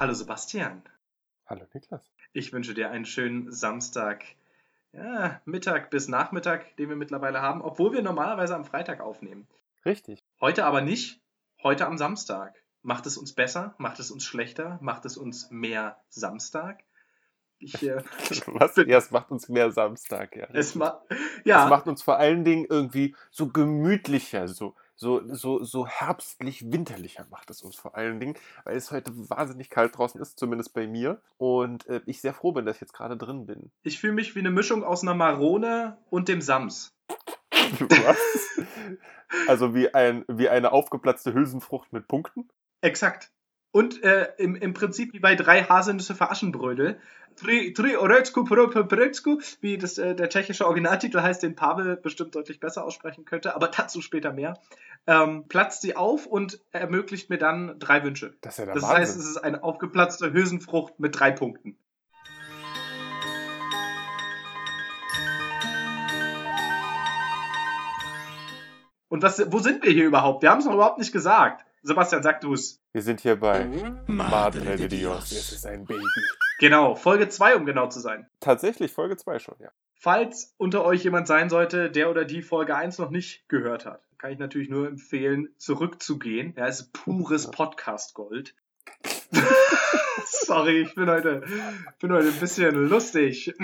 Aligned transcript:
Hallo 0.00 0.14
Sebastian. 0.14 0.82
Hallo 1.44 1.66
Niklas. 1.74 2.00
Ich 2.32 2.54
wünsche 2.54 2.72
dir 2.72 2.90
einen 2.90 3.04
schönen 3.04 3.52
Samstag, 3.52 4.24
ja, 4.94 5.42
Mittag 5.44 5.90
bis 5.90 6.08
Nachmittag, 6.08 6.74
den 6.78 6.88
wir 6.88 6.96
mittlerweile 6.96 7.42
haben, 7.42 7.60
obwohl 7.60 7.92
wir 7.92 8.00
normalerweise 8.00 8.54
am 8.54 8.64
Freitag 8.64 9.02
aufnehmen. 9.02 9.46
Richtig. 9.84 10.24
Heute 10.40 10.64
aber 10.64 10.80
nicht, 10.80 11.20
heute 11.62 11.86
am 11.86 11.98
Samstag. 11.98 12.54
Macht 12.80 13.04
es 13.04 13.18
uns 13.18 13.34
besser? 13.34 13.74
Macht 13.76 14.00
es 14.00 14.10
uns 14.10 14.24
schlechter? 14.24 14.78
Macht 14.80 15.04
es 15.04 15.18
uns 15.18 15.50
mehr 15.50 15.98
Samstag? 16.08 16.82
Ich, 17.58 17.82
äh, 17.82 17.96
Was? 18.46 18.76
Ja, 18.76 18.96
es 18.96 19.10
macht 19.10 19.30
uns 19.30 19.50
mehr 19.50 19.70
Samstag, 19.70 20.34
ja. 20.34 20.46
Es, 20.54 20.74
ma 20.74 21.02
ja. 21.44 21.64
es 21.64 21.68
macht 21.68 21.88
uns 21.88 22.02
vor 22.02 22.16
allen 22.16 22.42
Dingen 22.42 22.64
irgendwie 22.70 23.14
so 23.30 23.48
gemütlicher, 23.48 24.48
so, 24.48 24.74
so, 25.00 25.22
so, 25.34 25.64
so 25.64 25.86
herbstlich, 25.86 26.70
winterlicher 26.70 27.26
macht 27.30 27.48
es 27.48 27.62
uns 27.62 27.74
vor 27.74 27.96
allen 27.96 28.20
Dingen, 28.20 28.34
weil 28.64 28.76
es 28.76 28.90
heute 28.90 29.10
wahnsinnig 29.30 29.70
kalt 29.70 29.96
draußen 29.96 30.20
ist, 30.20 30.38
zumindest 30.38 30.74
bei 30.74 30.86
mir. 30.86 31.22
Und 31.38 31.86
äh, 31.86 32.02
ich 32.04 32.20
sehr 32.20 32.34
froh 32.34 32.52
bin, 32.52 32.66
dass 32.66 32.76
ich 32.76 32.82
jetzt 32.82 32.92
gerade 32.92 33.16
drin 33.16 33.46
bin. 33.46 33.72
Ich 33.82 33.98
fühle 33.98 34.12
mich 34.12 34.34
wie 34.34 34.40
eine 34.40 34.50
Mischung 34.50 34.84
aus 34.84 35.02
einer 35.02 35.14
Marone 35.14 35.96
und 36.10 36.28
dem 36.28 36.42
Sams. 36.42 36.92
Was? 37.80 38.60
also 39.48 39.74
wie, 39.74 39.94
ein, 39.94 40.26
wie 40.28 40.50
eine 40.50 40.70
aufgeplatzte 40.70 41.32
Hülsenfrucht 41.32 41.94
mit 41.94 42.06
Punkten? 42.06 42.50
Exakt. 42.82 43.32
Und 43.72 44.02
äh, 44.02 44.28
im, 44.38 44.56
im 44.56 44.74
Prinzip 44.74 45.12
wie 45.12 45.20
bei 45.20 45.36
drei 45.36 45.62
Haselnüsse 45.62 46.14
für 46.14 46.30
Aschenbrödel. 46.30 46.98
Tri, 47.36 47.72
tri 47.72 47.96
Orecku 47.96 48.44
Properecku, 48.44 49.38
wie 49.60 49.78
das, 49.78 49.96
äh, 49.96 50.16
der 50.16 50.28
tschechische 50.28 50.66
Originaltitel 50.66 51.20
heißt, 51.20 51.42
den 51.42 51.54
Pavel 51.54 51.96
bestimmt 51.96 52.34
deutlich 52.34 52.58
besser 52.58 52.84
aussprechen 52.84 53.24
könnte, 53.24 53.54
aber 53.54 53.68
dazu 53.68 54.02
später 54.02 54.32
mehr. 54.32 54.58
Ähm, 55.06 55.44
platzt 55.48 55.82
sie 55.82 55.94
auf 55.94 56.26
und 56.26 56.60
ermöglicht 56.72 57.30
mir 57.30 57.38
dann 57.38 57.78
drei 57.78 58.02
Wünsche. 58.02 58.34
Das, 58.40 58.58
ist 58.58 58.66
ja 58.66 58.74
das 58.74 58.86
heißt, 58.86 59.16
es 59.16 59.24
ist 59.24 59.36
eine 59.38 59.62
aufgeplatzte 59.62 60.32
Hülsenfrucht 60.32 60.98
mit 60.98 61.18
drei 61.18 61.30
Punkten. 61.30 61.76
Und 69.08 69.22
was, 69.22 69.52
wo 69.52 69.58
sind 69.58 69.84
wir 69.84 69.92
hier 69.92 70.06
überhaupt? 70.06 70.42
Wir 70.42 70.50
haben 70.50 70.58
es 70.58 70.66
noch 70.66 70.74
überhaupt 70.74 70.98
nicht 70.98 71.12
gesagt. 71.12 71.64
Sebastian, 71.82 72.22
sag 72.22 72.42
du 72.42 72.52
es. 72.52 72.78
Wir 72.92 73.00
sind 73.00 73.20
hier 73.20 73.36
bei 73.36 73.66
Madre 74.06 74.76
de 74.76 74.88
Dios. 74.88 75.32
Es 75.32 75.52
ist 75.52 75.66
ein 75.66 75.86
Baby. 75.86 76.04
Genau, 76.58 76.94
Folge 76.94 77.28
2, 77.28 77.56
um 77.56 77.64
genau 77.64 77.88
zu 77.88 78.00
sein. 78.00 78.28
Tatsächlich 78.40 78.92
Folge 78.92 79.16
2 79.16 79.38
schon, 79.38 79.54
ja. 79.60 79.70
Falls 79.94 80.54
unter 80.58 80.84
euch 80.84 81.04
jemand 81.04 81.26
sein 81.26 81.48
sollte, 81.48 81.90
der 81.90 82.10
oder 82.10 82.26
die 82.26 82.42
Folge 82.42 82.76
1 82.76 82.98
noch 82.98 83.10
nicht 83.10 83.48
gehört 83.48 83.86
hat, 83.86 84.02
kann 84.18 84.32
ich 84.32 84.38
natürlich 84.38 84.68
nur 84.68 84.86
empfehlen, 84.86 85.54
zurückzugehen. 85.56 86.54
Ja, 86.56 86.66
es 86.66 86.80
ist 86.80 86.92
pures 86.92 87.50
Podcast-Gold. 87.50 88.54
Sorry, 90.26 90.82
ich 90.82 90.94
bin 90.94 91.08
heute, 91.08 91.42
bin 91.98 92.12
heute 92.12 92.28
ein 92.28 92.40
bisschen 92.40 92.74
lustig. 92.74 93.54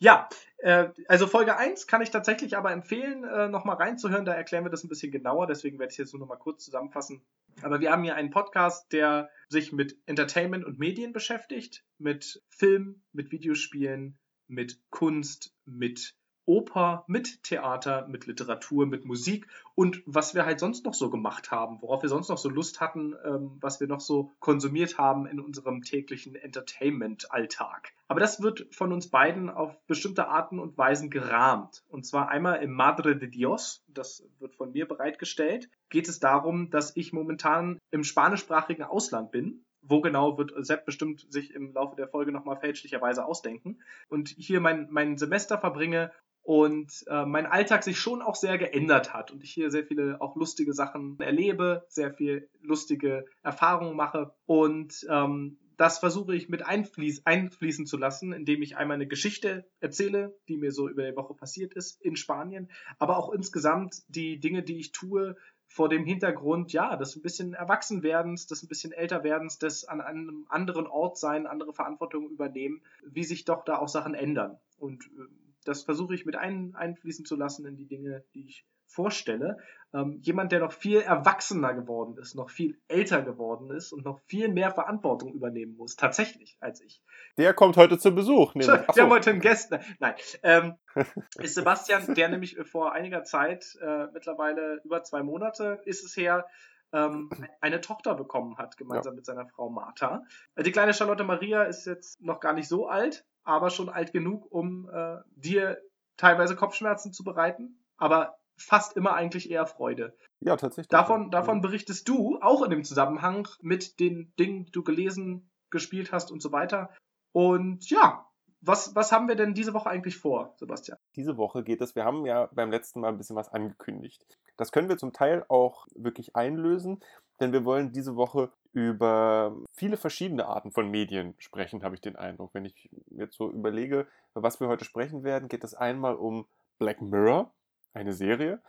Ja, 0.00 0.28
äh, 0.58 0.88
also 1.08 1.26
Folge 1.26 1.56
1 1.56 1.86
kann 1.86 2.00
ich 2.00 2.10
tatsächlich 2.10 2.56
aber 2.56 2.72
empfehlen, 2.72 3.22
äh, 3.24 3.48
nochmal 3.48 3.76
reinzuhören. 3.76 4.24
Da 4.24 4.32
erklären 4.32 4.64
wir 4.64 4.70
das 4.70 4.82
ein 4.82 4.88
bisschen 4.88 5.12
genauer. 5.12 5.46
Deswegen 5.46 5.78
werde 5.78 5.92
ich 5.92 5.98
jetzt 5.98 6.14
nur 6.14 6.20
nochmal 6.20 6.38
kurz 6.38 6.64
zusammenfassen. 6.64 7.22
Aber 7.62 7.80
wir 7.80 7.92
haben 7.92 8.02
hier 8.02 8.14
einen 8.14 8.30
Podcast, 8.30 8.92
der 8.92 9.30
sich 9.48 9.72
mit 9.72 9.98
Entertainment 10.06 10.64
und 10.64 10.78
Medien 10.78 11.12
beschäftigt. 11.12 11.84
Mit 11.98 12.42
Film, 12.48 13.02
mit 13.12 13.30
Videospielen, 13.30 14.18
mit 14.48 14.80
Kunst, 14.88 15.54
mit 15.66 16.14
Oper, 16.50 17.04
mit 17.06 17.44
Theater, 17.44 18.08
mit 18.08 18.26
Literatur, 18.26 18.84
mit 18.84 19.04
Musik 19.04 19.46
und 19.76 20.02
was 20.04 20.34
wir 20.34 20.44
halt 20.44 20.58
sonst 20.58 20.84
noch 20.84 20.94
so 20.94 21.08
gemacht 21.08 21.52
haben, 21.52 21.80
worauf 21.80 22.02
wir 22.02 22.08
sonst 22.08 22.28
noch 22.28 22.38
so 22.38 22.48
Lust 22.48 22.80
hatten, 22.80 23.14
ähm, 23.24 23.52
was 23.60 23.78
wir 23.78 23.86
noch 23.86 24.00
so 24.00 24.32
konsumiert 24.40 24.98
haben 24.98 25.26
in 25.26 25.38
unserem 25.38 25.82
täglichen 25.82 26.34
Entertainment-Alltag. 26.34 27.92
Aber 28.08 28.18
das 28.18 28.42
wird 28.42 28.66
von 28.74 28.92
uns 28.92 29.10
beiden 29.10 29.48
auf 29.48 29.80
bestimmte 29.86 30.26
Arten 30.26 30.58
und 30.58 30.76
Weisen 30.76 31.08
gerahmt. 31.08 31.84
Und 31.88 32.04
zwar 32.04 32.30
einmal 32.30 32.60
im 32.64 32.72
Madre 32.72 33.16
de 33.16 33.28
Dios, 33.28 33.84
das 33.86 34.26
wird 34.40 34.56
von 34.56 34.72
mir 34.72 34.88
bereitgestellt, 34.88 35.70
geht 35.88 36.08
es 36.08 36.18
darum, 36.18 36.70
dass 36.70 36.96
ich 36.96 37.12
momentan 37.12 37.78
im 37.92 38.02
spanischsprachigen 38.02 38.84
Ausland 38.84 39.30
bin 39.30 39.64
wo 39.82 40.00
genau 40.00 40.36
wird 40.36 40.52
Sepp 40.64 40.84
bestimmt 40.84 41.26
sich 41.32 41.54
im 41.54 41.72
Laufe 41.72 41.96
der 41.96 42.08
Folge 42.08 42.32
nochmal 42.32 42.58
fälschlicherweise 42.58 43.24
ausdenken. 43.24 43.80
Und 44.08 44.28
hier 44.28 44.60
mein, 44.60 44.88
mein 44.90 45.16
Semester 45.16 45.58
verbringe 45.58 46.12
und 46.42 47.04
äh, 47.08 47.24
mein 47.26 47.46
Alltag 47.46 47.84
sich 47.84 47.98
schon 47.98 48.22
auch 48.22 48.34
sehr 48.34 48.58
geändert 48.58 49.14
hat 49.14 49.30
und 49.30 49.42
ich 49.42 49.52
hier 49.52 49.70
sehr 49.70 49.84
viele 49.84 50.20
auch 50.20 50.36
lustige 50.36 50.72
Sachen 50.72 51.18
erlebe, 51.20 51.84
sehr 51.88 52.12
viel 52.12 52.48
lustige 52.62 53.26
Erfahrungen 53.42 53.96
mache 53.96 54.34
und 54.46 55.06
ähm, 55.08 55.58
das 55.76 55.98
versuche 55.98 56.34
ich 56.34 56.50
mit 56.50 56.66
einfließ, 56.66 57.24
einfließen 57.24 57.86
zu 57.86 57.96
lassen, 57.96 58.34
indem 58.34 58.60
ich 58.60 58.76
einmal 58.76 58.96
eine 58.96 59.06
Geschichte 59.06 59.64
erzähle, 59.80 60.36
die 60.46 60.58
mir 60.58 60.72
so 60.72 60.90
über 60.90 61.10
die 61.10 61.16
Woche 61.16 61.32
passiert 61.32 61.72
ist 61.72 62.02
in 62.02 62.16
Spanien, 62.16 62.70
aber 62.98 63.16
auch 63.16 63.32
insgesamt 63.32 64.02
die 64.08 64.38
Dinge, 64.40 64.62
die 64.62 64.78
ich 64.78 64.92
tue, 64.92 65.36
vor 65.70 65.88
dem 65.88 66.04
Hintergrund, 66.04 66.72
ja, 66.72 66.96
des 66.96 67.16
ein 67.16 67.22
bisschen 67.22 67.54
Erwachsenwerdens, 67.54 68.46
des 68.46 68.62
ein 68.62 68.68
bisschen 68.68 68.92
Älterwerdens, 68.92 69.58
des 69.58 69.84
an 69.84 70.00
einem 70.00 70.44
anderen 70.48 70.86
Ort 70.86 71.16
sein, 71.16 71.46
andere 71.46 71.72
Verantwortung 71.72 72.28
übernehmen, 72.28 72.82
wie 73.06 73.24
sich 73.24 73.44
doch 73.44 73.64
da 73.64 73.78
auch 73.78 73.88
Sachen 73.88 74.14
ändern. 74.14 74.58
Und 74.78 75.04
äh, 75.04 75.28
das 75.64 75.82
versuche 75.82 76.14
ich 76.14 76.26
mit 76.26 76.36
ein, 76.36 76.74
einfließen 76.74 77.24
zu 77.24 77.36
lassen 77.36 77.66
in 77.66 77.76
die 77.76 77.86
Dinge, 77.86 78.24
die 78.34 78.46
ich 78.46 78.66
vorstelle. 78.90 79.58
Ähm, 79.92 80.18
jemand, 80.22 80.52
der 80.52 80.60
noch 80.60 80.72
viel 80.72 81.00
erwachsener 81.00 81.74
geworden 81.74 82.16
ist, 82.18 82.34
noch 82.34 82.50
viel 82.50 82.80
älter 82.88 83.22
geworden 83.22 83.70
ist 83.70 83.92
und 83.92 84.04
noch 84.04 84.20
viel 84.26 84.48
mehr 84.48 84.70
Verantwortung 84.70 85.32
übernehmen 85.32 85.76
muss, 85.76 85.96
tatsächlich, 85.96 86.56
als 86.60 86.80
ich. 86.80 87.02
Der 87.38 87.54
kommt 87.54 87.76
heute 87.76 87.98
zu 87.98 88.14
Besuch. 88.14 88.54
Nämlich. 88.54 88.68
Wir 88.68 89.02
haben 89.02 89.10
heute 89.10 89.30
einen 89.30 89.40
Gast. 89.40 89.72
Nein. 89.98 90.14
Ähm, 90.42 90.74
ist 91.38 91.54
Sebastian, 91.54 92.14
der 92.14 92.28
nämlich 92.28 92.56
vor 92.64 92.92
einiger 92.92 93.24
Zeit, 93.24 93.76
äh, 93.80 94.06
mittlerweile 94.12 94.80
über 94.84 95.02
zwei 95.02 95.22
Monate 95.22 95.80
ist 95.84 96.04
es 96.04 96.16
her, 96.16 96.46
ähm, 96.92 97.30
eine 97.60 97.80
Tochter 97.80 98.14
bekommen 98.14 98.58
hat, 98.58 98.76
gemeinsam 98.76 99.14
ja. 99.14 99.16
mit 99.16 99.26
seiner 99.26 99.46
Frau 99.46 99.70
Martha. 99.70 100.24
Die 100.58 100.72
kleine 100.72 100.94
Charlotte 100.94 101.24
Maria 101.24 101.64
ist 101.64 101.86
jetzt 101.86 102.20
noch 102.20 102.40
gar 102.40 102.52
nicht 102.52 102.68
so 102.68 102.88
alt, 102.88 103.24
aber 103.44 103.70
schon 103.70 103.88
alt 103.88 104.12
genug, 104.12 104.46
um 104.50 104.88
äh, 104.92 105.16
dir 105.36 105.78
teilweise 106.16 106.56
Kopfschmerzen 106.56 107.12
zu 107.12 107.24
bereiten, 107.24 107.84
aber 107.96 108.36
fast 108.56 108.96
immer 108.96 109.14
eigentlich 109.14 109.50
eher 109.50 109.66
Freude. 109.66 110.16
Ja, 110.40 110.56
tatsächlich. 110.56 110.88
Davon, 110.88 111.30
davon 111.30 111.60
berichtest 111.60 112.08
du 112.08 112.38
auch 112.40 112.62
in 112.62 112.70
dem 112.70 112.84
Zusammenhang 112.84 113.48
mit 113.60 113.98
den 114.00 114.32
Dingen, 114.38 114.66
die 114.66 114.72
du 114.72 114.82
gelesen, 114.82 115.50
gespielt 115.70 116.12
hast 116.12 116.30
und 116.30 116.42
so 116.42 116.52
weiter. 116.52 116.90
Und 117.32 117.88
ja, 117.88 118.26
was, 118.60 118.94
was 118.94 119.12
haben 119.12 119.28
wir 119.28 119.36
denn 119.36 119.54
diese 119.54 119.72
Woche 119.72 119.88
eigentlich 119.88 120.18
vor, 120.18 120.54
Sebastian? 120.58 120.98
Diese 121.16 121.36
Woche 121.38 121.62
geht 121.62 121.80
es, 121.80 121.94
wir 121.94 122.04
haben 122.04 122.26
ja 122.26 122.48
beim 122.52 122.70
letzten 122.70 123.00
Mal 123.00 123.08
ein 123.08 123.16
bisschen 123.16 123.36
was 123.36 123.48
angekündigt. 123.48 124.26
Das 124.56 124.72
können 124.72 124.90
wir 124.90 124.98
zum 124.98 125.12
Teil 125.12 125.44
auch 125.48 125.86
wirklich 125.94 126.36
einlösen, 126.36 127.00
denn 127.40 127.52
wir 127.52 127.64
wollen 127.64 127.92
diese 127.92 128.16
Woche 128.16 128.52
über 128.72 129.56
viele 129.72 129.96
verschiedene 129.96 130.46
Arten 130.46 130.70
von 130.70 130.90
Medien 130.90 131.34
sprechen, 131.38 131.82
habe 131.82 131.94
ich 131.94 132.00
den 132.00 132.16
Eindruck. 132.16 132.54
Wenn 132.54 132.64
ich 132.64 132.88
jetzt 133.10 133.36
so 133.36 133.50
überlege, 133.50 134.06
über 134.32 134.42
was 134.42 134.60
wir 134.60 134.68
heute 134.68 134.84
sprechen 134.84 135.24
werden, 135.24 135.48
geht 135.48 135.64
es 135.64 135.74
einmal 135.74 136.14
um 136.14 136.46
Black 136.78 137.02
Mirror, 137.02 137.52
eine 137.94 138.12
Serie. 138.12 138.60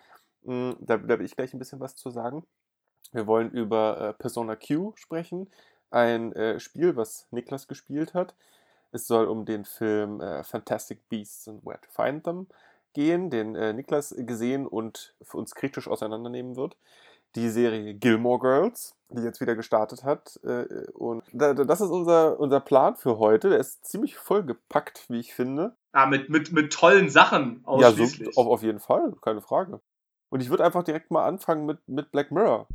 Hm, 0.43 0.75
da, 0.79 0.97
da 0.97 1.19
will 1.19 1.25
ich 1.25 1.35
gleich 1.35 1.53
ein 1.53 1.59
bisschen 1.59 1.79
was 1.79 1.95
zu 1.95 2.09
sagen. 2.09 2.45
Wir 3.11 3.27
wollen 3.27 3.51
über 3.51 3.99
äh, 3.99 4.13
Persona 4.13 4.55
Q 4.55 4.93
sprechen, 4.95 5.49
ein 5.89 6.33
äh, 6.33 6.59
Spiel, 6.59 6.95
was 6.95 7.27
Niklas 7.31 7.67
gespielt 7.67 8.13
hat. 8.13 8.35
Es 8.91 9.07
soll 9.07 9.27
um 9.27 9.45
den 9.45 9.65
Film 9.65 10.21
äh, 10.21 10.43
Fantastic 10.43 11.07
Beasts 11.09 11.47
and 11.47 11.65
Where 11.65 11.79
to 11.79 11.89
Find 11.91 12.23
Them 12.23 12.47
gehen, 12.93 13.29
den 13.29 13.53
Niklas 13.53 14.13
gesehen 14.17 14.67
und 14.67 15.15
für 15.21 15.37
uns 15.37 15.55
kritisch 15.55 15.87
auseinandernehmen 15.87 16.57
wird. 16.57 16.75
Die 17.35 17.49
Serie 17.49 17.93
Gilmore 17.93 18.39
Girls, 18.39 18.97
die 19.09 19.21
jetzt 19.21 19.39
wieder 19.39 19.55
gestartet 19.55 20.03
hat. 20.03 20.37
Äh, 20.43 20.65
und 20.93 21.23
das 21.31 21.79
ist 21.79 21.89
unser, 21.89 22.39
unser 22.39 22.59
Plan 22.59 22.97
für 22.97 23.19
heute. 23.19 23.49
Der 23.49 23.59
ist 23.59 23.85
ziemlich 23.85 24.17
vollgepackt, 24.17 25.05
wie 25.09 25.19
ich 25.19 25.33
finde. 25.33 25.75
Ah, 25.93 26.07
mit, 26.07 26.29
mit, 26.29 26.51
mit 26.51 26.73
tollen 26.73 27.09
Sachen 27.09 27.61
ausschließlich. 27.65 28.27
Ja, 28.27 28.33
so, 28.33 28.41
auf, 28.41 28.47
auf 28.47 28.63
jeden 28.63 28.79
Fall, 28.79 29.13
keine 29.21 29.41
Frage. 29.41 29.79
Und 30.29 30.41
ich 30.41 30.49
würde 30.49 30.65
einfach 30.65 30.83
direkt 30.83 31.09
mal 31.11 31.25
anfangen 31.25 31.65
mit, 31.65 31.79
mit 31.87 32.11
Black 32.11 32.31
Mirror. 32.31 32.67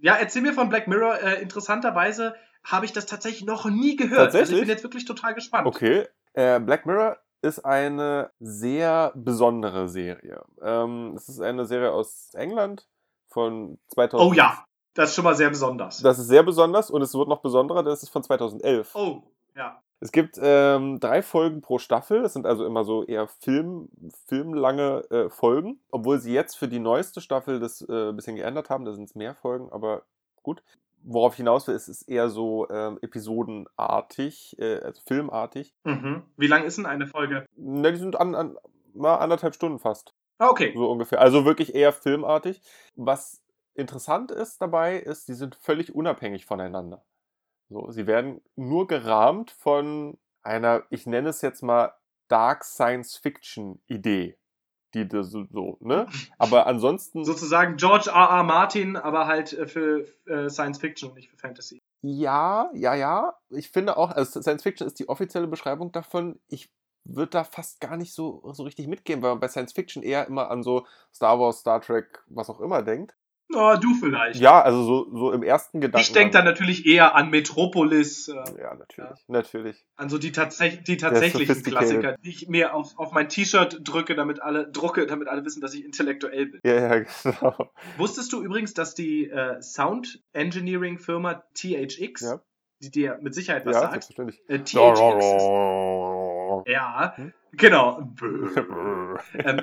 Ja, 0.00 0.14
erzähl 0.14 0.42
mir 0.42 0.52
von 0.52 0.68
Black 0.68 0.88
Mirror. 0.88 1.20
Äh, 1.20 1.42
interessanterweise 1.42 2.34
habe 2.68 2.86
ich 2.86 2.92
das 2.92 3.06
tatsächlich 3.06 3.44
noch 3.44 3.64
nie 3.66 3.96
gehört. 3.96 4.32
Tatsächlich? 4.32 4.40
Also 4.40 4.54
ich 4.54 4.60
bin 4.60 4.68
jetzt 4.68 4.82
wirklich 4.82 5.04
total 5.04 5.34
gespannt. 5.34 5.66
Okay. 5.66 6.06
Äh, 6.34 6.60
Black 6.60 6.86
Mirror 6.86 7.16
ist 7.42 7.64
eine 7.64 8.30
sehr 8.40 9.12
besondere 9.14 9.88
Serie. 9.88 10.44
Ähm, 10.60 11.14
es 11.16 11.28
ist 11.28 11.40
eine 11.40 11.64
Serie 11.64 11.92
aus 11.92 12.30
England 12.34 12.86
von 13.28 13.78
2000. 13.88 14.30
Oh 14.30 14.34
ja, 14.34 14.64
das 14.94 15.10
ist 15.10 15.16
schon 15.16 15.24
mal 15.24 15.34
sehr 15.34 15.50
besonders. 15.50 15.98
Das 15.98 16.18
ist 16.18 16.28
sehr 16.28 16.42
besonders 16.42 16.90
und 16.90 17.02
es 17.02 17.14
wird 17.14 17.28
noch 17.28 17.40
besonderer, 17.40 17.82
das 17.82 18.02
ist 18.02 18.10
von 18.10 18.22
2011. 18.22 18.94
Oh, 18.94 19.22
ja. 19.56 19.80
Es 20.00 20.12
gibt 20.12 20.38
ähm, 20.40 21.00
drei 21.00 21.22
Folgen 21.22 21.60
pro 21.60 21.78
Staffel. 21.78 22.22
Das 22.22 22.32
sind 22.32 22.46
also 22.46 22.64
immer 22.64 22.84
so 22.84 23.02
eher 23.04 23.26
Film, 23.26 23.88
filmlange 24.26 25.04
äh, 25.10 25.28
Folgen. 25.28 25.80
Obwohl 25.90 26.20
sie 26.20 26.32
jetzt 26.32 26.56
für 26.56 26.68
die 26.68 26.78
neueste 26.78 27.20
Staffel 27.20 27.58
das 27.58 27.82
äh, 27.82 28.10
ein 28.10 28.16
bisschen 28.16 28.36
geändert 28.36 28.70
haben. 28.70 28.84
Da 28.84 28.92
sind 28.92 29.04
es 29.04 29.16
mehr 29.16 29.34
Folgen, 29.34 29.72
aber 29.72 30.02
gut. 30.44 30.62
Worauf 31.02 31.34
ich 31.34 31.38
hinaus 31.38 31.66
will, 31.66 31.74
ist 31.74 31.88
es 31.88 32.02
eher 32.02 32.28
so 32.28 32.68
ähm, 32.70 32.98
episodenartig, 33.00 34.56
äh, 34.58 34.80
also 34.80 35.00
filmartig. 35.06 35.74
Mhm. 35.84 36.22
Wie 36.36 36.46
lang 36.46 36.64
ist 36.64 36.78
denn 36.78 36.86
eine 36.86 37.06
Folge? 37.06 37.46
Na, 37.56 37.90
die 37.90 37.96
sind 37.96 38.16
an, 38.18 38.34
an, 38.34 38.58
mal 38.94 39.16
anderthalb 39.16 39.54
Stunden 39.54 39.78
fast. 39.78 40.14
Ah, 40.38 40.48
okay. 40.48 40.72
So 40.74 40.90
ungefähr. 40.90 41.20
Also 41.20 41.44
wirklich 41.44 41.74
eher 41.74 41.92
filmartig. 41.92 42.60
Was 42.94 43.42
interessant 43.74 44.30
ist 44.30 44.60
dabei, 44.60 44.96
ist, 44.96 45.28
die 45.28 45.34
sind 45.34 45.56
völlig 45.56 45.94
unabhängig 45.94 46.46
voneinander. 46.46 47.04
So, 47.68 47.90
sie 47.90 48.06
werden 48.06 48.40
nur 48.56 48.86
gerahmt 48.86 49.50
von 49.50 50.18
einer, 50.42 50.84
ich 50.90 51.06
nenne 51.06 51.28
es 51.28 51.42
jetzt 51.42 51.62
mal 51.62 51.92
Dark 52.28 52.64
Science 52.64 53.16
Fiction 53.16 53.80
Idee. 53.86 54.36
Die 54.94 55.06
das 55.06 55.30
so, 55.30 55.76
ne? 55.80 56.06
Aber 56.38 56.66
ansonsten. 56.66 57.24
Sozusagen 57.24 57.76
George 57.76 58.10
R. 58.10 58.30
R. 58.30 58.42
Martin, 58.42 58.96
aber 58.96 59.26
halt 59.26 59.52
äh, 59.52 59.66
für 59.66 60.06
äh, 60.26 60.48
Science 60.48 60.78
Fiction, 60.78 61.12
nicht 61.14 61.28
für 61.28 61.36
Fantasy. 61.36 61.78
Ja, 62.00 62.70
ja, 62.72 62.94
ja. 62.94 63.34
Ich 63.50 63.70
finde 63.70 63.96
auch, 63.96 64.10
also 64.10 64.40
Science 64.40 64.62
Fiction 64.62 64.86
ist 64.86 64.98
die 64.98 65.08
offizielle 65.08 65.46
Beschreibung 65.48 65.92
davon. 65.92 66.38
Ich 66.48 66.70
würde 67.04 67.30
da 67.30 67.44
fast 67.44 67.80
gar 67.80 67.96
nicht 67.96 68.14
so, 68.14 68.42
so 68.52 68.62
richtig 68.62 68.86
mitgehen, 68.86 69.20
weil 69.22 69.30
man 69.30 69.40
bei 69.40 69.48
Science 69.48 69.72
Fiction 69.72 70.02
eher 70.02 70.26
immer 70.26 70.50
an 70.50 70.62
so 70.62 70.86
Star 71.12 71.38
Wars, 71.38 71.60
Star 71.60 71.80
Trek, 71.80 72.22
was 72.28 72.48
auch 72.48 72.60
immer 72.60 72.82
denkt. 72.82 73.16
Oh, 73.54 73.76
du 73.80 73.94
vielleicht. 73.94 74.40
Ja, 74.40 74.60
also 74.60 74.82
so, 74.82 75.16
so 75.16 75.32
im 75.32 75.42
ersten 75.42 75.80
Gedanken. 75.80 76.02
Ich 76.02 76.12
denke 76.12 76.32
da 76.32 76.42
natürlich 76.42 76.84
eher 76.84 77.14
an 77.14 77.30
Metropolis. 77.30 78.28
Äh, 78.28 78.34
ja, 78.34 78.74
natürlich, 78.74 79.10
ja. 79.10 79.16
natürlich. 79.26 79.86
An 79.96 80.10
so 80.10 80.18
die, 80.18 80.32
tatsäch 80.32 80.82
die 80.84 80.98
tatsächlichen 80.98 81.62
Klassiker, 81.62 82.16
die 82.22 82.28
ich 82.28 82.48
mir 82.48 82.74
auf, 82.74 82.98
auf 82.98 83.12
mein 83.12 83.30
T-Shirt 83.30 83.80
drücke, 83.84 84.14
damit 84.14 84.42
alle 84.42 84.70
drucke, 84.70 85.06
damit 85.06 85.28
alle 85.28 85.46
wissen, 85.46 85.62
dass 85.62 85.72
ich 85.72 85.82
intellektuell 85.84 86.46
bin. 86.46 86.60
Ja, 86.62 86.74
ja, 86.74 87.04
genau. 87.22 87.70
Wusstest 87.96 88.32
du 88.34 88.42
übrigens, 88.42 88.74
dass 88.74 88.94
die 88.94 89.30
äh, 89.30 89.62
Sound 89.62 90.22
Engineering 90.34 90.98
Firma 90.98 91.42
THX, 91.54 92.20
ja. 92.20 92.40
die 92.80 92.90
dir 92.90 93.18
mit 93.22 93.34
Sicherheit 93.34 93.64
was 93.64 93.76
ja, 93.76 93.80
sagt, 93.80 93.92
selbstverständlich. 93.92 94.42
Äh, 94.48 94.58
THX 94.58 95.24
ist, 95.24 96.70
ja, 96.70 97.16
hm? 97.16 97.32
genau. 97.52 98.12
ähm, 99.34 99.62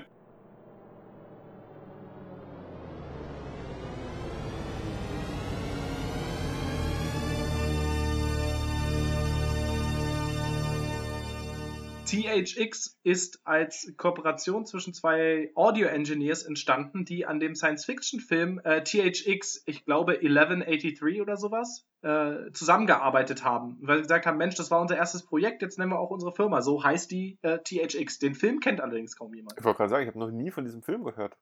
THX 12.43 12.99
ist 13.03 13.41
als 13.45 13.93
Kooperation 13.97 14.65
zwischen 14.65 14.93
zwei 14.93 15.51
Audio-Engineers 15.55 16.43
entstanden, 16.43 17.05
die 17.05 17.25
an 17.25 17.39
dem 17.39 17.55
Science-Fiction-Film 17.55 18.61
äh, 18.63 18.83
THX, 18.83 19.63
ich 19.65 19.85
glaube 19.85 20.13
1183 20.13 21.21
oder 21.21 21.37
sowas, 21.37 21.85
äh, 22.01 22.51
zusammengearbeitet 22.51 23.43
haben. 23.43 23.77
Weil 23.81 23.97
sie 23.97 24.03
gesagt 24.03 24.25
haben, 24.25 24.37
Mensch, 24.37 24.55
das 24.55 24.71
war 24.71 24.81
unser 24.81 24.97
erstes 24.97 25.25
Projekt, 25.25 25.61
jetzt 25.61 25.79
nennen 25.79 25.91
wir 25.91 25.99
auch 25.99 26.11
unsere 26.11 26.33
Firma. 26.33 26.61
So 26.61 26.83
heißt 26.83 27.09
die 27.11 27.39
äh, 27.41 27.59
THX. 27.59 28.19
Den 28.19 28.35
Film 28.35 28.59
kennt 28.59 28.81
allerdings 28.81 29.15
kaum 29.15 29.33
jemand. 29.33 29.57
Ich 29.57 29.63
wollte 29.63 29.77
gerade 29.77 29.89
sagen, 29.89 30.03
ich 30.03 30.09
habe 30.09 30.19
noch 30.19 30.31
nie 30.31 30.51
von 30.51 30.65
diesem 30.65 30.83
Film 30.83 31.03
gehört. 31.03 31.37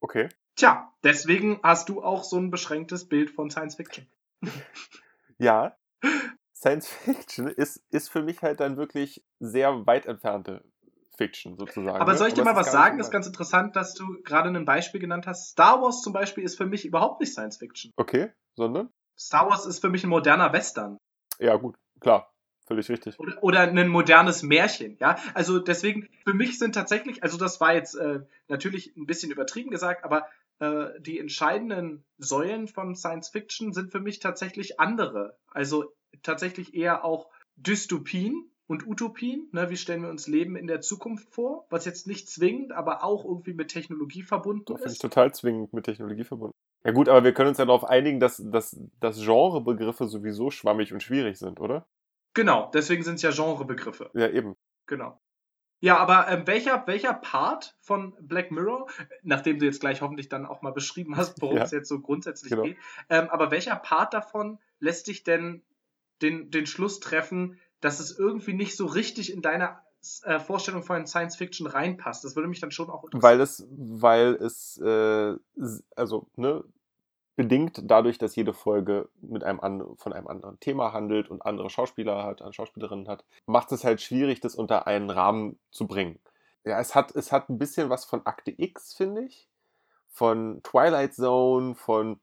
Okay. 0.00 0.28
Tja, 0.56 0.92
deswegen 1.04 1.60
hast 1.62 1.88
du 1.88 2.02
auch 2.02 2.24
so 2.24 2.38
ein 2.38 2.50
beschränktes 2.50 3.08
Bild 3.08 3.30
von 3.30 3.50
Science-Fiction. 3.50 4.06
ja, 5.38 5.76
Science 6.62 6.88
Fiction 6.88 7.48
ist, 7.48 7.82
ist 7.90 8.08
für 8.08 8.22
mich 8.22 8.40
halt 8.42 8.60
dann 8.60 8.76
wirklich 8.76 9.24
sehr 9.40 9.84
weit 9.86 10.06
entfernte 10.06 10.64
Fiction 11.16 11.58
sozusagen. 11.58 12.00
Aber 12.00 12.12
ne? 12.12 12.18
soll 12.18 12.28
ich 12.28 12.34
dir 12.34 12.44
mal 12.44 12.56
was 12.56 12.70
sagen? 12.72 12.98
Das 12.98 13.08
ist 13.08 13.12
ganz 13.12 13.26
interessant, 13.26 13.76
dass 13.76 13.94
du 13.94 14.22
gerade 14.22 14.48
ein 14.48 14.64
Beispiel 14.64 15.00
genannt 15.00 15.26
hast. 15.26 15.50
Star 15.50 15.82
Wars 15.82 16.02
zum 16.02 16.12
Beispiel 16.12 16.44
ist 16.44 16.56
für 16.56 16.66
mich 16.66 16.84
überhaupt 16.86 17.20
nicht 17.20 17.32
Science 17.32 17.58
Fiction. 17.58 17.90
Okay, 17.96 18.30
sondern? 18.54 18.90
Star 19.18 19.50
Wars 19.50 19.66
ist 19.66 19.80
für 19.80 19.90
mich 19.90 20.04
ein 20.04 20.10
moderner 20.10 20.52
Western. 20.52 20.98
Ja, 21.38 21.56
gut, 21.56 21.76
klar. 22.00 22.32
Völlig 22.64 22.88
richtig. 22.88 23.18
Oder, 23.18 23.42
oder 23.42 23.60
ein 23.62 23.88
modernes 23.88 24.44
Märchen, 24.44 24.96
ja. 25.00 25.18
Also 25.34 25.58
deswegen, 25.58 26.08
für 26.24 26.32
mich 26.32 26.60
sind 26.60 26.76
tatsächlich, 26.76 27.24
also 27.24 27.36
das 27.36 27.60
war 27.60 27.74
jetzt 27.74 27.96
äh, 27.96 28.20
natürlich 28.46 28.96
ein 28.96 29.04
bisschen 29.04 29.32
übertrieben 29.32 29.70
gesagt, 29.70 30.04
aber 30.04 30.28
äh, 30.60 31.00
die 31.00 31.18
entscheidenden 31.18 32.04
Säulen 32.18 32.68
von 32.68 32.94
Science 32.94 33.30
Fiction 33.30 33.72
sind 33.72 33.90
für 33.90 33.98
mich 33.98 34.20
tatsächlich 34.20 34.78
andere. 34.78 35.36
Also 35.50 35.92
tatsächlich 36.22 36.74
eher 36.74 37.04
auch 37.04 37.28
Dystopien 37.56 38.50
und 38.66 38.86
Utopien. 38.86 39.48
Ne? 39.52 39.70
Wie 39.70 39.76
stellen 39.76 40.02
wir 40.02 40.10
uns 40.10 40.26
Leben 40.26 40.56
in 40.56 40.66
der 40.66 40.80
Zukunft 40.80 41.28
vor? 41.28 41.66
Was 41.70 41.84
jetzt 41.84 42.06
nicht 42.06 42.28
zwingend, 42.28 42.72
aber 42.72 43.04
auch 43.04 43.24
irgendwie 43.24 43.54
mit 43.54 43.68
Technologie 43.68 44.22
verbunden 44.22 44.64
Doch, 44.66 44.76
ist. 44.76 44.82
Finde 44.82 44.92
ich 44.94 44.98
total 44.98 45.34
zwingend 45.34 45.72
mit 45.72 45.84
Technologie 45.84 46.24
verbunden. 46.24 46.54
Ja 46.84 46.92
gut, 46.92 47.08
aber 47.08 47.22
wir 47.22 47.32
können 47.32 47.50
uns 47.50 47.58
ja 47.58 47.64
darauf 47.64 47.84
einigen, 47.84 48.18
dass, 48.18 48.42
dass, 48.44 48.80
dass 48.98 49.24
Genrebegriffe 49.24 50.08
sowieso 50.08 50.50
schwammig 50.50 50.92
und 50.92 51.02
schwierig 51.02 51.38
sind, 51.38 51.60
oder? 51.60 51.86
Genau, 52.34 52.70
deswegen 52.72 53.02
sind 53.02 53.16
es 53.16 53.22
ja 53.22 53.30
Genrebegriffe. 53.30 54.10
Ja, 54.14 54.28
eben. 54.28 54.56
Genau. 54.86 55.20
Ja, 55.80 55.96
aber 55.98 56.28
äh, 56.28 56.46
welcher, 56.46 56.86
welcher 56.86 57.12
Part 57.12 57.76
von 57.80 58.14
Black 58.20 58.52
Mirror, 58.52 58.86
nachdem 59.22 59.58
du 59.58 59.66
jetzt 59.66 59.80
gleich 59.80 60.00
hoffentlich 60.00 60.28
dann 60.28 60.46
auch 60.46 60.62
mal 60.62 60.72
beschrieben 60.72 61.16
hast, 61.16 61.42
worum 61.42 61.56
ja. 61.56 61.64
es 61.64 61.72
jetzt 61.72 61.88
so 61.88 62.00
grundsätzlich 62.00 62.50
genau. 62.50 62.62
geht, 62.62 62.76
ähm, 63.10 63.28
aber 63.30 63.50
welcher 63.50 63.76
Part 63.76 64.14
davon 64.14 64.58
lässt 64.78 65.08
dich 65.08 65.24
denn 65.24 65.62
den, 66.22 66.50
den 66.50 66.66
Schluss 66.66 67.00
treffen, 67.00 67.58
dass 67.80 68.00
es 68.00 68.16
irgendwie 68.18 68.54
nicht 68.54 68.76
so 68.76 68.86
richtig 68.86 69.32
in 69.32 69.42
deine 69.42 69.78
äh, 70.24 70.38
Vorstellung 70.38 70.82
von 70.82 71.06
Science 71.06 71.36
Fiction 71.36 71.66
reinpasst. 71.66 72.24
Das 72.24 72.36
würde 72.36 72.48
mich 72.48 72.60
dann 72.60 72.70
schon 72.70 72.90
auch 72.90 73.04
interessieren. 73.04 73.22
Weil 73.22 73.40
es, 73.40 73.66
weil 73.70 74.34
es, 74.34 74.78
äh, 74.78 75.36
also, 75.96 76.26
ne, 76.36 76.64
bedingt 77.36 77.80
dadurch, 77.84 78.18
dass 78.18 78.36
jede 78.36 78.52
Folge 78.52 79.08
mit 79.20 79.42
einem 79.42 79.60
an, 79.60 79.84
von 79.96 80.12
einem 80.12 80.26
anderen 80.26 80.60
Thema 80.60 80.92
handelt 80.92 81.30
und 81.30 81.42
andere 81.42 81.70
Schauspieler 81.70 82.24
hat, 82.24 82.42
eine 82.42 82.52
Schauspielerin 82.52 83.08
hat, 83.08 83.24
macht 83.46 83.72
es 83.72 83.84
halt 83.84 84.00
schwierig, 84.00 84.40
das 84.40 84.54
unter 84.54 84.86
einen 84.86 85.10
Rahmen 85.10 85.58
zu 85.70 85.86
bringen. 85.86 86.18
Ja, 86.64 86.78
es 86.78 86.94
hat, 86.94 87.14
es 87.16 87.32
hat 87.32 87.48
ein 87.48 87.58
bisschen 87.58 87.90
was 87.90 88.04
von 88.04 88.26
Akte 88.26 88.52
X, 88.56 88.94
finde 88.94 89.24
ich. 89.24 89.48
Von 90.10 90.62
Twilight 90.62 91.14
Zone, 91.14 91.74
von 91.74 92.20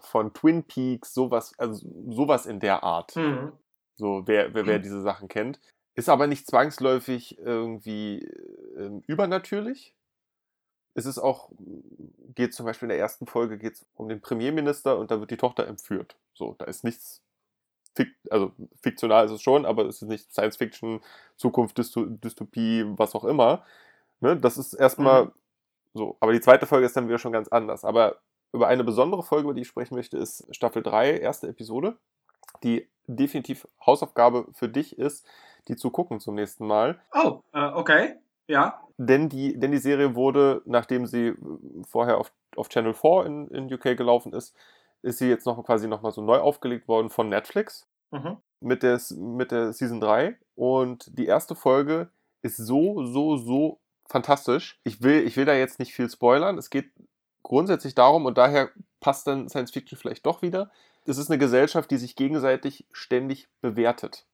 von 0.00 0.32
Twin 0.32 0.64
Peaks, 0.64 1.14
sowas, 1.14 1.52
also 1.58 1.86
sowas 2.08 2.46
in 2.46 2.60
der 2.60 2.82
Art. 2.82 3.16
Mhm. 3.16 3.52
So, 3.96 4.22
wer, 4.26 4.54
wer, 4.54 4.66
wer, 4.66 4.78
diese 4.78 5.02
Sachen 5.02 5.28
kennt. 5.28 5.60
Ist 5.94 6.08
aber 6.08 6.28
nicht 6.28 6.46
zwangsläufig 6.46 7.38
irgendwie 7.38 8.22
äh, 8.76 9.02
übernatürlich. 9.06 9.94
Es 10.94 11.06
ist 11.06 11.18
auch, 11.18 11.50
geht 12.34 12.54
zum 12.54 12.66
Beispiel 12.66 12.86
in 12.86 12.90
der 12.90 12.98
ersten 12.98 13.26
Folge 13.26 13.58
geht's 13.58 13.84
um 13.94 14.08
den 14.08 14.20
Premierminister 14.20 14.98
und 14.98 15.10
da 15.10 15.18
wird 15.20 15.30
die 15.30 15.36
Tochter 15.36 15.66
entführt. 15.66 16.16
So, 16.34 16.54
da 16.58 16.66
ist 16.66 16.84
nichts, 16.84 17.22
also 18.30 18.52
fiktional 18.80 19.26
ist 19.26 19.32
es 19.32 19.42
schon, 19.42 19.66
aber 19.66 19.86
es 19.86 20.02
ist 20.02 20.08
nicht 20.08 20.32
Science 20.32 20.56
Fiction, 20.56 21.00
Zukunft, 21.36 21.78
Dystopie, 21.78 22.84
was 22.96 23.14
auch 23.16 23.24
immer. 23.24 23.64
Ne? 24.20 24.36
Das 24.36 24.58
ist 24.58 24.74
erstmal 24.74 25.26
mhm. 25.26 25.32
so. 25.94 26.16
Aber 26.20 26.32
die 26.32 26.40
zweite 26.40 26.66
Folge 26.66 26.86
ist 26.86 26.96
dann 26.96 27.08
wieder 27.08 27.18
schon 27.18 27.32
ganz 27.32 27.48
anders. 27.48 27.84
Aber 27.84 28.20
über 28.52 28.68
eine 28.68 28.84
besondere 28.84 29.22
Folge, 29.22 29.44
über 29.44 29.54
die 29.54 29.62
ich 29.62 29.68
sprechen 29.68 29.94
möchte, 29.94 30.18
ist 30.18 30.46
Staffel 30.54 30.82
3, 30.82 31.18
erste 31.18 31.48
Episode, 31.48 31.96
die 32.62 32.88
definitiv 33.06 33.66
Hausaufgabe 33.84 34.46
für 34.52 34.68
dich 34.68 34.98
ist, 34.98 35.26
die 35.68 35.76
zu 35.76 35.90
gucken 35.90 36.20
zum 36.20 36.34
nächsten 36.34 36.66
Mal. 36.66 37.00
Oh, 37.14 37.40
äh, 37.52 37.66
okay. 37.72 38.16
Ja. 38.46 38.80
Denn 38.96 39.28
die, 39.28 39.58
denn 39.58 39.70
die 39.70 39.78
Serie 39.78 40.14
wurde, 40.14 40.62
nachdem 40.64 41.06
sie 41.06 41.34
vorher 41.86 42.18
auf, 42.18 42.32
auf 42.56 42.68
Channel 42.68 42.94
4 42.94 43.26
in, 43.26 43.48
in 43.48 43.72
UK 43.72 43.96
gelaufen 43.96 44.32
ist, 44.32 44.56
ist 45.02 45.18
sie 45.18 45.28
jetzt 45.28 45.46
noch 45.46 45.62
quasi 45.64 45.86
nochmal 45.86 46.12
so 46.12 46.22
neu 46.22 46.38
aufgelegt 46.38 46.88
worden 46.88 47.10
von 47.10 47.28
Netflix 47.28 47.86
mhm. 48.10 48.38
mit, 48.60 48.82
der, 48.82 49.00
mit 49.16 49.52
der 49.52 49.72
Season 49.72 50.00
3. 50.00 50.36
Und 50.56 51.16
die 51.16 51.26
erste 51.26 51.54
Folge 51.54 52.10
ist 52.42 52.56
so, 52.56 53.04
so, 53.04 53.36
so 53.36 53.78
fantastisch. 54.08 54.80
Ich 54.84 55.02
will, 55.02 55.26
ich 55.26 55.36
will 55.36 55.44
da 55.44 55.54
jetzt 55.54 55.78
nicht 55.78 55.94
viel 55.94 56.08
spoilern. 56.10 56.58
Es 56.58 56.70
geht 56.70 56.90
grundsätzlich 57.48 57.96
darum, 57.96 58.26
und 58.26 58.38
daher 58.38 58.70
passt 59.00 59.26
dann 59.26 59.48
Science 59.48 59.72
Fiction 59.72 59.98
vielleicht 59.98 60.24
doch 60.26 60.42
wieder, 60.42 60.70
es 61.04 61.18
ist 61.18 61.30
eine 61.30 61.38
Gesellschaft, 61.38 61.90
die 61.90 61.96
sich 61.96 62.14
gegenseitig 62.14 62.86
ständig 62.92 63.48
bewertet. 63.60 64.26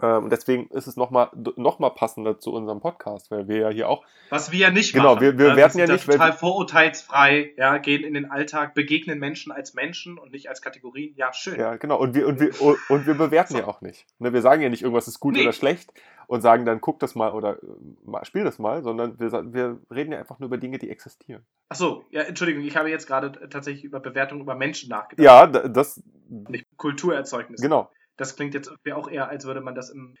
Ähm, 0.00 0.30
deswegen 0.30 0.68
ist 0.68 0.86
es 0.86 0.96
nochmal 0.96 1.28
noch 1.56 1.78
mal 1.78 1.90
passender 1.90 2.38
zu 2.38 2.52
unserem 2.52 2.80
Podcast, 2.80 3.30
weil 3.30 3.46
wir 3.46 3.58
ja 3.58 3.68
hier 3.68 3.88
auch. 3.90 4.04
Was 4.30 4.50
wir 4.50 4.58
ja 4.58 4.70
nicht 4.70 4.94
genau, 4.94 5.14
machen. 5.14 5.20
Genau, 5.20 5.38
wir, 5.38 5.48
wir 5.48 5.56
werten 5.56 5.78
ja 5.78 5.86
nicht. 5.86 6.06
Total 6.06 6.32
vorurteilsfrei, 6.32 7.52
ja, 7.58 7.76
gehen 7.76 8.02
in 8.02 8.14
den 8.14 8.30
Alltag, 8.30 8.72
begegnen 8.72 9.18
Menschen 9.18 9.52
als 9.52 9.74
Menschen 9.74 10.18
und 10.18 10.32
nicht 10.32 10.48
als 10.48 10.62
Kategorien. 10.62 11.12
Ja, 11.16 11.34
schön. 11.34 11.58
Ja, 11.58 11.76
genau. 11.76 11.98
Und 11.98 12.14
wir, 12.14 12.26
und 12.26 12.40
wir, 12.40 12.50
und 12.88 13.06
wir 13.06 13.14
bewerten 13.14 13.52
so. 13.52 13.58
ja 13.58 13.66
auch 13.66 13.82
nicht. 13.82 14.06
Ne, 14.18 14.32
wir 14.32 14.40
sagen 14.40 14.62
ja 14.62 14.70
nicht, 14.70 14.82
irgendwas 14.82 15.08
ist 15.08 15.20
gut 15.20 15.34
nee. 15.34 15.42
oder 15.42 15.52
schlecht 15.52 15.92
und 16.26 16.40
sagen 16.40 16.64
dann, 16.64 16.80
guck 16.80 16.98
das 16.98 17.14
mal 17.14 17.32
oder 17.32 17.58
äh, 17.62 18.24
spiel 18.24 18.44
das 18.44 18.58
mal, 18.58 18.82
sondern 18.82 19.20
wir, 19.20 19.30
wir 19.52 19.78
reden 19.90 20.12
ja 20.12 20.18
einfach 20.18 20.38
nur 20.38 20.46
über 20.46 20.56
Dinge, 20.56 20.78
die 20.78 20.88
existieren. 20.88 21.44
Achso, 21.68 22.04
ja, 22.10 22.22
Entschuldigung, 22.22 22.64
ich 22.64 22.76
habe 22.78 22.88
jetzt 22.88 23.06
gerade 23.06 23.48
tatsächlich 23.50 23.84
über 23.84 24.00
Bewertungen 24.00 24.40
über 24.40 24.54
Menschen 24.54 24.88
nachgedacht. 24.88 25.22
Ja, 25.22 25.46
das. 25.46 26.02
Nicht 26.30 26.64
Kulturerzeugnisse. 26.78 27.62
Genau. 27.62 27.90
Das 28.16 28.36
klingt 28.36 28.54
jetzt 28.54 28.68
irgendwie 28.68 28.92
auch 28.92 29.08
eher, 29.08 29.28
als 29.28 29.44
würde 29.44 29.60
man 29.60 29.74
das 29.74 29.90
im, 29.90 30.16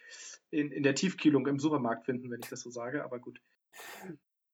in, 0.50 0.70
in 0.70 0.82
der 0.82 0.94
Tiefkühlung 0.94 1.46
im 1.46 1.58
Supermarkt 1.58 2.06
finden, 2.06 2.30
wenn 2.30 2.40
ich 2.40 2.48
das 2.48 2.60
so 2.60 2.70
sage, 2.70 3.04
aber 3.04 3.18
gut. 3.18 3.40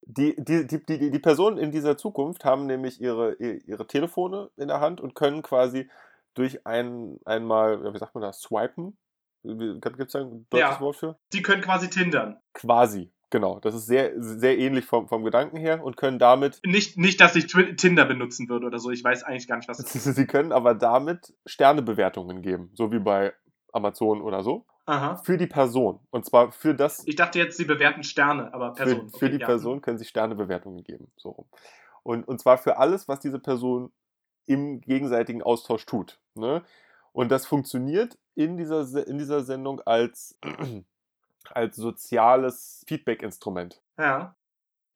Die, 0.02 0.34
die, 0.38 0.66
die, 0.66 0.84
die, 0.84 1.10
die 1.10 1.18
Personen 1.18 1.58
in 1.58 1.70
dieser 1.70 1.96
Zukunft 1.96 2.44
haben 2.44 2.66
nämlich 2.66 3.00
ihre, 3.00 3.34
ihre 3.34 3.86
Telefone 3.86 4.50
in 4.56 4.68
der 4.68 4.80
Hand 4.80 5.00
und 5.00 5.14
können 5.14 5.42
quasi 5.42 5.90
durch 6.34 6.66
ein, 6.66 7.18
einmal, 7.24 7.92
wie 7.92 7.98
sagt 7.98 8.14
man 8.14 8.22
das, 8.22 8.40
swipen? 8.40 8.96
Gibt 9.42 10.00
es 10.00 10.12
da 10.12 10.20
ein 10.20 10.46
deutsches 10.50 10.76
ja, 10.76 10.80
Wort 10.80 10.96
für? 10.96 11.18
Die 11.32 11.42
können 11.42 11.62
quasi 11.62 11.90
tindern. 11.90 12.40
Quasi, 12.54 13.12
genau. 13.30 13.60
Das 13.60 13.74
ist 13.74 13.86
sehr, 13.86 14.12
sehr 14.16 14.58
ähnlich 14.58 14.84
vom, 14.84 15.08
vom 15.08 15.24
Gedanken 15.24 15.56
her 15.56 15.82
und 15.82 15.96
können 15.96 16.18
damit. 16.18 16.60
Nicht, 16.64 16.96
nicht, 16.96 17.20
dass 17.20 17.36
ich 17.36 17.46
Tinder 17.46 18.04
benutzen 18.04 18.48
würde 18.48 18.66
oder 18.66 18.78
so. 18.78 18.90
Ich 18.90 19.02
weiß 19.02 19.22
eigentlich 19.24 19.48
gar 19.48 19.56
nicht, 19.56 19.68
was 19.68 19.78
das 19.78 19.94
ist. 20.06 20.14
Sie 20.14 20.26
können 20.26 20.52
aber 20.52 20.74
damit 20.74 21.34
Sternebewertungen 21.46 22.42
geben, 22.42 22.70
so 22.74 22.92
wie 22.92 22.98
bei 22.98 23.32
Amazon 23.72 24.20
oder 24.20 24.42
so. 24.42 24.66
Aha. 24.86 25.16
Für 25.16 25.36
die 25.36 25.46
Person. 25.46 26.00
Und 26.10 26.24
zwar 26.24 26.50
für 26.50 26.74
das. 26.74 27.06
Ich 27.06 27.16
dachte 27.16 27.38
jetzt, 27.38 27.58
sie 27.58 27.66
bewerten 27.66 28.02
Sterne, 28.02 28.54
aber 28.54 28.72
Person. 28.72 29.00
Für, 29.00 29.06
okay, 29.06 29.18
für 29.18 29.30
die 29.30 29.38
ja. 29.38 29.46
Person 29.46 29.82
können 29.82 29.98
sie 29.98 30.06
Sternebewertungen 30.06 30.82
geben. 30.82 31.12
So 31.16 31.30
rum. 31.30 31.46
Und, 32.02 32.26
und 32.26 32.40
zwar 32.40 32.56
für 32.56 32.78
alles, 32.78 33.06
was 33.06 33.20
diese 33.20 33.38
Person 33.38 33.92
im 34.46 34.80
gegenseitigen 34.80 35.42
Austausch 35.42 35.84
tut. 35.84 36.18
Ne? 36.34 36.62
Und 37.12 37.30
das 37.30 37.44
funktioniert 37.46 38.18
in 38.34 38.56
dieser, 38.56 39.06
in 39.06 39.18
dieser 39.18 39.42
Sendung 39.42 39.80
als, 39.82 40.38
als 41.50 41.76
soziales 41.76 42.84
Feedback-Instrument. 42.86 43.80
Ja. 43.98 44.34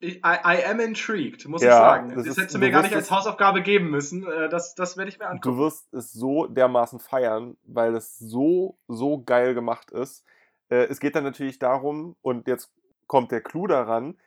I, 0.03 0.21
I, 0.25 0.65
am 0.65 0.81
intrigued, 0.81 1.47
muss 1.47 1.63
ja, 1.63 1.69
ich 1.69 1.75
sagen. 1.75 2.15
Das, 2.17 2.27
das 2.27 2.37
hättest 2.37 2.55
du 2.57 2.59
mir 2.59 2.73
gar 2.73 2.83
nicht 2.83 2.95
als 2.95 3.11
Hausaufgabe 3.11 3.63
geben 3.63 3.91
müssen. 3.91 4.27
Äh, 4.27 4.49
das, 4.49 4.75
das 4.75 4.97
werde 4.97 5.11
ich 5.11 5.19
mir 5.21 5.27
angucken. 5.27 5.57
Du 5.57 5.63
wirst 5.63 5.95
es 5.95 6.13
so 6.13 6.47
dermaßen 6.47 6.99
feiern, 6.99 7.57
weil 7.63 7.95
es 7.95 8.19
so, 8.19 8.79
so 8.89 9.23
geil 9.23 9.55
gemacht 9.55 9.93
ist. 9.93 10.25
Äh, 10.71 10.87
es 10.87 10.99
geht 10.99 11.15
dann 11.15 11.23
natürlich 11.23 11.61
darum, 11.61 12.17
und 12.21 12.49
jetzt 12.49 12.73
kommt 13.07 13.31
der 13.31 13.43
Clou 13.43 13.69
daran, 13.69 14.19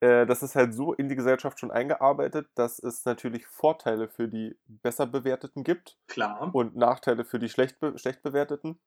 äh, 0.00 0.26
das 0.26 0.42
ist 0.42 0.56
halt 0.56 0.74
so 0.74 0.92
in 0.92 1.08
die 1.08 1.14
Gesellschaft 1.14 1.60
schon 1.60 1.70
eingearbeitet, 1.70 2.48
dass 2.56 2.78
es 2.78 3.04
natürlich 3.04 3.46
Vorteile 3.46 4.08
für 4.08 4.28
die 4.28 4.56
besser 4.66 5.06
bewerteten 5.06 5.62
gibt. 5.62 5.96
Klar. 6.08 6.52
Und 6.52 6.76
Nachteile 6.76 7.24
für 7.24 7.38
die 7.38 7.48
schlecht, 7.48 7.78
be 7.78 7.96
schlecht 7.96 8.22
bewerteten. 8.22 8.80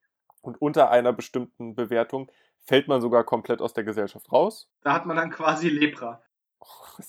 Und 0.45 0.61
unter 0.61 0.91
einer 0.91 1.13
bestimmten 1.13 1.75
Bewertung 1.75 2.31
fällt 2.65 2.87
man 2.87 3.01
sogar 3.01 3.23
komplett 3.23 3.61
aus 3.61 3.73
der 3.73 3.83
Gesellschaft 3.83 4.31
raus. 4.31 4.69
Da 4.81 4.93
hat 4.93 5.05
man 5.05 5.17
dann 5.17 5.31
quasi 5.31 5.69
Lepra. 5.69 6.21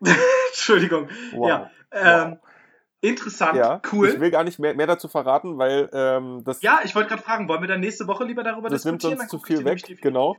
Entschuldigung. 0.48 1.08
Wow. 1.32 1.48
Ja. 1.48 1.70
Ähm, 1.92 2.30
wow. 2.32 2.38
Interessant, 3.02 3.56
ja, 3.56 3.80
cool. 3.92 4.08
Ich 4.08 4.20
will 4.20 4.30
gar 4.30 4.42
nicht 4.42 4.58
mehr, 4.58 4.74
mehr 4.74 4.86
dazu 4.86 5.06
verraten, 5.06 5.58
weil 5.58 5.88
ähm, 5.92 6.42
das. 6.44 6.62
Ja, 6.62 6.80
ich 6.82 6.94
wollte 6.94 7.10
gerade 7.10 7.22
fragen, 7.22 7.48
wollen 7.48 7.60
wir 7.60 7.68
dann 7.68 7.80
nächste 7.80 8.06
Woche 8.08 8.24
lieber 8.24 8.42
darüber 8.42 8.68
das 8.68 8.82
diskutieren? 8.82 9.18
Das 9.18 9.18
nimmt 9.20 9.30
sonst 9.30 9.42
zu 9.42 9.46
viel 9.46 9.64
weg, 9.64 10.00
genau. 10.00 10.36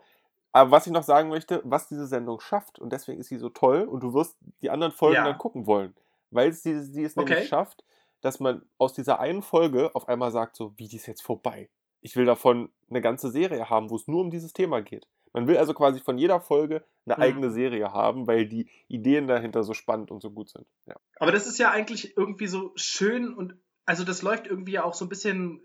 Aber 0.51 0.71
was 0.71 0.87
ich 0.87 0.91
noch 0.91 1.03
sagen 1.03 1.29
möchte, 1.29 1.61
was 1.63 1.87
diese 1.87 2.07
Sendung 2.07 2.39
schafft, 2.39 2.79
und 2.79 2.91
deswegen 2.91 3.19
ist 3.19 3.27
sie 3.27 3.37
so 3.37 3.49
toll, 3.49 3.83
und 3.83 4.01
du 4.01 4.13
wirst 4.13 4.37
die 4.61 4.71
anderen 4.71 4.91
Folgen 4.91 5.15
ja. 5.17 5.23
dann 5.23 5.37
gucken 5.37 5.67
wollen, 5.67 5.93
weil 6.31 6.51
sie, 6.51 6.81
sie 6.81 7.03
es 7.03 7.15
okay. 7.15 7.29
nämlich 7.29 7.47
schafft, 7.47 7.83
dass 8.21 8.39
man 8.39 8.63
aus 8.79 8.93
dieser 8.93 9.19
einen 9.19 9.43
Folge 9.43 9.93
auf 9.93 10.09
einmal 10.09 10.31
sagt, 10.31 10.55
so, 10.55 10.73
wie 10.77 10.87
die 10.87 10.95
ist 10.95 11.05
jetzt 11.05 11.21
vorbei. 11.21 11.69
Ich 12.07 12.15
will 12.15 12.23
davon 12.23 12.69
eine 12.89 13.01
ganze 13.01 13.29
Serie 13.29 13.69
haben, 13.69 13.89
wo 13.89 13.97
es 13.97 14.07
nur 14.07 14.21
um 14.21 14.31
dieses 14.31 14.53
Thema 14.53 14.81
geht. 14.81 15.05
Man 15.33 15.45
will 15.45 15.57
also 15.57 15.73
quasi 15.73 15.99
von 15.99 16.17
jeder 16.17 16.39
Folge 16.39 16.85
eine 17.05 17.17
mhm. 17.17 17.21
eigene 17.21 17.51
Serie 17.51 17.91
haben, 17.91 18.27
weil 18.27 18.47
die 18.47 18.69
Ideen 18.87 19.27
dahinter 19.27 19.61
so 19.63 19.73
spannend 19.73 20.09
und 20.09 20.21
so 20.21 20.31
gut 20.31 20.47
sind. 20.49 20.65
Ja. 20.85 20.95
Aber 21.19 21.33
das 21.33 21.47
ist 21.47 21.59
ja 21.59 21.69
eigentlich 21.69 22.15
irgendwie 22.15 22.47
so 22.47 22.71
schön 22.75 23.33
und 23.33 23.57
also 23.85 24.05
das 24.05 24.21
läuft 24.21 24.47
irgendwie 24.47 24.71
ja 24.71 24.85
auch 24.85 24.93
so 24.93 25.03
ein 25.03 25.09
bisschen 25.09 25.59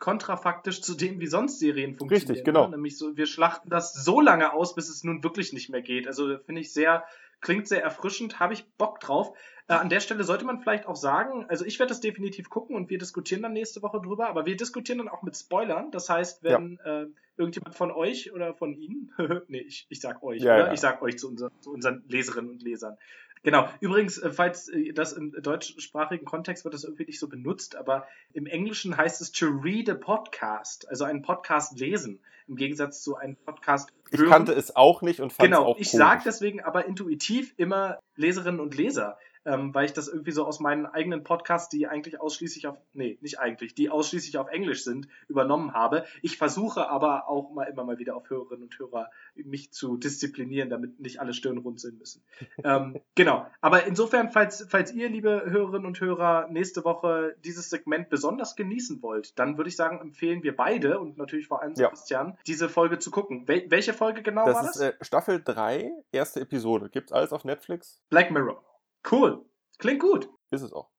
kontrafaktisch 0.00 0.82
zu 0.82 0.96
dem, 0.96 1.20
wie 1.20 1.28
sonst 1.28 1.60
Serien 1.60 1.94
funktionieren. 1.94 2.28
Richtig, 2.28 2.44
genau. 2.44 2.64
Ne? 2.64 2.72
Nämlich 2.72 2.98
so, 2.98 3.16
wir 3.16 3.26
schlachten 3.26 3.70
das 3.70 3.94
so 3.94 4.20
lange 4.20 4.52
aus, 4.52 4.74
bis 4.74 4.88
es 4.88 5.04
nun 5.04 5.22
wirklich 5.22 5.52
nicht 5.52 5.70
mehr 5.70 5.82
geht. 5.82 6.08
Also 6.08 6.38
finde 6.38 6.60
ich 6.60 6.72
sehr, 6.72 7.04
klingt 7.44 7.68
sehr 7.68 7.82
erfrischend, 7.82 8.40
habe 8.40 8.54
ich 8.54 8.66
Bock 8.76 8.98
drauf. 8.98 9.36
Äh, 9.68 9.74
an 9.74 9.88
der 9.88 10.00
Stelle 10.00 10.24
sollte 10.24 10.44
man 10.44 10.60
vielleicht 10.60 10.86
auch 10.86 10.96
sagen, 10.96 11.46
also 11.48 11.64
ich 11.64 11.78
werde 11.78 11.90
das 11.90 12.00
definitiv 12.00 12.50
gucken 12.50 12.74
und 12.74 12.90
wir 12.90 12.98
diskutieren 12.98 13.42
dann 13.42 13.52
nächste 13.52 13.82
Woche 13.82 14.00
drüber, 14.00 14.28
aber 14.28 14.46
wir 14.46 14.56
diskutieren 14.56 14.98
dann 14.98 15.08
auch 15.08 15.22
mit 15.22 15.36
Spoilern. 15.36 15.92
Das 15.92 16.08
heißt, 16.08 16.42
wenn 16.42 16.80
ja. 16.84 17.02
äh, 17.02 17.06
irgendjemand 17.36 17.76
von 17.76 17.92
euch 17.92 18.32
oder 18.32 18.54
von 18.54 18.74
Ihnen, 18.74 19.12
nee, 19.48 19.60
ich, 19.60 19.86
ich 19.88 20.00
sag 20.00 20.22
euch, 20.24 20.42
ja, 20.42 20.58
ja. 20.58 20.72
ich 20.72 20.80
sag 20.80 21.02
euch 21.02 21.18
zu, 21.18 21.28
unser, 21.28 21.50
zu 21.60 21.70
unseren 21.70 22.02
Leserinnen 22.08 22.50
und 22.50 22.62
Lesern, 22.62 22.96
Genau. 23.44 23.68
Übrigens, 23.80 24.16
äh, 24.16 24.30
falls 24.30 24.68
äh, 24.68 24.94
das 24.94 25.12
im 25.12 25.32
deutschsprachigen 25.32 26.24
Kontext 26.24 26.64
wird 26.64 26.72
das 26.72 26.84
irgendwie 26.84 27.04
nicht 27.04 27.20
so 27.20 27.28
benutzt, 27.28 27.76
aber 27.76 28.08
im 28.32 28.46
Englischen 28.46 28.96
heißt 28.96 29.20
es 29.20 29.32
to 29.32 29.46
read 29.46 29.90
a 29.90 29.94
podcast, 29.94 30.88
also 30.88 31.04
einen 31.04 31.20
Podcast 31.20 31.78
lesen, 31.78 32.20
im 32.48 32.56
Gegensatz 32.56 33.02
zu 33.02 33.16
einem 33.16 33.36
Podcast 33.36 33.90
hören. 34.10 34.24
Ich 34.24 34.30
kannte 34.30 34.52
es 34.52 34.76
auch 34.76 35.02
nicht 35.02 35.20
und 35.20 35.32
fand 35.32 35.48
genau, 35.48 35.62
es 35.62 35.64
auch 35.64 35.76
Genau, 35.76 35.80
ich 35.80 35.90
sage 35.90 36.22
deswegen 36.24 36.60
aber 36.62 36.86
intuitiv 36.86 37.54
immer 37.56 37.98
Leserinnen 38.16 38.60
und 38.60 38.76
Leser 38.76 39.18
ähm, 39.44 39.74
weil 39.74 39.86
ich 39.86 39.92
das 39.92 40.08
irgendwie 40.08 40.32
so 40.32 40.46
aus 40.46 40.60
meinen 40.60 40.86
eigenen 40.86 41.24
Podcasts, 41.24 41.68
die 41.68 41.86
eigentlich 41.86 42.20
ausschließlich 42.20 42.66
auf, 42.66 42.76
nee, 42.92 43.18
nicht 43.20 43.38
eigentlich, 43.38 43.74
die 43.74 43.90
ausschließlich 43.90 44.38
auf 44.38 44.48
Englisch 44.48 44.84
sind, 44.84 45.08
übernommen 45.28 45.72
habe. 45.72 46.04
Ich 46.22 46.38
versuche 46.38 46.88
aber 46.88 47.28
auch 47.28 47.50
mal 47.50 47.64
immer 47.64 47.84
mal 47.84 47.98
wieder 47.98 48.16
auf 48.16 48.28
Hörerinnen 48.30 48.64
und 48.64 48.78
Hörer 48.78 49.10
mich 49.34 49.72
zu 49.72 49.96
disziplinieren, 49.96 50.70
damit 50.70 51.00
nicht 51.00 51.20
alle 51.20 51.34
Stirn 51.34 51.58
runzeln 51.58 51.98
müssen. 51.98 52.22
ähm, 52.64 53.00
genau. 53.14 53.46
Aber 53.60 53.84
insofern, 53.86 54.30
falls, 54.30 54.66
falls 54.68 54.92
ihr, 54.92 55.08
liebe 55.08 55.44
Hörerinnen 55.46 55.86
und 55.86 56.00
Hörer, 56.00 56.48
nächste 56.48 56.84
Woche 56.84 57.36
dieses 57.44 57.70
Segment 57.70 58.08
besonders 58.08 58.56
genießen 58.56 59.02
wollt, 59.02 59.38
dann 59.38 59.56
würde 59.56 59.68
ich 59.68 59.76
sagen, 59.76 60.00
empfehlen 60.00 60.42
wir 60.42 60.56
beide 60.56 60.98
und 61.00 61.18
natürlich 61.18 61.46
vor 61.46 61.62
allem 61.62 61.74
Sebastian, 61.74 62.28
ja. 62.28 62.38
diese 62.46 62.68
Folge 62.68 62.98
zu 62.98 63.10
gucken. 63.10 63.46
Wel 63.48 63.64
welche 63.68 63.94
Folge 63.94 64.22
genau 64.22 64.46
das 64.46 64.54
war 64.54 64.62
das? 64.64 64.76
Ist, 64.76 64.82
äh, 64.82 65.04
Staffel 65.04 65.42
3, 65.42 65.90
erste 66.12 66.40
Episode. 66.40 66.88
Gibt's 66.90 67.12
alles 67.12 67.32
auf 67.32 67.44
Netflix? 67.44 68.00
Black 68.10 68.30
Mirror. 68.30 68.62
Cool. 69.10 69.44
Klingt 69.78 70.00
gut. 70.00 70.28
Ist 70.50 70.62
es 70.62 70.72
auch. 70.72 70.90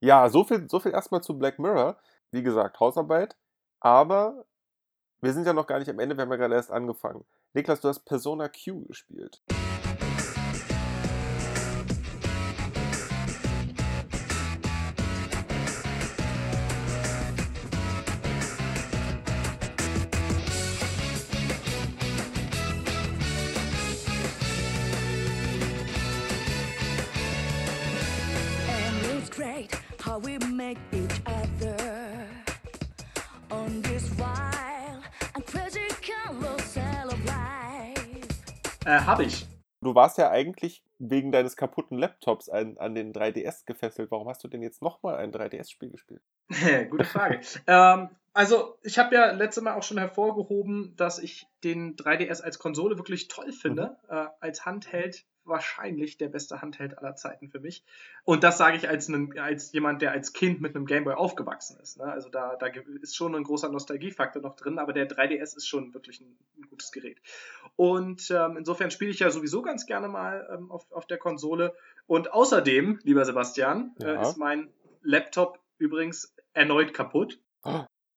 Ja, 0.00 0.28
so 0.28 0.44
viel, 0.44 0.68
so 0.68 0.80
viel 0.80 0.92
erstmal 0.92 1.22
zu 1.22 1.38
Black 1.38 1.58
Mirror. 1.58 1.96
Wie 2.30 2.42
gesagt, 2.42 2.80
Hausarbeit. 2.80 3.36
Aber 3.80 4.46
wir 5.20 5.32
sind 5.32 5.46
ja 5.46 5.52
noch 5.52 5.66
gar 5.66 5.78
nicht 5.78 5.88
am 5.88 6.00
Ende, 6.00 6.16
wir 6.16 6.22
haben 6.22 6.30
ja 6.30 6.36
gerade 6.36 6.54
erst 6.54 6.72
angefangen. 6.72 7.24
Niklas, 7.52 7.80
du 7.80 7.88
hast 7.88 8.00
Persona 8.00 8.48
Q 8.48 8.86
gespielt. 8.86 9.42
Äh, 38.84 39.00
hab 39.00 39.20
ich. 39.20 39.46
Du 39.82 39.94
warst 39.94 40.18
ja 40.18 40.30
eigentlich 40.30 40.84
wegen 40.98 41.32
deines 41.32 41.56
kaputten 41.56 41.98
Laptops 41.98 42.48
an, 42.48 42.78
an 42.78 42.94
den 42.94 43.12
3DS 43.12 43.66
gefesselt. 43.66 44.10
Warum 44.10 44.28
hast 44.28 44.44
du 44.44 44.48
denn 44.48 44.62
jetzt 44.62 44.80
nochmal 44.80 45.16
ein 45.16 45.32
3DS-Spiel 45.32 45.90
gespielt? 45.90 46.22
Gute 46.90 47.04
Frage. 47.04 47.40
ähm, 47.66 48.10
also, 48.32 48.78
ich 48.82 48.98
habe 48.98 49.14
ja 49.14 49.32
letztes 49.32 49.62
Mal 49.62 49.74
auch 49.74 49.82
schon 49.82 49.98
hervorgehoben, 49.98 50.94
dass 50.96 51.18
ich 51.18 51.46
den 51.64 51.96
3DS 51.96 52.40
als 52.40 52.58
Konsole 52.58 52.96
wirklich 52.96 53.28
toll 53.28 53.52
finde. 53.52 53.96
Mhm. 54.08 54.16
Äh, 54.16 54.26
als 54.40 54.64
Handheld 54.64 55.26
wahrscheinlich 55.44 56.18
der 56.18 56.28
beste 56.28 56.62
Handheld 56.62 56.98
aller 56.98 57.14
Zeiten 57.16 57.48
für 57.48 57.60
mich. 57.60 57.84
Und 58.24 58.44
das 58.44 58.58
sage 58.58 58.76
ich 58.76 58.88
als, 58.88 59.08
einen, 59.08 59.38
als 59.38 59.72
jemand, 59.72 60.02
der 60.02 60.12
als 60.12 60.32
Kind 60.32 60.60
mit 60.60 60.74
einem 60.74 60.86
Gameboy 60.86 61.14
aufgewachsen 61.14 61.78
ist. 61.80 61.98
Ne? 61.98 62.04
Also 62.04 62.28
da, 62.28 62.56
da 62.56 62.66
ist 63.00 63.16
schon 63.16 63.34
ein 63.34 63.42
großer 63.42 63.68
Nostalgiefaktor 63.68 64.40
noch 64.42 64.56
drin, 64.56 64.78
aber 64.78 64.92
der 64.92 65.08
3DS 65.08 65.56
ist 65.56 65.66
schon 65.66 65.92
wirklich 65.94 66.20
ein, 66.20 66.36
ein 66.58 66.68
gutes 66.68 66.92
Gerät. 66.92 67.18
Und 67.76 68.30
ähm, 68.30 68.56
insofern 68.56 68.90
spiele 68.90 69.10
ich 69.10 69.18
ja 69.18 69.30
sowieso 69.30 69.62
ganz 69.62 69.86
gerne 69.86 70.08
mal 70.08 70.48
ähm, 70.52 70.70
auf, 70.70 70.90
auf 70.92 71.06
der 71.06 71.18
Konsole. 71.18 71.74
Und 72.06 72.32
außerdem, 72.32 73.00
lieber 73.02 73.24
Sebastian, 73.24 73.94
äh, 74.00 74.06
ja. 74.06 74.20
äh, 74.20 74.22
ist 74.22 74.36
mein 74.36 74.70
Laptop 75.02 75.58
übrigens 75.78 76.34
erneut 76.54 76.94
kaputt. 76.94 77.40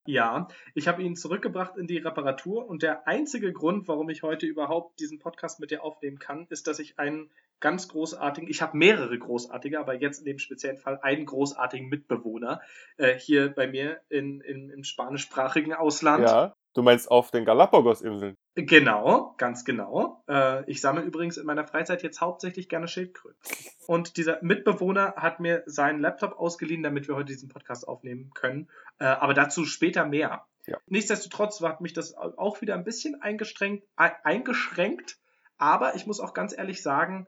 Ja, 0.05 0.47
ich 0.73 0.87
habe 0.87 1.01
ihn 1.01 1.15
zurückgebracht 1.15 1.77
in 1.77 1.87
die 1.87 1.97
Reparatur 1.97 2.67
und 2.67 2.83
der 2.83 3.07
einzige 3.07 3.51
Grund, 3.51 3.87
warum 3.87 4.09
ich 4.09 4.21
heute 4.23 4.45
überhaupt 4.45 4.99
diesen 4.99 5.19
Podcast 5.19 5.59
mit 5.59 5.71
dir 5.71 5.83
aufnehmen 5.83 6.19
kann, 6.19 6.45
ist, 6.49 6.67
dass 6.67 6.79
ich 6.79 6.99
einen 6.99 7.31
ganz 7.59 7.87
großartigen, 7.87 8.49
ich 8.49 8.61
habe 8.61 8.77
mehrere 8.77 9.17
großartige, 9.17 9.79
aber 9.79 9.95
jetzt 9.95 10.19
in 10.19 10.25
dem 10.25 10.39
speziellen 10.39 10.77
Fall 10.77 10.99
einen 11.01 11.25
großartigen 11.25 11.89
Mitbewohner 11.89 12.61
äh, 12.97 13.17
hier 13.17 13.49
bei 13.49 13.67
mir 13.67 14.01
in, 14.09 14.41
in, 14.41 14.69
im 14.69 14.83
spanischsprachigen 14.83 15.73
Ausland. 15.73 16.25
Ja. 16.25 16.55
Du 16.75 16.83
meinst 16.83 17.09
auf 17.09 17.31
den 17.31 17.45
Galapagos-Inseln? 17.45 18.35
Genau, 18.55 19.33
ganz 19.37 19.63
genau. 19.63 20.21
Äh, 20.27 20.69
ich 20.69 20.81
sammle 20.81 21.03
übrigens 21.03 21.37
in 21.37 21.45
meiner 21.45 21.65
Freizeit 21.65 22.03
jetzt 22.03 22.19
hauptsächlich 22.19 22.67
gerne 22.67 22.89
Schildkröten. 22.89 23.39
Und 23.87 24.17
dieser 24.17 24.39
Mitbewohner 24.43 25.13
hat 25.15 25.39
mir 25.39 25.63
seinen 25.67 26.01
Laptop 26.01 26.37
ausgeliehen, 26.37 26.83
damit 26.83 27.07
wir 27.07 27.15
heute 27.15 27.31
diesen 27.31 27.47
Podcast 27.47 27.87
aufnehmen 27.87 28.31
können. 28.33 28.69
Äh, 28.99 29.05
aber 29.05 29.33
dazu 29.33 29.63
später 29.63 30.05
mehr. 30.05 30.47
Ja. 30.67 30.77
Nichtsdestotrotz 30.87 31.61
hat 31.61 31.79
mich 31.79 31.93
das 31.93 32.13
auch 32.13 32.59
wieder 32.59 32.73
ein 32.73 32.83
bisschen 32.83 33.21
eingeschränkt, 33.21 33.87
eingeschränkt. 33.95 35.17
Aber 35.57 35.95
ich 35.95 36.05
muss 36.05 36.19
auch 36.19 36.33
ganz 36.33 36.57
ehrlich 36.57 36.83
sagen, 36.83 37.25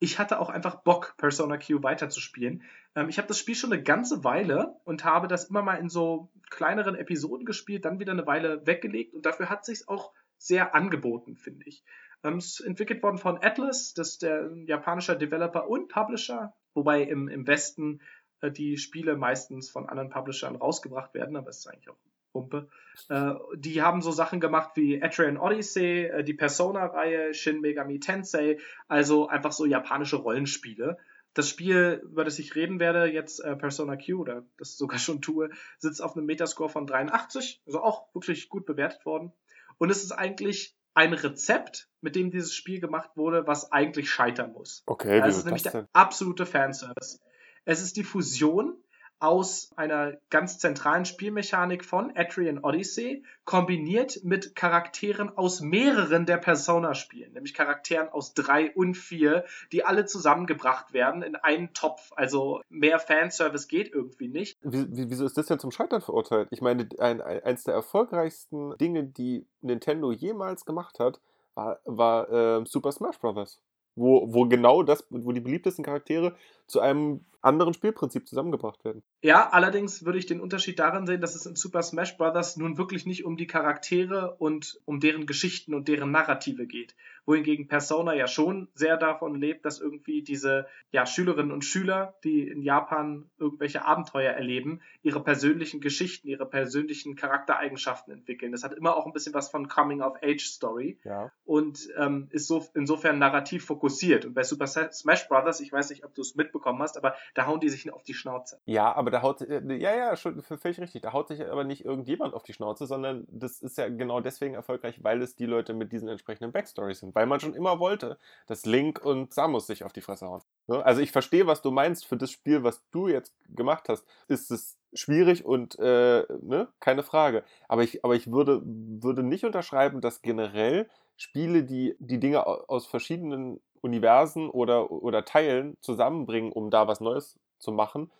ich 0.00 0.18
hatte 0.18 0.40
auch 0.40 0.50
einfach 0.50 0.82
Bock, 0.82 1.14
Persona 1.18 1.56
Q 1.56 1.84
weiterzuspielen. 1.84 2.64
Ähm, 2.94 3.08
ich 3.08 3.18
habe 3.18 3.28
das 3.28 3.38
Spiel 3.38 3.54
schon 3.54 3.72
eine 3.72 3.82
ganze 3.82 4.24
Weile 4.24 4.76
und 4.84 5.04
habe 5.04 5.28
das 5.28 5.44
immer 5.50 5.62
mal 5.62 5.76
in 5.76 5.88
so 5.88 6.30
kleineren 6.50 6.94
Episoden 6.94 7.46
gespielt, 7.46 7.84
dann 7.84 7.98
wieder 7.98 8.12
eine 8.12 8.26
Weile 8.26 8.66
weggelegt 8.66 9.14
und 9.14 9.26
dafür 9.26 9.48
hat 9.48 9.64
sich 9.64 9.88
auch 9.88 10.12
sehr 10.38 10.74
angeboten, 10.74 11.36
finde 11.36 11.66
ich. 11.66 11.84
Ähm, 12.24 12.36
es 12.36 12.60
ist 12.60 12.66
entwickelt 12.66 13.02
worden 13.02 13.18
von 13.18 13.38
Atlas, 13.42 13.94
das 13.94 14.10
ist 14.10 14.22
der 14.22 14.50
japanische 14.66 15.16
Developer 15.16 15.68
und 15.68 15.88
Publisher, 15.88 16.54
wobei 16.74 17.02
im, 17.02 17.28
im 17.28 17.46
Westen 17.46 18.00
äh, 18.40 18.50
die 18.50 18.76
Spiele 18.76 19.16
meistens 19.16 19.70
von 19.70 19.88
anderen 19.88 20.10
Publishern 20.10 20.56
rausgebracht 20.56 21.14
werden, 21.14 21.36
aber 21.36 21.48
es 21.48 21.58
ist 21.58 21.66
eigentlich 21.66 21.90
auch 21.90 21.98
Pumpe. 22.32 22.68
Äh, 23.08 23.34
die 23.56 23.82
haben 23.82 24.02
so 24.02 24.10
Sachen 24.10 24.40
gemacht 24.40 24.72
wie 24.74 25.02
Atrian 25.02 25.36
Odyssey, 25.36 26.06
äh, 26.06 26.24
die 26.24 26.34
Persona-Reihe, 26.34 27.34
Shin 27.34 27.60
Megami 27.60 28.00
Tensei, 28.00 28.58
also 28.88 29.28
einfach 29.28 29.52
so 29.52 29.66
japanische 29.66 30.16
Rollenspiele. 30.16 30.98
Das 31.34 31.48
Spiel, 31.48 32.02
über 32.04 32.24
das 32.24 32.38
ich 32.38 32.54
reden 32.54 32.78
werde, 32.78 33.06
jetzt 33.06 33.40
äh, 33.40 33.56
Persona 33.56 33.96
Q, 33.96 34.20
oder 34.20 34.44
das 34.58 34.76
sogar 34.76 34.98
schon 34.98 35.22
tue, 35.22 35.50
sitzt 35.78 36.02
auf 36.02 36.16
einem 36.16 36.26
Metascore 36.26 36.70
von 36.70 36.86
83, 36.86 37.62
also 37.66 37.82
auch 37.82 38.14
wirklich 38.14 38.48
gut 38.48 38.66
bewertet 38.66 39.04
worden. 39.06 39.32
Und 39.78 39.90
es 39.90 40.02
ist 40.02 40.12
eigentlich 40.12 40.76
ein 40.94 41.14
Rezept, 41.14 41.88
mit 42.00 42.16
dem 42.16 42.30
dieses 42.30 42.54
Spiel 42.54 42.80
gemacht 42.80 43.10
wurde, 43.16 43.46
was 43.46 43.72
eigentlich 43.72 44.10
scheitern 44.10 44.52
muss. 44.52 44.82
Okay, 44.86 45.20
das 45.20 45.38
ist 45.38 45.44
nämlich 45.44 45.62
der 45.62 45.88
absolute 45.92 46.44
Fanservice. 46.44 47.20
Es 47.64 47.80
ist 47.80 47.96
die 47.96 48.04
Fusion 48.04 48.76
aus 49.22 49.70
einer 49.76 50.14
ganz 50.30 50.58
zentralen 50.58 51.04
Spielmechanik 51.04 51.84
von 51.84 52.12
Atrian 52.16 52.58
Odyssey 52.58 53.22
kombiniert 53.44 54.24
mit 54.24 54.56
Charakteren 54.56 55.36
aus 55.38 55.60
mehreren 55.60 56.26
der 56.26 56.38
Persona-Spielen, 56.38 57.32
nämlich 57.32 57.54
Charakteren 57.54 58.08
aus 58.08 58.34
drei 58.34 58.74
und 58.74 58.96
vier, 58.96 59.44
die 59.70 59.84
alle 59.84 60.06
zusammengebracht 60.06 60.92
werden 60.92 61.22
in 61.22 61.36
einen 61.36 61.72
Topf. 61.72 62.10
Also 62.16 62.62
mehr 62.68 62.98
Fanservice 62.98 63.68
geht 63.68 63.94
irgendwie 63.94 64.26
nicht. 64.26 64.58
Wieso 64.62 65.24
ist 65.24 65.38
das 65.38 65.46
denn 65.46 65.60
zum 65.60 65.70
Scheitern 65.70 66.00
verurteilt? 66.00 66.48
Ich 66.50 66.60
meine, 66.60 66.88
ein, 66.98 67.20
eins 67.20 67.62
der 67.62 67.74
erfolgreichsten 67.74 68.76
Dinge, 68.78 69.04
die 69.04 69.46
Nintendo 69.60 70.10
jemals 70.10 70.64
gemacht 70.64 70.98
hat, 70.98 71.20
war, 71.54 71.78
war 71.84 72.60
äh, 72.60 72.66
Super 72.66 72.90
Smash 72.90 73.20
Bros 73.20 73.60
wo, 73.94 74.32
wo 74.32 74.46
genau 74.46 74.82
das, 74.82 75.04
wo 75.10 75.32
die 75.32 75.40
beliebtesten 75.40 75.84
Charaktere 75.84 76.34
zu 76.66 76.80
einem 76.80 77.24
anderen 77.42 77.74
Spielprinzip 77.74 78.26
zusammengebracht 78.26 78.84
werden. 78.84 79.02
Ja, 79.20 79.50
allerdings 79.50 80.04
würde 80.04 80.18
ich 80.18 80.26
den 80.26 80.40
Unterschied 80.40 80.78
darin 80.78 81.06
sehen, 81.06 81.20
dass 81.20 81.34
es 81.34 81.44
in 81.44 81.56
Super 81.56 81.82
Smash 81.82 82.16
Bros. 82.16 82.56
nun 82.56 82.78
wirklich 82.78 83.04
nicht 83.04 83.24
um 83.24 83.36
die 83.36 83.46
Charaktere 83.46 84.36
und 84.38 84.80
um 84.84 85.00
deren 85.00 85.26
Geschichten 85.26 85.74
und 85.74 85.88
deren 85.88 86.12
Narrative 86.12 86.66
geht. 86.66 86.94
Wohingegen 87.24 87.68
Persona 87.68 88.14
ja 88.14 88.26
schon 88.26 88.68
sehr 88.74 88.96
davon 88.96 89.34
lebt, 89.34 89.64
dass 89.64 89.80
irgendwie 89.80 90.22
diese 90.22 90.66
ja, 90.90 91.06
Schülerinnen 91.06 91.52
und 91.52 91.64
Schüler, 91.64 92.14
die 92.24 92.48
in 92.48 92.62
Japan 92.62 93.30
irgendwelche 93.38 93.84
Abenteuer 93.84 94.32
erleben, 94.32 94.80
ihre 95.02 95.22
persönlichen 95.22 95.80
Geschichten, 95.80 96.28
ihre 96.28 96.46
persönlichen 96.46 97.14
Charaktereigenschaften 97.14 98.12
entwickeln. 98.12 98.52
Das 98.52 98.64
hat 98.64 98.72
immer 98.72 98.96
auch 98.96 99.06
ein 99.06 99.12
bisschen 99.12 99.34
was 99.34 99.50
von 99.50 99.68
Coming-of-Age-Story 99.68 100.98
ja. 101.04 101.30
und 101.44 101.88
ähm, 101.96 102.28
ist 102.30 102.48
so 102.48 102.64
insofern 102.74 103.18
narrativ 103.18 103.66
fokussiert. 103.66 104.24
Und 104.24 104.34
bei 104.34 104.42
Super 104.42 104.66
Smash 104.66 105.28
Bros., 105.28 105.60
ich 105.60 105.72
weiß 105.72 105.90
nicht, 105.90 106.04
ob 106.04 106.14
du 106.14 106.22
es 106.22 106.34
mitbekommen 106.52 106.80
hast, 106.82 106.96
aber 106.96 107.14
da 107.34 107.46
hauen 107.46 107.60
die 107.60 107.68
sich 107.68 107.90
auf 107.92 108.02
die 108.02 108.14
Schnauze. 108.14 108.60
Ja, 108.66 108.92
aber 108.94 109.10
da 109.10 109.22
haut, 109.22 109.40
äh, 109.40 109.60
ja, 109.76 109.94
ja, 109.94 110.16
schon, 110.16 110.42
völlig 110.42 110.80
richtig. 110.80 111.02
Da 111.02 111.12
haut 111.12 111.28
sich 111.28 111.44
aber 111.44 111.64
nicht 111.64 111.84
irgendjemand 111.84 112.34
auf 112.34 112.42
die 112.42 112.52
Schnauze, 112.52 112.86
sondern 112.86 113.26
das 113.30 113.60
ist 113.60 113.78
ja 113.78 113.88
genau 113.88 114.20
deswegen 114.20 114.54
erfolgreich, 114.54 115.02
weil 115.02 115.22
es 115.22 115.34
die 115.34 115.46
Leute 115.46 115.72
mit 115.72 115.92
diesen 115.92 116.08
entsprechenden 116.08 116.52
Backstories 116.52 117.00
sind. 117.00 117.14
Weil 117.14 117.26
man 117.26 117.40
schon 117.40 117.54
immer 117.54 117.78
wollte, 117.78 118.18
dass 118.46 118.66
Link 118.66 119.04
und 119.04 119.32
Samus 119.32 119.66
sich 119.66 119.84
auf 119.84 119.92
die 119.92 120.02
Fresse 120.02 120.26
hauen. 120.26 120.42
Also 120.68 121.00
ich 121.00 121.12
verstehe, 121.12 121.46
was 121.46 121.62
du 121.62 121.70
meinst. 121.70 122.06
Für 122.06 122.16
das 122.16 122.30
Spiel, 122.30 122.62
was 122.62 122.82
du 122.90 123.08
jetzt 123.08 123.34
gemacht 123.48 123.88
hast, 123.88 124.06
ist 124.28 124.50
es 124.50 124.76
schwierig 124.92 125.44
und 125.44 125.78
äh, 125.78 126.24
ne, 126.42 126.68
keine 126.80 127.02
Frage. 127.02 127.44
Aber 127.68 127.82
ich, 127.82 128.04
aber 128.04 128.14
ich 128.14 128.30
würde, 128.30 128.62
würde 128.64 129.22
nicht 129.22 129.44
unterschreiben, 129.44 130.00
dass 130.00 130.22
generell 130.22 130.88
Spiele, 131.16 131.64
die 131.64 131.94
die 131.98 132.18
Dinge 132.18 132.46
aus 132.46 132.86
verschiedenen 132.86 133.60
Universen 133.82 134.48
oder, 134.48 134.90
oder 134.90 135.24
Teilen 135.24 135.76
zusammenbringen, 135.80 136.52
um 136.52 136.70
da 136.70 136.88
was 136.88 137.00
Neues 137.00 137.38
zu 137.58 137.72
machen, 137.72 138.10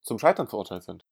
zum 0.00 0.18
Scheitern 0.18 0.48
verurteilt 0.48 0.82
sind. 0.82 1.04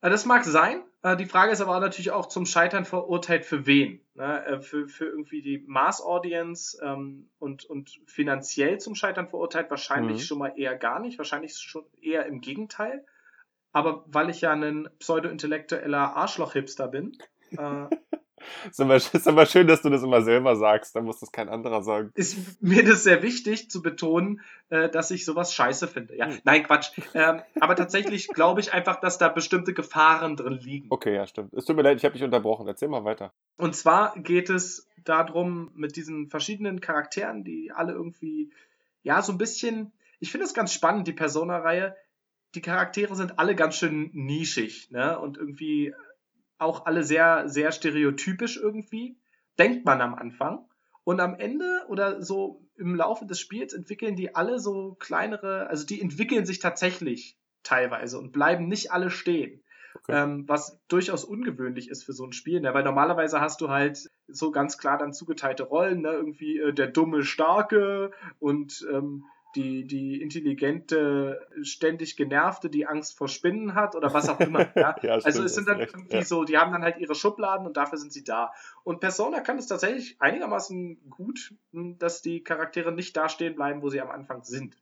Das 0.00 0.24
mag 0.24 0.44
sein. 0.44 0.82
Äh, 1.02 1.16
die 1.16 1.26
Frage 1.26 1.52
ist 1.52 1.60
aber 1.60 1.78
natürlich 1.78 2.10
auch 2.10 2.26
zum 2.26 2.46
Scheitern 2.46 2.86
verurteilt 2.86 3.44
für 3.44 3.66
wen? 3.66 4.00
Ne? 4.14 4.46
Äh, 4.46 4.60
für, 4.60 4.88
für 4.88 5.04
irgendwie 5.04 5.42
die 5.42 5.62
Mass-Audience 5.66 6.78
ähm, 6.82 7.28
und, 7.38 7.66
und 7.66 8.00
finanziell 8.06 8.78
zum 8.78 8.94
Scheitern 8.94 9.28
verurteilt 9.28 9.68
wahrscheinlich 9.68 10.22
mhm. 10.22 10.24
schon 10.24 10.38
mal 10.38 10.54
eher 10.56 10.76
gar 10.76 11.00
nicht. 11.00 11.18
Wahrscheinlich 11.18 11.58
schon 11.58 11.84
eher 12.00 12.24
im 12.26 12.40
Gegenteil. 12.40 13.04
Aber 13.72 14.04
weil 14.06 14.30
ich 14.30 14.40
ja 14.40 14.52
ein 14.52 14.88
pseudo-intellektueller 14.98 16.16
Arschloch-Hipster 16.16 16.88
bin, 16.88 17.18
äh, 17.50 17.86
ist, 18.68 18.80
immer, 18.80 18.96
ist 18.96 19.26
immer 19.26 19.46
schön, 19.46 19.66
dass 19.66 19.82
du 19.82 19.90
das 19.90 20.02
immer 20.02 20.22
selber 20.22 20.56
sagst, 20.56 20.96
dann 20.96 21.04
muss 21.04 21.20
das 21.20 21.32
kein 21.32 21.48
anderer 21.48 21.82
sagen. 21.82 22.10
Ist 22.14 22.62
mir 22.62 22.84
das 22.84 23.04
sehr 23.04 23.22
wichtig 23.22 23.70
zu 23.70 23.82
betonen, 23.82 24.40
äh, 24.68 24.88
dass 24.88 25.10
ich 25.10 25.24
sowas 25.24 25.54
scheiße 25.54 25.88
finde. 25.88 26.16
Ja, 26.16 26.26
hm. 26.26 26.38
nein, 26.44 26.62
Quatsch. 26.64 26.90
Ähm, 27.14 27.42
aber 27.60 27.76
tatsächlich 27.76 28.28
glaube 28.28 28.60
ich 28.60 28.72
einfach, 28.72 29.00
dass 29.00 29.18
da 29.18 29.28
bestimmte 29.28 29.74
Gefahren 29.74 30.36
drin 30.36 30.54
liegen. 30.54 30.86
Okay, 30.90 31.14
ja, 31.14 31.26
stimmt. 31.26 31.52
Es 31.54 31.64
tut 31.64 31.76
mir 31.76 31.82
leid, 31.82 31.96
ich 31.96 32.04
habe 32.04 32.14
dich 32.14 32.22
unterbrochen. 32.22 32.66
Erzähl 32.66 32.88
mal 32.88 33.04
weiter. 33.04 33.32
Und 33.56 33.74
zwar 33.74 34.14
geht 34.16 34.50
es 34.50 34.88
darum, 35.04 35.70
mit 35.74 35.96
diesen 35.96 36.28
verschiedenen 36.28 36.80
Charakteren, 36.80 37.44
die 37.44 37.72
alle 37.72 37.92
irgendwie, 37.92 38.50
ja, 39.02 39.22
so 39.22 39.32
ein 39.32 39.38
bisschen, 39.38 39.92
ich 40.18 40.30
finde 40.30 40.46
es 40.46 40.54
ganz 40.54 40.72
spannend, 40.72 41.06
die 41.06 41.12
Persona-Reihe. 41.12 41.96
Die 42.54 42.60
Charaktere 42.60 43.14
sind 43.14 43.38
alle 43.38 43.54
ganz 43.54 43.76
schön 43.76 44.10
nischig, 44.12 44.90
ne? 44.90 45.18
Und 45.18 45.36
irgendwie 45.38 45.94
auch 46.60 46.86
alle 46.86 47.02
sehr, 47.02 47.48
sehr 47.48 47.72
stereotypisch 47.72 48.56
irgendwie, 48.56 49.18
denkt 49.58 49.84
man 49.84 50.00
am 50.00 50.14
Anfang. 50.14 50.66
Und 51.04 51.20
am 51.20 51.34
Ende 51.34 51.84
oder 51.88 52.22
so 52.22 52.66
im 52.76 52.94
Laufe 52.94 53.26
des 53.26 53.40
Spiels 53.40 53.72
entwickeln 53.72 54.16
die 54.16 54.34
alle 54.34 54.58
so 54.58 54.96
kleinere, 54.98 55.66
also 55.68 55.86
die 55.86 56.00
entwickeln 56.00 56.46
sich 56.46 56.58
tatsächlich 56.58 57.38
teilweise 57.62 58.18
und 58.18 58.32
bleiben 58.32 58.68
nicht 58.68 58.92
alle 58.92 59.10
stehen. 59.10 59.62
Okay. 59.94 60.12
Ähm, 60.22 60.44
was 60.46 60.78
durchaus 60.88 61.24
ungewöhnlich 61.24 61.90
ist 61.90 62.04
für 62.04 62.12
so 62.12 62.24
ein 62.24 62.32
Spiel, 62.32 62.60
ne? 62.60 62.72
weil 62.74 62.84
normalerweise 62.84 63.40
hast 63.40 63.60
du 63.60 63.70
halt 63.70 64.08
so 64.28 64.52
ganz 64.52 64.78
klar 64.78 64.98
dann 64.98 65.12
zugeteilte 65.12 65.64
Rollen, 65.64 66.02
ne? 66.02 66.12
irgendwie 66.12 66.58
äh, 66.58 66.72
der 66.72 66.86
dumme 66.86 67.24
Starke 67.24 68.12
und 68.38 68.86
ähm, 68.92 69.24
die, 69.54 69.86
die 69.86 70.20
intelligente, 70.22 71.46
ständig 71.62 72.16
genervte, 72.16 72.70
die 72.70 72.86
Angst 72.86 73.16
vor 73.16 73.28
Spinnen 73.28 73.74
hat 73.74 73.94
oder 73.94 74.12
was 74.14 74.28
auch 74.28 74.40
immer. 74.40 74.60
Ja? 74.76 74.96
ja 75.02 75.14
also 75.14 75.42
es 75.42 75.54
sind 75.54 75.68
dann 75.68 75.80
irgendwie 75.80 76.16
ja. 76.16 76.24
so, 76.24 76.44
die 76.44 76.56
haben 76.56 76.72
dann 76.72 76.82
halt 76.82 76.98
ihre 76.98 77.14
Schubladen 77.14 77.66
und 77.66 77.76
dafür 77.76 77.98
sind 77.98 78.12
sie 78.12 78.24
da. 78.24 78.52
Und 78.84 79.00
Persona 79.00 79.40
kann 79.40 79.58
es 79.58 79.66
tatsächlich 79.66 80.16
einigermaßen 80.20 81.10
gut, 81.10 81.54
hm, 81.72 81.98
dass 81.98 82.22
die 82.22 82.42
Charaktere 82.42 82.92
nicht 82.92 83.16
da 83.16 83.28
stehen 83.28 83.56
bleiben, 83.56 83.82
wo 83.82 83.88
sie 83.88 84.00
am 84.00 84.10
Anfang 84.10 84.44
sind. 84.44 84.76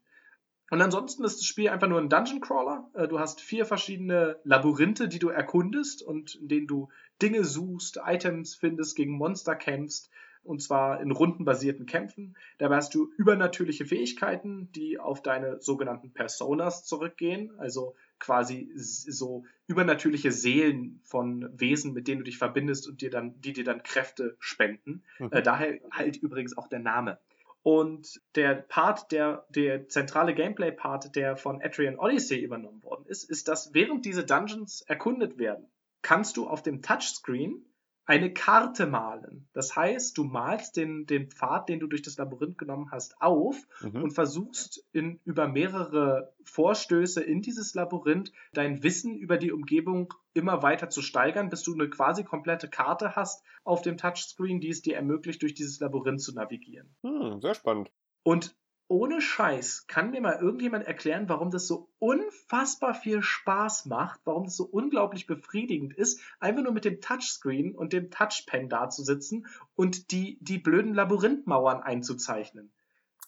Und 0.69 0.81
ansonsten 0.81 1.23
ist 1.23 1.39
das 1.39 1.45
Spiel 1.45 1.69
einfach 1.69 1.87
nur 1.87 1.99
ein 1.99 2.09
Dungeon 2.09 2.41
Crawler. 2.41 2.89
Äh, 2.93 3.07
du 3.07 3.19
hast 3.19 3.41
vier 3.41 3.65
verschiedene 3.65 4.37
Labyrinthe, 4.43 5.07
die 5.07 5.19
du 5.19 5.29
erkundest 5.29 6.03
und 6.03 6.35
in 6.35 6.47
denen 6.47 6.67
du 6.67 6.89
Dinge 7.21 7.43
suchst, 7.43 7.99
Items 8.05 8.55
findest, 8.55 8.95
gegen 8.95 9.13
Monster 9.13 9.55
kämpfst 9.55 10.09
und 10.49 10.61
zwar 10.61 10.99
in 10.99 11.11
rundenbasierten 11.11 11.85
Kämpfen. 11.85 12.35
Dabei 12.57 12.77
hast 12.77 12.95
du 12.95 13.11
übernatürliche 13.17 13.85
Fähigkeiten, 13.85 14.71
die 14.71 14.99
auf 14.99 15.21
deine 15.21 15.61
sogenannten 15.61 16.11
Personas 16.11 16.83
zurückgehen, 16.85 17.51
also 17.59 17.95
quasi 18.17 18.71
so 18.75 19.45
übernatürliche 19.67 20.31
Seelen 20.31 20.99
von 21.03 21.47
Wesen, 21.53 21.93
mit 21.93 22.07
denen 22.07 22.19
du 22.19 22.25
dich 22.25 22.39
verbindest 22.39 22.87
und 22.87 23.01
dir 23.01 23.11
dann, 23.11 23.39
die 23.39 23.53
dir 23.53 23.63
dann 23.63 23.83
Kräfte 23.83 24.35
spenden. 24.39 25.03
Mhm. 25.19 25.29
Äh, 25.31 25.41
daher 25.43 25.79
halt 25.91 26.17
übrigens 26.17 26.57
auch 26.57 26.67
der 26.67 26.79
Name. 26.79 27.19
Und 27.61 28.21
der 28.35 28.55
Part, 28.55 29.11
der, 29.11 29.45
der 29.49 29.87
zentrale 29.87 30.33
Gameplay-Part, 30.33 31.15
der 31.15 31.35
von 31.35 31.61
Atrian 31.61 31.99
Odyssey 31.99 32.39
übernommen 32.39 32.81
worden 32.83 33.05
ist, 33.05 33.29
ist, 33.29 33.47
dass 33.47 33.73
während 33.73 34.05
diese 34.05 34.25
Dungeons 34.25 34.81
erkundet 34.81 35.37
werden, 35.37 35.67
kannst 36.01 36.37
du 36.37 36.47
auf 36.47 36.63
dem 36.63 36.81
Touchscreen 36.81 37.65
eine 38.09 38.33
Karte 38.33 38.87
malen. 38.87 39.47
Das 39.53 39.75
heißt, 39.75 40.17
du 40.17 40.23
malst 40.23 40.75
den, 40.77 41.05
den 41.05 41.29
Pfad, 41.29 41.69
den 41.69 41.79
du 41.79 41.85
durch 41.85 42.01
das 42.01 42.17
Labyrinth 42.17 42.57
genommen 42.57 42.89
hast, 42.91 43.21
auf 43.21 43.55
mhm. 43.81 44.01
und 44.01 44.11
versuchst 44.13 44.83
in, 44.91 45.19
über 45.25 45.47
mehrere 45.47 46.33
Vorstöße 46.43 47.21
in 47.21 47.43
dieses 47.43 47.75
Labyrinth 47.75 48.31
dein 48.51 48.81
Wissen 48.81 49.15
über 49.15 49.37
die 49.37 49.51
Umgebung 49.51 50.11
immer 50.33 50.63
weiter 50.63 50.89
zu 50.89 51.03
steigern, 51.03 51.49
bis 51.49 51.61
du 51.61 51.75
eine 51.75 51.87
quasi 51.87 52.23
komplette 52.23 52.67
Karte 52.67 53.15
hast 53.15 53.43
auf 53.63 53.83
dem 53.83 53.97
Touchscreen, 53.97 54.59
die 54.59 54.69
es 54.69 54.81
dir 54.81 54.95
ermöglicht, 54.95 55.43
durch 55.43 55.53
dieses 55.53 55.79
Labyrinth 55.79 56.21
zu 56.21 56.33
navigieren. 56.33 56.89
Hm, 57.03 57.41
sehr 57.41 57.53
spannend. 57.53 57.91
Und 58.23 58.55
ohne 58.89 59.21
Scheiß, 59.21 59.85
kann 59.87 60.11
mir 60.11 60.19
mal 60.19 60.39
irgendjemand 60.41 60.85
erklären, 60.85 61.29
warum 61.29 61.51
das 61.51 61.67
so 61.67 61.89
unfassbar 61.99 62.95
viel 62.95 63.21
Spaß 63.21 63.85
macht, 63.85 64.19
warum 64.25 64.45
das 64.45 64.57
so 64.57 64.65
unglaublich 64.65 65.27
befriedigend 65.27 65.93
ist, 65.93 66.19
einfach 66.39 66.63
nur 66.63 66.73
mit 66.73 66.85
dem 66.85 66.99
Touchscreen 66.99 67.75
und 67.75 67.93
dem 67.93 68.09
Touchpen 68.09 68.67
da 68.67 68.89
zu 68.89 69.03
sitzen 69.03 69.45
und 69.75 70.11
die, 70.11 70.39
die 70.41 70.57
blöden 70.57 70.95
Labyrinthmauern 70.95 71.81
einzuzeichnen. 71.81 72.71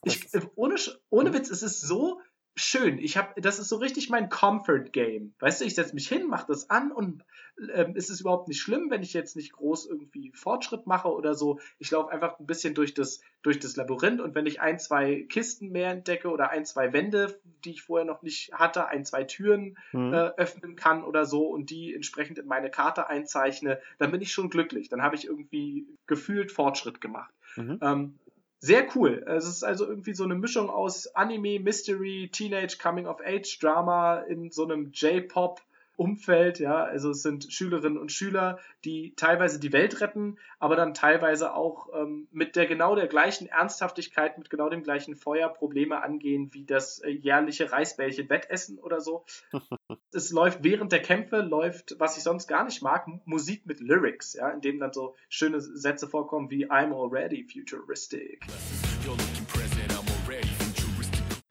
Ich, 0.04 0.28
ohne, 0.56 0.76
ohne 1.12 1.34
Witz, 1.34 1.52
es 1.52 1.62
ist 1.62 1.82
so 1.82 2.20
schön. 2.56 2.98
Ich 2.98 3.18
habe, 3.18 3.40
das 3.42 3.60
ist 3.60 3.70
so 3.70 3.78
richtig 3.78 4.10
mein 4.10 4.30
Comfort 4.30 4.92
Game. 4.92 5.34
Weißt 5.40 5.62
du, 5.62 5.66
ich 5.66 5.76
setze 5.76 5.94
mich 5.94 6.08
hin, 6.08 6.28
mache 6.28 6.48
das 6.48 6.70
an 6.70 6.92
und 6.92 7.24
ähm, 7.74 7.96
ist 7.96 8.10
es 8.10 8.22
überhaupt 8.22 8.48
nicht 8.48 8.60
schlimm, 8.60 8.90
wenn 8.90 9.04
ich 9.04 9.14
jetzt 9.14 9.36
nicht 9.36 9.54
groß 9.54 9.86
irgendwie 9.86 10.32
Fortschritt 10.34 10.88
mache 10.88 11.10
oder 11.10 11.34
so. 11.34 11.60
Ich 11.80 11.92
laufe 11.92 12.12
einfach 12.12 12.40
ein 12.40 12.46
bisschen 12.46 12.74
durch 12.74 12.94
das, 12.94 13.22
durch 13.42 13.60
das 13.60 13.76
Labyrinth 13.76 14.22
und 14.22 14.36
wenn 14.36 14.46
ich 14.46 14.62
ein, 14.62 14.80
zwei 14.80 15.26
Kisten 15.30 15.70
mehr 15.70 15.92
entdecke 15.92 16.30
oder 16.30 16.50
ein, 16.50 16.66
zwei 16.66 16.94
Wände, 16.94 17.40
die 17.64 17.72
ich 17.72 17.84
vorher 17.84 18.06
noch 18.06 18.22
nicht 18.22 18.54
hatte, 18.54 18.88
ein, 18.88 19.06
zwei 19.06 19.24
Türen 19.24 19.78
mhm. 19.92 20.14
äh, 20.14 20.30
öffnen 20.38 20.76
kann 20.76 21.04
oder 21.04 21.26
so 21.26 21.48
und 21.48 21.70
die 21.70 21.94
entsprechend 21.94 22.38
in 22.40 22.48
meine 22.48 22.70
Karte 22.70 23.08
einzeichne, 23.08 23.80
dann 23.98 24.12
bin 24.12 24.22
ich 24.22 24.32
schon 24.32 24.50
glücklich. 24.50 24.90
Dann 24.90 25.02
habe 25.02 25.16
ich 25.16 25.26
irgendwie 25.26 25.88
gefühlt 26.08 26.52
Fortschritt 26.52 27.02
gemacht. 27.02 27.34
Mhm. 27.56 27.80
Ähm, 27.82 28.20
sehr 28.62 28.88
cool. 28.96 29.26
Es 29.28 29.48
ist 29.48 29.64
also 29.64 29.88
irgendwie 29.88 30.14
so 30.14 30.24
eine 30.24 30.36
Mischung 30.36 30.70
aus 30.70 31.08
Anime, 31.16 31.60
Mystery, 31.60 32.30
Teenage 32.32 32.78
Coming 32.80 33.08
of 33.08 33.20
Age 33.26 33.58
Drama 33.60 34.20
in 34.20 34.52
so 34.52 34.64
einem 34.64 34.92
J-Pop 34.94 35.62
Umfeld, 35.96 36.60
ja, 36.60 36.84
also 36.84 37.12
es 37.12 37.22
sind 37.22 37.52
Schülerinnen 37.52 37.98
und 37.98 38.12
Schüler, 38.12 38.60
die 38.86 39.14
teilweise 39.16 39.60
die 39.60 39.74
Welt 39.74 40.02
retten, 40.02 40.38
aber 40.60 40.76
dann 40.76 40.94
teilweise 40.94 41.54
auch 41.54 41.90
ähm, 41.94 42.28
mit 42.32 42.56
der 42.56 42.66
genau 42.66 42.96
der 42.96 43.08
gleichen 43.08 43.48
Ernsthaftigkeit, 43.48 44.38
mit 44.38 44.50
genau 44.50 44.70
dem 44.70 44.84
gleichen 44.84 45.16
Feuer 45.16 45.50
Probleme 45.50 46.02
angehen, 46.02 46.50
wie 46.54 46.66
das 46.66 47.00
äh, 47.00 47.10
jährliche 47.10 47.72
Reisbällchen 47.72 48.30
Wettessen 48.30 48.80
oder 48.80 49.02
so. 49.02 49.26
es 50.12 50.32
läuft 50.32 50.64
während 50.64 50.92
der 50.92 51.02
Kämpfe, 51.02 51.42
läuft, 51.42 51.96
was 52.00 52.18
ich 52.18 52.24
sonst 52.24 52.48
gar 52.48 52.64
nicht 52.64 52.82
mag, 52.82 53.08
Musik 53.26 53.66
mit 53.66 53.80
Lyrics, 53.80 54.34
ja, 54.34 54.50
in 54.50 54.62
dem 54.62 54.80
dann 54.80 54.94
so 54.94 55.16
schöne 55.30 55.62
Sätze 55.62 56.08
vorkommen 56.08 56.50
wie 56.50 56.70
I'm 56.70 56.94
already 56.94 57.44
futuristic. 57.44 58.42
You're 59.04 59.12
looking 59.12 59.46
present, 59.46 59.92
I'm 59.92 60.28
already 60.28 60.61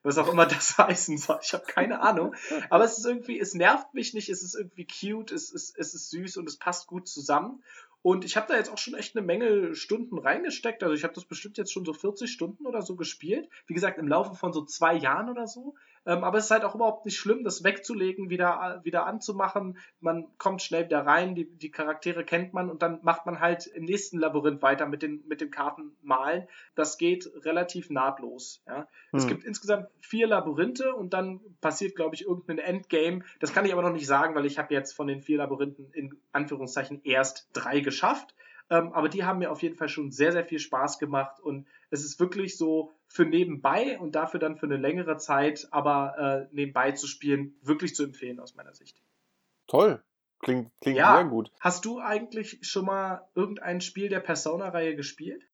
was 0.03 0.19
auch 0.19 0.33
immer 0.33 0.47
das 0.47 0.79
heißen 0.79 1.19
soll. 1.19 1.39
Ich 1.43 1.53
habe 1.53 1.65
keine 1.67 2.01
Ahnung. 2.01 2.35
Aber 2.71 2.85
es 2.85 2.99
ist 2.99 3.07
irgendwie, 3.07 3.39
es 3.39 3.55
nervt 3.55 3.93
mich 3.95 4.15
nicht, 4.15 4.29
es 4.29 4.43
ist 4.43 4.55
irgendwie 4.55 4.87
cute, 4.87 5.33
es 5.33 5.51
ist, 5.51 5.79
es 5.79 5.95
ist 5.95 6.11
süß 6.11 6.37
und 6.39 6.49
es 6.49 6.57
passt 6.57 6.87
gut 6.87 7.09
zusammen. 7.09 7.63
Und 8.03 8.25
ich 8.25 8.37
habe 8.37 8.47
da 8.49 8.57
jetzt 8.57 8.71
auch 8.71 8.79
schon 8.79 8.95
echt 8.95 9.15
eine 9.15 9.27
Menge 9.27 9.75
Stunden 9.75 10.19
reingesteckt. 10.19 10.83
Also 10.83 10.95
ich 10.95 11.05
habe 11.05 11.13
das 11.13 11.27
bestimmt 11.27 11.59
jetzt 11.59 11.73
schon 11.73 11.85
so 11.85 11.93
40 11.93 12.31
Stunden 12.31 12.67
oder 12.67 12.81
so 12.81 12.97
gespielt. 12.97 13.49
Wie 13.67 13.75
gesagt, 13.75 13.99
im 13.99 14.09
Laufe 14.09 14.35
von 14.35 14.55
so 14.55 14.65
zwei 14.65 14.95
Jahren 14.95 15.29
oder 15.29 15.47
so. 15.47 15.75
Ähm, 16.07 16.25
aber 16.25 16.39
es 16.39 16.45
ist 16.45 16.51
halt 16.51 16.65
auch 16.65 16.75
überhaupt 16.75 17.05
nicht 17.05 17.19
schlimm, 17.19 17.45
das 17.45 17.63
wegzulegen, 17.63 18.31
wieder, 18.31 18.81
wieder 18.85 19.07
anzumachen. 19.07 19.79
Man 20.01 20.27
kommt 20.39 20.63
schnell 20.63 20.87
wieder 20.87 21.05
rein, 21.05 21.35
die, 21.35 21.45
die 21.45 21.71
Charaktere 21.71 22.25
kennt 22.25 22.55
man 22.55 22.71
und 22.71 22.83
dann 22.83 23.01
macht 23.03 23.27
man 23.27 23.41
halt 23.41 23.67
im 23.67 23.85
nächsten 23.85 24.19
Labyrinth 24.19 24.63
weiter 24.63 24.87
mit 24.87 25.03
den, 25.03 25.23
mit 25.29 25.41
den 25.41 25.51
Karten 25.51 25.97
malen. 26.03 26.49
Das 26.75 26.97
geht 26.97 27.31
relativ 27.45 27.91
nahtlos. 27.91 28.63
Ja. 28.67 28.89
Hm. 29.11 29.19
Es 29.19 29.27
gibt 29.27 29.45
insgesamt 29.45 29.89
vier 30.01 30.27
Labyrinthe 30.27 30.95
und 30.95 31.13
dann 31.13 31.41
passiert, 31.61 31.97
glaube 31.97 32.15
ich, 32.15 32.25
irgendein 32.25 32.59
Endgame. 32.59 33.23
Das 33.39 33.53
kann 33.53 33.67
ich 33.67 33.73
aber 33.73 33.83
noch 33.83 33.93
nicht 33.93 34.07
sagen, 34.07 34.35
weil 34.35 34.47
ich 34.47 34.59
habe 34.59 34.73
jetzt 34.73 34.93
von 34.93 35.07
den 35.07 35.21
vier 35.21 35.39
Labyrinthen 35.39 35.93
in 35.93 36.19
Anführungszeichen 36.33 37.03
erst 37.05 37.49
drei 37.53 37.81
geschafft. 37.81 38.35
Ähm, 38.71 38.93
aber 38.93 39.09
die 39.09 39.25
haben 39.25 39.41
mir 39.41 39.51
auf 39.51 39.63
jeden 39.63 39.77
Fall 39.77 39.89
schon 39.89 40.13
sehr, 40.13 40.33
sehr 40.33 40.45
viel 40.45 40.61
Spaß 40.61 40.99
gemacht 40.99 41.41
und 41.41 41.67
es 41.91 42.05
ist 42.05 42.19
wirklich 42.21 42.57
so 42.57 42.93
für 43.09 43.25
nebenbei 43.25 43.99
und 43.99 44.15
dafür 44.15 44.41
dann 44.41 44.57
für 44.57 44.67
eine 44.67 44.77
längere 44.77 45.17
Zeit, 45.19 45.69
aber 45.71 46.49
äh, 46.51 46.55
nebenbei 46.55 46.93
zu 46.93 47.07
spielen, 47.07 47.57
wirklich 47.63 47.95
zu 47.95 48.05
empfehlen 48.05 48.41
aus 48.41 48.55
meiner 48.55 48.73
Sicht. 48.73 49.03
Toll. 49.67 50.03
Klingt, 50.41 50.71
klingt 50.81 50.97
ja. 50.97 51.17
sehr 51.17 51.25
gut. 51.27 51.53
Hast 51.61 51.85
du 51.85 52.01
eigentlich 52.01 52.59
schon 52.63 52.87
mal 52.87 53.29
irgendein 53.35 53.81
Spiel 53.81 54.09
der 54.09 54.21
Persona-Reihe 54.21 54.97
gespielt? 54.97 55.47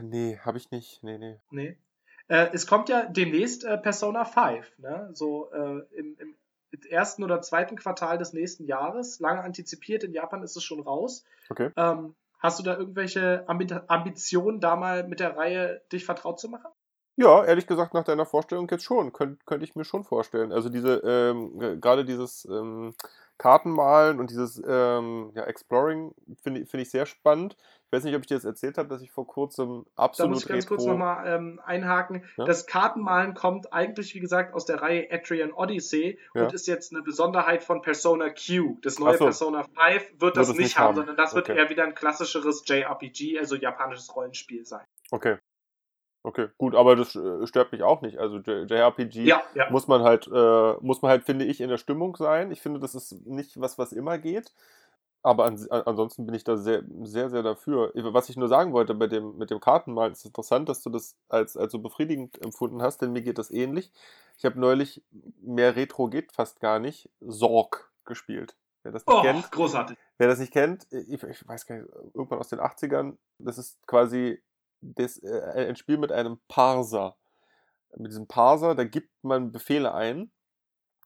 Nee, 0.00 0.38
habe 0.38 0.58
ich 0.58 0.70
nicht. 0.70 1.02
Nee, 1.02 1.18
nee. 1.18 1.40
Nee. 1.50 1.78
Äh, 2.28 2.50
es 2.52 2.66
kommt 2.66 2.88
ja 2.88 3.06
demnächst 3.06 3.64
äh, 3.64 3.78
Persona 3.78 4.24
5, 4.24 4.78
ne? 4.78 5.10
So 5.12 5.50
äh, 5.52 5.82
im, 5.96 6.16
im 6.18 6.36
ersten 6.90 7.22
oder 7.24 7.40
zweiten 7.40 7.76
Quartal 7.76 8.18
des 8.18 8.32
nächsten 8.32 8.64
Jahres. 8.64 9.20
Lange 9.20 9.42
antizipiert, 9.42 10.04
in 10.04 10.12
Japan 10.12 10.42
ist 10.42 10.56
es 10.56 10.64
schon 10.64 10.80
raus. 10.80 11.24
Okay. 11.48 11.70
Ähm, 11.76 12.14
Hast 12.38 12.58
du 12.58 12.62
da 12.62 12.76
irgendwelche 12.76 13.44
Ambitionen, 13.48 14.60
da 14.60 14.76
mal 14.76 15.06
mit 15.06 15.20
der 15.20 15.36
Reihe 15.36 15.82
dich 15.92 16.04
vertraut 16.04 16.38
zu 16.38 16.48
machen? 16.48 16.70
Ja, 17.18 17.44
ehrlich 17.44 17.66
gesagt, 17.66 17.94
nach 17.94 18.04
deiner 18.04 18.26
Vorstellung 18.26 18.68
jetzt 18.70 18.84
schon. 18.84 19.12
Könnt, 19.12 19.46
könnte 19.46 19.64
ich 19.64 19.74
mir 19.74 19.84
schon 19.84 20.04
vorstellen. 20.04 20.52
Also 20.52 20.68
diese, 20.68 20.96
ähm, 20.98 21.80
gerade 21.80 22.04
dieses 22.04 22.44
ähm, 22.44 22.94
Kartenmalen 23.38 24.20
und 24.20 24.30
dieses 24.30 24.62
ähm, 24.66 25.32
ja, 25.34 25.44
Exploring 25.44 26.14
finde 26.42 26.66
find 26.66 26.82
ich 26.82 26.90
sehr 26.90 27.06
spannend. 27.06 27.56
Ich 27.88 27.96
weiß 27.96 28.02
nicht, 28.02 28.16
ob 28.16 28.22
ich 28.22 28.26
dir 28.26 28.34
das 28.34 28.44
erzählt 28.44 28.78
habe, 28.78 28.88
dass 28.88 29.00
ich 29.00 29.12
vor 29.12 29.28
kurzem 29.28 29.86
absolut. 29.94 30.30
Da 30.30 30.34
muss 30.34 30.42
ich 30.42 30.48
ganz 30.48 30.64
Retro 30.64 30.74
kurz 30.74 30.86
nochmal 30.86 31.24
ähm, 31.28 31.60
einhaken. 31.64 32.24
Ja? 32.36 32.44
Das 32.44 32.66
Kartenmalen 32.66 33.34
kommt 33.34 33.72
eigentlich, 33.72 34.12
wie 34.16 34.18
gesagt, 34.18 34.54
aus 34.54 34.66
der 34.66 34.82
Reihe 34.82 35.06
Atrian 35.12 35.52
Odyssey 35.52 36.18
ja. 36.34 36.42
und 36.42 36.52
ist 36.52 36.66
jetzt 36.66 36.92
eine 36.92 37.02
Besonderheit 37.02 37.62
von 37.62 37.82
Persona 37.82 38.30
Q. 38.30 38.78
Das 38.82 38.98
neue 38.98 39.16
so. 39.16 39.24
Persona 39.24 39.62
5 39.62 39.74
wird, 39.76 40.20
wird 40.20 40.36
das, 40.36 40.52
nicht 40.54 40.76
haben, 40.76 40.88
haben, 40.88 40.94
sondern 40.96 41.16
das 41.16 41.36
wird 41.36 41.48
eher 41.48 41.70
wieder 41.70 41.84
ein 41.84 41.94
klassischeres 41.94 42.64
JRPG, 42.66 43.38
also 43.38 43.54
japanisches 43.54 44.14
Rollenspiel 44.16 44.64
sein. 44.64 44.84
Okay. 45.12 45.36
Okay, 46.24 46.48
gut, 46.58 46.74
aber 46.74 46.96
das 46.96 47.14
äh, 47.14 47.46
stört 47.46 47.70
mich 47.70 47.84
auch 47.84 48.02
nicht. 48.02 48.18
Also 48.18 48.38
JRPG 48.38 49.22
ja, 49.22 49.44
ja. 49.54 49.70
muss 49.70 49.86
man 49.86 50.02
halt, 50.02 50.26
äh, 50.26 50.74
muss 50.80 51.00
man 51.00 51.12
halt, 51.12 51.22
finde 51.22 51.44
ich, 51.44 51.60
in 51.60 51.68
der 51.68 51.78
Stimmung 51.78 52.16
sein. 52.16 52.50
Ich 52.50 52.60
finde, 52.60 52.80
das 52.80 52.96
ist 52.96 53.24
nicht 53.26 53.60
was, 53.60 53.78
was 53.78 53.92
immer 53.92 54.18
geht. 54.18 54.52
Aber 55.26 55.44
an, 55.44 55.58
ansonsten 55.70 56.24
bin 56.24 56.36
ich 56.36 56.44
da 56.44 56.56
sehr, 56.56 56.84
sehr, 57.02 57.30
sehr 57.30 57.42
dafür. 57.42 57.90
Was 57.94 58.28
ich 58.28 58.36
nur 58.36 58.46
sagen 58.46 58.72
wollte 58.72 58.94
bei 58.94 59.08
dem, 59.08 59.36
mit 59.36 59.50
dem 59.50 59.58
Kartenmalen, 59.58 60.12
ist 60.12 60.24
interessant, 60.24 60.68
dass 60.68 60.82
du 60.82 60.88
das 60.88 61.16
als, 61.28 61.56
als 61.56 61.72
so 61.72 61.80
befriedigend 61.80 62.40
empfunden 62.44 62.80
hast, 62.80 63.02
denn 63.02 63.10
mir 63.10 63.22
geht 63.22 63.38
das 63.38 63.50
ähnlich. 63.50 63.90
Ich 64.38 64.44
habe 64.44 64.60
neulich, 64.60 65.02
mehr 65.42 65.74
Retro 65.74 66.06
geht 66.06 66.30
fast 66.30 66.60
gar 66.60 66.78
nicht, 66.78 67.10
Sorg 67.18 67.90
gespielt. 68.04 68.54
Wer 68.84 68.92
das 68.92 69.04
nicht 69.04 69.16
oh, 69.16 69.22
kennt. 69.22 69.50
großartig. 69.50 69.98
Wer 70.16 70.28
das 70.28 70.38
nicht 70.38 70.52
kennt, 70.52 70.86
ich, 70.92 71.20
ich 71.20 71.48
weiß 71.48 71.66
gar 71.66 71.74
nicht, 71.74 71.88
irgendwann 72.14 72.38
aus 72.38 72.48
den 72.50 72.60
80ern, 72.60 73.16
das 73.40 73.58
ist 73.58 73.84
quasi 73.88 74.40
das, 74.80 75.18
äh, 75.24 75.66
ein 75.68 75.74
Spiel 75.74 75.98
mit 75.98 76.12
einem 76.12 76.38
Parser. 76.46 77.16
Mit 77.96 78.12
diesem 78.12 78.28
Parser, 78.28 78.76
da 78.76 78.84
gibt 78.84 79.10
man 79.22 79.50
Befehle 79.50 79.92
ein 79.92 80.30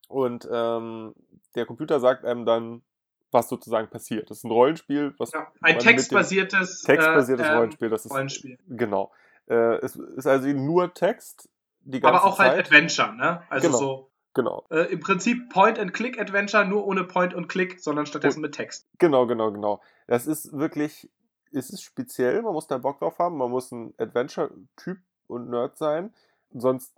und 0.08 0.46
ähm, 0.52 1.14
der 1.54 1.64
Computer 1.64 2.00
sagt 2.00 2.26
einem 2.26 2.44
dann, 2.44 2.82
was 3.30 3.48
sozusagen 3.48 3.88
passiert. 3.88 4.30
Das 4.30 4.38
ist 4.38 4.44
ein 4.44 4.50
Rollenspiel, 4.50 5.14
was 5.18 5.32
ja, 5.32 5.50
ein 5.62 5.78
textbasiertes, 5.78 6.82
textbasiertes 6.82 7.46
äh, 7.46 7.52
Rollenspiel. 7.52 7.88
Das 7.88 8.04
ist, 8.04 8.12
Rollenspiel. 8.12 8.58
Genau. 8.68 9.12
Äh, 9.46 9.76
es 9.76 9.96
ist 9.96 10.26
also 10.26 10.48
nur 10.48 10.94
Text. 10.94 11.48
Die 11.82 12.00
ganze 12.00 12.20
Aber 12.20 12.26
auch 12.26 12.38
halt 12.38 12.50
Zeit. 12.50 12.56
halt 12.56 12.66
Adventure, 12.66 13.14
ne? 13.14 13.42
Also 13.48 13.68
genau. 13.68 13.78
so. 13.78 14.10
Genau. 14.34 14.64
Äh, 14.70 14.92
Im 14.92 15.00
Prinzip 15.00 15.48
Point-and-Click-Adventure, 15.50 16.64
nur 16.64 16.86
ohne 16.86 17.04
Point-and-Click, 17.04 17.80
sondern 17.80 18.06
stattdessen 18.06 18.40
mit 18.40 18.54
Text. 18.54 18.86
Genau, 18.98 19.26
genau, 19.26 19.50
genau. 19.50 19.82
Das 20.06 20.28
ist 20.28 20.52
wirklich 20.52 21.08
ist 21.52 21.72
es 21.72 21.82
speziell, 21.82 22.42
man 22.42 22.52
muss 22.52 22.66
da 22.66 22.78
Bock 22.78 22.98
drauf 22.98 23.18
haben, 23.18 23.36
man 23.36 23.50
muss 23.50 23.70
ein 23.72 23.94
Adventure-Typ 23.98 24.98
und 25.26 25.50
Nerd 25.50 25.76
sein, 25.76 26.14
sonst 26.52 26.94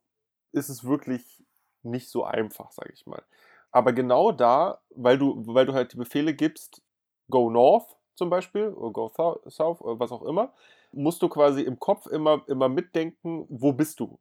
ist 0.52 0.68
es 0.68 0.84
wirklich 0.84 1.42
nicht 1.82 2.10
so 2.10 2.24
einfach, 2.24 2.70
sage 2.72 2.92
ich 2.92 3.06
mal. 3.06 3.22
Aber 3.72 3.92
genau 3.92 4.32
da, 4.32 4.80
weil 4.94 5.18
du, 5.18 5.42
weil 5.46 5.66
du 5.66 5.72
halt 5.72 5.92
die 5.92 5.96
Befehle 5.96 6.34
gibst, 6.34 6.82
go 7.28 7.50
north 7.50 7.96
zum 8.14 8.30
Beispiel, 8.30 8.68
oder 8.68 8.92
go 8.92 9.12
south, 9.48 9.80
oder 9.80 9.98
was 9.98 10.12
auch 10.12 10.22
immer, 10.22 10.52
musst 10.92 11.22
du 11.22 11.28
quasi 11.28 11.62
im 11.62 11.78
Kopf 11.78 12.06
immer, 12.06 12.42
immer 12.46 12.68
mitdenken, 12.68 13.46
wo 13.48 13.72
bist 13.72 13.98
du? 13.98 14.18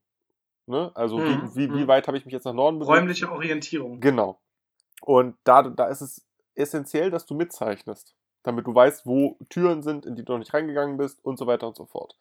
Ne? 0.65 0.91
Also 0.95 1.19
hm, 1.19 1.51
wie, 1.53 1.69
wie, 1.69 1.73
wie, 1.73 1.81
hm. 1.81 1.87
weit 1.87 2.07
habe 2.07 2.17
ich 2.17 2.25
mich 2.25 2.33
jetzt 2.33 2.45
nach 2.45 2.53
Norden 2.53 2.79
bewegt? 2.79 2.97
Räumliche 2.97 3.29
Orientierung. 3.29 3.99
Genau. 3.99 4.39
Und 5.01 5.35
da, 5.43 5.63
da 5.63 5.87
ist 5.87 6.01
es 6.01 6.25
essentiell, 6.55 7.11
dass 7.11 7.25
du 7.25 7.35
mitzeichnest 7.35 8.15
damit 8.43 8.65
du 8.67 8.73
weißt, 8.73 9.05
wo 9.05 9.37
Türen 9.49 9.81
sind, 9.83 10.05
in 10.05 10.15
die 10.15 10.23
du 10.23 10.33
noch 10.33 10.39
nicht 10.39 10.53
reingegangen 10.53 10.97
bist 10.97 11.23
und 11.23 11.37
so 11.37 11.47
weiter 11.47 11.67
und 11.67 11.75
so 11.75 11.85
fort. 11.85 12.17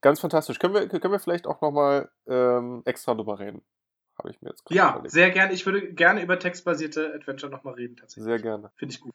Ganz 0.00 0.20
fantastisch. 0.20 0.58
Können 0.58 0.74
wir, 0.74 0.88
können 0.88 1.12
wir 1.12 1.20
vielleicht 1.20 1.46
auch 1.46 1.60
nochmal 1.60 2.10
ähm, 2.26 2.82
extra 2.84 3.14
drüber 3.14 3.38
reden? 3.38 3.62
Habe 4.18 4.30
ich 4.30 4.40
mir 4.42 4.50
jetzt 4.50 4.64
gerade 4.64 4.76
Ja, 4.76 4.90
überlegt. 4.92 5.12
sehr 5.12 5.30
gerne. 5.30 5.52
Ich 5.52 5.66
würde 5.66 5.92
gerne 5.92 6.22
über 6.22 6.38
textbasierte 6.38 7.12
Adventure 7.14 7.50
nochmal 7.50 7.74
reden, 7.74 7.96
tatsächlich. 7.96 8.24
Sehr 8.24 8.38
gerne. 8.38 8.70
Finde 8.76 8.94
ich 8.94 9.00
gut. 9.00 9.12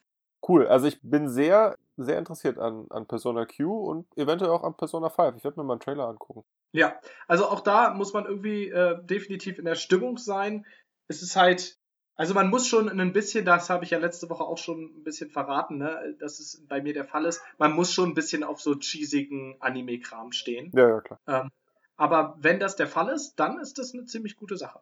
Cool. 0.48 0.68
Also 0.68 0.88
ich 0.88 1.00
bin 1.02 1.30
sehr 1.30 1.76
sehr 1.98 2.20
interessiert 2.20 2.60
an, 2.60 2.86
an 2.92 3.08
Persona 3.08 3.46
Q 3.46 3.74
und 3.90 4.06
eventuell 4.18 4.52
auch 4.52 4.64
an 4.64 4.76
Persona 4.76 5.10
5. 5.10 5.38
Ich 5.38 5.44
werde 5.44 5.60
mir 5.60 5.64
mal 5.66 5.74
einen 5.74 5.80
Trailer 5.80 6.08
angucken. 6.08 6.44
Ja, 6.72 7.00
also 7.28 7.48
auch 7.48 7.62
da 7.62 7.94
muss 7.94 8.14
man 8.14 8.26
irgendwie 8.26 8.70
äh, 8.70 9.04
definitiv 9.04 9.58
in 9.58 9.66
der 9.66 9.76
Stimmung 9.76 10.18
sein. 10.18 10.66
Es 11.08 11.24
ist 11.24 11.36
halt, 11.36 11.78
also 12.16 12.36
man 12.36 12.50
muss 12.50 12.68
schon 12.68 12.88
ein 12.88 13.14
bisschen, 13.14 13.46
das 13.46 13.70
habe 13.72 13.84
ich 13.84 13.90
ja 13.92 13.98
letzte 13.98 14.30
Woche 14.30 14.44
auch 14.44 14.60
schon 14.60 14.84
ein 15.00 15.04
bisschen 15.04 15.32
verraten, 15.32 15.80
ne, 15.80 16.16
dass 16.20 16.40
es 16.40 16.64
bei 16.68 16.82
mir 16.82 16.94
der 16.94 17.06
Fall 17.06 17.26
ist, 17.26 17.42
man 17.58 17.74
muss 17.74 17.92
schon 17.92 18.10
ein 18.10 18.14
bisschen 18.14 18.44
auf 18.44 18.62
so 18.62 18.76
cheesigen 18.76 19.56
Anime-Kram 19.60 20.32
stehen. 20.32 20.72
Ja, 20.76 20.88
ja, 20.88 21.02
klar. 21.02 21.20
Ähm, 21.28 21.50
aber 21.98 22.36
wenn 22.40 22.60
das 22.60 22.76
der 22.76 22.88
Fall 22.88 23.10
ist, 23.10 23.36
dann 23.36 23.60
ist 23.60 23.78
das 23.78 23.94
eine 23.94 24.06
ziemlich 24.06 24.36
gute 24.36 24.56
Sache. 24.56 24.80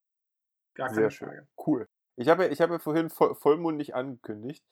Gar 0.75 0.89
keine 0.89 1.09
Sehr 1.09 1.27
Frage. 1.27 1.37
Schön. 1.37 1.47
Cool. 1.65 1.87
Ich 2.17 2.27
habe, 2.29 2.47
ich 2.47 2.61
habe 2.61 2.79
vorhin 2.79 3.09
voll, 3.09 3.35
vollmundig 3.35 3.95
angekündigt, 3.95 4.63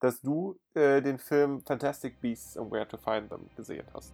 dass 0.00 0.20
du 0.20 0.60
äh, 0.74 1.00
den 1.00 1.18
Film 1.18 1.60
Fantastic 1.62 2.20
Beasts 2.20 2.56
and 2.56 2.70
Where 2.70 2.86
to 2.86 2.98
Find 2.98 3.30
Them 3.30 3.48
gesehen 3.56 3.86
hast. 3.94 4.12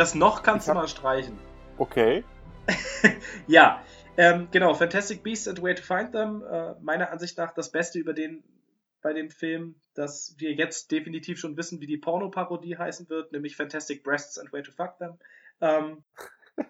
Das 0.00 0.14
noch 0.14 0.42
kannst 0.42 0.66
du 0.66 0.72
mal 0.72 0.88
streichen. 0.88 1.38
Okay. 1.76 2.24
ja, 3.46 3.84
ähm, 4.16 4.48
genau. 4.50 4.72
Fantastic 4.72 5.22
Beasts 5.22 5.46
and 5.46 5.62
Where 5.62 5.74
to 5.74 5.82
Find 5.82 6.12
Them. 6.12 6.42
Äh, 6.42 6.74
meiner 6.80 7.10
Ansicht 7.10 7.36
nach 7.36 7.52
das 7.52 7.70
Beste 7.70 7.98
über 7.98 8.14
den 8.14 8.42
bei 9.02 9.12
dem 9.12 9.30
Film, 9.30 9.76
dass 9.94 10.34
wir 10.38 10.52
jetzt 10.52 10.90
definitiv 10.90 11.38
schon 11.38 11.56
wissen, 11.56 11.80
wie 11.80 11.86
die 11.86 11.98
Porno-Parodie 11.98 12.76
heißen 12.76 13.08
wird, 13.08 13.32
nämlich 13.32 13.56
Fantastic 13.56 14.02
Breasts 14.02 14.38
and 14.38 14.52
Where 14.52 14.62
to 14.62 14.72
Fuck 14.72 14.98
Them. 14.98 15.18
Ähm, 15.60 16.04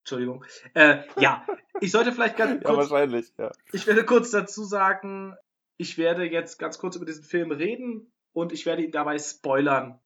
Entschuldigung. 0.00 0.44
Äh, 0.74 1.02
ja, 1.18 1.44
ich 1.80 1.90
sollte 1.90 2.12
vielleicht 2.12 2.36
ganz 2.36 2.62
kurz. 2.62 2.70
Ja, 2.70 2.76
wahrscheinlich, 2.76 3.32
ja. 3.36 3.50
Ich 3.72 3.86
werde 3.86 4.04
kurz 4.04 4.30
dazu 4.30 4.62
sagen, 4.64 5.36
ich 5.76 5.98
werde 5.98 6.24
jetzt 6.24 6.58
ganz 6.58 6.78
kurz 6.78 6.96
über 6.96 7.06
diesen 7.06 7.24
Film 7.24 7.50
reden 7.50 8.12
und 8.32 8.52
ich 8.52 8.66
werde 8.66 8.82
ihn 8.82 8.92
dabei 8.92 9.18
spoilern, 9.18 10.00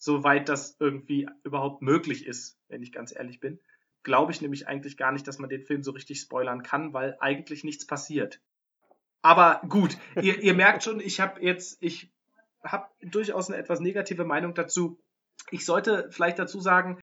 soweit 0.00 0.48
das 0.48 0.76
irgendwie 0.80 1.28
überhaupt 1.44 1.82
möglich 1.82 2.26
ist, 2.26 2.58
wenn 2.68 2.82
ich 2.82 2.90
ganz 2.90 3.14
ehrlich 3.14 3.38
bin. 3.38 3.60
Glaube 4.02 4.32
ich 4.32 4.40
nämlich 4.40 4.66
eigentlich 4.66 4.96
gar 4.96 5.12
nicht, 5.12 5.28
dass 5.28 5.38
man 5.38 5.50
den 5.50 5.62
Film 5.62 5.82
so 5.82 5.92
richtig 5.92 6.20
spoilern 6.20 6.62
kann, 6.62 6.94
weil 6.94 7.16
eigentlich 7.20 7.64
nichts 7.64 7.86
passiert. 7.86 8.40
Aber 9.20 9.60
gut, 9.68 9.98
ihr, 10.20 10.42
ihr 10.42 10.54
merkt 10.54 10.82
schon, 10.82 11.00
ich 11.00 11.20
habe 11.20 11.42
jetzt, 11.42 11.76
ich 11.82 12.10
habe 12.64 12.86
durchaus 13.02 13.50
eine 13.50 13.58
etwas 13.58 13.80
negative 13.80 14.24
Meinung 14.24 14.54
dazu. 14.54 14.98
Ich 15.50 15.66
sollte 15.66 16.08
vielleicht 16.10 16.38
dazu 16.38 16.60
sagen, 16.60 16.98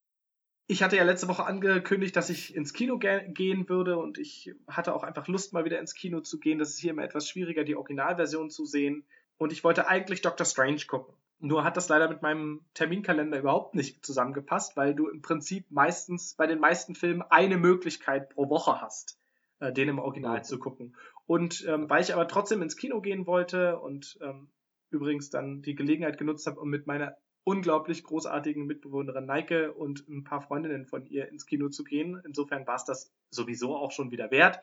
ich 0.66 0.82
hatte 0.82 0.98
ja 0.98 1.04
letzte 1.04 1.28
Woche 1.28 1.46
angekündigt, 1.46 2.16
dass 2.16 2.32
ich 2.32 2.56
ins 2.56 2.74
Kino 2.74 2.98
ge 2.98 3.32
gehen 3.32 3.70
würde 3.70 4.00
und 4.00 4.18
ich 4.18 4.56
hatte 4.68 4.96
auch 4.96 5.04
einfach 5.04 5.28
Lust, 5.28 5.54
mal 5.54 5.66
wieder 5.66 5.80
ins 5.80 5.94
Kino 5.94 6.22
zu 6.22 6.40
gehen. 6.40 6.58
Das 6.58 6.70
ist 6.70 6.80
hier 6.80 6.92
immer 6.92 7.04
etwas 7.04 7.30
schwieriger, 7.30 7.64
die 7.64 7.76
Originalversion 7.76 8.50
zu 8.50 8.66
sehen 8.66 9.06
und 9.38 9.54
ich 9.54 9.64
wollte 9.64 9.88
eigentlich 9.88 10.22
Doctor 10.24 10.48
Strange 10.48 10.82
gucken. 10.88 11.14
Nur 11.40 11.64
hat 11.64 11.78
das 11.78 11.88
leider 11.90 12.10
mit 12.10 12.22
meinem 12.22 12.62
Terminkalender 12.74 13.40
überhaupt 13.40 13.76
nicht 13.76 14.04
zusammengepasst, 14.04 14.76
weil 14.76 14.96
du 14.96 15.08
im 15.08 15.22
Prinzip 15.22 15.70
meistens 15.70 16.34
bei 16.34 16.48
den 16.48 16.60
meisten 16.60 16.96
Filmen 16.96 17.22
eine 17.22 17.58
Möglichkeit 17.58 18.30
pro 18.30 18.50
Woche 18.50 18.82
hast, 18.82 19.20
äh, 19.60 19.72
den 19.72 19.90
im 19.90 20.00
Original 20.00 20.44
zu 20.44 20.58
gucken. 20.58 20.96
Und 21.28 21.64
ähm, 21.68 21.90
weil 21.90 22.02
ich 22.02 22.14
aber 22.14 22.28
trotzdem 22.28 22.62
ins 22.62 22.76
Kino 22.76 23.02
gehen 23.02 23.28
wollte 23.28 23.80
und 23.80 24.18
ähm, 24.22 24.50
übrigens 24.90 25.30
dann 25.30 25.62
die 25.62 25.76
Gelegenheit 25.76 26.18
genutzt 26.18 26.48
habe, 26.48 26.60
um 26.60 26.70
mit 26.70 26.88
meiner 26.88 27.18
unglaublich 27.44 28.04
großartigen 28.04 28.66
Mitbewohnerin 28.66 29.26
Neike 29.26 29.72
und 29.72 30.06
ein 30.10 30.26
paar 30.26 30.42
Freundinnen 30.42 30.86
von 30.86 31.06
ihr 31.06 31.30
ins 31.30 31.46
Kino 31.46 31.70
zu 31.70 31.86
gehen. 31.86 32.22
Insofern 32.26 32.68
war 32.68 32.76
es 32.76 32.84
das 32.84 33.14
sowieso 33.30 33.74
auch 33.76 33.92
schon 33.92 34.12
wieder 34.12 34.32
wert. 34.32 34.60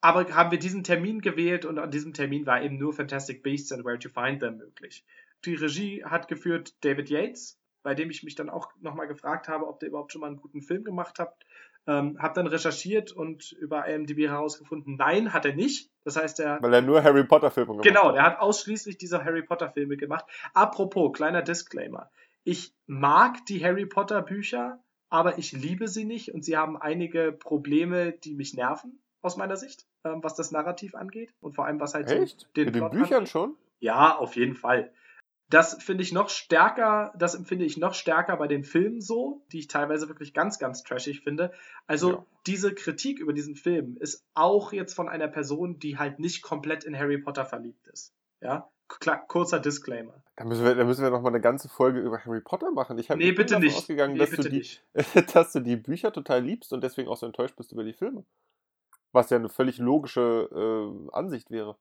Aber 0.00 0.24
haben 0.32 0.52
wir 0.52 0.60
diesen 0.60 0.84
Termin 0.84 1.20
gewählt 1.20 1.64
und 1.64 1.80
an 1.80 1.90
diesem 1.90 2.12
Termin 2.12 2.46
war 2.46 2.62
eben 2.62 2.78
nur 2.78 2.92
Fantastic 2.92 3.42
Beasts 3.42 3.72
and 3.72 3.84
Where 3.84 3.98
to 3.98 4.08
Find 4.08 4.38
Them 4.38 4.58
möglich. 4.58 5.04
Die 5.44 5.54
Regie 5.54 6.04
hat 6.04 6.28
geführt 6.28 6.74
David 6.84 7.10
Yates, 7.10 7.58
bei 7.82 7.94
dem 7.94 8.10
ich 8.10 8.22
mich 8.22 8.34
dann 8.34 8.50
auch 8.50 8.72
nochmal 8.80 9.08
gefragt 9.08 9.48
habe, 9.48 9.66
ob 9.66 9.80
der 9.80 9.88
überhaupt 9.88 10.12
schon 10.12 10.20
mal 10.20 10.26
einen 10.26 10.36
guten 10.36 10.62
Film 10.62 10.84
gemacht 10.84 11.18
hat. 11.18 11.34
Ähm, 11.86 12.18
hab 12.20 12.34
dann 12.34 12.46
recherchiert 12.46 13.12
und 13.12 13.52
über 13.52 13.86
IMDb 13.86 14.28
herausgefunden, 14.28 14.96
nein, 14.96 15.32
hat 15.32 15.46
er 15.46 15.54
nicht. 15.54 15.90
Das 16.04 16.16
heißt, 16.16 16.38
er. 16.40 16.60
Weil 16.60 16.74
er 16.74 16.82
nur 16.82 17.02
Harry 17.02 17.24
Potter 17.24 17.50
Filme 17.50 17.68
gemacht 17.68 17.84
genau, 17.84 18.00
hat. 18.00 18.12
Genau, 18.12 18.16
er 18.18 18.24
hat 18.24 18.40
ausschließlich 18.40 18.98
diese 18.98 19.24
Harry 19.24 19.42
Potter 19.42 19.70
Filme 19.70 19.96
gemacht. 19.96 20.26
Apropos, 20.52 21.12
kleiner 21.14 21.40
Disclaimer 21.40 22.10
ich 22.48 22.72
mag 22.86 23.44
die 23.44 23.62
Harry 23.62 23.84
Potter 23.84 24.22
Bücher, 24.22 24.82
aber 25.10 25.36
ich 25.36 25.52
liebe 25.52 25.86
sie 25.86 26.06
nicht 26.06 26.32
und 26.32 26.46
sie 26.46 26.56
haben 26.56 26.80
einige 26.80 27.30
Probleme, 27.30 28.12
die 28.12 28.34
mich 28.34 28.54
nerven, 28.54 29.02
aus 29.20 29.36
meiner 29.36 29.58
Sicht, 29.58 29.86
ähm, 30.04 30.22
was 30.22 30.34
das 30.34 30.50
Narrativ 30.50 30.94
angeht 30.94 31.34
und 31.40 31.54
vor 31.54 31.66
allem 31.66 31.78
was 31.78 31.92
halt 31.92 32.10
Echt? 32.10 32.40
so 32.40 32.46
den 32.56 32.66
Mit 32.66 32.76
den 32.76 32.88
Büchern 32.88 33.18
angeht. 33.18 33.28
schon? 33.28 33.54
Ja, 33.80 34.16
auf 34.16 34.34
jeden 34.36 34.54
Fall. 34.54 34.90
Das 35.50 35.82
finde 35.82 36.02
ich 36.02 36.12
noch 36.12 36.28
stärker, 36.28 37.12
das 37.16 37.34
empfinde 37.34 37.64
ich 37.64 37.78
noch 37.78 37.94
stärker 37.94 38.36
bei 38.36 38.48
den 38.48 38.64
Filmen 38.64 39.00
so, 39.00 39.46
die 39.50 39.60
ich 39.60 39.68
teilweise 39.68 40.08
wirklich 40.08 40.34
ganz, 40.34 40.58
ganz 40.58 40.82
trashig 40.82 41.22
finde. 41.22 41.52
Also 41.86 42.12
ja. 42.12 42.26
diese 42.46 42.74
Kritik 42.74 43.18
über 43.18 43.32
diesen 43.32 43.54
Film 43.54 43.96
ist 43.98 44.26
auch 44.34 44.72
jetzt 44.72 44.94
von 44.94 45.08
einer 45.08 45.28
Person, 45.28 45.78
die 45.78 45.96
halt 45.96 46.18
nicht 46.18 46.42
komplett 46.42 46.84
in 46.84 46.98
Harry 46.98 47.18
Potter 47.18 47.46
verliebt 47.46 47.86
ist. 47.88 48.12
Ja, 48.42 48.70
kurzer 49.26 49.58
Disclaimer. 49.58 50.22
Da 50.36 50.44
müssen 50.44 50.64
wir, 50.64 50.74
da 50.74 50.84
müssen 50.84 51.02
wir 51.02 51.10
noch 51.10 51.22
mal 51.22 51.30
eine 51.30 51.40
ganze 51.40 51.68
Folge 51.68 52.00
über 52.00 52.24
Harry 52.24 52.40
Potter 52.40 52.70
machen. 52.70 52.98
Ich 52.98 53.10
habe 53.10 53.18
nee, 53.18 53.32
bitte 53.32 53.58
nicht. 53.58 53.76
ausgegangen, 53.76 54.14
nee, 54.14 54.18
dass, 54.18 54.30
du 54.30 54.42
die, 54.42 54.66
dass 55.32 55.52
du 55.52 55.60
die 55.60 55.76
Bücher 55.76 56.12
total 56.12 56.42
liebst 56.42 56.72
und 56.72 56.82
deswegen 56.82 57.08
auch 57.08 57.16
so 57.16 57.26
enttäuscht 57.26 57.56
bist 57.56 57.72
über 57.72 57.84
die 57.84 57.92
Filme. 57.94 58.24
Was 59.12 59.30
ja 59.30 59.38
eine 59.38 59.48
völlig 59.48 59.78
logische 59.78 60.48
äh, 60.52 61.16
Ansicht 61.16 61.50
wäre. 61.50 61.76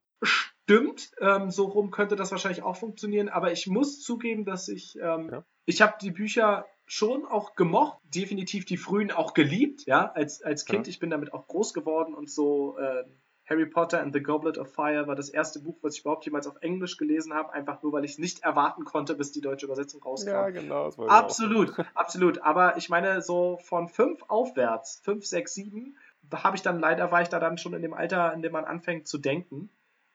Stimmt, 0.67 1.11
ähm, 1.21 1.49
so 1.49 1.63
rum 1.63 1.91
könnte 1.91 2.17
das 2.17 2.31
wahrscheinlich 2.31 2.61
auch 2.61 2.75
funktionieren, 2.75 3.29
aber 3.29 3.53
ich 3.53 3.67
muss 3.67 4.01
zugeben, 4.01 4.43
dass 4.43 4.67
ich, 4.67 4.97
ähm, 5.01 5.29
ja. 5.31 5.45
ich 5.65 5.81
habe 5.81 5.93
die 6.01 6.11
Bücher 6.11 6.65
schon 6.85 7.25
auch 7.25 7.55
gemocht, 7.55 7.99
definitiv 8.03 8.65
die 8.65 8.75
frühen 8.75 9.11
auch 9.11 9.33
geliebt, 9.33 9.85
ja, 9.85 10.11
als, 10.11 10.41
als 10.41 10.65
Kind. 10.65 10.85
Ja. 10.85 10.89
Ich 10.89 10.99
bin 10.99 11.09
damit 11.09 11.33
auch 11.33 11.47
groß 11.47 11.73
geworden 11.73 12.13
und 12.13 12.29
so. 12.29 12.77
Äh, 12.79 13.05
Harry 13.49 13.65
Potter 13.65 14.01
and 14.01 14.13
the 14.13 14.21
Goblet 14.21 14.57
of 14.57 14.73
Fire 14.73 15.07
war 15.07 15.15
das 15.15 15.29
erste 15.29 15.61
Buch, 15.61 15.77
was 15.81 15.95
ich 15.95 16.01
überhaupt 16.01 16.25
jemals 16.25 16.47
auf 16.47 16.57
Englisch 16.59 16.97
gelesen 16.97 17.33
habe, 17.33 17.53
einfach 17.53 17.81
nur, 17.81 17.93
weil 17.93 18.03
ich 18.03 18.11
es 18.11 18.17
nicht 18.17 18.43
erwarten 18.43 18.83
konnte, 18.83 19.15
bis 19.15 19.31
die 19.31 19.39
deutsche 19.39 19.67
Übersetzung 19.67 20.03
rauskam. 20.03 20.31
Ja, 20.31 20.49
genau. 20.49 20.83
Das 20.83 20.99
absolut, 20.99 21.73
absolut. 21.95 22.41
Aber 22.41 22.75
ich 22.75 22.89
meine, 22.89 23.21
so 23.21 23.57
von 23.63 23.87
fünf 23.87 24.21
aufwärts, 24.27 24.99
fünf, 25.01 25.25
sechs, 25.25 25.53
sieben, 25.53 25.95
habe 26.33 26.57
ich 26.57 26.61
dann 26.61 26.81
leider, 26.81 27.09
war 27.13 27.21
ich 27.21 27.29
da 27.29 27.39
dann 27.39 27.57
schon 27.57 27.73
in 27.73 27.81
dem 27.81 27.93
Alter, 27.93 28.33
in 28.33 28.41
dem 28.41 28.51
man 28.51 28.65
anfängt 28.65 29.07
zu 29.07 29.17
denken. 29.17 29.69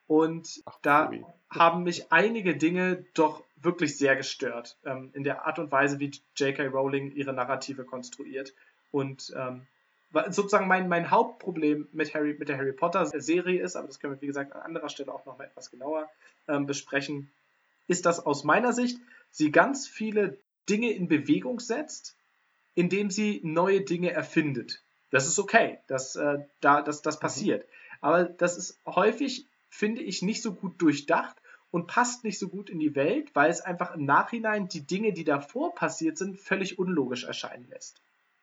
Und 0.06 0.62
Ach, 0.66 0.78
da 0.82 1.10
haben 1.50 1.84
mich 1.84 2.12
einige 2.12 2.56
Dinge 2.56 3.04
doch 3.14 3.44
wirklich 3.56 3.96
sehr 3.96 4.16
gestört. 4.16 4.76
Ähm, 4.84 5.10
in 5.14 5.24
der 5.24 5.46
Art 5.46 5.58
und 5.58 5.70
Weise, 5.70 5.98
wie 6.00 6.10
J.K. 6.36 6.66
Rowling 6.66 7.12
ihre 7.12 7.32
Narrative 7.32 7.84
konstruiert. 7.84 8.52
Und 8.90 9.32
ähm, 9.36 9.66
sozusagen 10.30 10.68
mein, 10.68 10.88
mein 10.88 11.10
Hauptproblem 11.10 11.88
mit, 11.92 12.14
Harry, 12.14 12.34
mit 12.38 12.48
der 12.48 12.58
Harry 12.58 12.72
Potter 12.72 13.06
Serie 13.06 13.62
ist, 13.62 13.76
aber 13.76 13.86
das 13.86 13.98
können 13.98 14.14
wir 14.14 14.20
wie 14.20 14.26
gesagt 14.26 14.52
an 14.52 14.62
anderer 14.62 14.88
Stelle 14.88 15.12
auch 15.12 15.24
nochmal 15.24 15.46
etwas 15.46 15.70
genauer 15.70 16.10
ähm, 16.48 16.66
besprechen, 16.66 17.30
ist, 17.88 18.06
dass 18.06 18.24
aus 18.24 18.44
meiner 18.44 18.72
Sicht 18.72 18.98
sie 19.30 19.50
ganz 19.50 19.88
viele 19.88 20.36
Dinge 20.68 20.90
in 20.90 21.08
Bewegung 21.08 21.60
setzt, 21.60 22.16
indem 22.74 23.10
sie 23.10 23.40
neue 23.42 23.82
Dinge 23.82 24.12
erfindet. 24.12 24.82
Das 25.10 25.26
ist 25.26 25.38
okay, 25.38 25.78
dass 25.88 26.16
äh, 26.16 26.38
da, 26.60 26.82
dass 26.82 27.02
das 27.02 27.16
mhm. 27.16 27.20
passiert. 27.20 27.66
Aber 28.00 28.24
das 28.24 28.56
ist 28.56 28.78
häufig, 28.86 29.46
finde 29.72 30.02
ich, 30.02 30.20
nicht 30.20 30.42
so 30.42 30.52
gut 30.52 30.80
durchdacht 30.82 31.36
und 31.70 31.86
passt 31.86 32.24
nicht 32.24 32.38
so 32.38 32.48
gut 32.48 32.68
in 32.68 32.78
die 32.78 32.94
Welt, 32.94 33.30
weil 33.34 33.50
es 33.50 33.62
einfach 33.62 33.94
im 33.94 34.04
Nachhinein 34.04 34.68
die 34.68 34.86
Dinge, 34.86 35.14
die 35.14 35.24
davor 35.24 35.74
passiert 35.74 36.18
sind, 36.18 36.38
völlig 36.38 36.78
unlogisch 36.78 37.24
erscheinen 37.24 37.66
lässt. 37.70 38.02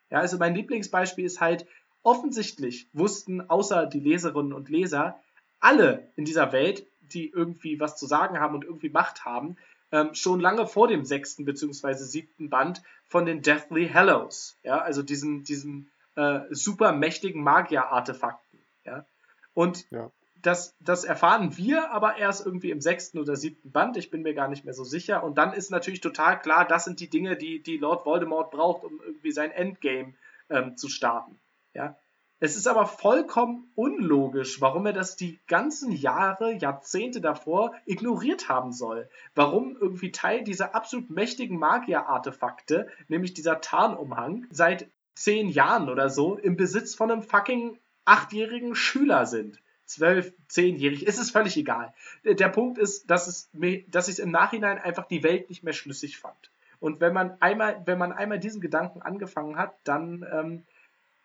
Ja, 0.10 0.18
also 0.20 0.40
mein 0.40 0.56
Lieblingsbeispiel 0.56 1.26
ist 1.26 1.40
halt, 1.40 1.68
offensichtlich 2.02 2.88
wussten 2.94 3.42
außer 3.48 3.86
die 3.86 4.00
Leserinnen 4.00 4.54
und 4.54 4.70
Leser 4.70 5.20
alle 5.60 6.10
in 6.16 6.26
dieser 6.26 6.52
Welt, 6.52 6.88
die 7.02 7.30
irgendwie 7.30 7.80
was 7.80 7.98
zu 7.98 8.08
sagen 8.08 8.40
haben 8.40 8.56
und 8.56 8.64
irgendwie 8.64 8.90
Macht 8.90 9.26
haben, 9.26 9.56
ähm, 9.92 10.16
schon 10.16 10.40
lange 10.40 10.66
vor 10.66 10.88
dem 10.88 11.06
sechsten 11.06 11.46
bzw. 11.46 11.94
siebten 11.94 12.50
Band 12.50 12.82
von 13.06 13.26
den 13.26 13.44
Deathly 13.44 13.90
Hallows. 13.90 14.58
Ja, 14.64 14.80
also 14.80 15.04
diesen, 15.04 15.44
diesen 15.44 15.92
äh, 16.16 16.42
super 16.50 16.92
mächtigen 16.94 17.44
Magier-Artefakten. 17.44 18.60
Ja. 18.86 19.06
Und 19.54 19.86
ja. 19.92 20.10
Das, 20.42 20.76
das 20.80 21.04
erfahren 21.04 21.58
wir 21.58 21.92
aber 21.92 22.18
erst 22.18 22.46
irgendwie 22.46 22.72
im 22.72 22.82
sechsten 22.82 23.20
oder 23.20 23.36
siebten 23.36 23.72
Band. 23.72 23.98
Ich 23.98 24.10
bin 24.10 24.22
mir 24.22 24.34
gar 24.34 24.48
nicht 24.48 24.66
mehr 24.66 24.74
so 24.74 24.84
sicher. 24.84 25.24
Und 25.24 25.38
dann 25.38 25.54
ist 25.54 25.72
natürlich 25.72 26.02
total 26.02 26.40
klar, 26.40 26.66
das 26.66 26.86
sind 26.86 27.00
die 27.00 27.10
Dinge, 27.10 27.36
die, 27.36 27.62
die 27.62 27.78
Lord 27.78 28.06
Voldemort 28.06 28.52
braucht, 28.52 28.84
um 28.84 29.02
irgendwie 29.06 29.32
sein 29.32 29.52
Endgame 29.52 30.14
ähm, 30.50 30.78
zu 30.78 30.90
starten. 30.90 31.40
Ja. 31.74 31.96
Es 32.42 32.56
ist 32.56 32.68
aber 32.68 32.86
vollkommen 32.86 33.70
unlogisch, 33.76 34.62
warum 34.62 34.86
er 34.86 34.94
das 34.94 35.18
die 35.18 35.40
ganzen 35.48 35.92
Jahre, 35.92 36.54
Jahrzehnte 36.54 37.20
davor 37.20 37.74
ignoriert 37.86 38.48
haben 38.48 38.72
soll. 38.72 39.10
Warum 39.36 39.76
irgendwie 39.78 40.12
Teil 40.12 40.46
dieser 40.46 40.74
absolut 40.74 41.10
mächtigen 41.10 41.60
Magier-Artefakte, 41.60 42.88
nämlich 43.10 43.34
dieser 43.34 43.60
Tarnumhang, 43.60 44.48
seit 44.52 44.88
zehn 45.16 45.50
Jahren 45.50 45.90
oder 45.90 46.10
so 46.10 46.38
im 46.38 46.56
Besitz 46.56 46.96
von 46.96 47.12
einem 47.12 47.24
fucking 47.24 47.78
achtjährigen 48.06 48.74
Schüler 48.74 49.26
sind. 49.26 49.60
Zwölf, 49.90 50.34
zehnjährig, 50.48 51.06
ist 51.06 51.20
es 51.20 51.32
völlig 51.32 51.58
egal. 51.58 51.94
Der 52.24 52.50
Punkt 52.50 52.78
ist, 52.78 53.10
dass, 53.10 53.28
es, 53.28 53.50
dass 53.88 54.08
ich 54.08 54.14
es 54.14 54.20
im 54.20 54.32
Nachhinein 54.32 54.78
einfach 54.78 55.08
die 55.08 55.24
Welt 55.24 55.50
nicht 55.50 55.64
mehr 55.64 55.74
schlüssig 55.74 56.18
fand. 56.18 56.52
Und 56.80 57.02
wenn 57.02 57.14
man 57.14 57.42
einmal, 57.42 57.82
wenn 57.86 57.98
man 57.98 58.12
einmal 58.12 58.40
diesen 58.40 58.62
Gedanken 58.62 59.02
angefangen 59.02 59.58
hat, 59.58 59.74
dann 59.84 60.26
ähm, 60.32 60.64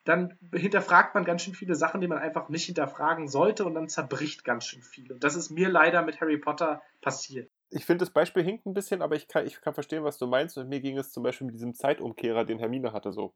dann 0.04 0.36
hinterfragt 0.52 1.14
man 1.14 1.24
ganz 1.24 1.42
schön 1.42 1.54
viele 1.54 1.74
Sachen, 1.74 2.00
die 2.00 2.08
man 2.08 2.18
einfach 2.18 2.50
nicht 2.50 2.66
hinterfragen 2.66 3.26
sollte 3.26 3.64
und 3.64 3.74
dann 3.74 3.88
zerbricht 3.88 4.44
ganz 4.44 4.66
schön 4.66 4.82
viel. 4.82 5.10
Und 5.10 5.24
das 5.24 5.34
ist 5.34 5.50
mir 5.50 5.70
leider 5.70 6.02
mit 6.02 6.20
Harry 6.20 6.36
Potter 6.36 6.82
passiert. 7.00 7.50
Ich 7.70 7.86
finde, 7.86 8.04
das 8.04 8.12
Beispiel 8.12 8.44
hinkt 8.44 8.66
ein 8.66 8.74
bisschen, 8.74 9.00
aber 9.00 9.16
ich 9.16 9.28
kann, 9.28 9.46
ich 9.46 9.60
kann 9.62 9.72
verstehen, 9.72 10.04
was 10.04 10.18
du 10.18 10.26
meinst. 10.26 10.58
Und 10.58 10.68
mir 10.68 10.80
ging 10.80 10.98
es 10.98 11.10
zum 11.10 11.22
Beispiel 11.22 11.46
mit 11.46 11.54
diesem 11.54 11.74
Zeitumkehrer, 11.74 12.44
den 12.44 12.58
Hermine 12.58 12.92
hatte, 12.92 13.12
so. 13.12 13.32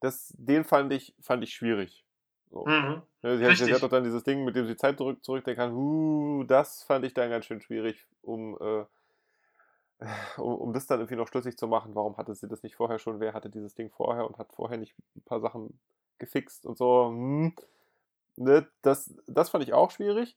Das, 0.00 0.32
den 0.38 0.62
fand 0.62 0.92
ich, 0.92 1.14
fand 1.20 1.42
ich 1.42 1.52
schwierig. 1.52 2.04
So. 2.50 2.64
Mhm. 2.66 3.02
Sie, 3.22 3.44
hat, 3.44 3.56
sie, 3.56 3.74
hat, 3.74 3.82
doch 3.82 3.88
dann 3.88 4.04
dieses 4.04 4.24
Ding, 4.24 4.44
mit 4.44 4.56
dem 4.56 4.66
sie 4.66 4.76
Zeit 4.76 4.96
zurück, 4.96 5.22
zurückdenken 5.22 5.64
kann. 5.64 5.74
Uh, 5.74 6.44
das 6.44 6.82
fand 6.82 7.04
ich 7.04 7.14
dann 7.14 7.30
ganz 7.30 7.44
schön 7.44 7.60
schwierig, 7.60 8.06
um, 8.22 8.56
äh, 8.60 8.84
um, 10.40 10.54
um 10.54 10.72
das 10.72 10.86
dann 10.86 11.00
irgendwie 11.00 11.16
noch 11.16 11.28
schlüssig 11.28 11.58
zu 11.58 11.66
machen, 11.66 11.94
warum 11.94 12.16
hatte 12.16 12.34
sie 12.34 12.48
das 12.48 12.62
nicht 12.62 12.76
vorher 12.76 12.98
schon? 12.98 13.20
Wer 13.20 13.34
hatte 13.34 13.50
dieses 13.50 13.74
Ding 13.74 13.90
vorher 13.90 14.26
und 14.26 14.38
hat 14.38 14.52
vorher 14.52 14.78
nicht 14.78 14.94
ein 15.16 15.22
paar 15.22 15.40
Sachen 15.40 15.78
gefixt 16.18 16.64
und 16.64 16.78
so? 16.78 17.08
Hm. 17.08 17.54
Ne, 18.36 18.66
das, 18.82 19.14
das 19.26 19.50
fand 19.50 19.64
ich 19.64 19.72
auch 19.72 19.90
schwierig. 19.90 20.36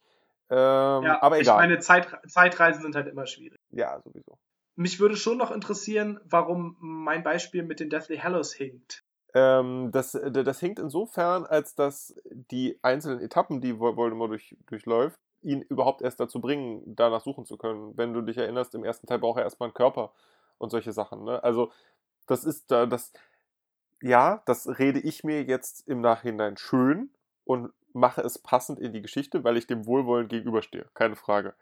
Ähm, 0.49 0.57
ja, 1.03 1.21
aber 1.21 1.39
egal. 1.39 1.55
Ich 1.55 1.61
meine, 1.61 1.79
Zeit, 1.79 2.07
Zeitreisen 2.27 2.81
sind 2.81 2.95
halt 2.95 3.07
immer 3.07 3.27
schwierig. 3.27 3.59
Ja, 3.69 4.01
sowieso. 4.01 4.37
Mich 4.75 4.99
würde 4.99 5.15
schon 5.15 5.37
noch 5.37 5.51
interessieren, 5.51 6.19
warum 6.25 6.75
mein 6.79 7.23
Beispiel 7.23 7.63
mit 7.63 7.79
den 7.79 7.89
Deathly 7.89 8.17
Hallows 8.17 8.51
hinkt. 8.53 9.03
Ähm, 9.33 9.91
das, 9.91 10.11
das 10.11 10.59
hinkt 10.59 10.79
insofern, 10.79 11.45
als 11.45 11.75
dass 11.75 12.15
die 12.25 12.79
einzelnen 12.81 13.21
Etappen, 13.21 13.61
die 13.61 13.79
Voldemort 13.79 14.31
durch, 14.31 14.57
durchläuft, 14.67 15.19
ihn 15.41 15.61
überhaupt 15.61 16.01
erst 16.01 16.19
dazu 16.19 16.39
bringen, 16.39 16.83
danach 16.85 17.21
suchen 17.21 17.45
zu 17.45 17.57
können. 17.57 17.97
Wenn 17.97 18.13
du 18.13 18.21
dich 18.21 18.37
erinnerst, 18.37 18.75
im 18.75 18.83
ersten 18.83 19.07
Teil 19.07 19.19
braucht 19.19 19.37
er 19.37 19.43
erstmal 19.43 19.67
einen 19.67 19.73
Körper 19.73 20.11
und 20.57 20.69
solche 20.69 20.91
Sachen. 20.91 21.23
Ne? 21.23 21.43
Also, 21.43 21.71
das 22.27 22.43
ist 22.43 22.69
da, 22.71 22.85
das, 22.85 23.13
ja, 24.01 24.41
das 24.45 24.67
rede 24.79 24.99
ich 24.99 25.23
mir 25.23 25.43
jetzt 25.43 25.87
im 25.87 26.01
Nachhinein 26.01 26.57
schön 26.57 27.09
und 27.45 27.71
mache 27.93 28.21
es 28.21 28.37
passend 28.37 28.79
in 28.79 28.93
die 28.93 29.01
Geschichte, 29.01 29.43
weil 29.43 29.57
ich 29.57 29.67
dem 29.67 29.85
Wohlwollen 29.85 30.27
gegenüberstehe. 30.27 30.87
Keine 30.93 31.15
Frage. 31.15 31.53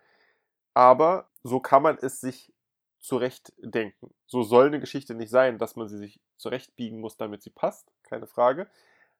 Aber 0.74 1.28
so 1.44 1.60
kann 1.60 1.84
man 1.84 1.98
es 2.02 2.22
sich 2.22 2.54
zurechtdenken. 3.00 4.14
So 4.26 4.44
soll 4.44 4.68
eine 4.68 4.80
Geschichte 4.80 5.16
nicht 5.16 5.30
sein, 5.30 5.58
dass 5.58 5.76
man 5.76 5.88
sie 5.88 5.98
sich 5.98 6.20
zurechtbiegen 6.38 7.00
muss, 7.00 7.18
damit 7.18 7.42
sie 7.42 7.50
passt. 7.50 7.92
Keine 8.04 8.28
Frage. 8.28 8.68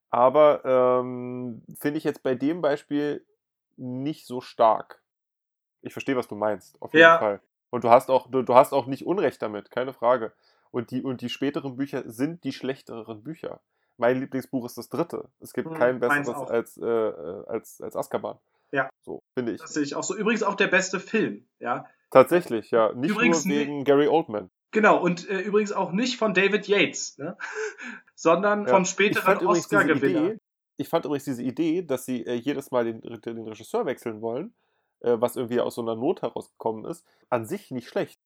Aber 0.10 0.64
ähm, 0.66 1.62
finde 1.80 1.98
ich 1.98 2.04
jetzt 2.04 2.24
bei 2.24 2.36
dem 2.36 2.62
Beispiel 2.62 3.26
nicht 3.78 4.26
so 4.26 4.42
stark. 4.42 5.02
Ich 5.82 5.94
verstehe, 5.94 6.18
was 6.18 6.28
du 6.28 6.36
meinst, 6.36 6.82
auf 6.82 6.94
jeden 6.94 7.04
ja. 7.04 7.20
Fall. 7.20 7.42
Und 7.70 7.84
du 7.84 7.90
hast 7.90 8.10
auch, 8.10 8.30
du, 8.30 8.42
du 8.42 8.56
hast 8.56 8.74
auch 8.74 8.88
nicht 8.88 9.06
Unrecht 9.06 9.42
damit, 9.42 9.72
keine 9.72 9.94
Frage. 9.94 10.34
Und 10.72 10.92
die, 10.92 11.04
und 11.04 11.22
die 11.22 11.30
späteren 11.30 11.78
Bücher 11.78 12.04
sind 12.06 12.44
die 12.44 12.52
schlechteren 12.52 13.24
Bücher. 13.24 13.62
Mein 13.98 14.20
Lieblingsbuch 14.20 14.66
ist 14.66 14.78
das 14.78 14.90
dritte. 14.90 15.30
Es 15.40 15.54
gibt 15.54 15.70
hm, 15.70 15.78
kein 15.78 16.00
besseres 16.00 16.50
als, 16.50 16.78
äh, 16.78 16.86
äh, 16.86 17.46
als, 17.48 17.82
als 17.82 17.96
Azkaban. 17.96 18.38
Ja. 18.72 18.90
So, 19.02 19.24
finde 19.34 19.54
ich. 19.54 19.62
Das 19.62 19.74
sehe 19.74 19.84
ich 19.84 19.96
auch 19.96 20.04
so. 20.04 20.16
Übrigens 20.16 20.44
auch 20.44 20.56
der 20.56 20.68
beste 20.68 21.00
Film, 21.00 21.48
ja. 21.60 21.86
Tatsächlich, 22.12 22.72
ja. 22.72 22.94
Nicht 22.94 23.12
übrigens 23.12 23.46
nur 23.46 23.58
wegen 23.58 23.84
Gary 23.84 24.08
Oldman. 24.08 24.50
Genau, 24.72 25.02
und 25.02 25.28
äh, 25.30 25.40
übrigens 25.40 25.72
auch 25.72 25.92
nicht 25.92 26.18
von 26.18 26.34
David 26.34 26.68
Yates, 26.68 27.18
ne? 27.18 27.38
sondern 28.16 28.66
ja. 28.66 28.70
vom 28.70 28.86
späteren 28.86 29.46
Oscar-Gewinner. 29.46 30.36
Ich 30.78 30.88
fand 30.88 31.06
übrigens 31.06 31.26
diese 31.26 31.44
Idee, 31.44 31.82
dass 31.82 32.06
sie 32.06 32.26
äh, 32.26 32.36
jedes 32.36 32.72
Mal 32.72 32.86
den, 32.86 33.02
den, 33.02 33.48
Regisseur 33.48 33.86
wechseln 33.86 34.22
wollen, 34.22 34.54
äh, 35.02 35.16
was 35.20 35.36
irgendwie 35.36 35.60
aus 35.60 35.76
so 35.76 35.82
einer 35.82 35.96
Not 35.96 36.22
herausgekommen 36.22 36.86
ist, 36.86 37.06
an 37.30 37.46
sich 37.46 37.72
nicht 37.72 37.90
schlecht. 37.90 38.20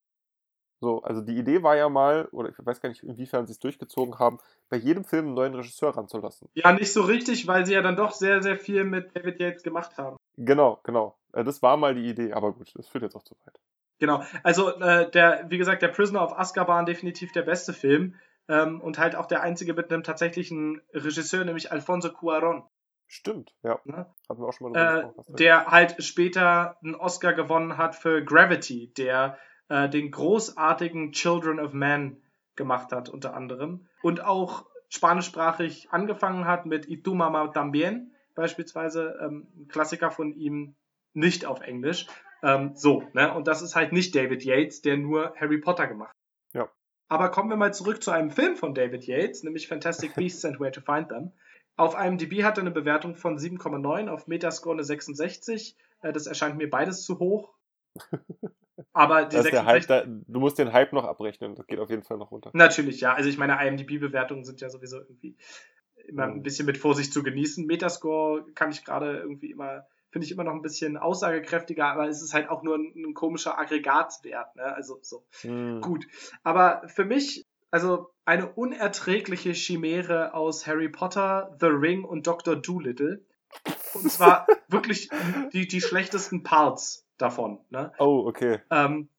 So, 0.79 1.01
also 1.01 1.21
die 1.21 1.37
Idee 1.37 1.63
war 1.63 1.77
ja 1.77 1.87
mal, 1.87 2.27
oder 2.31 2.49
ich 2.49 2.55
weiß 2.57 2.81
gar 2.81 2.89
nicht, 2.89 3.03
inwiefern 3.03 3.47
sie 3.47 3.53
es 3.53 3.59
durchgezogen 3.59 4.19
haben, 4.19 4.39
bei 4.69 4.75
jedem 4.75 5.05
Film 5.05 5.27
einen 5.27 5.33
neuen 5.33 5.55
Regisseur 5.55 5.95
ranzulassen. 5.95 6.49
Ja, 6.55 6.73
nicht 6.73 6.91
so 6.91 7.03
richtig, 7.03 7.47
weil 7.47 7.65
sie 7.65 7.73
ja 7.73 7.81
dann 7.81 7.95
doch 7.95 8.11
sehr, 8.11 8.43
sehr 8.43 8.57
viel 8.57 8.83
mit 8.83 9.15
David 9.15 9.39
Yates 9.39 9.63
gemacht 9.63 9.97
haben. 9.97 10.17
Genau, 10.35 10.81
genau. 10.83 11.17
Äh, 11.31 11.45
das 11.45 11.61
war 11.61 11.77
mal 11.77 11.95
die 11.95 12.09
Idee, 12.09 12.33
aber 12.33 12.51
gut, 12.51 12.73
das 12.75 12.87
führt 12.87 13.03
jetzt 13.03 13.15
auch 13.15 13.23
zu 13.23 13.35
weit. 13.45 13.59
Genau, 13.99 14.23
also 14.43 14.69
äh, 14.79 15.09
der, 15.11 15.45
wie 15.49 15.57
gesagt, 15.57 15.81
der 15.81 15.87
Prisoner 15.89 16.23
of 16.23 16.37
Azkaban 16.37 16.85
definitiv 16.85 17.31
der 17.31 17.43
beste 17.43 17.73
Film 17.73 18.15
ähm, 18.47 18.81
und 18.81 18.97
halt 18.97 19.15
auch 19.15 19.25
der 19.25 19.41
einzige 19.41 19.73
mit 19.73 19.91
einem 19.91 20.03
tatsächlichen 20.03 20.81
Regisseur, 20.93 21.45
nämlich 21.45 21.71
Alfonso 21.71 22.11
Cuaron. 22.11 22.63
Stimmt, 23.07 23.53
ja. 23.63 23.79
Ne? 23.85 24.07
Hatten 24.27 24.41
wir 24.41 24.47
auch 24.47 24.53
schon 24.53 24.71
mal 24.71 25.13
äh, 25.29 25.33
Der 25.35 25.67
halt 25.67 26.03
später 26.03 26.77
einen 26.83 26.95
Oscar 26.95 27.33
gewonnen 27.33 27.77
hat 27.77 27.95
für 27.95 28.23
Gravity, 28.23 28.91
der 28.97 29.37
äh, 29.69 29.87
den 29.89 30.11
großartigen 30.11 31.11
Children 31.11 31.59
of 31.59 31.73
Men 31.73 32.21
gemacht 32.55 32.91
hat, 32.91 33.09
unter 33.09 33.35
anderem. 33.35 33.87
Und 34.01 34.23
auch 34.23 34.65
spanischsprachig 34.89 35.89
angefangen 35.91 36.45
hat 36.45 36.65
mit 36.65 36.89
Y 36.89 37.03
tu 37.03 37.13
también, 37.51 38.11
beispielsweise, 38.35 39.17
ähm, 39.21 39.47
ein 39.57 39.67
Klassiker 39.67 40.11
von 40.11 40.33
ihm, 40.33 40.75
nicht 41.13 41.45
auf 41.45 41.61
Englisch. 41.61 42.07
Ähm, 42.43 42.73
so, 42.75 43.03
ne? 43.13 43.33
Und 43.33 43.47
das 43.47 43.61
ist 43.61 43.75
halt 43.75 43.93
nicht 43.93 44.15
David 44.15 44.43
Yates, 44.43 44.81
der 44.81 44.97
nur 44.97 45.33
Harry 45.37 45.57
Potter 45.57 45.87
gemacht 45.87 46.09
hat. 46.09 46.23
Aber 47.13 47.29
kommen 47.29 47.51
wir 47.51 47.57
mal 47.57 47.71
zurück 47.71 48.01
zu 48.01 48.09
einem 48.09 48.31
Film 48.31 48.55
von 48.55 48.73
David 48.73 49.05
Yates, 49.05 49.43
nämlich 49.43 49.67
Fantastic 49.67 50.15
Beasts 50.15 50.45
and 50.45 50.59
Where 50.59 50.71
to 50.71 50.81
Find 50.81 51.09
Them. 51.09 51.31
Auf 51.75 51.95
IMDb 51.95 52.43
hat 52.43 52.57
er 52.57 52.61
eine 52.61 52.71
Bewertung 52.71 53.15
von 53.15 53.37
7,9, 53.37 54.07
auf 54.07 54.25
Metascore 54.25 54.75
eine 54.75 54.83
66. 54.83 55.75
Äh, 56.01 56.11
das 56.11 56.25
erscheint 56.25 56.57
mir 56.57 56.67
beides 56.67 57.03
zu 57.03 57.19
hoch. 57.19 57.53
Aber 58.93 59.25
die 59.25 59.37
66, 59.37 59.89
Hype, 59.89 60.07
du 60.27 60.39
musst 60.39 60.57
den 60.57 60.73
Hype 60.73 60.93
noch 60.93 61.03
abrechnen, 61.03 61.53
das 61.53 61.67
geht 61.67 61.77
auf 61.77 61.91
jeden 61.91 62.01
Fall 62.01 62.17
noch 62.17 62.31
runter. 62.31 62.49
Natürlich, 62.53 62.99
ja. 63.01 63.13
Also 63.13 63.29
ich 63.29 63.37
meine, 63.37 63.63
IMDb-Bewertungen 63.63 64.43
sind 64.43 64.61
ja 64.61 64.69
sowieso 64.71 64.97
irgendwie 64.97 65.37
immer 66.07 66.23
ein 66.23 66.41
bisschen 66.41 66.65
mit 66.65 66.79
Vorsicht 66.79 67.13
zu 67.13 67.21
genießen. 67.21 67.67
Metascore 67.67 68.45
kann 68.55 68.71
ich 68.71 68.83
gerade 68.83 69.19
irgendwie 69.19 69.51
immer 69.51 69.85
finde 70.13 70.27
ich 70.27 70.31
immer 70.31 70.43
noch 70.43 70.53
ein 70.53 70.61
bisschen 70.61 70.95
aussagekräftiger, 70.95 71.87
aber 71.87 72.07
es 72.07 72.21
ist 72.21 72.35
halt 72.35 72.47
auch 72.47 72.61
nur 72.61 72.75
ein, 72.75 72.93
ein 72.95 73.13
komischer 73.15 73.57
Aggregatwert, 73.57 74.55
ne? 74.55 74.63
Also 74.63 74.99
so. 75.01 75.25
Mhm. 75.43 75.81
Gut. 75.81 76.05
Aber 76.43 76.87
für 76.87 77.03
mich, 77.03 77.47
also 77.71 78.11
eine 78.23 78.53
unerträgliche 78.53 79.53
Chimäre 79.53 80.35
aus 80.35 80.67
Harry 80.67 80.87
Potter, 80.87 81.57
The 81.59 81.65
Ring 81.65 82.03
und 82.05 82.27
Dr. 82.27 82.55
Doolittle. 82.55 83.25
Und 83.95 84.11
zwar 84.11 84.45
wirklich 84.67 85.09
die, 85.51 85.67
die 85.67 85.81
schlechtesten 85.81 86.43
Parts 86.43 87.07
davon. 87.17 87.59
Ne? 87.71 87.91
Oh, 87.97 88.25
okay. 88.27 88.61
Ähm, 88.69 89.09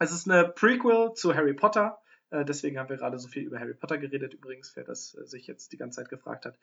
es 0.00 0.10
ist 0.10 0.28
eine 0.28 0.48
Prequel 0.48 1.14
zu 1.14 1.34
Harry 1.36 1.54
Potter. 1.54 1.99
Äh, 2.30 2.44
deswegen 2.44 2.78
haben 2.78 2.88
wir 2.88 2.96
gerade 2.96 3.18
so 3.18 3.28
viel 3.28 3.42
über 3.42 3.58
Harry 3.58 3.74
Potter 3.74 3.98
geredet, 3.98 4.34
übrigens, 4.34 4.74
wer 4.76 4.84
das 4.84 5.14
äh, 5.14 5.26
sich 5.26 5.46
jetzt 5.46 5.72
die 5.72 5.76
ganze 5.76 5.96
Zeit 5.96 6.08
gefragt 6.08 6.46
hat. 6.46 6.58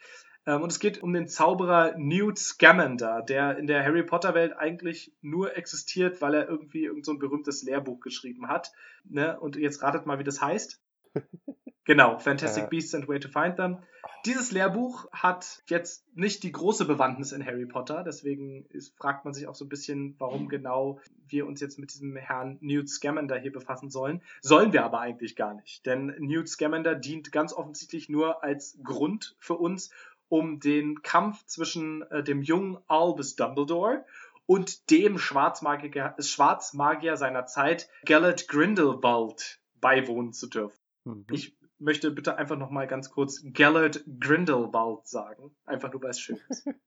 Ähm, 0.46 0.62
und 0.62 0.72
es 0.72 0.80
geht 0.80 1.04
um 1.04 1.14
den 1.14 1.28
Zauberer 1.28 1.98
Newt 1.98 2.40
Scamander, 2.40 3.22
der 3.22 3.58
in 3.58 3.68
der 3.68 3.84
Harry 3.84 4.04
Potter 4.04 4.34
Welt 4.34 4.54
eigentlich 4.58 5.14
nur 5.22 5.58
existiert, 5.58 6.22
weil 6.22 6.34
er 6.34 6.48
irgendwie 6.48 6.86
irgend 6.86 7.06
so 7.06 7.12
ein 7.12 7.20
berühmtes 7.20 7.64
Lehrbuch 7.64 8.00
geschrieben 8.00 8.48
hat. 8.48 8.72
Ne? 9.04 9.40
Und 9.40 9.56
jetzt 9.56 9.82
ratet 9.82 10.06
mal, 10.06 10.20
wie 10.20 10.24
das 10.24 10.42
heißt. 10.42 10.82
Genau, 11.88 12.20
Fantastic 12.20 12.66
äh. 12.66 12.68
Beasts 12.68 12.94
and 12.94 13.08
Where 13.08 13.20
to 13.20 13.30
Find 13.30 13.56
Them. 13.56 13.78
Dieses 14.26 14.52
Lehrbuch 14.52 15.10
hat 15.14 15.64
jetzt 15.68 16.06
nicht 16.16 16.44
die 16.44 16.52
große 16.52 16.84
Bewandtnis 16.84 17.32
in 17.32 17.46
Harry 17.46 17.66
Potter, 17.66 18.04
deswegen 18.04 18.66
ist, 18.70 18.96
fragt 18.98 19.24
man 19.24 19.34
sich 19.34 19.48
auch 19.48 19.56
so 19.56 19.64
ein 19.64 19.70
bisschen, 19.70 20.16
warum 20.20 20.50
genau 20.50 21.00
wir 21.28 21.48
uns 21.48 21.62
jetzt 21.62 21.80
mit 21.80 21.94
diesem 21.94 22.18
Herrn 22.18 22.58
Newt 22.60 22.90
Scamander 22.90 23.38
hier 23.38 23.54
befassen 23.54 23.90
sollen. 23.90 24.22
Sollen 24.42 24.74
wir 24.74 24.84
aber 24.84 25.00
eigentlich 25.00 25.38
gar 25.38 25.54
nicht, 25.54 25.86
denn 25.86 26.08
Newt 26.20 26.50
Scamander 26.50 26.94
dient 26.94 27.32
ganz 27.32 27.54
offensichtlich 27.54 28.10
nur 28.10 28.44
als 28.44 28.78
Grund 28.84 29.36
für 29.40 29.56
uns, 29.56 29.90
um 30.28 30.60
den 30.60 31.02
Kampf 31.04 31.46
zwischen 31.46 32.02
äh, 32.12 32.22
dem 32.22 32.42
jungen 32.42 32.80
Albus 32.88 33.38
Dumbledore 33.38 34.04
und 34.46 34.90
dem 34.92 35.18
Schwarzmagier, 35.18 36.16
Schwarzmagier 36.20 37.16
seiner 37.16 37.46
Zeit, 37.46 37.90
Gellert 38.04 38.50
Grindelwald, 38.50 39.62
beiwohnen 39.80 40.34
zu 40.34 40.48
dürfen. 40.48 40.78
Mhm. 41.08 41.26
Ich 41.32 41.57
möchte 41.80 42.12
bitte 42.12 42.38
einfach 42.38 42.58
noch 42.58 42.70
mal 42.70 42.88
ganz 42.88 43.10
kurz 43.10 43.42
Gellert 43.44 44.04
Grindelwald 44.20 45.08
sagen. 45.08 45.56
Einfach 45.66 45.92
nur, 45.92 46.02
weil 46.02 46.12
es 46.12 46.20
schön 46.20 46.40
ist. 46.50 46.68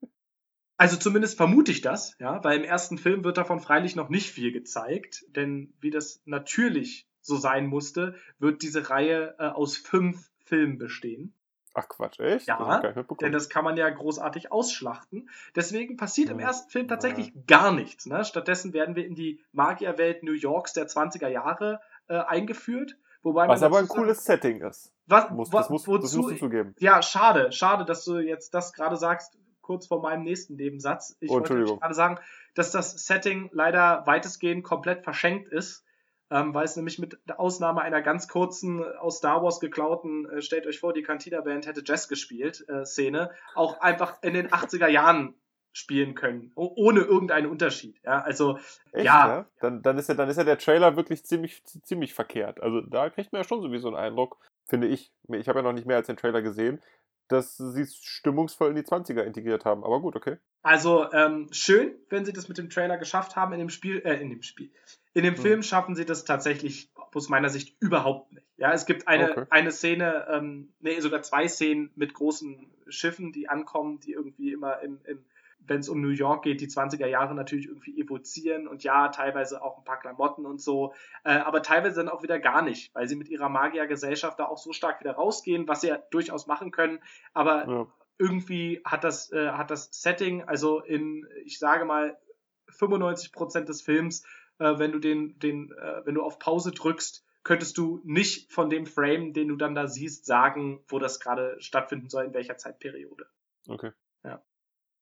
Also 0.77 0.97
zumindest 0.97 1.37
vermute 1.37 1.73
ich 1.73 1.83
das, 1.83 2.17
ja, 2.21 2.43
weil 2.43 2.57
im 2.57 2.65
ersten 2.65 2.97
Film 2.97 3.23
wird 3.23 3.37
davon 3.37 3.61
freilich 3.61 3.97
noch 3.97 4.09
nicht 4.09 4.31
viel 4.31 4.51
gezeigt, 4.51 5.27
denn 5.29 5.75
wie 5.79 5.91
das 5.91 6.23
natürlich 6.25 7.07
so 7.21 7.37
sein 7.37 7.67
musste, 7.67 8.15
wird 8.39 8.63
diese 8.63 8.89
Reihe 8.89 9.35
äh, 9.39 9.49
aus 9.49 9.77
fünf 9.77 10.31
Filmen 10.47 10.79
bestehen. 10.79 11.35
Ach 11.75 11.87
Quatsch, 11.89 12.19
echt? 12.19 12.47
Ja, 12.49 12.81
das 12.81 13.07
denn 13.21 13.31
das 13.31 13.49
kann 13.49 13.63
man 13.63 13.77
ja 13.77 13.89
großartig 13.89 14.51
ausschlachten. 14.51 15.29
Deswegen 15.55 15.97
passiert 15.97 16.29
ja. 16.29 16.35
im 16.35 16.41
ersten 16.41 16.71
Film 16.71 16.89
tatsächlich 16.89 17.29
ja. 17.29 17.43
gar 17.47 17.73
nichts. 17.73 18.07
Ne? 18.07 18.25
Stattdessen 18.25 18.73
werden 18.73 18.97
wir 18.97 19.07
in 19.07 19.15
die 19.15 19.45
Magierwelt 19.53 20.23
New 20.23 20.33
Yorks 20.33 20.73
der 20.73 20.89
20er 20.89 21.29
Jahre 21.29 21.81
äh, 22.09 22.15
eingeführt. 22.15 22.97
Wobei 23.23 23.49
was 23.49 23.63
aber 23.63 23.79
ein 23.79 23.89
cooles 23.89 24.25
Setting 24.25 24.63
ist. 24.63 24.93
Was, 25.07 25.31
muss, 25.31 25.51
das, 25.51 25.69
muss, 25.69 25.87
wozu, 25.87 25.99
das 26.03 26.15
musst 26.15 26.31
du 26.35 26.37
zugeben. 26.37 26.75
Ja, 26.79 27.03
schade, 27.03 27.53
schade, 27.53 27.85
dass 27.85 28.05
du 28.05 28.19
jetzt 28.19 28.55
das 28.55 28.73
gerade 28.73 28.97
sagst, 28.97 29.37
kurz 29.61 29.87
vor 29.87 30.01
meinem 30.01 30.25
nächsten 30.25 30.57
Nebensatz. 30.57 31.17
Ich 31.21 31.31
oh, 31.31 31.35
wollte 31.35 31.55
gerade 31.65 31.95
sagen, 31.95 32.19
dass 32.55 32.73
das 32.73 33.07
Setting 33.07 33.51
leider 33.53 34.05
weitestgehend 34.07 34.65
komplett 34.65 35.05
verschenkt 35.05 35.49
ist, 35.49 35.85
ähm, 36.31 36.55
weil 36.55 36.65
es 36.65 36.77
nämlich 36.77 36.99
mit 36.99 37.19
Ausnahme 37.39 37.83
einer 37.83 38.03
ganz 38.03 38.27
kurzen 38.27 38.83
aus 38.83 39.19
Star 39.19 39.43
Wars 39.43 39.61
geklauten, 39.61 40.29
äh, 40.31 40.43
stellt 40.43 40.67
euch 40.67 40.81
vor, 40.81 40.93
die 40.93 41.03
Cantina 41.03 41.41
Band 41.41 41.67
hätte 41.67 41.83
Jazz 41.85 42.09
gespielt, 42.09 42.65
äh, 42.69 42.85
Szene, 42.85 43.31
auch 43.55 43.81
einfach 43.81 44.23
in 44.23 44.35
den 44.35 44.49
80er 44.49 44.89
Jahren 44.89 45.35
spielen 45.73 46.15
können, 46.15 46.53
ohne 46.55 47.01
irgendeinen 47.01 47.49
Unterschied. 47.49 48.01
Ja, 48.05 48.21
also 48.23 48.59
Echt, 48.93 49.07
ja. 49.07 49.29
ja? 49.29 49.47
Dann, 49.61 49.83
dann, 49.83 49.99
ist 49.99 50.09
ja, 50.09 50.15
dann 50.15 50.29
ist 50.29 50.37
ja 50.37 50.45
der 50.45 50.59
Trailer 50.59 50.97
wirklich 50.97 51.25
ziemlich, 51.25 51.63
ziemlich 51.65 52.15
verkehrt. 52.15 52.61
Also 52.61 52.81
da 52.81 53.11
kriegt 53.11 53.33
man 53.33 53.43
ja 53.43 53.49
schon 53.49 53.63
sowieso 53.63 53.89
einen 53.89 53.97
Eindruck, 53.97 54.39
finde 54.69 54.89
ich. 54.89 55.13
Ich 55.29 55.49
habe 55.49 55.61
ja 55.61 55.63
noch 55.63 55.73
nicht 55.73 55.87
mehr 55.87 55.97
als 55.97 56.09
den 56.09 56.17
Trailer 56.17 56.43
gesehen, 56.43 56.81
dass 57.29 57.57
sie 57.57 57.83
es 57.83 57.97
stimmungsvoll 57.97 58.71
in 58.71 58.75
die 58.75 58.83
20er 58.83 59.23
integriert 59.23 59.65
haben. 59.65 59.85
Aber 59.85 60.01
gut, 60.01 60.17
okay. 60.17 60.39
Also 60.63 61.11
ähm, 61.13 61.47
schön, 61.53 61.95
wenn 62.09 62.25
sie 62.25 62.33
das 62.33 62.49
mit 62.49 62.59
dem 62.59 62.71
Trailer 62.71 62.99
geschafft 62.99 63.37
haben. 63.37 63.53
In 63.53 63.61
dem 63.61 63.71
Spiel, 63.71 64.03
äh, 64.05 64.21
in 64.21 64.31
dem 64.31 64.43
Spiel, 64.43 64.73
in 65.15 65.23
dem 65.23 65.37
hm. 65.37 65.43
Film 65.43 65.63
schaffen 65.63 65.95
sie 65.95 66.05
das 66.05 66.25
tatsächlich 66.25 66.91
aus 67.15 67.29
meiner 67.29 67.49
Sicht 67.49 67.77
überhaupt 67.81 68.33
nicht. 68.33 68.47
Ja, 68.57 68.73
es 68.73 68.87
gibt 68.87 69.07
eine, 69.07 69.31
okay. 69.31 69.47
eine 69.51 69.71
Szene, 69.71 70.27
ähm, 70.31 70.73
nee, 70.81 70.99
sogar 71.01 71.23
zwei 71.23 71.47
Szenen 71.49 71.91
mit 71.95 72.15
großen 72.15 72.71
Schiffen, 72.89 73.33
die 73.33 73.49
ankommen, 73.49 74.01
die 74.01 74.13
irgendwie 74.13 74.53
immer 74.53 74.81
im, 74.81 75.01
im 75.05 75.25
wenn 75.67 75.81
es 75.81 75.89
um 75.89 76.01
New 76.01 76.11
York 76.11 76.43
geht, 76.43 76.61
die 76.61 76.69
20er 76.69 77.07
Jahre 77.07 77.35
natürlich 77.35 77.67
irgendwie 77.67 78.01
evozieren 78.01 78.67
und 78.67 78.83
ja, 78.83 79.09
teilweise 79.09 79.63
auch 79.63 79.79
ein 79.79 79.85
paar 79.85 80.01
Klamotten 80.01 80.47
und 80.47 80.61
so, 80.61 80.95
äh, 81.25 81.39
aber 81.39 81.63
teilweise 81.63 81.97
dann 81.97 82.09
auch 82.09 82.23
wieder 82.23 82.39
gar 82.39 82.63
nicht, 82.63 82.95
weil 82.95 83.09
sie 83.09 83.17
mit 83.17 83.29
ihrer 83.29 83.49
Magiergesellschaft 83.49 84.39
da 84.39 84.47
auch 84.47 84.59
so 84.59 84.73
stark 84.73 85.01
wieder 85.01 85.13
rausgehen, 85.13 85.69
was 85.69 85.83
sie 85.83 85.89
ja 85.89 85.99
durchaus 86.11 86.47
machen 86.47 86.71
können, 86.71 86.99
aber 87.35 87.69
ja. 87.69 87.87
irgendwie 88.19 88.81
hat 88.85 89.05
das, 89.05 89.33
äh, 89.33 89.51
hat 89.51 89.71
das 89.71 89.91
Setting, 89.93 90.43
also 90.45 90.81
in, 90.81 91.27
ich 91.45 91.59
sage 91.59 91.85
mal, 91.85 92.19
95 92.69 93.33
Prozent 93.33 93.69
des 93.69 93.83
Films, 93.83 94.25
äh, 94.59 94.79
wenn 94.79 94.93
du 94.93 94.99
den, 94.99 95.39
den, 95.39 95.73
äh, 95.73 96.05
wenn 96.05 96.15
du 96.15 96.23
auf 96.23 96.39
Pause 96.39 96.73
drückst, 96.73 97.25
könntest 97.43 97.79
du 97.79 98.01
nicht 98.05 98.53
von 98.53 98.69
dem 98.69 98.87
Frame, 98.87 99.33
den 99.33 99.49
du 99.49 99.57
dann 99.57 99.75
da 99.75 99.87
siehst, 99.87 100.27
sagen, 100.27 100.85
wo 100.89 100.99
das 100.99 101.21
gerade 101.21 101.57
stattfinden 101.61 102.09
soll, 102.09 102.25
in 102.25 102.35
welcher 102.35 102.59
Zeitperiode. 102.59 103.27
Okay. 103.67 103.93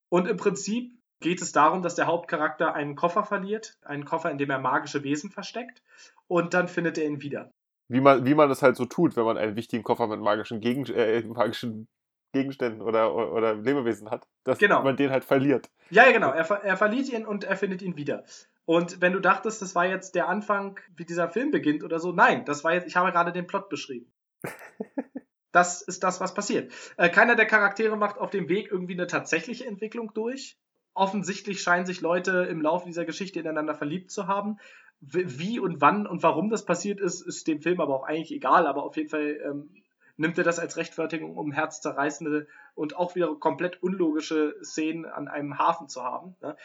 Und 0.09 0.29
im 0.29 0.37
Prinzip 0.37 0.93
geht 1.21 1.43
es 1.43 1.53
darum, 1.53 1.83
dass 1.83 1.95
der 1.95 2.07
Hauptcharakter 2.07 2.75
einen 2.75 2.95
Koffer 2.95 3.25
verliert, 3.25 3.77
einen 3.83 4.05
Koffer, 4.05 4.31
in 4.31 4.39
dem 4.39 4.51
er 4.51 4.59
magische 4.59 5.03
Wesen 5.03 5.31
versteckt, 5.31 5.83
und 6.27 6.55
dann 6.55 6.69
findet 6.69 6.99
er 6.99 7.07
ihn 7.07 7.23
wieder. 7.23 7.51
Wie 7.89 8.01
man, 8.01 8.27
wie 8.27 8.35
man 8.35 8.49
das 8.49 8.63
halt 8.63 8.77
so 8.77 8.85
tut, 8.85 9.17
wenn 9.17 9.25
man 9.25 9.39
einen 9.39 9.57
wichtigen 9.57 9.83
Koffer 9.83 10.07
mit 10.07 10.21
magischen, 10.21 10.61
Gegen, 10.61 10.85
äh, 10.87 11.23
magischen 11.27 11.89
Gegenständen 12.33 12.83
oder, 12.83 13.15
oder 13.15 13.55
Lebewesen 13.55 14.11
hat, 14.11 14.27
dass 14.45 14.59
genau. 14.59 14.83
man 14.83 14.97
den 14.97 15.11
halt 15.11 15.25
verliert. 15.25 15.71
Ja, 15.91 16.05
ja, 16.05 16.13
genau. 16.13 16.31
Er, 16.31 16.45
er 16.63 16.77
verliert 16.77 17.09
ihn 17.09 17.25
und 17.25 17.45
er 17.45 17.57
findet 17.57 17.81
ihn 17.81 17.97
wieder. 17.97 18.25
Und 18.67 19.01
wenn 19.01 19.15
du 19.15 19.21
dachtest, 19.21 19.63
das 19.63 19.75
war 19.75 19.87
jetzt 19.87 20.15
der 20.15 20.29
Anfang, 20.29 20.79
wie 20.95 21.07
dieser 21.07 21.31
Film 21.31 21.51
beginnt 21.51 21.83
oder 21.83 22.01
so, 22.01 22.13
nein, 22.13 22.45
das 22.45 22.65
war 22.65 22.75
jetzt, 22.75 22.87
ich 22.87 22.97
habe 22.97 23.11
gerade 23.13 23.33
den 23.33 23.47
Plot 23.47 23.71
beschrieben. 23.71 24.13
Das 25.59 25.83
ist 25.83 26.05
das, 26.05 26.21
was 26.21 26.35
passiert. 26.35 26.73
Äh, 26.97 27.09
keiner 27.09 27.35
der 27.35 27.45
Charaktere 27.45 27.97
macht 27.97 28.19
auf 28.19 28.31
dem 28.31 28.49
Weg 28.49 28.71
irgendwie 28.71 28.93
eine 28.93 29.09
tatsächliche 29.09 29.67
Entwicklung 29.67 30.13
durch. 30.15 30.57
Offensichtlich 30.95 31.61
scheinen 31.61 31.85
sich 31.85 32.01
Leute 32.01 32.47
im 32.49 32.63
Laufe 32.63 32.87
dieser 32.87 33.05
Geschichte 33.05 33.41
ineinander 33.41 33.75
verliebt 33.75 34.13
zu 34.13 34.29
haben. 34.29 34.59
Wie 35.01 35.59
und 35.59 35.81
wann 35.81 36.07
und 36.07 36.23
warum 36.23 36.49
das 36.49 36.65
passiert 36.65 37.01
ist, 37.01 37.23
ist 37.23 37.49
dem 37.49 37.61
Film 37.61 37.81
aber 37.81 37.97
auch 37.97 38.05
eigentlich 38.05 38.31
egal. 38.31 38.69
Aber 38.69 38.85
auf 38.85 38.97
jeden 38.97 39.09
Fall 39.09 39.41
ähm, 39.45 39.71
nimmt 40.17 40.39
er 40.39 40.45
das 40.45 40.61
als 40.61 40.77
Rechtfertigung, 40.77 41.37
um 41.37 41.51
herzzerreißende 41.51 42.47
und 42.77 42.95
auch 42.95 43.17
wieder 43.17 43.35
komplett 43.35 43.83
unlogische 43.83 44.55
Szenen 44.63 45.07
an 45.07 45.27
einem 45.27 45.59
Hafen 45.59 45.89
zu 45.89 46.05
haben. 46.05 46.37
Ne? 46.41 46.57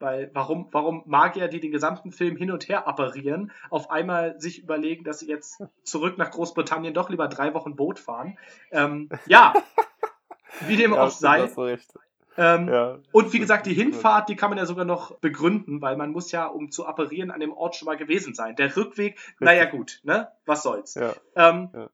Weil 0.00 0.30
warum, 0.32 0.68
warum 0.72 1.02
Magier, 1.06 1.48
die 1.48 1.60
den 1.60 1.72
gesamten 1.72 2.10
Film 2.10 2.36
hin 2.36 2.50
und 2.50 2.68
her 2.68 2.88
apparieren, 2.88 3.52
auf 3.68 3.90
einmal 3.90 4.40
sich 4.40 4.62
überlegen, 4.62 5.04
dass 5.04 5.20
sie 5.20 5.28
jetzt 5.28 5.62
zurück 5.84 6.16
nach 6.16 6.30
Großbritannien 6.30 6.94
doch 6.94 7.10
lieber 7.10 7.28
drei 7.28 7.52
Wochen 7.52 7.76
Boot 7.76 7.98
fahren? 7.98 8.38
Ähm, 8.70 9.10
ja, 9.26 9.52
wie 10.66 10.76
dem 10.76 10.94
ja, 10.94 11.02
auch 11.02 11.10
sei. 11.10 11.50
Ähm, 12.38 12.68
ja, 12.68 12.98
und 13.12 13.32
wie 13.34 13.38
gesagt, 13.38 13.66
die 13.66 13.74
Hinfahrt, 13.74 14.30
die 14.30 14.36
kann 14.36 14.48
man 14.50 14.58
ja 14.58 14.64
sogar 14.64 14.86
noch 14.86 15.18
begründen, 15.18 15.82
weil 15.82 15.96
man 15.96 16.12
muss 16.12 16.32
ja, 16.32 16.46
um 16.46 16.70
zu 16.70 16.86
apparieren, 16.86 17.30
an 17.30 17.40
dem 17.40 17.52
Ort 17.52 17.76
schon 17.76 17.86
mal 17.86 17.98
gewesen 17.98 18.34
sein. 18.34 18.56
Der 18.56 18.74
Rückweg, 18.74 19.18
naja 19.38 19.66
gut, 19.66 20.00
ne? 20.04 20.28
Was 20.46 20.62
soll's. 20.62 20.94
Ja, 20.94 21.14
ähm, 21.36 21.68
ja. 21.74 21.90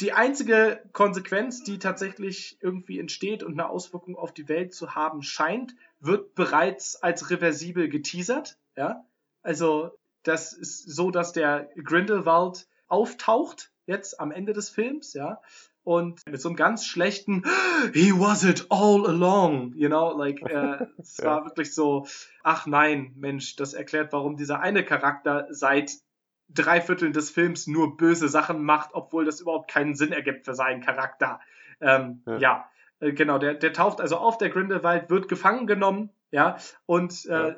Die 0.00 0.12
einzige 0.12 0.82
Konsequenz, 0.92 1.62
die 1.62 1.78
tatsächlich 1.78 2.58
irgendwie 2.60 2.98
entsteht 2.98 3.42
und 3.42 3.54
eine 3.54 3.70
Auswirkung 3.70 4.16
auf 4.16 4.32
die 4.32 4.48
Welt 4.48 4.74
zu 4.74 4.94
haben 4.94 5.22
scheint, 5.22 5.74
wird 6.06 6.34
bereits 6.34 6.96
als 7.02 7.30
reversibel 7.30 7.88
geteasert. 7.88 8.58
Ja? 8.76 9.04
Also 9.42 9.90
das 10.22 10.52
ist 10.52 10.88
so, 10.88 11.10
dass 11.10 11.32
der 11.32 11.68
Grindelwald 11.82 12.66
auftaucht 12.88 13.70
jetzt 13.86 14.20
am 14.20 14.32
Ende 14.32 14.52
des 14.52 14.70
Films, 14.70 15.14
ja, 15.14 15.40
und 15.84 16.20
mit 16.28 16.40
so 16.40 16.48
einem 16.48 16.56
ganz 16.56 16.84
schlechten 16.84 17.44
He 17.94 18.12
was 18.12 18.42
it 18.42 18.66
all 18.70 19.06
along, 19.06 19.72
you 19.76 19.88
know, 19.88 20.10
like 20.16 20.42
äh, 20.42 20.86
es 20.98 21.22
war 21.22 21.44
wirklich 21.44 21.72
so, 21.72 22.08
ach 22.42 22.66
nein, 22.66 23.12
Mensch, 23.14 23.54
das 23.54 23.72
erklärt, 23.72 24.12
warum 24.12 24.36
dieser 24.36 24.58
eine 24.58 24.84
Charakter 24.84 25.46
seit 25.50 25.92
drei 26.48 26.80
Vierteln 26.80 27.12
des 27.12 27.30
Films 27.30 27.68
nur 27.68 27.96
böse 27.96 28.28
Sachen 28.28 28.64
macht, 28.64 28.90
obwohl 28.94 29.24
das 29.24 29.40
überhaupt 29.40 29.70
keinen 29.70 29.94
Sinn 29.94 30.12
ergibt 30.12 30.44
für 30.44 30.54
seinen 30.54 30.80
Charakter. 30.80 31.40
Ähm, 31.80 32.22
ja. 32.26 32.38
ja. 32.38 32.70
Äh, 33.00 33.12
genau, 33.12 33.38
der, 33.38 33.54
der 33.54 33.72
taucht 33.72 34.00
also 34.00 34.16
auf, 34.16 34.38
der 34.38 34.50
Grindelwald 34.50 35.10
wird 35.10 35.28
gefangen 35.28 35.66
genommen, 35.66 36.10
ja, 36.30 36.58
und 36.86 37.24
äh, 37.26 37.48
ja. 37.48 37.56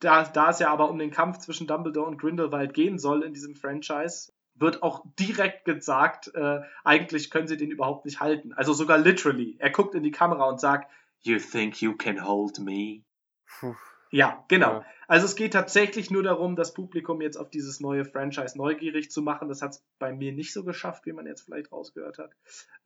Da, 0.00 0.24
da 0.24 0.50
es 0.50 0.58
ja 0.58 0.70
aber 0.70 0.90
um 0.90 0.98
den 0.98 1.10
Kampf 1.10 1.38
zwischen 1.38 1.66
Dumbledore 1.66 2.06
und 2.06 2.18
Grindelwald 2.18 2.74
gehen 2.74 2.98
soll 2.98 3.22
in 3.22 3.32
diesem 3.32 3.54
Franchise, 3.54 4.30
wird 4.54 4.82
auch 4.82 5.04
direkt 5.18 5.64
gesagt, 5.64 6.34
äh, 6.34 6.60
eigentlich 6.84 7.30
können 7.30 7.48
sie 7.48 7.56
den 7.56 7.70
überhaupt 7.70 8.04
nicht 8.04 8.20
halten. 8.20 8.52
Also 8.52 8.72
sogar 8.74 8.98
literally. 8.98 9.56
Er 9.58 9.70
guckt 9.70 9.94
in 9.94 10.02
die 10.02 10.10
Kamera 10.10 10.44
und 10.48 10.60
sagt, 10.60 10.90
You 11.22 11.38
think 11.38 11.80
you 11.80 11.96
can 11.96 12.26
hold 12.26 12.58
me? 12.58 13.02
Puh. 13.46 13.74
Ja, 14.10 14.44
genau. 14.48 14.80
Ja. 14.80 14.84
Also 15.08 15.26
es 15.26 15.34
geht 15.34 15.52
tatsächlich 15.52 16.10
nur 16.10 16.22
darum, 16.22 16.56
das 16.56 16.74
Publikum 16.74 17.20
jetzt 17.20 17.36
auf 17.36 17.50
dieses 17.50 17.80
neue 17.80 18.04
Franchise 18.04 18.56
neugierig 18.56 19.10
zu 19.10 19.22
machen. 19.22 19.48
Das 19.48 19.62
hat 19.62 19.72
es 19.72 19.84
bei 19.98 20.12
mir 20.12 20.32
nicht 20.32 20.52
so 20.52 20.64
geschafft, 20.64 21.06
wie 21.06 21.12
man 21.12 21.26
jetzt 21.26 21.42
vielleicht 21.42 21.72
rausgehört 21.72 22.18
hat. 22.18 22.30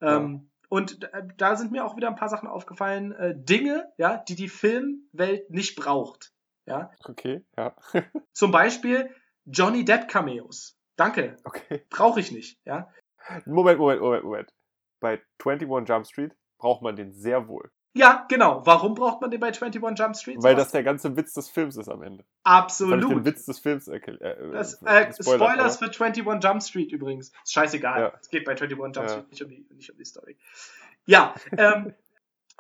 Ähm, 0.01 0.51
und 0.70 1.10
da 1.36 1.56
sind 1.56 1.72
mir 1.72 1.84
auch 1.84 1.96
wieder 1.96 2.08
ein 2.08 2.16
paar 2.16 2.28
Sachen 2.28 2.48
aufgefallen, 2.48 3.12
äh, 3.12 3.34
Dinge, 3.36 3.92
ja, 3.98 4.16
die 4.16 4.36
die 4.36 4.48
Filmwelt 4.48 5.50
nicht 5.50 5.76
braucht. 5.76 6.32
Ja. 6.64 6.92
Okay, 7.04 7.44
ja. 7.58 7.74
Zum 8.32 8.52
Beispiel 8.52 9.14
Johnny 9.44 9.84
Depp 9.84 10.08
Cameos. 10.08 10.78
Danke. 10.96 11.36
Okay. 11.44 11.84
Brauche 11.90 12.20
ich 12.20 12.30
nicht, 12.30 12.60
ja. 12.64 12.88
Moment, 13.46 13.78
Moment, 13.78 14.00
Moment, 14.00 14.24
Moment. 14.24 14.54
Bei 15.00 15.20
21 15.44 15.88
Jump 15.88 16.06
Street 16.06 16.36
braucht 16.58 16.82
man 16.82 16.94
den 16.94 17.12
sehr 17.12 17.48
wohl. 17.48 17.70
Ja, 17.93 18.24
genau. 18.28 18.64
Warum 18.64 18.95
braucht 18.95 19.20
man 19.20 19.30
den 19.30 19.41
bei 19.41 19.49
21 19.49 19.82
Jump 19.99 20.16
Street? 20.16 20.36
Weil 20.41 20.55
das 20.55 20.70
der 20.70 20.84
ganze 20.84 21.16
Witz 21.16 21.32
des 21.32 21.49
Films 21.49 21.76
ist 21.76 21.88
am 21.88 22.03
Ende. 22.03 22.24
Absolut. 22.45 23.11
Den 23.11 23.24
Witz 23.24 23.47
des 23.47 23.59
Films 23.59 23.88
erklärt. 23.88 24.20
Äh, 24.20 24.53
das, 24.53 24.80
äh, 24.82 25.12
Spoilers 25.12 25.78
für 25.78 25.86
21 25.86 26.24
Jump 26.24 26.62
Street 26.62 26.93
übrigens. 26.93 27.32
Ist 27.43 27.53
scheißegal. 27.53 28.01
Ja. 28.01 28.12
Es 28.20 28.28
geht 28.28 28.45
bei 28.45 28.53
21 28.53 28.80
Jump 28.80 28.97
ja. 28.97 29.09
Street 29.09 29.30
nicht 29.30 29.43
um, 29.43 29.49
die, 29.49 29.66
nicht 29.74 29.91
um 29.91 29.99
die 29.99 30.05
Story. 30.05 30.36
Ja, 31.07 31.34
ähm, 31.57 31.95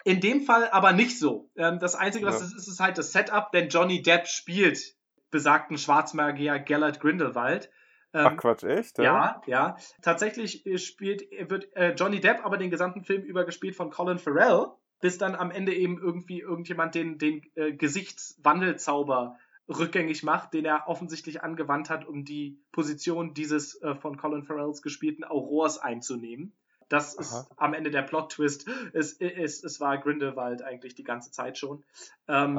in 0.02 0.20
dem 0.20 0.42
Fall 0.42 0.68
aber 0.70 0.92
nicht 0.92 1.18
so. 1.18 1.50
Ähm, 1.56 1.78
das 1.78 1.94
Einzige, 1.94 2.26
was 2.26 2.40
ja. 2.40 2.46
es 2.46 2.54
ist, 2.54 2.68
ist 2.68 2.80
halt 2.80 2.98
das 2.98 3.12
Setup, 3.12 3.52
denn 3.52 3.68
Johnny 3.68 4.02
Depp 4.02 4.26
spielt 4.26 4.96
besagten 5.30 5.78
Schwarzmagier 5.78 6.58
Gellert 6.58 6.98
Grindelwald. 6.98 7.70
Ähm, 8.12 8.26
Ach 8.26 8.36
Quatsch, 8.36 8.64
echt? 8.64 8.98
Ja, 8.98 9.04
ja. 9.04 9.42
ja. 9.46 9.76
Tatsächlich 10.02 10.64
spielt, 10.82 11.22
wird 11.48 11.74
äh, 11.76 11.92
Johnny 11.92 12.18
Depp 12.20 12.44
aber 12.44 12.56
den 12.56 12.70
gesamten 12.70 13.04
Film 13.04 13.22
über 13.22 13.44
gespielt 13.44 13.76
von 13.76 13.90
Colin 13.90 14.18
Farrell 14.18 14.72
bis 15.00 15.18
dann 15.18 15.34
am 15.34 15.50
Ende 15.50 15.74
eben 15.74 15.98
irgendwie 15.98 16.40
irgendjemand 16.40 16.94
den, 16.94 17.18
den 17.18 17.42
äh, 17.54 17.72
Gesichtswandelzauber 17.72 19.38
rückgängig 19.68 20.22
macht, 20.22 20.52
den 20.52 20.64
er 20.64 20.88
offensichtlich 20.88 21.42
angewandt 21.42 21.90
hat, 21.90 22.06
um 22.06 22.24
die 22.24 22.60
Position 22.72 23.34
dieses 23.34 23.80
äh, 23.82 23.94
von 23.94 24.16
Colin 24.16 24.42
Farrells 24.42 24.82
gespielten 24.82 25.24
Aurors 25.24 25.78
einzunehmen. 25.78 26.52
Das 26.90 27.16
Aha. 27.16 27.22
ist 27.22 27.50
am 27.56 27.72
Ende 27.72 27.90
der 27.90 28.02
Plot-Twist. 28.02 28.68
Es, 28.92 29.12
es, 29.20 29.62
es 29.62 29.80
war 29.80 29.96
Grindelwald 29.98 30.62
eigentlich 30.62 30.94
die 30.94 31.04
ganze 31.04 31.30
Zeit 31.30 31.56
schon. 31.56 31.84
Ähm, 32.28 32.58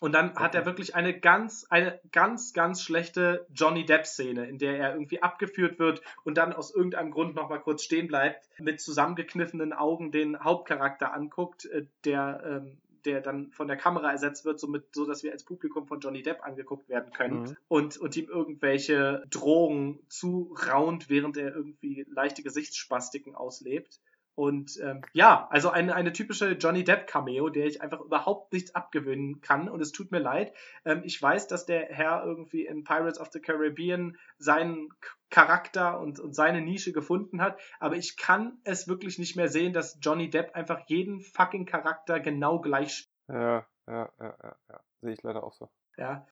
und 0.00 0.12
dann 0.12 0.30
okay. 0.30 0.42
hat 0.42 0.54
er 0.54 0.66
wirklich 0.66 0.94
eine 0.94 1.18
ganz, 1.18 1.66
eine 1.68 2.00
ganz, 2.10 2.52
ganz 2.54 2.82
schlechte 2.82 3.46
Johnny 3.52 3.84
Depp-Szene, 3.84 4.46
in 4.46 4.58
der 4.58 4.78
er 4.78 4.94
irgendwie 4.94 5.22
abgeführt 5.22 5.78
wird 5.78 6.00
und 6.24 6.38
dann 6.38 6.54
aus 6.54 6.74
irgendeinem 6.74 7.10
Grund 7.10 7.36
nochmal 7.36 7.60
kurz 7.60 7.82
stehen 7.82 8.08
bleibt, 8.08 8.48
mit 8.58 8.80
zusammengekniffenen 8.80 9.74
Augen 9.74 10.10
den 10.10 10.42
Hauptcharakter 10.42 11.12
anguckt, 11.12 11.66
äh, 11.66 11.86
der 12.04 12.42
ähm, 12.44 12.78
der 13.06 13.20
dann 13.20 13.50
von 13.52 13.68
der 13.68 13.76
Kamera 13.76 14.10
ersetzt 14.10 14.44
wird, 14.44 14.60
somit, 14.60 14.94
so 14.94 15.06
dass 15.06 15.22
wir 15.22 15.32
als 15.32 15.44
Publikum 15.44 15.86
von 15.86 16.00
Johnny 16.00 16.22
Depp 16.22 16.42
angeguckt 16.42 16.88
werden 16.88 17.12
können 17.12 17.42
mhm. 17.42 17.56
und, 17.68 17.96
und 17.96 18.16
ihm 18.16 18.28
irgendwelche 18.28 19.24
Drohungen 19.30 20.00
zuraunt, 20.08 21.08
während 21.08 21.36
er 21.36 21.54
irgendwie 21.54 22.06
leichte 22.10 22.42
Gesichtsspastiken 22.42 23.34
auslebt. 23.34 24.00
Und 24.40 24.80
ähm, 24.82 25.02
ja, 25.12 25.46
also 25.50 25.68
eine, 25.68 25.94
eine 25.94 26.14
typische 26.14 26.52
Johnny 26.52 26.82
Depp 26.82 27.06
Cameo, 27.06 27.50
der 27.50 27.66
ich 27.66 27.82
einfach 27.82 28.00
überhaupt 28.00 28.54
nichts 28.54 28.74
abgewöhnen 28.74 29.42
kann. 29.42 29.68
Und 29.68 29.82
es 29.82 29.92
tut 29.92 30.12
mir 30.12 30.18
leid. 30.18 30.54
Ähm, 30.86 31.02
ich 31.04 31.20
weiß, 31.20 31.46
dass 31.46 31.66
der 31.66 31.88
Herr 31.90 32.24
irgendwie 32.24 32.64
in 32.64 32.82
Pirates 32.82 33.20
of 33.20 33.28
the 33.32 33.40
Caribbean 33.40 34.16
seinen 34.38 34.88
Charakter 35.28 36.00
und, 36.00 36.20
und 36.20 36.34
seine 36.34 36.62
Nische 36.62 36.92
gefunden 36.92 37.42
hat. 37.42 37.60
Aber 37.80 37.96
ich 37.96 38.16
kann 38.16 38.56
es 38.64 38.88
wirklich 38.88 39.18
nicht 39.18 39.36
mehr 39.36 39.48
sehen, 39.48 39.74
dass 39.74 39.98
Johnny 40.00 40.30
Depp 40.30 40.54
einfach 40.54 40.80
jeden 40.86 41.20
fucking 41.20 41.66
Charakter 41.66 42.18
genau 42.18 42.62
gleich 42.62 42.94
spielt. 42.94 43.10
Ja, 43.28 43.66
ja, 43.86 44.10
ja, 44.18 44.36
ja, 44.42 44.56
ja. 44.70 44.80
Sehe 45.02 45.12
ich 45.12 45.22
leider 45.22 45.44
auch 45.44 45.52
so. 45.52 45.68
Ja, 45.98 46.26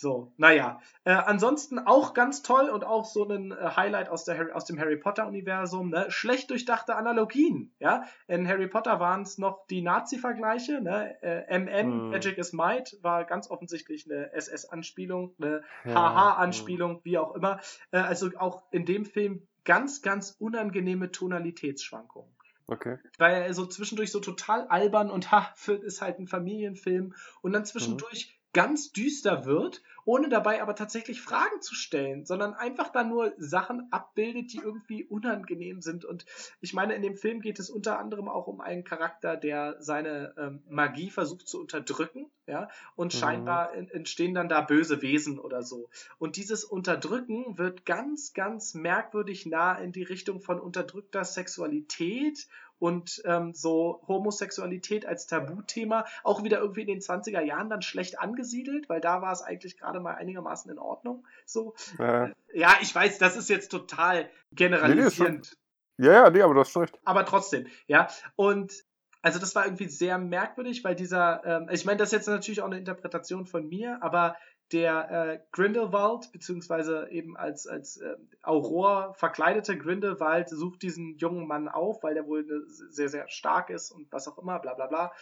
so, 0.00 0.32
naja. 0.36 0.80
Äh, 1.02 1.10
ansonsten 1.10 1.80
auch 1.80 2.14
ganz 2.14 2.42
toll 2.42 2.68
und 2.68 2.84
auch 2.84 3.04
so 3.04 3.28
ein 3.28 3.50
äh, 3.50 3.70
Highlight 3.74 4.08
aus, 4.08 4.24
der, 4.24 4.54
aus 4.54 4.64
dem 4.64 4.78
Harry 4.78 4.96
Potter-Universum. 4.96 5.90
Ne? 5.90 6.06
Schlecht 6.08 6.50
durchdachte 6.50 6.94
Analogien. 6.94 7.74
Ja? 7.80 8.04
In 8.28 8.46
Harry 8.46 8.68
Potter 8.68 9.00
waren 9.00 9.22
es 9.22 9.38
noch 9.38 9.66
die 9.66 9.82
Nazi-Vergleiche. 9.82 10.80
Ne? 10.80 11.20
Äh, 11.20 11.58
MM, 11.58 11.92
hm. 11.92 12.10
Magic 12.10 12.38
is 12.38 12.52
Might, 12.52 12.96
war 13.02 13.24
ganz 13.24 13.50
offensichtlich 13.50 14.08
eine 14.08 14.32
SS-Anspielung, 14.32 15.34
eine 15.40 15.64
ja. 15.84 15.94
HH-Anspielung, 15.94 16.96
hm. 16.96 17.00
wie 17.02 17.18
auch 17.18 17.34
immer. 17.34 17.58
Äh, 17.90 17.98
also 17.98 18.30
auch 18.38 18.62
in 18.70 18.84
dem 18.84 19.04
Film 19.04 19.48
ganz, 19.64 20.00
ganz 20.00 20.36
unangenehme 20.38 21.10
Tonalitätsschwankungen. 21.10 22.30
Okay. 22.68 22.98
Weil 23.16 23.42
er 23.42 23.52
so 23.52 23.66
zwischendurch 23.66 24.12
so 24.12 24.20
total 24.20 24.68
albern 24.68 25.10
und 25.10 25.32
ha, 25.32 25.52
ist 25.82 26.02
halt 26.02 26.20
ein 26.20 26.28
Familienfilm 26.28 27.14
und 27.40 27.52
dann 27.52 27.64
zwischendurch. 27.64 28.37
Ganz 28.52 28.92
düster 28.92 29.44
wird, 29.44 29.82
ohne 30.04 30.30
dabei 30.30 30.62
aber 30.62 30.74
tatsächlich 30.74 31.20
Fragen 31.20 31.60
zu 31.60 31.74
stellen, 31.74 32.24
sondern 32.24 32.54
einfach 32.54 32.90
da 32.90 33.04
nur 33.04 33.34
Sachen 33.36 33.88
abbildet, 33.92 34.52
die 34.54 34.58
irgendwie 34.58 35.04
unangenehm 35.04 35.82
sind. 35.82 36.06
Und 36.06 36.24
ich 36.62 36.72
meine, 36.72 36.94
in 36.94 37.02
dem 37.02 37.16
Film 37.16 37.40
geht 37.40 37.58
es 37.58 37.68
unter 37.68 37.98
anderem 37.98 38.26
auch 38.28 38.46
um 38.46 38.62
einen 38.62 38.84
Charakter, 38.84 39.36
der 39.36 39.76
seine 39.80 40.34
ähm, 40.38 40.62
Magie 40.68 41.10
versucht 41.10 41.46
zu 41.46 41.60
unterdrücken, 41.60 42.30
ja, 42.46 42.70
und 42.96 43.14
mhm. 43.14 43.18
scheinbar 43.18 43.74
entstehen 43.74 44.32
dann 44.32 44.48
da 44.48 44.62
böse 44.62 45.02
Wesen 45.02 45.38
oder 45.38 45.62
so. 45.62 45.90
Und 46.18 46.36
dieses 46.36 46.64
Unterdrücken 46.64 47.58
wird 47.58 47.84
ganz, 47.84 48.32
ganz 48.32 48.72
merkwürdig 48.72 49.44
nah 49.44 49.74
in 49.74 49.92
die 49.92 50.04
Richtung 50.04 50.40
von 50.40 50.58
unterdrückter 50.58 51.24
Sexualität 51.24 52.48
und 52.78 53.22
ähm, 53.24 53.54
so 53.54 54.02
Homosexualität 54.06 55.06
als 55.06 55.26
Tabuthema 55.26 56.04
auch 56.22 56.42
wieder 56.42 56.58
irgendwie 56.58 56.82
in 56.82 56.86
den 56.86 57.00
20er 57.00 57.40
Jahren 57.40 57.70
dann 57.70 57.82
schlecht 57.82 58.18
angesiedelt, 58.18 58.88
weil 58.88 59.00
da 59.00 59.22
war 59.22 59.32
es 59.32 59.42
eigentlich 59.42 59.76
gerade 59.78 60.00
mal 60.00 60.14
einigermaßen 60.14 60.70
in 60.70 60.78
Ordnung. 60.78 61.26
So. 61.44 61.74
Äh. 61.98 62.30
Ja, 62.52 62.76
ich 62.80 62.94
weiß, 62.94 63.18
das 63.18 63.36
ist 63.36 63.48
jetzt 63.48 63.70
total 63.70 64.28
generalisierend. 64.52 65.56
Nee, 65.96 66.06
ja, 66.06 66.12
ja, 66.12 66.30
nee, 66.30 66.42
aber 66.42 66.54
du 66.54 66.60
hast 66.60 66.76
recht. 66.76 66.98
Aber 67.04 67.24
trotzdem, 67.26 67.66
ja. 67.86 68.08
Und 68.36 68.84
also 69.20 69.38
das 69.38 69.54
war 69.54 69.64
irgendwie 69.64 69.88
sehr 69.88 70.16
merkwürdig, 70.16 70.84
weil 70.84 70.94
dieser, 70.94 71.44
ähm, 71.44 71.68
ich 71.72 71.84
meine, 71.84 71.98
das 71.98 72.10
ist 72.10 72.12
jetzt 72.12 72.28
natürlich 72.28 72.62
auch 72.62 72.66
eine 72.66 72.78
Interpretation 72.78 73.46
von 73.46 73.68
mir, 73.68 73.98
aber 74.00 74.36
der 74.72 75.10
äh, 75.10 75.40
Grindelwald, 75.52 76.30
beziehungsweise 76.32 77.08
eben 77.10 77.36
als, 77.36 77.66
als 77.66 77.96
äh, 77.98 78.16
Auror 78.42 79.14
verkleidete 79.14 79.78
Grindelwald, 79.78 80.48
sucht 80.48 80.82
diesen 80.82 81.16
jungen 81.16 81.46
Mann 81.46 81.68
auf, 81.68 82.02
weil 82.02 82.14
der 82.14 82.26
wohl 82.26 82.46
sehr, 82.66 83.08
sehr 83.08 83.28
stark 83.28 83.70
ist 83.70 83.90
und 83.90 84.12
was 84.12 84.28
auch 84.28 84.38
immer, 84.38 84.58
bla 84.58 84.74
bla 84.74 84.86
bla. 84.86 85.12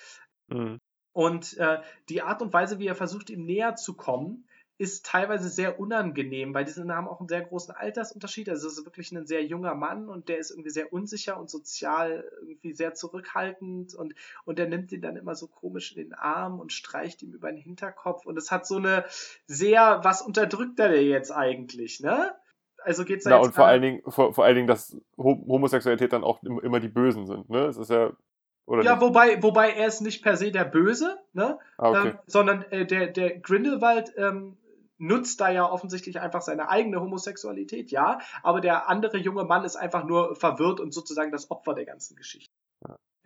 Mhm. 0.49 0.81
Und 1.13 1.57
äh, 1.57 1.81
die 2.09 2.23
Art 2.23 2.43
und 2.43 2.53
Weise, 2.53 2.79
wie 2.79 2.87
er 2.87 2.95
versucht, 2.95 3.31
ihm 3.31 3.45
näher 3.45 3.77
zu 3.77 3.97
kommen, 3.97 4.47
ist 4.79 5.07
teilweise 5.07 5.49
sehr 5.49 5.81
unangenehm, 5.81 6.53
weil 6.53 6.67
diese 6.67 6.87
haben 6.87 7.09
auch 7.09 7.21
einen 7.21 7.29
sehr 7.29 7.41
großen 7.41 7.75
Altersunterschied. 7.75 8.49
Also 8.51 8.69
es 8.69 8.79
ist 8.79 8.85
wirklich 8.85 9.11
ein 9.13 9.27
sehr 9.27 9.45
junger 9.45 9.75
Mann 9.75 10.09
und 10.09 10.29
der 10.29 10.39
ist 10.39 10.51
irgendwie 10.51 10.71
sehr 10.71 10.93
unsicher 10.93 11.39
und 11.41 11.49
sozial 11.49 12.31
irgendwie 12.41 12.75
sehr 12.75 12.93
zurückhaltend 12.93 13.95
und, 13.95 14.15
und 14.45 14.59
der 14.59 14.69
nimmt 14.69 14.93
ihn 14.93 15.01
dann 15.01 15.17
immer 15.17 15.35
so 15.35 15.47
komisch 15.47 15.93
in 15.93 16.03
den 16.03 16.15
Arm 16.15 16.61
und 16.61 16.73
streicht 16.73 17.23
ihm 17.23 17.33
über 17.33 17.51
den 17.51 17.59
Hinterkopf 17.59 18.27
und 18.27 18.37
es 18.37 18.51
hat 18.51 18.67
so 18.67 18.77
eine 18.77 19.05
sehr, 19.47 20.01
was 20.03 20.21
unterdrückt 20.21 20.79
er 20.79 21.03
jetzt 21.03 21.31
eigentlich, 21.31 22.01
ne? 22.01 22.35
Also 22.85 23.05
geht's 23.05 23.25
da 23.25 23.31
ja, 23.31 23.37
und 23.39 23.55
vor 23.55 23.67
allen 23.67 23.83
Dingen, 23.83 24.03
vor, 24.07 24.33
vor 24.35 24.45
allen 24.45 24.55
Dingen, 24.55 24.69
dass 24.69 24.97
Homosexualität 25.17 26.13
dann 26.13 26.23
auch 26.23 26.43
immer 26.43 26.81
die 26.81 26.89
Bösen 26.89 27.27
sind, 27.27 27.49
ne? 27.49 27.65
Es 27.65 27.79
ist 27.79 27.91
ja 27.91 28.13
oder 28.67 28.83
ja, 28.83 29.01
wobei, 29.01 29.43
wobei 29.43 29.71
er 29.71 29.87
ist 29.87 30.01
nicht 30.01 30.23
per 30.23 30.37
se 30.37 30.51
der 30.51 30.65
Böse, 30.65 31.17
ne? 31.33 31.59
Ah, 31.79 31.91
okay. 31.91 32.09
ähm, 32.09 32.19
sondern 32.27 32.63
äh, 32.71 32.85
der, 32.85 33.07
der 33.07 33.39
Grindelwald 33.39 34.13
ähm, 34.17 34.57
nutzt 34.99 35.41
da 35.41 35.51
ja 35.51 35.71
offensichtlich 35.71 36.21
einfach 36.21 36.43
seine 36.43 36.69
eigene 36.69 37.01
Homosexualität, 37.01 37.91
ja, 37.91 38.19
aber 38.43 38.61
der 38.61 38.89
andere 38.89 39.19
junge 39.19 39.45
Mann 39.45 39.65
ist 39.65 39.77
einfach 39.77 40.05
nur 40.05 40.35
verwirrt 40.37 40.81
und 40.81 40.93
sozusagen 40.95 41.33
das 41.33 41.51
Opfer 41.51 41.75
der 41.75 41.85
ganzen 41.85 42.17
Geschichte. 42.17 42.56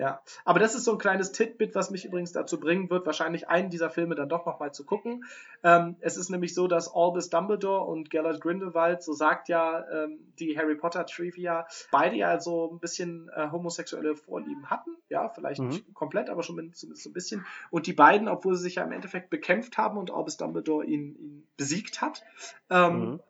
Ja, 0.00 0.22
aber 0.46 0.60
das 0.60 0.74
ist 0.74 0.84
so 0.84 0.92
ein 0.92 0.98
kleines 0.98 1.30
Titbit, 1.30 1.74
was 1.74 1.90
mich 1.90 2.06
übrigens 2.06 2.32
dazu 2.32 2.58
bringen 2.58 2.88
wird, 2.88 3.04
wahrscheinlich 3.04 3.50
einen 3.50 3.68
dieser 3.68 3.90
Filme 3.90 4.14
dann 4.14 4.30
doch 4.30 4.46
nochmal 4.46 4.72
zu 4.72 4.86
gucken. 4.86 5.26
Ähm, 5.62 5.96
es 6.00 6.16
ist 6.16 6.30
nämlich 6.30 6.54
so, 6.54 6.68
dass 6.68 6.90
Albus 6.94 7.28
Dumbledore 7.28 7.84
und 7.84 8.08
Gellert 8.08 8.40
Grindelwald, 8.40 9.02
so 9.02 9.12
sagt 9.12 9.50
ja 9.50 9.84
ähm, 9.92 10.18
die 10.38 10.56
Harry 10.56 10.74
Potter 10.74 11.04
Trivia, 11.04 11.66
beide 11.90 12.16
ja 12.16 12.40
so 12.40 12.70
ein 12.72 12.78
bisschen 12.78 13.28
äh, 13.36 13.50
homosexuelle 13.50 14.16
Vorlieben 14.16 14.70
hatten. 14.70 14.96
Ja, 15.10 15.28
vielleicht 15.28 15.60
mhm. 15.60 15.68
nicht 15.68 15.92
komplett, 15.92 16.30
aber 16.30 16.42
schon 16.42 16.54
zumindest 16.72 17.02
so 17.02 17.10
ein 17.10 17.12
bisschen. 17.12 17.44
Und 17.68 17.86
die 17.86 17.92
beiden, 17.92 18.26
obwohl 18.28 18.54
sie 18.54 18.62
sich 18.62 18.76
ja 18.76 18.84
im 18.84 18.92
Endeffekt 18.92 19.28
bekämpft 19.28 19.76
haben 19.76 19.98
und 19.98 20.10
Albus 20.10 20.38
Dumbledore 20.38 20.86
ihn, 20.86 21.14
ihn 21.16 21.46
besiegt 21.58 22.00
hat, 22.00 22.22
ähm, 22.70 23.00
mhm 23.00 23.20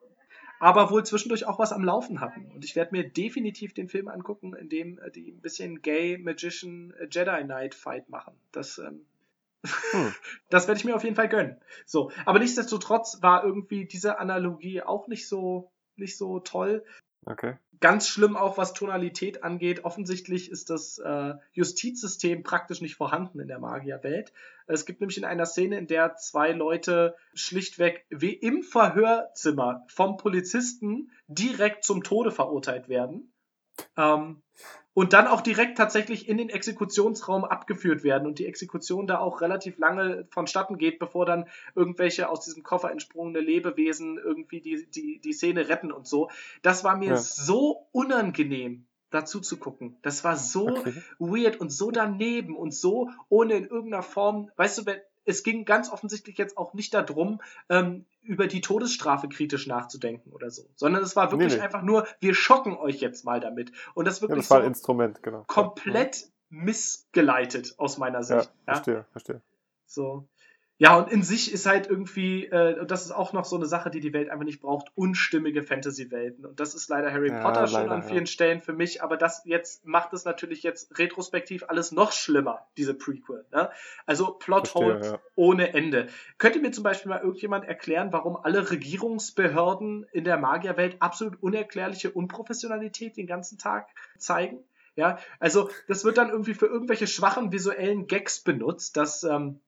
aber 0.60 0.90
wohl 0.90 1.04
zwischendurch 1.04 1.46
auch 1.46 1.58
was 1.58 1.72
am 1.72 1.82
Laufen 1.82 2.20
hatten. 2.20 2.46
Und 2.54 2.64
ich 2.64 2.76
werde 2.76 2.92
mir 2.92 3.08
definitiv 3.08 3.72
den 3.74 3.88
Film 3.88 4.08
angucken, 4.08 4.54
in 4.54 4.68
dem 4.68 4.98
äh, 4.98 5.10
die 5.10 5.32
ein 5.32 5.40
bisschen 5.40 5.82
Gay 5.82 6.18
Magician 6.18 6.92
äh, 7.00 7.08
Jedi 7.10 7.42
Knight 7.42 7.74
Fight 7.74 8.08
machen. 8.10 8.34
Das, 8.52 8.78
ähm, 8.78 9.06
hm. 9.90 10.14
das 10.50 10.68
werde 10.68 10.78
ich 10.78 10.84
mir 10.84 10.94
auf 10.94 11.02
jeden 11.02 11.16
Fall 11.16 11.28
gönnen. 11.28 11.56
So, 11.86 12.12
aber 12.26 12.38
nichtsdestotrotz 12.38 13.22
war 13.22 13.42
irgendwie 13.42 13.86
diese 13.86 14.18
Analogie 14.18 14.82
auch 14.82 15.08
nicht 15.08 15.26
so 15.26 15.72
nicht 15.96 16.16
so 16.16 16.40
toll. 16.40 16.84
Okay. 17.26 17.56
Ganz 17.80 18.08
schlimm 18.08 18.36
auch, 18.36 18.58
was 18.58 18.74
Tonalität 18.74 19.42
angeht. 19.42 19.84
Offensichtlich 19.84 20.50
ist 20.50 20.68
das 20.68 20.98
äh, 20.98 21.34
Justizsystem 21.52 22.42
praktisch 22.42 22.80
nicht 22.80 22.96
vorhanden 22.96 23.40
in 23.40 23.48
der 23.48 23.58
Magierwelt. 23.58 24.32
Es 24.66 24.84
gibt 24.84 25.00
nämlich 25.00 25.18
in 25.18 25.24
einer 25.24 25.46
Szene, 25.46 25.78
in 25.78 25.86
der 25.86 26.16
zwei 26.16 26.52
Leute 26.52 27.16
schlichtweg 27.34 28.06
wie 28.10 28.32
im 28.32 28.62
Verhörzimmer 28.62 29.84
vom 29.88 30.16
Polizisten 30.16 31.10
direkt 31.26 31.84
zum 31.84 32.02
Tode 32.02 32.30
verurteilt 32.30 32.88
werden. 32.88 33.32
Ähm, 33.96 34.42
und 34.94 35.12
dann 35.12 35.26
auch 35.26 35.40
direkt 35.40 35.78
tatsächlich 35.78 36.28
in 36.28 36.36
den 36.36 36.48
Exekutionsraum 36.48 37.44
abgeführt 37.44 38.02
werden 38.02 38.26
und 38.26 38.38
die 38.38 38.46
Exekution 38.46 39.06
da 39.06 39.18
auch 39.18 39.40
relativ 39.40 39.78
lange 39.78 40.26
vonstatten 40.30 40.78
geht, 40.78 40.98
bevor 40.98 41.26
dann 41.26 41.48
irgendwelche 41.74 42.28
aus 42.28 42.44
diesem 42.44 42.62
Koffer 42.62 42.90
entsprungene 42.90 43.40
Lebewesen 43.40 44.18
irgendwie 44.18 44.60
die, 44.60 44.86
die, 44.90 45.20
die 45.20 45.32
Szene 45.32 45.68
retten 45.68 45.92
und 45.92 46.06
so. 46.06 46.30
Das 46.62 46.82
war 46.84 46.96
mir 46.96 47.10
ja. 47.10 47.16
so 47.16 47.86
unangenehm 47.92 48.86
dazu 49.10 49.40
zu 49.40 49.58
gucken. 49.58 49.96
Das 50.02 50.24
war 50.24 50.36
so 50.36 50.68
okay. 50.68 50.94
weird 51.18 51.60
und 51.60 51.70
so 51.70 51.90
daneben 51.90 52.56
und 52.56 52.72
so 52.72 53.10
ohne 53.28 53.54
in 53.54 53.64
irgendeiner 53.64 54.02
Form, 54.02 54.50
weißt 54.56 54.78
du, 54.78 54.86
wenn, 54.86 55.00
es 55.30 55.42
ging 55.42 55.64
ganz 55.64 55.90
offensichtlich 55.90 56.36
jetzt 56.36 56.56
auch 56.58 56.74
nicht 56.74 56.92
darum, 56.92 57.40
ähm, 57.68 58.04
über 58.22 58.46
die 58.46 58.60
Todesstrafe 58.60 59.28
kritisch 59.28 59.66
nachzudenken 59.66 60.30
oder 60.32 60.50
so, 60.50 60.68
sondern 60.76 61.02
es 61.02 61.16
war 61.16 61.30
wirklich 61.32 61.52
nee, 61.52 61.56
nee. 61.56 61.62
einfach 61.62 61.82
nur, 61.82 62.06
wir 62.20 62.34
schocken 62.34 62.76
euch 62.76 63.00
jetzt 63.00 63.24
mal 63.24 63.40
damit. 63.40 63.72
Und 63.94 64.06
das 64.06 64.20
wirklich 64.20 64.36
ja, 64.36 64.42
das 64.42 64.50
war 64.50 64.58
so 64.58 64.62
ein 64.62 64.68
Instrument, 64.68 65.22
genau. 65.22 65.44
komplett 65.46 66.28
missgeleitet 66.50 67.74
aus 67.78 67.96
meiner 67.96 68.22
Sicht. 68.22 68.52
Ja, 68.66 68.74
verstehe, 68.74 69.06
verstehe. 69.12 69.40
So. 69.86 70.28
Ja, 70.80 70.96
und 70.96 71.12
in 71.12 71.22
sich 71.22 71.52
ist 71.52 71.66
halt 71.66 71.90
irgendwie, 71.90 72.46
äh, 72.46 72.80
und 72.80 72.90
das 72.90 73.04
ist 73.04 73.10
auch 73.10 73.34
noch 73.34 73.44
so 73.44 73.54
eine 73.54 73.66
Sache, 73.66 73.90
die 73.90 74.00
die 74.00 74.14
Welt 74.14 74.30
einfach 74.30 74.46
nicht 74.46 74.62
braucht, 74.62 74.90
unstimmige 74.94 75.62
Fantasy-Welten. 75.62 76.46
Und 76.46 76.58
das 76.58 76.74
ist 76.74 76.88
leider 76.88 77.12
Harry 77.12 77.28
ja, 77.28 77.42
Potter 77.42 77.66
schon 77.66 77.82
leider, 77.82 77.92
an 77.92 78.02
vielen 78.02 78.20
ja. 78.20 78.26
Stellen 78.26 78.62
für 78.62 78.72
mich, 78.72 79.02
aber 79.02 79.18
das 79.18 79.42
jetzt 79.44 79.84
macht 79.84 80.14
es 80.14 80.24
natürlich 80.24 80.62
jetzt 80.62 80.98
retrospektiv 80.98 81.64
alles 81.68 81.92
noch 81.92 82.12
schlimmer, 82.12 82.66
diese 82.78 82.94
Prequel. 82.94 83.44
Ne? 83.52 83.68
Also 84.06 84.32
Plothole 84.32 85.00
ja. 85.04 85.18
ohne 85.34 85.74
Ende. 85.74 86.06
Könnte 86.38 86.60
mir 86.60 86.70
zum 86.70 86.82
Beispiel 86.82 87.10
mal 87.10 87.20
irgendjemand 87.20 87.66
erklären, 87.66 88.10
warum 88.10 88.36
alle 88.36 88.70
Regierungsbehörden 88.70 90.06
in 90.12 90.24
der 90.24 90.38
Magierwelt 90.38 91.02
absolut 91.02 91.42
unerklärliche 91.42 92.10
Unprofessionalität 92.10 93.18
den 93.18 93.26
ganzen 93.26 93.58
Tag 93.58 93.88
zeigen? 94.16 94.60
Ja, 94.96 95.18
also 95.40 95.68
das 95.88 96.04
wird 96.04 96.16
dann 96.16 96.30
irgendwie 96.30 96.54
für 96.54 96.66
irgendwelche 96.66 97.06
schwachen 97.06 97.52
visuellen 97.52 98.06
Gags 98.06 98.40
benutzt, 98.40 98.96
dass 98.96 99.24
ähm, 99.24 99.60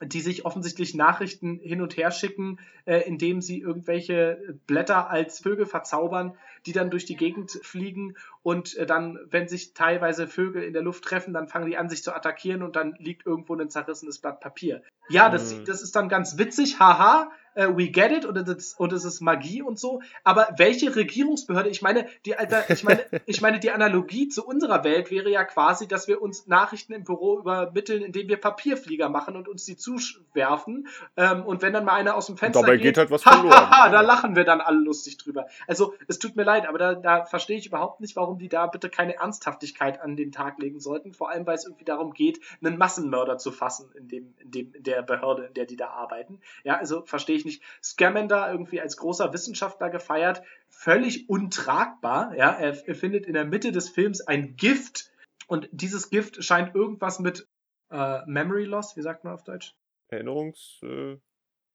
die 0.00 0.20
sich 0.20 0.44
offensichtlich 0.44 0.94
Nachrichten 0.94 1.58
hin 1.60 1.82
und 1.82 1.96
her 1.96 2.10
schicken, 2.10 2.58
äh, 2.84 3.00
indem 3.00 3.40
sie 3.40 3.60
irgendwelche 3.60 4.58
Blätter 4.66 5.10
als 5.10 5.40
Vögel 5.40 5.66
verzaubern, 5.66 6.36
die 6.66 6.72
dann 6.72 6.90
durch 6.90 7.04
die 7.04 7.16
Gegend 7.16 7.50
fliegen 7.62 8.14
und 8.42 8.76
äh, 8.76 8.86
dann, 8.86 9.18
wenn 9.30 9.48
sich 9.48 9.74
teilweise 9.74 10.28
Vögel 10.28 10.62
in 10.62 10.72
der 10.72 10.82
Luft 10.82 11.04
treffen, 11.04 11.34
dann 11.34 11.48
fangen 11.48 11.66
die 11.66 11.76
an, 11.76 11.88
sich 11.88 12.02
zu 12.02 12.14
attackieren 12.14 12.62
und 12.62 12.76
dann 12.76 12.94
liegt 12.98 13.26
irgendwo 13.26 13.54
ein 13.54 13.70
zerrissenes 13.70 14.18
Blatt 14.18 14.40
Papier. 14.40 14.82
Ja, 15.08 15.30
das, 15.30 15.54
mhm. 15.54 15.64
das 15.64 15.82
ist 15.82 15.96
dann 15.96 16.08
ganz 16.08 16.38
witzig, 16.38 16.78
haha, 16.78 17.30
äh, 17.58 17.76
we 17.76 17.88
get 17.88 18.12
it 18.12 18.24
und 18.24 18.36
es, 18.36 18.48
ist, 18.48 18.80
und 18.80 18.92
es 18.92 19.04
ist 19.04 19.20
Magie 19.20 19.62
und 19.62 19.78
so. 19.78 20.00
Aber 20.22 20.48
welche 20.56 20.94
Regierungsbehörde, 20.94 21.68
ich 21.68 21.82
meine, 21.82 22.06
die 22.24 22.36
Alter, 22.36 22.70
ich 22.70 22.84
meine, 22.84 23.04
ich 23.26 23.40
meine, 23.40 23.58
die 23.58 23.70
Analogie 23.70 24.28
zu 24.28 24.46
unserer 24.46 24.84
Welt 24.84 25.10
wäre 25.10 25.28
ja 25.28 25.44
quasi, 25.44 25.88
dass 25.88 26.06
wir 26.06 26.22
uns 26.22 26.46
Nachrichten 26.46 26.92
im 26.92 27.04
Büro 27.04 27.38
übermitteln, 27.38 28.02
indem 28.02 28.28
wir 28.28 28.36
Papierflieger 28.40 29.08
machen 29.08 29.36
und 29.36 29.48
uns 29.48 29.64
die 29.64 29.76
zuwerfen. 29.76 30.86
Ähm, 31.16 31.44
und 31.44 31.60
wenn 31.60 31.72
dann 31.72 31.84
mal 31.84 31.94
einer 31.94 32.14
aus 32.14 32.26
dem 32.26 32.36
Fenster 32.36 32.60
Dabei 32.60 32.76
geht, 32.76 32.84
geht 32.84 32.98
halt 32.98 33.10
was 33.10 33.24
verloren. 33.24 33.50
Haha, 33.50 33.88
da 33.90 34.00
lachen 34.02 34.36
wir 34.36 34.44
dann 34.44 34.60
alle 34.60 34.78
lustig 34.78 35.18
drüber. 35.18 35.46
Also 35.66 35.94
es 36.06 36.20
tut 36.20 36.36
mir 36.36 36.44
leid, 36.44 36.68
aber 36.68 36.78
da, 36.78 36.94
da 36.94 37.24
verstehe 37.24 37.58
ich 37.58 37.66
überhaupt 37.66 38.00
nicht, 38.00 38.14
warum 38.14 38.38
die 38.38 38.48
da 38.48 38.66
bitte 38.66 38.88
keine 38.88 39.16
Ernsthaftigkeit 39.16 40.00
an 40.00 40.16
den 40.16 40.30
Tag 40.30 40.60
legen 40.60 40.78
sollten. 40.78 41.12
Vor 41.12 41.30
allem, 41.30 41.46
weil 41.46 41.56
es 41.56 41.64
irgendwie 41.64 41.84
darum 41.84 42.14
geht, 42.14 42.38
einen 42.62 42.78
Massenmörder 42.78 43.38
zu 43.38 43.50
fassen 43.50 43.90
in 43.96 44.06
dem, 44.06 44.34
in 44.38 44.50
dem, 44.52 44.74
in 44.74 44.82
der 44.84 45.02
Behörde, 45.02 45.46
in 45.46 45.54
der 45.54 45.66
die 45.66 45.76
da 45.76 45.88
arbeiten. 45.88 46.40
Ja, 46.62 46.76
also 46.76 47.02
verstehe 47.04 47.36
ich 47.36 47.47
nicht. 47.48 47.62
Scamander 47.82 48.50
irgendwie 48.50 48.80
als 48.80 48.96
großer 48.96 49.32
Wissenschaftler 49.32 49.90
gefeiert, 49.90 50.42
völlig 50.68 51.28
untragbar. 51.28 52.34
Ja, 52.36 52.50
er, 52.50 52.74
findet 52.94 53.26
in 53.26 53.34
der 53.34 53.44
Mitte 53.44 53.72
des 53.72 53.88
Films 53.88 54.20
ein 54.20 54.56
Gift 54.56 55.10
und 55.46 55.68
dieses 55.72 56.10
Gift 56.10 56.44
scheint 56.44 56.74
irgendwas 56.74 57.18
mit 57.18 57.48
äh, 57.90 58.20
Memory 58.26 58.64
Loss, 58.64 58.96
wie 58.96 59.02
sagt 59.02 59.24
man 59.24 59.32
auf 59.32 59.44
Deutsch? 59.44 59.74
Erinnerungs, 60.08 60.80
äh, 60.82 61.16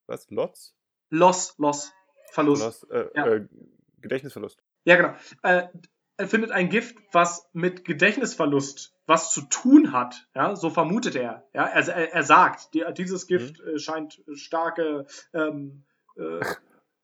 was? 0.07 0.29
Lots? 0.29 0.75
Loss, 1.09 1.55
Loss, 1.57 1.93
Verlust. 2.31 2.63
Loss, 2.63 2.83
äh, 2.89 3.09
ja. 3.15 3.27
Äh, 3.27 3.47
Gedächtnisverlust. 4.01 4.61
Ja, 4.85 4.95
genau. 4.97 5.15
Er 6.17 6.27
findet 6.27 6.51
ein 6.51 6.69
Gift, 6.69 6.95
was 7.11 7.49
mit 7.53 7.85
Gedächtnisverlust 7.85 8.93
was 9.05 9.33
zu 9.33 9.41
tun 9.41 9.91
hat. 9.91 10.27
Ja, 10.35 10.55
so 10.55 10.69
vermutet 10.69 11.15
er. 11.15 11.43
Ja, 11.53 11.65
er, 11.65 11.87
er, 11.87 12.13
er 12.13 12.23
sagt, 12.23 12.73
die, 12.73 12.85
dieses 12.95 13.27
Gift 13.27 13.59
mhm. 13.59 13.75
Äh, 13.75 13.79
scheint 13.79 14.21
starke 14.33 15.05
ähm, 15.33 15.83
äh, 16.15 16.39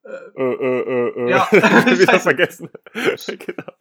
äh, 0.02 0.42
äh, 0.42 0.80
äh, 0.80 1.26
äh. 1.26 1.30
Ja. 1.30 1.46
Wieder 1.52 2.20
vergessen. 2.20 2.70
genau. 2.94 3.72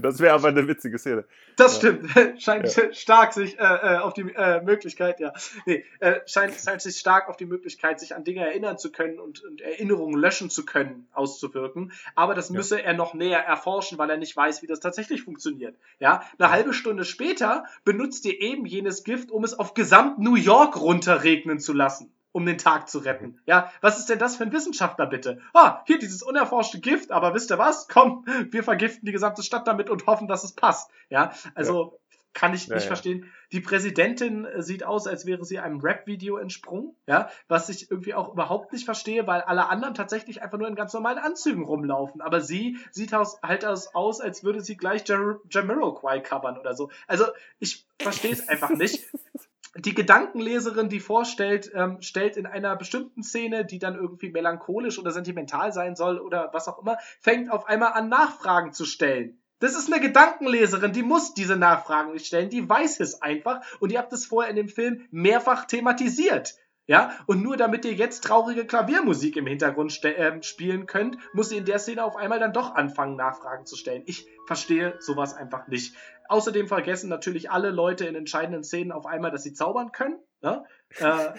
Das 0.00 0.18
wäre 0.18 0.34
aber 0.34 0.48
eine 0.48 0.66
witzige 0.66 0.98
Szene. 0.98 1.24
Das 1.56 1.74
ja. 1.74 1.90
stimmt. 1.90 2.10
Scheint 2.42 2.74
ja. 2.74 2.92
stark 2.92 3.34
sich 3.34 3.58
äh, 3.58 3.62
äh, 3.62 3.98
auf 3.98 4.14
die 4.14 4.24
Möglichkeit, 4.24 5.20
ja. 5.20 5.32
Nee, 5.66 5.84
scheint, 6.26 6.54
scheint 6.54 6.80
sich 6.80 6.96
stark 6.96 7.28
auf 7.28 7.36
die 7.36 7.44
Möglichkeit, 7.44 8.00
sich 8.00 8.14
an 8.14 8.24
Dinge 8.24 8.40
erinnern 8.40 8.78
zu 8.78 8.90
können 8.90 9.20
und, 9.20 9.44
und 9.44 9.60
Erinnerungen 9.60 10.18
löschen 10.18 10.48
zu 10.48 10.64
können, 10.64 11.06
auszuwirken. 11.12 11.92
Aber 12.14 12.34
das 12.34 12.50
müsse 12.50 12.78
ja. 12.78 12.86
er 12.86 12.94
noch 12.94 13.12
näher 13.12 13.40
erforschen, 13.40 13.98
weil 13.98 14.08
er 14.10 14.16
nicht 14.16 14.36
weiß, 14.36 14.62
wie 14.62 14.66
das 14.66 14.80
tatsächlich 14.80 15.22
funktioniert. 15.22 15.76
Ja, 15.98 16.22
eine 16.38 16.50
halbe 16.50 16.72
Stunde 16.72 17.04
später 17.04 17.64
benutzt 17.84 18.24
ihr 18.24 18.40
eben 18.40 18.64
jenes 18.64 19.04
Gift, 19.04 19.30
um 19.30 19.44
es 19.44 19.58
auf 19.58 19.74
gesamt 19.74 20.18
New 20.18 20.36
York 20.36 20.80
runterregnen 20.80 21.58
zu 21.58 21.72
lassen 21.72 22.12
um 22.32 22.46
den 22.46 22.58
Tag 22.58 22.88
zu 22.88 22.98
retten. 22.98 23.40
Ja, 23.46 23.72
was 23.80 23.98
ist 23.98 24.08
denn 24.08 24.18
das 24.18 24.36
für 24.36 24.44
ein 24.44 24.52
Wissenschaftler 24.52 25.06
bitte? 25.06 25.40
Ah, 25.52 25.82
hier 25.86 25.98
dieses 25.98 26.22
unerforschte 26.22 26.80
Gift, 26.80 27.10
aber 27.12 27.34
wisst 27.34 27.50
ihr 27.50 27.58
was? 27.58 27.88
Komm, 27.88 28.24
wir 28.50 28.62
vergiften 28.62 29.06
die 29.06 29.12
gesamte 29.12 29.42
Stadt 29.42 29.66
damit 29.66 29.90
und 29.90 30.06
hoffen, 30.06 30.28
dass 30.28 30.44
es 30.44 30.52
passt. 30.52 30.90
Ja, 31.08 31.32
also 31.54 31.92
ja. 31.92 32.18
kann 32.32 32.54
ich 32.54 32.68
nicht 32.68 32.70
ja, 32.70 32.76
ja. 32.76 32.86
verstehen. 32.86 33.30
Die 33.52 33.60
Präsidentin 33.60 34.44
äh, 34.44 34.62
sieht 34.62 34.84
aus, 34.84 35.08
als 35.08 35.26
wäre 35.26 35.44
sie 35.44 35.58
einem 35.58 35.80
Rap-Video 35.80 36.36
entsprungen, 36.36 36.94
ja, 37.06 37.30
was 37.48 37.68
ich 37.68 37.90
irgendwie 37.90 38.14
auch 38.14 38.32
überhaupt 38.32 38.72
nicht 38.72 38.84
verstehe, 38.84 39.26
weil 39.26 39.40
alle 39.40 39.68
anderen 39.68 39.94
tatsächlich 39.94 40.40
einfach 40.40 40.58
nur 40.58 40.68
in 40.68 40.76
ganz 40.76 40.92
normalen 40.92 41.18
Anzügen 41.18 41.64
rumlaufen. 41.64 42.20
Aber 42.20 42.40
sie 42.40 42.78
sieht 42.92 43.12
aus, 43.12 43.42
halt 43.42 43.64
aus, 43.64 44.20
als 44.20 44.44
würde 44.44 44.60
sie 44.60 44.76
gleich 44.76 45.02
Jamiroquai 45.08 46.20
covern 46.20 46.58
oder 46.58 46.74
so. 46.74 46.90
Also 47.08 47.26
ich 47.58 47.84
verstehe 47.98 48.32
es 48.32 48.48
einfach 48.48 48.70
nicht. 48.70 49.08
die 49.76 49.94
Gedankenleserin, 49.94 50.88
die 50.88 51.00
vorstellt, 51.00 51.70
ähm, 51.74 52.02
stellt 52.02 52.36
in 52.36 52.46
einer 52.46 52.74
bestimmten 52.76 53.22
Szene, 53.22 53.64
die 53.64 53.78
dann 53.78 53.94
irgendwie 53.94 54.30
melancholisch 54.30 54.98
oder 54.98 55.12
sentimental 55.12 55.72
sein 55.72 55.94
soll 55.94 56.18
oder 56.18 56.50
was 56.52 56.66
auch 56.68 56.80
immer, 56.80 56.98
fängt 57.20 57.50
auf 57.50 57.66
einmal 57.66 57.92
an, 57.92 58.08
Nachfragen 58.08 58.72
zu 58.72 58.84
stellen. 58.84 59.40
Das 59.60 59.76
ist 59.76 59.92
eine 59.92 60.00
Gedankenleserin, 60.00 60.92
die 60.92 61.02
muss 61.02 61.34
diese 61.34 61.56
Nachfragen 61.56 62.12
nicht 62.12 62.26
stellen, 62.26 62.48
die 62.48 62.68
weiß 62.68 62.98
es 63.00 63.20
einfach 63.20 63.60
und 63.78 63.92
ihr 63.92 63.98
habt 63.98 64.12
es 64.12 64.26
vorher 64.26 64.50
in 64.50 64.56
dem 64.56 64.68
Film 64.68 65.06
mehrfach 65.10 65.66
thematisiert. 65.66 66.56
Ja, 66.86 67.12
und 67.26 67.40
nur 67.40 67.56
damit 67.56 67.84
ihr 67.84 67.92
jetzt 67.92 68.24
traurige 68.24 68.64
Klaviermusik 68.66 69.36
im 69.36 69.46
Hintergrund 69.46 70.02
äh, 70.02 70.42
spielen 70.42 70.86
könnt, 70.86 71.18
muss 71.32 71.50
sie 71.50 71.58
in 71.58 71.64
der 71.64 71.78
Szene 71.78 72.02
auf 72.02 72.16
einmal 72.16 72.40
dann 72.40 72.52
doch 72.52 72.74
anfangen, 72.74 73.14
Nachfragen 73.14 73.64
zu 73.64 73.76
stellen. 73.76 74.02
Ich 74.06 74.26
verstehe 74.46 74.96
sowas 74.98 75.34
einfach 75.34 75.68
nicht. 75.68 75.94
Außerdem 76.30 76.68
vergessen 76.68 77.10
natürlich 77.10 77.50
alle 77.50 77.70
Leute 77.70 78.06
in 78.06 78.14
entscheidenden 78.14 78.62
Szenen 78.62 78.92
auf 78.92 79.04
einmal, 79.04 79.32
dass 79.32 79.42
sie 79.42 79.52
zaubern 79.52 79.90
können. 79.90 80.16
Ne? 80.42 80.64
Äh, 81.00 81.30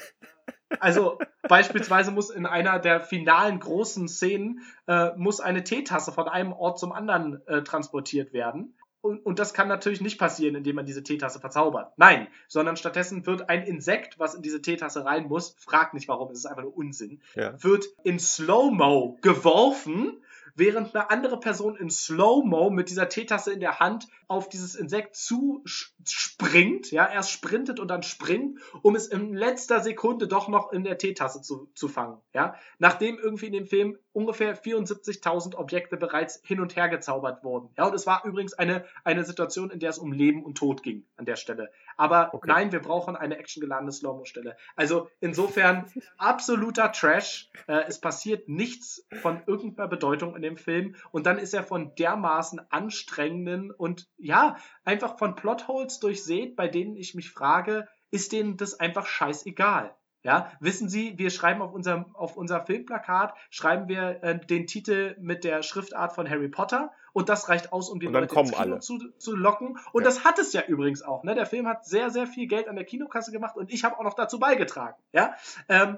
also 0.82 1.18
beispielsweise 1.48 2.12
muss 2.12 2.30
in 2.30 2.46
einer 2.46 2.78
der 2.78 3.00
finalen 3.00 3.62
großen 3.62 4.10
Szenen 4.10 4.60
äh, 4.88 5.12
muss 5.16 5.40
eine 5.40 5.64
Teetasse 5.64 6.12
von 6.12 6.28
einem 6.28 6.52
Ort 6.52 6.78
zum 6.78 6.92
anderen 6.92 7.46
äh, 7.48 7.64
transportiert 7.64 8.34
werden. 8.34 8.76
Und, 9.00 9.26
und 9.26 9.40
das 9.40 9.54
kann 9.54 9.70
natürlich 9.70 10.02
nicht 10.02 10.20
passieren, 10.20 10.56
indem 10.56 10.76
man 10.76 10.86
diese 10.86 11.04
Teetasse 11.04 11.40
verzaubert. 11.40 11.94
Nein, 11.96 12.28
sondern 12.50 12.76
stattdessen 12.76 13.26
wird 13.26 13.50
ein 13.50 13.64
Insekt, 13.64 14.20
was 14.20 14.36
in 14.36 14.42
diese 14.42 14.62
Teetasse 14.62 15.06
rein 15.06 15.30
muss, 15.30 15.56
fragt 15.58 15.94
nicht 15.94 16.10
warum, 16.10 16.32
es 16.32 16.40
ist 16.40 16.48
einfach 16.48 16.64
nur 16.64 16.76
Unsinn, 16.76 17.22
ja. 17.36 17.54
wird 17.64 17.86
in 18.04 18.20
Slow-Mo 18.20 19.20
geworfen 19.22 20.22
während 20.56 20.96
eine 20.96 21.10
andere 21.10 21.40
Person 21.40 21.76
in 21.76 21.90
Slow-Mo 21.90 22.70
mit 22.70 22.90
dieser 22.90 23.10
Teetasse 23.10 23.54
in 23.54 23.60
der 23.60 23.80
Hand 23.80 24.08
auf 24.28 24.48
dieses 24.50 24.76
Insekt 24.76 25.16
zuspringt, 25.16 26.92
ja, 26.92 27.10
erst 27.10 27.32
sprintet 27.32 27.80
und 27.80 27.90
dann 27.90 28.04
springt, 28.04 28.60
um 28.82 28.96
es 28.96 29.08
in 29.08 29.34
letzter 29.34 29.82
Sekunde 29.82 30.28
doch 30.28 30.48
noch 30.48 30.72
in 30.72 30.84
der 30.84 30.98
Teetasse 30.98 31.42
zu, 31.42 31.70
zu 31.76 31.88
fangen, 31.88 32.20
ja. 32.34 32.56
Nachdem 32.80 33.18
irgendwie 33.20 33.48
in 33.48 33.54
dem 33.54 33.66
Film 33.66 33.98
ungefähr 34.14 34.58
74.000 34.62 35.56
Objekte 35.56 35.98
bereits 35.98 36.42
hin 36.44 36.60
und 36.60 36.76
her 36.76 36.90
gezaubert 36.90 37.44
wurden. 37.44 37.70
Ja, 37.78 37.88
und 37.88 37.94
es 37.94 38.06
war 38.06 38.26
übrigens 38.26 38.54
eine, 38.54 38.86
eine 39.04 39.24
Situation, 39.24 39.70
in 39.70 39.80
der 39.80 39.90
es 39.90 39.98
um 39.98 40.12
Leben 40.12 40.44
und 40.44 40.58
Tod 40.58 40.84
ging 40.84 41.06
an 41.18 41.26
der 41.26 41.36
Stelle. 41.36 41.72
Aber 42.02 42.34
okay. 42.34 42.48
nein, 42.48 42.72
wir 42.72 42.80
brauchen 42.80 43.16
eine 43.16 43.38
actiongeladene 43.38 43.92
Slow-Mo-Stelle. 43.92 44.58
Also 44.76 45.12
insofern 45.20 45.86
absoluter 46.18 46.92
Trash. 46.92 47.52
Äh, 47.68 47.84
es 47.88 48.02
passiert 48.02 48.50
nichts 48.50 49.06
von 49.22 49.44
irgendeiner 49.46 49.88
Bedeutung 49.88 50.36
in 50.36 50.42
dem 50.42 50.58
Film 50.58 50.96
und 51.12 51.28
dann 51.28 51.38
ist 51.38 51.54
er 51.54 51.62
von 51.62 51.94
dermaßen 51.94 52.60
anstrengenden 52.72 53.70
und 53.70 54.08
ja, 54.18 54.58
einfach 54.84 55.20
von 55.20 55.36
Plotholes 55.36 56.00
durchsät, 56.00 56.56
bei 56.56 56.68
denen 56.68 56.96
ich 56.96 57.14
mich 57.14 57.30
frage, 57.30 57.88
ist 58.10 58.32
denen 58.32 58.58
das 58.58 58.80
einfach 58.80 59.06
scheißegal? 59.06 59.96
Ja, 60.24 60.52
wissen 60.60 60.88
Sie, 60.88 61.18
wir 61.18 61.32
schreiben 61.32 61.62
auf 61.62 61.74
unserem 61.74 62.16
auf 62.16 62.38
unser 62.38 62.64
Filmplakat 62.64 63.34
schreiben 63.50 63.88
wir 63.88 64.24
äh, 64.24 64.40
den 64.40 64.68
Titel 64.68 65.16
mit 65.20 65.44
der 65.44 65.64
Schriftart 65.64 66.14
von 66.14 66.30
Harry 66.30 66.48
Potter 66.48 66.92
und 67.14 67.28
das 67.28 67.50
reicht 67.50 67.74
aus, 67.74 67.90
um 67.90 68.00
die 68.00 68.06
Leute 68.06 68.34
ins 68.34 68.52
Kino 68.52 68.80
zu, 68.80 69.00
zu 69.18 69.36
locken. 69.36 69.80
Und 69.92 70.04
ja. 70.04 70.10
das 70.10 70.24
hat 70.24 70.38
es 70.38 70.54
ja 70.54 70.62
übrigens 70.62 71.02
auch. 71.02 71.24
Ne? 71.24 71.34
Der 71.34 71.48
Film 71.48 71.68
hat 71.68 71.86
sehr 71.86 72.12
sehr 72.12 72.28
viel 72.28 72.48
Geld 72.48 72.68
an 72.68 72.76
der 72.76 72.86
Kinokasse 72.86 73.32
gemacht 73.32 73.56
und 73.56 73.72
ich 73.72 73.84
habe 73.84 73.98
auch 73.98 74.04
noch 74.04 74.14
dazu 74.14 74.40
beigetragen. 74.40 75.02
Ja, 75.12 75.36
ähm, 75.68 75.98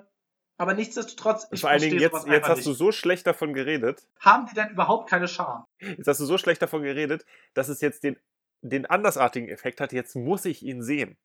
aber 0.58 0.74
nichtsdestotrotz. 0.74 1.48
Ich 1.52 1.62
Vor 1.62 1.72
allen 1.72 1.82
Dingen 1.82 2.00
jetzt, 2.00 2.26
jetzt 2.28 2.48
hast 2.48 2.58
nicht. 2.58 2.68
du 2.68 2.74
so 2.74 2.92
schlecht 2.94 3.28
davon 3.28 3.54
geredet. 3.54 4.08
Haben 4.20 4.46
die 4.46 4.56
denn 4.56 4.70
überhaupt 4.70 5.10
keine 5.10 5.28
Scham? 5.28 5.66
Jetzt 5.80 6.08
hast 6.08 6.20
du 6.20 6.26
so 6.26 6.38
schlecht 6.38 6.62
davon 6.62 6.84
geredet, 6.84 7.26
dass 7.54 7.68
es 7.68 7.82
jetzt 7.82 8.04
den, 8.04 8.18
den 8.62 8.86
andersartigen 8.86 9.50
Effekt 9.50 9.82
hat. 9.82 9.92
Jetzt 9.92 10.16
muss 10.16 10.46
ich 10.46 10.64
ihn 10.64 10.82
sehen. 10.82 11.18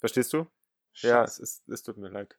Verstehst 0.00 0.32
du? 0.32 0.46
Scheiße. 0.92 1.12
Ja, 1.12 1.24
es, 1.24 1.38
ist, 1.38 1.68
es 1.68 1.82
tut 1.82 1.96
mir 1.96 2.08
leid. 2.08 2.36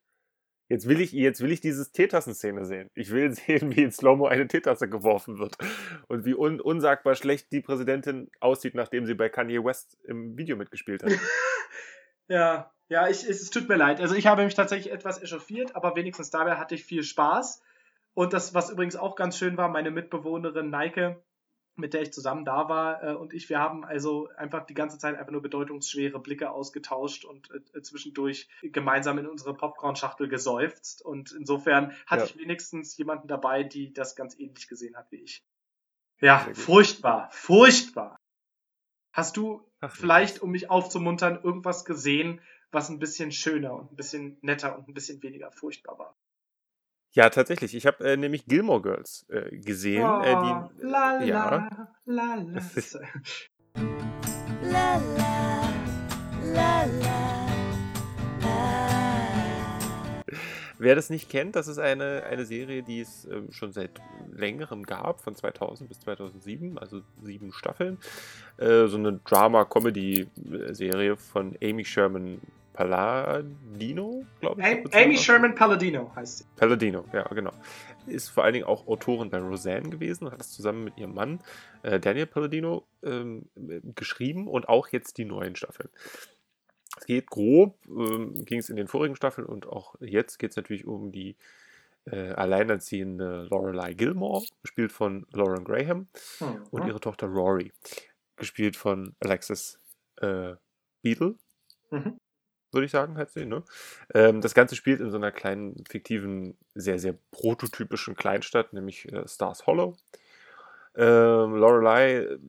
Jetzt 0.71 0.87
will 0.87 1.01
ich, 1.01 1.11
jetzt 1.11 1.41
will 1.41 1.51
ich 1.51 1.59
dieses 1.59 1.91
Teetassen-Szene 1.91 2.63
sehen. 2.63 2.89
Ich 2.93 3.11
will 3.11 3.31
sehen, 3.35 3.75
wie 3.75 3.83
in 3.83 3.91
Slow-Mo 3.91 4.27
eine 4.27 4.47
Teetasse 4.47 4.87
geworfen 4.87 5.37
wird. 5.37 5.57
Und 6.07 6.23
wie 6.23 6.33
un 6.33 6.61
unsagbar 6.61 7.15
schlecht 7.15 7.51
die 7.51 7.61
Präsidentin 7.61 8.31
aussieht, 8.39 8.73
nachdem 8.73 9.05
sie 9.05 9.13
bei 9.13 9.27
Kanye 9.27 9.63
West 9.63 9.97
im 10.05 10.37
Video 10.37 10.55
mitgespielt 10.55 11.03
hat. 11.03 11.11
ja, 12.29 12.71
ja, 12.87 13.09
ich, 13.09 13.27
es, 13.27 13.41
es 13.41 13.49
tut 13.49 13.67
mir 13.67 13.75
leid. 13.75 13.99
Also 13.99 14.15
ich 14.15 14.27
habe 14.27 14.45
mich 14.45 14.55
tatsächlich 14.55 14.93
etwas 14.93 15.21
echauffiert, 15.21 15.75
aber 15.75 15.95
wenigstens 15.97 16.29
dabei 16.29 16.55
hatte 16.55 16.75
ich 16.75 16.85
viel 16.85 17.03
Spaß. 17.03 17.61
Und 18.13 18.31
das, 18.31 18.53
was 18.53 18.69
übrigens 18.69 18.95
auch 18.95 19.17
ganz 19.17 19.37
schön 19.37 19.57
war, 19.57 19.67
meine 19.67 19.91
Mitbewohnerin 19.91 20.69
Neike, 20.69 21.21
mit 21.81 21.93
der 21.93 22.03
ich 22.03 22.13
zusammen 22.13 22.45
da 22.45 22.69
war 22.69 23.03
äh, 23.03 23.13
und 23.13 23.33
ich, 23.33 23.49
wir 23.49 23.59
haben 23.59 23.83
also 23.83 24.29
einfach 24.37 24.65
die 24.65 24.73
ganze 24.73 24.97
Zeit 24.97 25.17
einfach 25.17 25.31
nur 25.31 25.41
bedeutungsschwere 25.41 26.19
Blicke 26.19 26.51
ausgetauscht 26.51 27.25
und 27.25 27.49
äh, 27.51 27.81
zwischendurch 27.81 28.47
gemeinsam 28.61 29.17
in 29.17 29.27
unsere 29.27 29.53
Popcorn-Schachtel 29.53 30.29
gesäuft. 30.29 31.01
Und 31.03 31.33
insofern 31.33 31.93
hatte 32.05 32.23
ja. 32.23 32.29
ich 32.29 32.37
wenigstens 32.37 32.95
jemanden 32.97 33.27
dabei, 33.27 33.63
die 33.63 33.91
das 33.91 34.15
ganz 34.15 34.39
ähnlich 34.39 34.67
gesehen 34.69 34.95
hat 34.95 35.11
wie 35.11 35.17
ich. 35.17 35.43
Ja, 36.21 36.47
furchtbar, 36.53 37.29
furchtbar. 37.31 38.15
Hast 39.11 39.35
du 39.35 39.67
Ach, 39.81 39.93
vielleicht, 39.93 40.41
um 40.41 40.51
mich 40.51 40.69
aufzumuntern, 40.69 41.41
irgendwas 41.43 41.83
gesehen, 41.83 42.39
was 42.71 42.89
ein 42.89 42.99
bisschen 42.99 43.31
schöner 43.31 43.73
und 43.73 43.91
ein 43.91 43.95
bisschen 43.95 44.37
netter 44.41 44.77
und 44.77 44.87
ein 44.87 44.93
bisschen 44.93 45.21
weniger 45.21 45.51
furchtbar 45.51 45.99
war? 45.99 46.15
Ja, 47.13 47.29
tatsächlich. 47.29 47.75
Ich 47.75 47.85
habe 47.85 48.09
äh, 48.09 48.15
nämlich 48.15 48.45
Gilmore 48.45 48.81
Girls 48.81 49.25
äh, 49.27 49.57
gesehen. 49.57 50.05
Oh, 50.05 50.21
äh, 50.21 50.29
die, 50.29 50.87
la, 50.87 51.19
äh, 51.19 51.27
ja. 51.27 51.69
la, 52.05 52.35
la, 54.61 54.97
la, 56.53 56.85
la. 56.85 57.31
Wer 60.79 60.95
das 60.95 61.11
nicht 61.11 61.29
kennt, 61.29 61.55
das 61.55 61.67
ist 61.67 61.77
eine, 61.77 62.23
eine 62.23 62.45
Serie, 62.45 62.81
die 62.81 63.01
es 63.01 63.25
äh, 63.25 63.41
schon 63.51 63.71
seit 63.71 63.91
längerem 64.31 64.83
gab, 64.83 65.21
von 65.21 65.35
2000 65.35 65.89
bis 65.89 65.99
2007, 65.99 66.79
also 66.79 67.01
sieben 67.21 67.51
Staffeln. 67.51 67.99
Äh, 68.57 68.87
so 68.87 68.97
eine 68.97 69.19
Drama-Comedy-Serie 69.23 71.17
von 71.17 71.55
Amy 71.61 71.85
Sherman 71.85 72.41
Palladino, 72.73 74.25
glaube 74.39 74.61
ich. 74.61 74.95
Amy 74.95 75.17
Sherman 75.17 75.55
Palladino 75.55 76.11
heißt 76.15 76.39
sie. 76.39 76.45
Palladino, 76.55 77.05
ja, 77.13 77.23
genau. 77.23 77.51
Ist 78.07 78.29
vor 78.29 78.43
allen 78.43 78.53
Dingen 78.53 78.65
auch 78.65 78.87
Autorin 78.87 79.29
bei 79.29 79.39
Roseanne 79.39 79.89
gewesen, 79.89 80.31
hat 80.31 80.39
das 80.39 80.51
zusammen 80.51 80.85
mit 80.85 80.97
ihrem 80.97 81.13
Mann 81.13 81.39
äh, 81.83 81.99
Daniel 81.99 82.27
Palladino 82.27 82.85
ähm, 83.03 83.49
geschrieben 83.95 84.47
und 84.47 84.69
auch 84.69 84.87
jetzt 84.89 85.17
die 85.17 85.25
neuen 85.25 85.55
Staffeln. 85.55 85.89
Es 86.97 87.05
geht 87.05 87.27
grob, 87.27 87.77
ähm, 87.87 88.45
ging 88.45 88.59
es 88.59 88.69
in 88.69 88.75
den 88.75 88.87
vorigen 88.87 89.15
Staffeln 89.15 89.47
und 89.47 89.67
auch 89.67 89.95
jetzt 89.99 90.39
geht 90.39 90.51
es 90.51 90.57
natürlich 90.57 90.85
um 90.85 91.11
die 91.11 91.35
äh, 92.05 92.31
alleinerziehende 92.31 93.47
Lorelei 93.49 93.93
Gilmore, 93.93 94.45
gespielt 94.61 94.91
von 94.91 95.27
Lauren 95.31 95.63
Graham, 95.63 96.07
mhm. 96.39 96.63
und 96.71 96.87
ihre 96.87 96.99
Tochter 96.99 97.27
Rory, 97.27 97.71
gespielt 98.37 98.75
von 98.75 99.15
Alexis 99.19 99.79
äh, 100.21 100.55
Beadle. 101.01 101.35
Mhm 101.91 102.17
würde 102.73 102.85
ich 102.85 102.91
sagen, 102.91 103.17
heißt 103.17 103.33
sie. 103.33 103.45
Ne? 103.45 103.63
Ähm, 104.13 104.41
das 104.41 104.53
Ganze 104.53 104.75
spielt 104.75 104.99
in 105.01 105.11
so 105.11 105.17
einer 105.17 105.31
kleinen, 105.31 105.83
fiktiven, 105.89 106.57
sehr, 106.75 106.99
sehr 106.99 107.15
prototypischen 107.31 108.15
Kleinstadt, 108.15 108.73
nämlich 108.73 109.11
äh, 109.11 109.27
Stars 109.27 109.67
Hollow. 109.67 109.95
Ähm, 110.95 111.55
Lorelei 111.55 112.17
äh, 112.17 112.39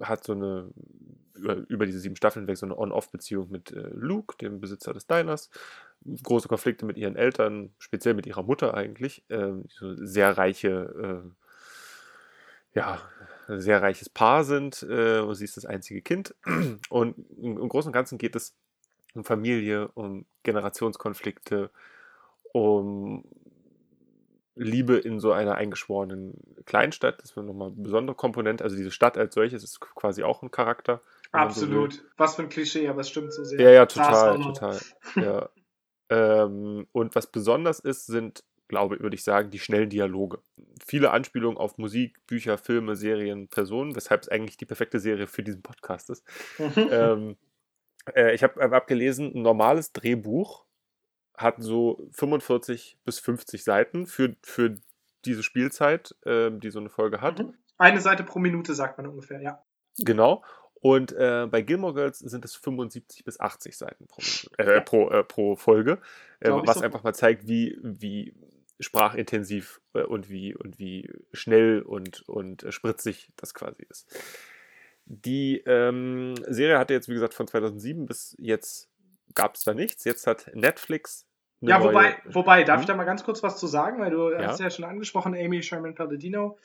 hat 0.00 0.24
so 0.24 0.32
eine, 0.32 0.70
über, 1.36 1.56
über, 1.68 1.86
diese 1.86 2.00
sieben 2.00 2.16
Staffeln 2.16 2.46
weg, 2.46 2.56
so 2.56 2.66
eine 2.66 2.78
On-Off-Beziehung 2.78 3.50
mit 3.50 3.72
äh, 3.72 3.90
Luke, 3.92 4.36
dem 4.38 4.60
Besitzer 4.60 4.92
des 4.92 5.06
Diners. 5.06 5.50
Große 6.22 6.48
Konflikte 6.48 6.86
mit 6.86 6.96
ihren 6.96 7.16
Eltern, 7.16 7.74
speziell 7.78 8.14
mit 8.14 8.26
ihrer 8.26 8.42
Mutter 8.42 8.74
eigentlich. 8.74 9.24
Ähm, 9.28 9.64
so 9.68 9.94
sehr 9.94 10.36
reiche, 10.36 11.24
äh, 12.74 12.78
ja, 12.78 13.00
sehr 13.48 13.82
reiches 13.82 14.08
Paar 14.08 14.44
sind. 14.44 14.82
Äh, 14.88 15.20
und 15.20 15.34
sie 15.34 15.44
ist 15.44 15.56
das 15.56 15.66
einzige 15.66 16.02
Kind. 16.02 16.34
Und 16.88 17.18
im, 17.36 17.58
im 17.58 17.68
Großen 17.68 17.88
und 17.88 17.92
Ganzen 17.92 18.18
geht 18.18 18.36
es 18.36 18.56
um 19.14 19.24
Familie, 19.24 19.88
um 19.94 20.24
Generationskonflikte, 20.42 21.70
um 22.52 23.24
Liebe 24.54 24.96
in 24.96 25.20
so 25.20 25.32
einer 25.32 25.54
eingeschworenen 25.54 26.34
Kleinstadt. 26.66 27.20
Das 27.20 27.30
ist 27.30 27.36
nochmal 27.36 27.68
eine 27.68 27.82
besondere 27.82 28.14
Komponente. 28.14 28.62
Also 28.62 28.76
diese 28.76 28.90
Stadt 28.90 29.16
als 29.16 29.34
solches 29.34 29.64
ist 29.64 29.80
quasi 29.80 30.22
auch 30.22 30.42
ein 30.42 30.50
Charakter. 30.50 31.00
Absolut. 31.32 31.94
So 31.94 32.00
was 32.16 32.36
für 32.36 32.42
ein 32.42 32.48
Klischee, 32.48 32.88
aber 32.88 33.00
es 33.00 33.08
stimmt 33.08 33.32
so 33.32 33.44
sehr. 33.44 33.60
Ja, 33.60 33.70
ja, 33.70 33.86
total, 33.86 34.40
total. 34.40 34.78
ja. 35.16 35.48
ähm, 36.10 36.86
und 36.92 37.14
was 37.14 37.28
besonders 37.28 37.78
ist, 37.80 38.06
sind, 38.06 38.44
glaube 38.68 38.96
ich, 38.96 39.02
würde 39.02 39.14
ich 39.14 39.24
sagen, 39.24 39.50
die 39.50 39.58
schnellen 39.58 39.88
Dialoge. 39.88 40.40
Viele 40.84 41.12
Anspielungen 41.12 41.56
auf 41.56 41.78
Musik, 41.78 42.18
Bücher, 42.26 42.58
Filme, 42.58 42.96
Serien, 42.96 43.48
Personen, 43.48 43.94
weshalb 43.96 44.22
es 44.22 44.28
eigentlich 44.28 44.56
die 44.56 44.66
perfekte 44.66 44.98
Serie 44.98 45.26
für 45.26 45.42
diesen 45.42 45.62
Podcast 45.62 46.10
ist. 46.10 46.24
ähm, 46.76 47.36
äh, 48.14 48.34
ich 48.34 48.42
habe 48.42 48.60
hab 48.70 48.86
gelesen, 48.86 49.32
ein 49.34 49.42
normales 49.42 49.92
Drehbuch 49.92 50.64
hat 51.36 51.56
so 51.58 52.06
45 52.12 52.98
bis 53.04 53.18
50 53.18 53.64
Seiten 53.64 54.06
für, 54.06 54.36
für 54.42 54.76
diese 55.24 55.42
Spielzeit, 55.42 56.14
äh, 56.24 56.50
die 56.50 56.70
so 56.70 56.78
eine 56.78 56.90
Folge 56.90 57.20
hat. 57.20 57.40
Mhm. 57.40 57.54
Eine 57.78 58.00
Seite 58.00 58.24
pro 58.24 58.38
Minute, 58.38 58.74
sagt 58.74 58.98
man 58.98 59.06
ungefähr, 59.06 59.40
ja. 59.40 59.62
Genau. 59.98 60.44
Und 60.80 61.12
äh, 61.12 61.46
bei 61.50 61.62
Gilmore 61.62 61.94
Girls 61.94 62.18
sind 62.18 62.44
es 62.44 62.54
75 62.56 63.24
bis 63.24 63.38
80 63.38 63.76
Seiten 63.76 64.06
pro, 64.06 64.22
äh, 64.56 64.80
pro, 64.80 65.10
äh, 65.10 65.24
pro 65.24 65.56
Folge, 65.56 65.98
äh, 66.40 66.50
was 66.50 66.78
so. 66.78 66.84
einfach 66.84 67.02
mal 67.02 67.14
zeigt, 67.14 67.46
wie, 67.46 67.78
wie 67.82 68.34
sprachintensiv 68.78 69.80
äh, 69.92 70.02
und 70.02 70.30
wie, 70.30 70.54
und 70.54 70.78
wie 70.78 71.10
schnell 71.32 71.82
und, 71.82 72.26
und 72.28 72.64
spritzig 72.70 73.30
das 73.36 73.52
quasi 73.52 73.86
ist. 73.88 74.10
Die 75.12 75.58
ähm, 75.66 76.36
Serie 76.46 76.78
hatte 76.78 76.94
jetzt, 76.94 77.08
wie 77.08 77.14
gesagt, 77.14 77.34
von 77.34 77.48
2007 77.48 78.06
bis 78.06 78.36
jetzt 78.38 78.88
gab 79.34 79.56
es 79.56 79.64
da 79.64 79.74
nichts. 79.74 80.04
Jetzt 80.04 80.28
hat 80.28 80.48
Netflix. 80.54 81.26
Ja, 81.60 81.82
wobei, 81.82 82.16
wobei, 82.26 82.62
darf 82.62 82.76
hm? 82.76 82.82
ich 82.82 82.86
da 82.86 82.94
mal 82.94 83.04
ganz 83.04 83.24
kurz 83.24 83.42
was 83.42 83.58
zu 83.58 83.66
sagen, 83.66 84.00
weil 84.00 84.12
du 84.12 84.30
ja. 84.30 84.46
hast 84.46 84.60
ja 84.60 84.70
schon 84.70 84.84
angesprochen, 84.84 85.34
Amy 85.34 85.64
Sherman 85.64 85.96
Palladino. 85.96 86.58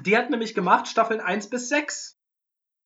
Die 0.00 0.16
hat 0.16 0.30
nämlich 0.30 0.54
gemacht 0.54 0.86
Staffeln 0.86 1.20
1 1.20 1.50
bis 1.50 1.68
6. 1.70 2.16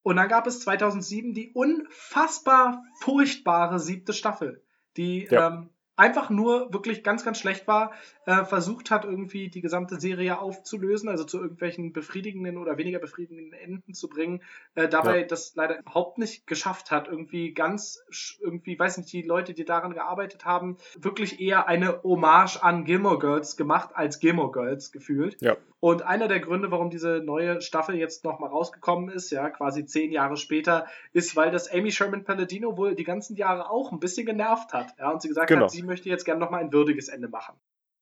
Und 0.02 0.16
dann 0.16 0.28
gab 0.28 0.46
es 0.46 0.60
2007 0.60 1.34
die 1.34 1.52
unfassbar 1.52 2.82
furchtbare 3.00 3.78
siebte 3.80 4.14
Staffel, 4.14 4.64
die 4.96 5.28
ja. 5.30 5.48
ähm, 5.48 5.68
einfach 5.96 6.30
nur 6.30 6.72
wirklich 6.72 7.04
ganz, 7.04 7.24
ganz 7.24 7.38
schlecht 7.38 7.68
war, 7.68 7.92
äh, 8.26 8.44
versucht 8.44 8.90
hat, 8.90 9.04
irgendwie 9.04 9.48
die 9.48 9.60
gesamte 9.60 10.00
Serie 10.00 10.38
aufzulösen, 10.38 11.08
also 11.08 11.24
zu 11.24 11.40
irgendwelchen 11.40 11.92
befriedigenden 11.92 12.56
oder 12.56 12.78
weniger 12.78 12.98
befriedigenden 12.98 13.52
Enden 13.52 13.94
zu 13.94 14.08
bringen, 14.08 14.42
äh, 14.74 14.88
dabei 14.88 15.20
ja. 15.20 15.26
das 15.26 15.54
leider 15.54 15.78
überhaupt 15.78 16.18
nicht 16.18 16.46
geschafft 16.46 16.90
hat, 16.90 17.08
irgendwie 17.08 17.52
ganz, 17.52 18.02
irgendwie, 18.40 18.78
weiß 18.78 18.98
nicht, 18.98 19.12
die 19.12 19.22
Leute, 19.22 19.54
die 19.54 19.64
daran 19.64 19.92
gearbeitet 19.92 20.44
haben, 20.44 20.78
wirklich 20.98 21.40
eher 21.40 21.68
eine 21.68 22.02
Hommage 22.02 22.62
an 22.62 22.84
Gilmore 22.84 23.18
Girls 23.18 23.56
gemacht 23.56 23.90
als 23.94 24.18
Gilmore 24.18 24.52
Girls 24.52 24.92
gefühlt. 24.92 25.40
Ja. 25.42 25.56
Und 25.84 26.02
einer 26.02 26.28
der 26.28 26.38
Gründe, 26.38 26.70
warum 26.70 26.90
diese 26.90 27.22
neue 27.24 27.60
Staffel 27.60 27.96
jetzt 27.96 28.22
nochmal 28.22 28.50
rausgekommen 28.50 29.08
ist, 29.08 29.32
ja, 29.32 29.50
quasi 29.50 29.84
zehn 29.84 30.12
Jahre 30.12 30.36
später, 30.36 30.86
ist, 31.12 31.34
weil 31.34 31.50
das 31.50 31.68
Amy 31.72 31.90
Sherman 31.90 32.22
Palladino 32.22 32.76
wohl 32.76 32.94
die 32.94 33.02
ganzen 33.02 33.34
Jahre 33.34 33.68
auch 33.68 33.90
ein 33.90 33.98
bisschen 33.98 34.24
genervt 34.24 34.72
hat, 34.72 34.94
ja, 35.00 35.10
und 35.10 35.20
sie 35.20 35.26
gesagt 35.26 35.48
genau. 35.48 35.62
hat, 35.62 35.72
sie 35.72 35.82
möchte 35.82 36.08
jetzt 36.08 36.24
gerne 36.24 36.38
nochmal 36.38 36.60
ein 36.60 36.72
würdiges 36.72 37.08
Ende 37.08 37.26
machen. 37.26 37.56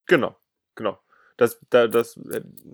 Genau, 0.05 0.37
genau. 0.75 0.99
Das, 1.41 1.59
da, 1.71 1.89
das 1.89 2.21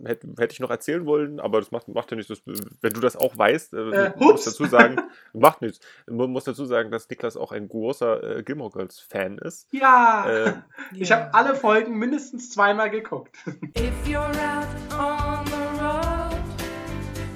hätte, 0.05 0.27
hätte 0.37 0.53
ich 0.53 0.59
noch 0.59 0.71
erzählen 0.71 1.07
wollen, 1.07 1.39
aber 1.39 1.61
das 1.61 1.71
macht, 1.71 1.87
macht 1.87 2.11
ja 2.11 2.17
nichts. 2.17 2.31
Das, 2.31 2.43
wenn 2.81 2.93
du 2.93 2.99
das 2.99 3.17
auch 3.17 3.39
weißt, 3.39 3.75
äh, 3.75 4.07
äh, 4.07 4.13
muss 4.17 4.43
dazu 4.43 4.65
sagen, 4.65 4.97
macht 5.33 5.63
nichts. 5.63 5.79
Man 6.09 6.33
muss 6.33 6.43
dazu 6.43 6.65
sagen, 6.65 6.91
dass 6.91 7.09
Niklas 7.09 7.37
auch 7.37 7.53
ein 7.53 7.69
großer 7.69 8.39
äh, 8.39 8.43
Gilmore 8.43 8.73
Girls 8.73 8.99
Fan 8.99 9.39
ist. 9.39 9.69
Ja, 9.71 10.29
äh, 10.29 10.55
ich 10.97 11.13
habe 11.13 11.33
alle 11.33 11.55
Folgen 11.55 11.97
mindestens 11.97 12.51
zweimal 12.51 12.91
geguckt. 12.91 13.37
If 13.77 13.95
you're 14.05 14.19
out 14.19 14.67
on 14.99 15.47
the 15.47 15.81
road, 15.81 16.43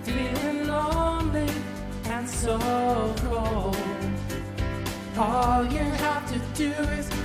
feeling 0.02 0.66
lonely 0.66 1.46
and 2.12 2.28
so 2.28 2.58
cold, 3.28 3.76
all 5.16 5.64
you 5.66 5.78
have 5.78 6.26
to 6.32 6.40
do 6.56 6.72
is 6.98 7.19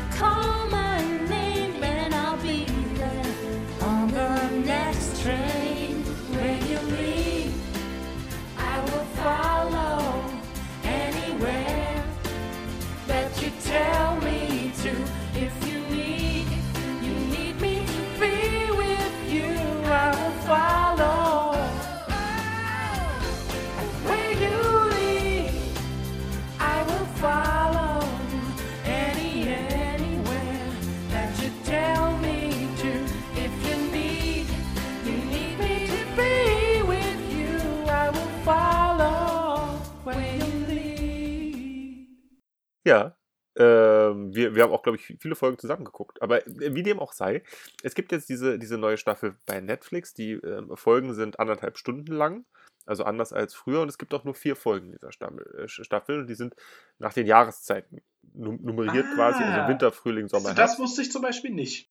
Ja. 42.85 43.17
Ähm, 43.57 44.35
wir, 44.35 44.53
wir 44.53 44.63
haben 44.63 44.73
auch, 44.73 44.83
glaube 44.83 44.97
ich, 44.97 45.17
viele 45.19 45.35
Folgen 45.35 45.57
zusammengeguckt. 45.57 46.21
Aber 46.21 46.45
äh, 46.45 46.75
wie 46.75 46.83
dem 46.83 46.99
auch 46.99 47.13
sei, 47.13 47.43
es 47.83 47.95
gibt 47.95 48.11
jetzt 48.11 48.29
diese, 48.29 48.59
diese 48.59 48.77
neue 48.77 48.97
Staffel 48.97 49.37
bei 49.45 49.61
Netflix. 49.61 50.13
Die 50.13 50.33
äh, 50.33 50.63
Folgen 50.75 51.13
sind 51.13 51.39
anderthalb 51.39 51.77
Stunden 51.77 52.13
lang. 52.13 52.45
Also 52.85 53.03
anders 53.03 53.33
als 53.33 53.53
früher. 53.55 53.81
Und 53.81 53.89
es 53.89 53.97
gibt 53.97 54.13
auch 54.13 54.23
nur 54.23 54.35
vier 54.35 54.55
Folgen 54.55 54.91
dieser 54.91 55.09
äh, 55.09 55.67
Staffel. 55.67 56.19
Und 56.19 56.27
die 56.27 56.35
sind 56.35 56.55
nach 56.99 57.13
den 57.13 57.27
Jahreszeiten 57.27 58.01
nummeriert 58.33 59.05
ah, 59.11 59.15
quasi. 59.15 59.43
Also 59.43 59.69
Winter, 59.69 59.91
Frühling, 59.91 60.27
Sommer, 60.27 60.53
Das 60.53 60.77
wusste 60.77 61.01
ich 61.01 61.11
zum 61.11 61.21
Beispiel 61.21 61.51
nicht. 61.51 61.89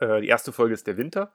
Äh, 0.00 0.20
die 0.20 0.28
erste 0.28 0.52
Folge 0.52 0.74
ist 0.74 0.86
der 0.86 0.96
Winter. 0.96 1.34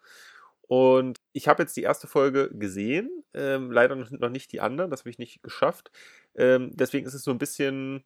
Und 0.62 1.20
ich 1.34 1.48
habe 1.48 1.64
jetzt 1.64 1.76
die 1.76 1.82
erste 1.82 2.08
Folge 2.08 2.50
gesehen, 2.54 3.10
ähm, 3.34 3.72
leider 3.72 3.96
noch 3.96 4.30
nicht 4.30 4.54
die 4.54 4.62
anderen, 4.62 4.90
das 4.90 5.02
habe 5.02 5.10
ich 5.10 5.20
nicht 5.20 5.44
geschafft. 5.44 5.92
Ähm, 6.34 6.72
deswegen 6.74 7.06
ist 7.06 7.14
es 7.14 7.24
so 7.24 7.32
ein 7.32 7.40
bisschen, 7.40 8.06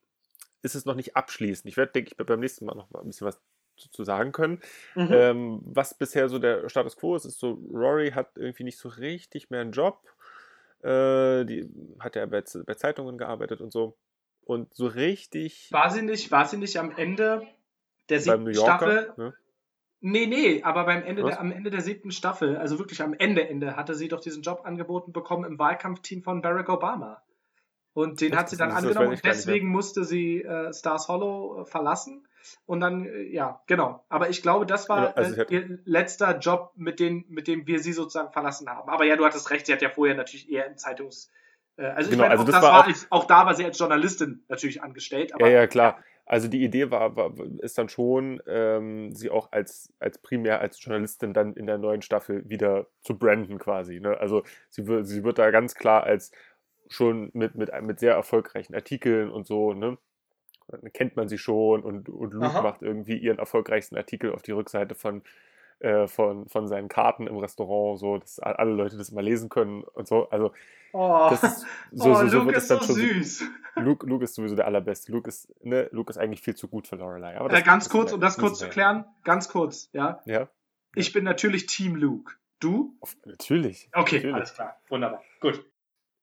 ist 0.66 0.76
es 0.76 0.86
noch 0.86 0.96
nicht 0.96 1.16
abschließend. 1.16 1.70
Ich 1.70 1.78
werde, 1.78 1.94
denke 1.94 2.12
ich, 2.12 2.26
beim 2.26 2.40
nächsten 2.40 2.66
Mal 2.66 2.76
noch 2.76 2.90
mal 2.90 3.02
ein 3.02 3.08
bisschen 3.08 3.28
was 3.28 3.40
zu, 3.76 4.04
sagen 4.04 4.32
können. 4.32 4.62
Mhm. 4.96 5.10
Ähm, 5.12 5.62
was 5.66 5.98
bisher 5.98 6.30
so 6.30 6.40
der 6.40 6.70
Status 6.70 6.96
quo 6.98 7.16
ist, 7.16 7.26
ist 7.26 7.40
so, 7.40 7.60
Rory 7.72 8.12
hat 8.12 8.32
irgendwie 8.36 8.64
nicht 8.64 8.78
so 8.78 8.90
richtig 8.90 9.50
mehr 9.50 9.62
einen 9.62 9.74
Job. 9.74 10.02
Äh, 10.82 11.46
die 11.46 11.70
hat 12.00 12.16
ja 12.16 12.26
bei, 12.26 12.42
bei 12.66 12.74
Zeitungen 12.76 13.18
gearbeitet 13.18 13.62
und 13.62 13.72
so. 13.72 13.98
Und 14.46 14.74
so 14.74 14.88
richtig. 14.88 15.70
War 15.72 15.90
sie 15.90 16.04
nicht, 16.04 16.32
war 16.32 16.46
sie 16.46 16.58
nicht 16.58 16.78
am 16.78 16.92
Ende 16.96 17.46
der 18.10 18.22
siebten 18.22 18.54
Staffel? 18.54 19.14
Ne? 19.18 19.34
Nee, 20.02 20.28
nee, 20.28 20.62
aber 20.64 20.86
beim 20.86 21.04
Ende 21.04 21.24
der, 21.24 21.40
am 21.40 21.52
Ende 21.52 21.72
der 21.72 21.82
siebten 21.82 22.12
Staffel, 22.12 22.58
also 22.58 22.78
wirklich 22.78 23.02
am 23.02 23.14
Ende, 23.14 23.50
Ende, 23.50 23.76
hatte 23.76 23.96
sie 23.96 24.08
doch 24.08 24.20
diesen 24.20 24.44
Job 24.44 24.62
angeboten 24.64 25.12
bekommen 25.14 25.46
im 25.46 25.58
Wahlkampfteam 25.58 26.22
von 26.22 26.42
Barack 26.42 26.70
Obama. 26.70 27.24
Und 27.96 28.20
den 28.20 28.34
Echt? 28.34 28.40
hat 28.40 28.50
sie 28.50 28.58
dann 28.58 28.72
angenommen 28.72 29.08
und 29.08 29.24
deswegen 29.24 29.70
musste 29.70 30.04
sie 30.04 30.44
äh, 30.44 30.74
Stars 30.74 31.08
Hollow 31.08 31.62
äh, 31.62 31.66
verlassen. 31.66 32.28
Und 32.66 32.82
dann, 32.82 33.06
äh, 33.06 33.22
ja, 33.22 33.62
genau. 33.68 34.04
Aber 34.10 34.30
ich 34.30 34.42
glaube, 34.42 34.66
das 34.66 34.90
war 34.90 35.16
also 35.16 35.42
äh, 35.42 35.46
ihr 35.50 35.80
letzter 35.86 36.38
Job, 36.38 36.74
mit 36.76 37.00
dem, 37.00 37.24
mit 37.30 37.48
dem 37.48 37.66
wir 37.68 37.80
sie 37.80 37.94
sozusagen 37.94 38.34
verlassen 38.34 38.70
haben. 38.70 38.90
Aber 38.90 39.06
ja, 39.06 39.16
du 39.16 39.24
hattest 39.24 39.50
recht, 39.50 39.66
sie 39.66 39.72
hat 39.72 39.82
ja 39.82 39.90
vorher 39.90 40.14
natürlich 40.14 40.52
eher 40.52 40.68
im 40.68 40.74
Zeitungs- 40.74 41.30
äh, 41.78 41.86
also 41.86 42.10
genau, 42.10 42.24
ich 42.26 42.30
meine, 42.30 42.32
also 42.32 42.44
auch, 42.44 42.46
das, 42.48 42.56
das 42.56 42.64
war, 42.64 42.80
auch, 42.80 43.22
auch, 43.24 43.28
da 43.28 43.46
war 43.46 43.56
sie 43.56 43.64
als 43.64 43.80
Journalistin 43.80 44.44
natürlich 44.50 44.84
angestellt. 44.84 45.34
Aber, 45.34 45.48
ja, 45.48 45.62
ja, 45.62 45.68
klar. 45.68 46.04
Also 46.28 46.48
die 46.48 46.64
Idee 46.64 46.90
war, 46.90 47.16
war 47.16 47.34
ist 47.60 47.78
dann 47.78 47.88
schon, 47.88 48.42
ähm, 48.48 49.14
sie 49.14 49.30
auch 49.30 49.52
als, 49.52 49.94
als 50.00 50.18
primär 50.18 50.60
als 50.60 50.84
Journalistin 50.84 51.34
dann 51.34 51.54
in 51.54 51.68
der 51.68 51.78
neuen 51.78 52.02
Staffel 52.02 52.50
wieder 52.50 52.88
zu 53.02 53.18
branden 53.18 53.60
quasi. 53.60 54.00
Ne? 54.00 54.18
Also 54.18 54.44
sie 54.72 54.84
sie 55.04 55.24
wird 55.24 55.38
da 55.38 55.52
ganz 55.52 55.76
klar 55.76 56.04
als 56.04 56.32
schon 56.88 57.30
mit, 57.34 57.56
mit, 57.56 57.70
mit 57.82 58.00
sehr 58.00 58.14
erfolgreichen 58.14 58.76
Artikeln 58.76 59.30
und 59.30 59.48
so, 59.48 59.74
ne? 59.74 59.98
Dann 60.68 60.92
kennt 60.94 61.16
man 61.16 61.28
sie 61.28 61.38
schon 61.38 61.84
und, 61.84 62.10
und 62.10 62.34
Luke 62.34 62.48
Aha. 62.48 62.62
macht 62.62 62.82
irgendwie 62.82 63.18
ihren 63.18 63.38
erfolgreichsten 63.38 63.98
Artikel 63.98 64.34
auf 64.34 64.42
die 64.42 64.52
Rückseite 64.52 64.96
von, 64.96 65.22
äh, 65.80 66.08
von, 66.08 66.48
von 66.48 66.68
seinen 66.68 66.88
Karten 66.88 67.28
im 67.28 67.38
Restaurant, 67.38 68.00
so, 68.00 68.18
dass 68.18 68.40
alle 68.40 68.72
Leute 68.72 68.98
das 68.98 69.12
mal 69.12 69.24
lesen 69.24 69.50
können 69.50 69.84
und 69.84 70.08
so. 70.08 70.28
Also 70.30 70.52
Oh, 70.98 71.28
das 71.30 71.44
ist, 71.44 71.66
so, 71.92 72.12
oh, 72.12 72.16
so, 72.16 72.28
so 72.30 72.40
Luke 72.40 72.56
ist 72.56 72.68
so 72.70 72.80
süß. 72.80 73.44
Luke, 73.76 74.08
Luke 74.08 74.24
ist 74.24 74.36
sowieso 74.36 74.56
der 74.56 74.66
allerbeste. 74.66 75.12
Luke 75.12 75.28
ist, 75.28 75.54
ne, 75.62 75.90
Luke 75.92 76.10
ist 76.10 76.18
eigentlich 76.18 76.40
viel 76.40 76.56
zu 76.56 76.70
gut 76.70 76.88
für 76.88 76.96
Lorelei. 76.96 77.38
Aber 77.38 77.52
äh, 77.52 77.62
ganz 77.62 77.90
kurz, 77.90 78.14
um 78.14 78.22
das 78.22 78.38
kurz 78.38 78.60
zu 78.60 78.70
klären, 78.70 79.04
ganz 79.26 79.50
kurz, 79.50 79.90
ja? 79.92 80.22
Ja. 80.24 80.48
Ich 80.96 81.12
bin 81.12 81.26
natürlich 81.26 81.66
Team 81.66 81.96
Luke. 81.96 82.36
Du? 82.62 82.98
Natürlich. 83.26 83.90
Okay, 83.92 84.16
natürlich. 84.16 84.36
alles 84.36 84.54
klar. 84.54 84.78
Wunderbar. 84.88 85.22
Gut. 85.42 85.66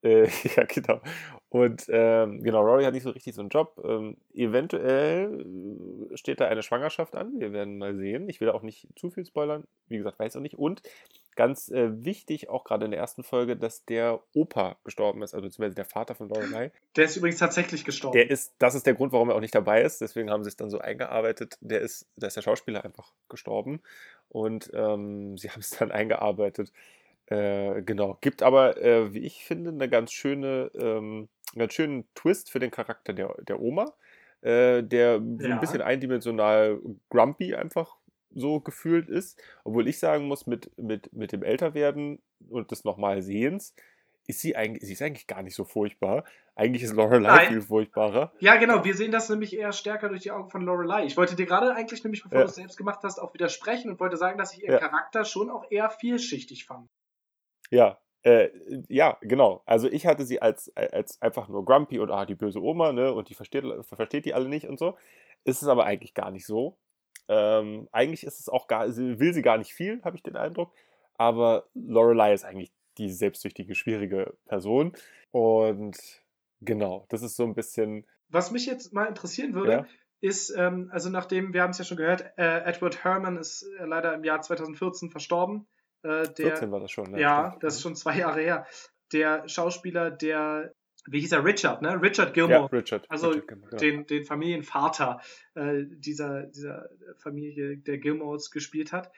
Äh, 0.03 0.28
ja, 0.57 0.64
genau. 0.64 1.00
Und 1.48 1.84
ähm, 1.88 2.42
genau, 2.42 2.62
Rory 2.62 2.84
hat 2.84 2.94
nicht 2.94 3.03
so 3.03 3.11
richtig 3.11 3.34
so 3.34 3.42
einen 3.42 3.50
Job. 3.50 3.80
Ähm, 3.84 4.16
eventuell 4.32 5.44
steht 6.14 6.40
da 6.40 6.48
eine 6.48 6.62
Schwangerschaft 6.62 7.14
an. 7.14 7.38
Wir 7.38 7.53
werden 7.53 7.76
mal 7.76 7.94
sehen. 7.94 8.28
Ich 8.28 8.40
will 8.40 8.48
auch 8.48 8.62
nicht 8.62 8.88
zu 8.96 9.11
viel 9.11 9.26
spoilern. 9.26 9.64
Wie 9.86 9.98
gesagt, 9.98 10.18
weiß 10.18 10.36
auch 10.36 10.40
nicht. 10.40 10.59
Und 10.59 10.80
ganz 11.36 11.70
äh, 11.70 12.05
wichtig, 12.05 12.48
auch 12.48 12.64
gerade 12.64 12.86
in 12.86 12.90
der 12.90 13.00
ersten 13.00 13.22
Folge, 13.22 13.57
dass 13.57 13.84
der 13.84 14.20
Opa 14.34 14.76
gestorben 14.84 15.22
ist, 15.22 15.34
also 15.34 15.46
beziehungsweise 15.46 15.74
der 15.74 15.84
Vater 15.84 16.14
von 16.14 16.28
Lorelei. 16.28 16.72
Der 16.96 17.05
ist 17.05 17.16
übrigens 17.16 17.38
tatsächlich 17.38 17.84
gestorben. 17.84 18.16
Der 18.16 18.30
ist, 18.30 18.55
das 18.59 18.74
ist 18.74 18.86
der 18.86 18.94
Grund, 18.94 19.12
warum 19.12 19.28
er 19.28 19.36
auch 19.36 19.40
nicht 19.40 19.55
dabei 19.55 19.82
ist. 19.82 20.00
Deswegen 20.00 20.30
haben 20.30 20.44
sie 20.44 20.48
es 20.48 20.57
dann 20.57 20.70
so 20.70 20.78
eingearbeitet. 20.78 21.59
Der 21.61 21.80
ist, 21.80 22.09
da 22.16 22.28
ist 22.28 22.36
der 22.36 22.42
Schauspieler 22.42 22.84
einfach 22.84 23.12
gestorben. 23.28 23.82
Und 24.30 24.70
ähm, 24.72 25.36
sie 25.36 25.50
haben 25.50 25.61
es 25.61 25.70
dann 25.70 25.90
eingearbeitet 25.92 26.72
äh, 27.33 27.83
genau, 27.83 28.18
gibt 28.20 28.43
aber, 28.43 28.76
äh, 28.83 29.14
wie 29.14 29.20
ich 29.20 29.45
finde, 29.45 29.70
eine 29.70 29.89
ganz 29.89 30.12
schöne, 30.12 30.70
ähm, 30.74 31.28
ganz 31.57 31.72
schönen 31.72 32.05
Twist 32.14 32.51
für 32.51 32.59
den 32.59 32.70
Charakter 32.70 33.12
der, 33.12 33.35
der 33.43 33.61
Oma, 33.61 33.93
äh, 34.43 34.83
der 34.83 35.18
so 35.18 35.47
ein 35.47 35.61
bisschen 35.61 35.80
eindimensional 35.80 36.78
grumpy 37.09 37.55
einfach 37.55 37.97
so 38.35 38.61
gefühlt 38.61 39.09
ist. 39.09 39.41
Obwohl 39.64 39.89
ich 39.89 39.99
sagen 39.99 40.26
muss, 40.26 40.47
mit, 40.47 40.70
mit, 40.76 41.12
mit 41.12 41.33
dem 41.33 41.43
Älterwerden 41.43 42.20
und 42.49 42.70
des 42.70 42.85
nochmal 42.85 43.22
Sehens, 43.22 43.74
ist 44.26 44.41
sie 44.41 44.55
eigentlich, 44.55 44.85
sie 44.85 44.93
ist 44.93 45.03
eigentlich 45.03 45.26
gar 45.26 45.43
nicht 45.43 45.55
so 45.55 45.64
furchtbar. 45.64 46.24
Eigentlich 46.55 46.83
ist 46.83 46.95
Lorelei 46.95 47.47
viel 47.47 47.62
furchtbarer. 47.62 48.33
Ja, 48.41 48.57
genau. 48.57 48.85
Wir 48.85 48.95
sehen 48.95 49.11
das 49.11 49.28
nämlich 49.28 49.57
eher 49.57 49.72
stärker 49.72 50.09
durch 50.11 50.22
die 50.22 50.30
Augen 50.30 50.51
von 50.51 50.62
Lorelei. 50.62 51.07
Ich 51.07 51.16
wollte 51.16 51.35
dir 51.35 51.47
gerade 51.47 51.74
eigentlich 51.74 52.05
nämlich, 52.05 52.22
bevor 52.22 52.39
ja. 52.39 52.45
du 52.45 52.51
es 52.51 52.57
selbst 52.57 52.76
gemacht 52.76 53.01
hast, 53.03 53.18
auch 53.18 53.35
widersprechen 53.35 53.91
und 53.91 54.01
wollte 54.01 54.16
sagen, 54.16 54.39
dass 54.39 54.53
ich 54.53 54.62
ihren 54.62 54.72
ja. 54.72 54.78
Charakter 54.78 55.24
schon 55.24 55.51
auch 55.51 55.70
eher 55.70 55.91
vielschichtig 55.91 56.66
fand. 56.66 56.89
Ja, 57.73 57.99
äh, 58.23 58.51
ja, 58.89 59.16
genau. 59.23 59.62
Also 59.64 59.89
ich 59.89 60.07
hatte 60.07 60.25
sie 60.27 60.41
als, 60.43 60.70
als 60.77 61.20
einfach 61.23 61.49
nur 61.49 61.64
grumpy 61.64 61.99
und 61.99 62.11
ah, 62.11 62.27
die 62.27 62.35
böse 62.35 62.62
Oma, 62.62 62.93
ne, 62.93 63.12
und 63.12 63.31
die 63.31 63.35
versteht, 63.35 63.64
versteht 63.85 64.27
die 64.27 64.35
alle 64.35 64.49
nicht 64.49 64.68
und 64.68 64.79
so. 64.79 64.97
Ist 65.45 65.62
es 65.62 65.68
aber 65.68 65.87
eigentlich 65.87 66.14
gar 66.14 66.31
nicht 66.31 66.47
so. 66.47 66.79
Ähm, 67.29 67.89
eigentlich 67.91 68.25
ist 68.25 68.41
es 68.41 68.49
auch 68.49 68.68
gar, 68.68 68.87
will 68.95 69.33
sie 69.33 69.43
gar 69.43 69.57
nicht 69.57 69.73
viel, 69.73 70.03
habe 70.05 70.16
ich 70.16 70.23
den 70.23 70.37
Eindruck. 70.37 70.73
Aber 71.14 71.66
Lorelei 71.75 72.35
ist 72.35 72.45
eigentlich 72.45 72.73
die 72.99 73.11
selbstsüchtige, 73.11 73.75
schwierige 73.75 74.37
Person. 74.47 74.93
Und 75.31 75.97
genau, 76.61 77.07
das 77.09 77.23
ist 77.23 77.37
so 77.37 77.45
ein 77.45 77.55
bisschen. 77.55 78.07
Was 78.29 78.51
mich 78.51 78.66
jetzt 78.66 78.93
mal 78.93 79.07
interessieren 79.07 79.55
würde, 79.55 79.73
ja? 79.73 79.87
ist, 80.20 80.55
ähm, 80.57 80.91
also 80.93 81.09
nachdem, 81.09 81.55
wir 81.55 81.62
haben 81.62 81.70
es 81.70 81.79
ja 81.79 81.85
schon 81.85 81.97
gehört, 81.97 82.33
äh, 82.37 82.61
Edward 82.64 83.03
Herman 83.03 83.39
ist 83.39 83.62
äh, 83.79 83.85
leider 83.87 84.14
im 84.14 84.25
Jahr 84.25 84.43
2014 84.43 85.11
verstorben. 85.11 85.66
Äh, 86.03 86.28
der, 86.34 86.57
14 86.57 86.70
war 86.70 86.80
das 86.80 86.90
schon, 86.90 87.11
ne? 87.11 87.20
Ja, 87.20 87.57
das 87.61 87.76
ist 87.76 87.82
schon 87.82 87.96
zwei 87.96 88.18
Jahre 88.18 88.40
her. 88.40 88.66
Der 89.12 89.48
Schauspieler, 89.48 90.11
der, 90.11 90.72
wie 91.07 91.20
hieß 91.20 91.32
er, 91.32 91.44
Richard, 91.44 91.82
ne? 91.82 92.00
Richard 92.00 92.34
Gilmore. 92.34 92.68
Ja, 92.72 92.78
Richard. 92.78 93.11
Also 93.11 93.28
Richard 93.28 93.48
Gilmore, 93.48 93.70
genau. 93.70 93.80
den, 93.80 94.07
den 94.07 94.24
Familienvater 94.24 95.20
äh, 95.55 95.84
dieser, 95.86 96.44
dieser 96.44 96.88
Familie 97.18 97.76
der 97.76 97.98
Gilmores 97.98 98.50
gespielt 98.50 98.92
hat. 98.92 99.12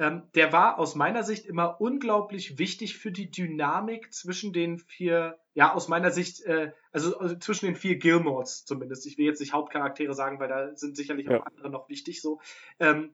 Ähm, 0.00 0.22
der 0.34 0.50
war 0.50 0.78
aus 0.78 0.94
meiner 0.94 1.22
Sicht 1.22 1.44
immer 1.44 1.78
unglaublich 1.78 2.58
wichtig 2.58 2.96
für 2.96 3.12
die 3.12 3.30
Dynamik 3.30 4.14
zwischen 4.14 4.54
den 4.54 4.78
vier, 4.78 5.38
ja, 5.52 5.74
aus 5.74 5.88
meiner 5.88 6.10
Sicht, 6.10 6.40
äh, 6.46 6.72
also, 6.90 7.18
also, 7.18 7.36
zwischen 7.36 7.66
den 7.66 7.76
vier 7.76 7.96
Gilmores 7.96 8.64
zumindest. 8.64 9.06
Ich 9.06 9.18
will 9.18 9.26
jetzt 9.26 9.40
nicht 9.40 9.52
Hauptcharaktere 9.52 10.14
sagen, 10.14 10.40
weil 10.40 10.48
da 10.48 10.74
sind 10.74 10.96
sicherlich 10.96 11.26
ja. 11.26 11.38
auch 11.38 11.46
andere 11.46 11.68
noch 11.68 11.90
wichtig 11.90 12.22
so. 12.22 12.40
Ähm, 12.78 13.12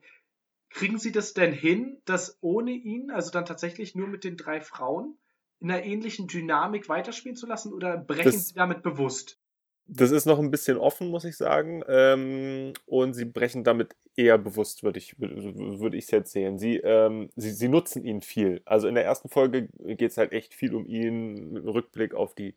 Kriegen 0.69 0.97
Sie 0.97 1.11
das 1.11 1.33
denn 1.33 1.53
hin, 1.53 2.01
dass 2.05 2.37
ohne 2.41 2.71
ihn, 2.71 3.11
also 3.11 3.31
dann 3.31 3.45
tatsächlich 3.45 3.95
nur 3.95 4.07
mit 4.07 4.23
den 4.23 4.37
drei 4.37 4.61
Frauen, 4.61 5.17
in 5.59 5.71
einer 5.71 5.83
ähnlichen 5.83 6.27
Dynamik 6.27 6.87
weiterspielen 6.89 7.35
zu 7.35 7.47
lassen 7.47 7.73
oder 7.73 7.97
brechen 7.97 8.25
das, 8.25 8.49
Sie 8.49 8.53
damit 8.53 8.83
bewusst? 8.83 9.39
Das 9.87 10.11
ist 10.11 10.25
noch 10.25 10.39
ein 10.39 10.51
bisschen 10.51 10.77
offen, 10.77 11.09
muss 11.09 11.23
ich 11.23 11.37
sagen. 11.37 11.83
Ähm, 11.87 12.73
und 12.85 13.13
Sie 13.13 13.25
brechen 13.25 13.63
damit 13.63 13.95
eher 14.15 14.37
bewusst, 14.37 14.83
würde 14.83 14.99
ich 14.99 15.17
würde 15.19 15.97
ich 15.97 16.11
jetzt 16.11 16.31
sehen. 16.31 16.57
Sie, 16.57 16.77
ähm, 16.77 17.29
sie, 17.35 17.51
sie 17.51 17.69
nutzen 17.69 18.03
ihn 18.03 18.21
viel. 18.21 18.61
Also 18.65 18.87
in 18.87 18.95
der 18.95 19.05
ersten 19.05 19.29
Folge 19.29 19.69
geht 19.79 20.11
es 20.11 20.17
halt 20.17 20.33
echt 20.33 20.53
viel 20.53 20.73
um 20.73 20.85
ihn, 20.85 21.55
Rückblick 21.55 22.15
auf 22.15 22.33
die 22.33 22.55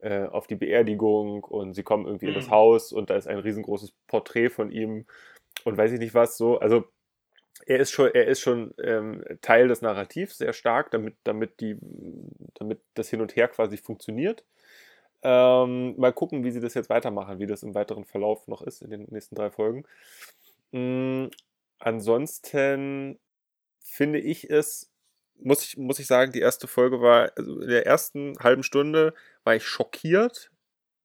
äh, 0.00 0.24
auf 0.26 0.46
die 0.46 0.56
Beerdigung 0.56 1.44
und 1.44 1.74
sie 1.74 1.82
kommen 1.82 2.06
irgendwie 2.06 2.26
mhm. 2.26 2.32
in 2.32 2.38
das 2.38 2.46
mhm. 2.46 2.52
Haus 2.52 2.92
und 2.92 3.10
da 3.10 3.16
ist 3.16 3.28
ein 3.28 3.38
riesengroßes 3.38 3.92
Porträt 4.06 4.50
von 4.50 4.70
ihm 4.70 5.06
und 5.64 5.76
weiß 5.76 5.92
ich 5.92 5.98
nicht 5.98 6.14
was 6.14 6.36
so. 6.36 6.58
Also 6.58 6.84
er 7.66 7.80
ist 7.80 7.90
schon, 7.90 8.10
er 8.14 8.26
ist 8.26 8.40
schon 8.40 8.74
ähm, 8.82 9.24
Teil 9.42 9.68
des 9.68 9.82
Narrativs 9.82 10.38
sehr 10.38 10.52
stark, 10.52 10.90
damit, 10.90 11.16
damit, 11.24 11.60
die, 11.60 11.76
damit 12.54 12.80
das 12.94 13.10
Hin 13.10 13.20
und 13.20 13.36
Her 13.36 13.48
quasi 13.48 13.76
funktioniert. 13.76 14.44
Ähm, 15.22 15.98
mal 15.98 16.12
gucken, 16.12 16.44
wie 16.44 16.50
sie 16.50 16.60
das 16.60 16.74
jetzt 16.74 16.90
weitermachen, 16.90 17.40
wie 17.40 17.46
das 17.46 17.62
im 17.62 17.74
weiteren 17.74 18.04
Verlauf 18.04 18.46
noch 18.46 18.62
ist 18.62 18.82
in 18.82 18.90
den 18.90 19.06
nächsten 19.10 19.34
drei 19.34 19.50
Folgen. 19.50 19.84
Mhm, 20.70 21.30
ansonsten 21.78 23.18
finde 23.82 24.20
ich 24.20 24.48
es, 24.48 24.90
muss 25.40 25.64
ich, 25.64 25.76
muss 25.76 25.98
ich 25.98 26.06
sagen, 26.06 26.32
die 26.32 26.40
erste 26.40 26.68
Folge 26.68 27.00
war, 27.00 27.32
also 27.36 27.60
in 27.60 27.68
der 27.68 27.86
ersten 27.86 28.38
halben 28.38 28.62
Stunde 28.62 29.14
war 29.44 29.56
ich 29.56 29.66
schockiert, 29.66 30.50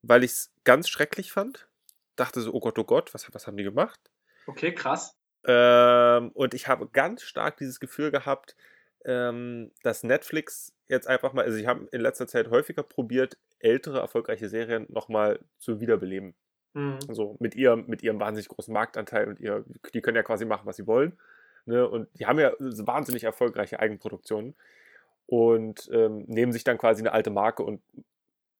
weil 0.02 0.22
ich 0.22 0.32
es 0.32 0.52
ganz 0.64 0.88
schrecklich 0.88 1.32
fand. 1.32 1.68
Dachte 2.16 2.40
so, 2.40 2.52
oh 2.52 2.60
Gott, 2.60 2.78
oh 2.78 2.84
Gott, 2.84 3.12
was, 3.14 3.32
was 3.34 3.46
haben 3.46 3.56
die 3.56 3.64
gemacht? 3.64 3.98
Okay, 4.46 4.72
krass. 4.72 5.16
Ähm, 5.46 6.30
und 6.30 6.54
ich 6.54 6.68
habe 6.68 6.88
ganz 6.88 7.22
stark 7.22 7.56
dieses 7.58 7.80
Gefühl 7.80 8.10
gehabt, 8.10 8.56
ähm, 9.04 9.70
dass 9.82 10.02
Netflix 10.02 10.72
jetzt 10.88 11.06
einfach 11.06 11.32
mal, 11.32 11.44
also 11.44 11.56
sie 11.56 11.66
haben 11.66 11.88
in 11.92 12.00
letzter 12.00 12.26
Zeit 12.26 12.50
häufiger 12.50 12.82
probiert, 12.82 13.36
ältere, 13.58 14.00
erfolgreiche 14.00 14.48
Serien 14.48 14.86
nochmal 14.88 15.40
zu 15.58 15.80
wiederbeleben. 15.80 16.34
Mhm. 16.74 16.98
So 17.08 17.36
mit 17.40 17.54
ihrem, 17.54 17.86
mit 17.86 18.02
ihrem 18.02 18.20
wahnsinnig 18.20 18.48
großen 18.48 18.72
Marktanteil 18.72 19.28
und 19.28 19.40
ihr, 19.40 19.64
die 19.92 20.00
können 20.00 20.16
ja 20.16 20.22
quasi 20.22 20.44
machen, 20.44 20.66
was 20.66 20.76
sie 20.76 20.86
wollen. 20.86 21.18
Ne? 21.66 21.88
Und 21.88 22.08
die 22.18 22.26
haben 22.26 22.38
ja 22.38 22.52
wahnsinnig 22.58 23.24
erfolgreiche 23.24 23.80
Eigenproduktionen 23.80 24.54
und 25.26 25.88
ähm, 25.92 26.24
nehmen 26.26 26.52
sich 26.52 26.64
dann 26.64 26.78
quasi 26.78 27.02
eine 27.02 27.12
alte 27.12 27.30
Marke 27.30 27.62
und 27.62 27.80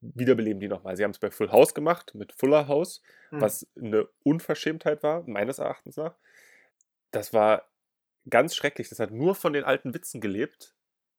wiederbeleben 0.01 0.61
die 0.61 0.69
nochmal. 0.69 0.97
Sie 0.97 1.05
haben 1.05 1.11
es 1.11 1.19
bei 1.19 1.31
Full 1.31 1.51
House 1.51 1.75
gemacht, 1.75 2.15
mit 2.15 2.33
Fuller 2.33 2.69
House, 2.69 3.03
mhm. 3.31 3.41
was 3.41 3.67
eine 3.77 4.07
Unverschämtheit 4.23 5.03
war, 5.03 5.25
meines 5.27 5.59
Erachtens 5.59 5.97
nach 5.97 6.15
das 7.15 7.33
war 7.33 7.69
ganz 8.29 8.55
schrecklich. 8.55 8.89
Das 8.89 8.99
hat 9.01 9.11
nur 9.11 9.35
von 9.35 9.53
den 9.53 9.65
alten 9.65 9.95
Witzen 9.95 10.21
gelebt. 10.21 10.75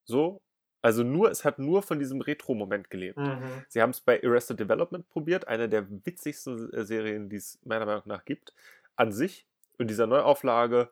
So. 0.05 0.41
Also 0.81 1.01
nur, 1.03 1.31
es 1.31 1.43
hat 1.43 1.57
nur 1.57 1.81
von 1.81 1.97
diesem 1.97 2.21
Retro-Moment 2.21 2.91
gelebt. 2.91 3.17
Mhm. 3.17 3.65
Sie 3.69 3.81
haben 3.81 3.89
es 3.89 4.01
bei 4.01 4.21
Arrested 4.23 4.59
Development 4.59 5.07
probiert, 5.09 5.47
eine 5.47 5.67
der 5.67 5.89
witzigsten 5.89 6.71
äh, 6.73 6.85
Serien, 6.85 7.27
die 7.27 7.37
es 7.37 7.59
meiner 7.63 7.87
Meinung 7.87 8.03
nach 8.05 8.23
gibt, 8.23 8.53
an 8.95 9.11
sich. 9.11 9.47
Und 9.79 9.89
dieser 9.89 10.05
Neuauflage 10.07 10.91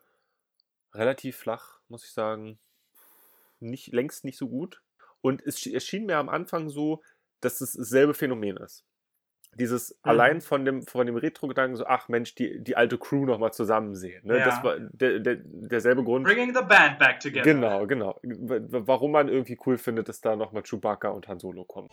relativ 0.92 1.36
flach, 1.36 1.80
muss 1.88 2.04
ich 2.04 2.12
sagen. 2.12 2.58
Nicht, 3.60 3.92
längst 3.92 4.24
nicht 4.24 4.36
so 4.36 4.48
gut. 4.48 4.82
Und 5.20 5.42
es, 5.46 5.58
schien- 5.60 5.74
es 5.76 5.86
schien 5.86 6.06
mir 6.06 6.18
am 6.18 6.28
Anfang 6.28 6.68
so, 6.68 7.02
dass 7.40 7.60
es 7.60 7.72
dasselbe 7.74 8.14
Phänomen 8.14 8.56
ist. 8.56 8.84
Dieses 9.58 9.90
Mhm. 9.90 10.10
allein 10.10 10.40
von 10.40 10.64
dem, 10.64 10.82
von 10.82 11.06
dem 11.06 11.16
Retro-Gedanken, 11.16 11.76
so, 11.76 11.86
ach 11.86 12.08
Mensch, 12.08 12.34
die, 12.34 12.60
die 12.62 12.76
alte 12.76 12.98
Crew 12.98 13.24
nochmal 13.26 13.52
zusammen 13.52 13.94
sehen. 13.94 14.20
Ne? 14.26 14.38
Ja. 14.38 14.44
Das 14.44 14.62
war 14.62 14.78
der, 14.78 15.20
der, 15.20 15.36
derselbe 15.44 16.04
Grund. 16.04 16.24
Bringing 16.26 16.54
the 16.54 16.62
band 16.62 16.98
back 16.98 17.20
together. 17.20 17.42
Genau, 17.42 17.86
genau. 17.86 18.18
Warum 18.22 19.12
man 19.12 19.28
irgendwie 19.28 19.58
cool 19.66 19.78
findet, 19.78 20.08
dass 20.08 20.20
da 20.20 20.36
nochmal 20.36 20.62
Chewbacca 20.62 21.08
und 21.08 21.28
Han 21.28 21.38
Solo 21.38 21.64
kommen. 21.64 21.88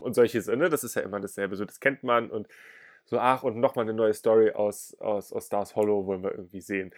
Und 0.00 0.14
solche 0.14 0.40
Sinne, 0.40 0.70
das 0.70 0.82
ist 0.82 0.94
ja 0.96 1.02
immer 1.02 1.20
dasselbe. 1.20 1.56
So, 1.56 1.64
das 1.64 1.78
kennt 1.78 2.02
man 2.02 2.30
und 2.30 2.48
so, 3.06 3.18
ach, 3.18 3.42
und 3.42 3.58
nochmal 3.58 3.84
eine 3.84 3.94
neue 3.94 4.14
Story 4.14 4.52
aus, 4.52 4.96
aus, 5.00 5.32
aus 5.32 5.46
Stars 5.46 5.74
Hollow 5.76 6.06
wollen 6.06 6.22
wir 6.22 6.32
irgendwie 6.32 6.60
sehen. 6.60 6.92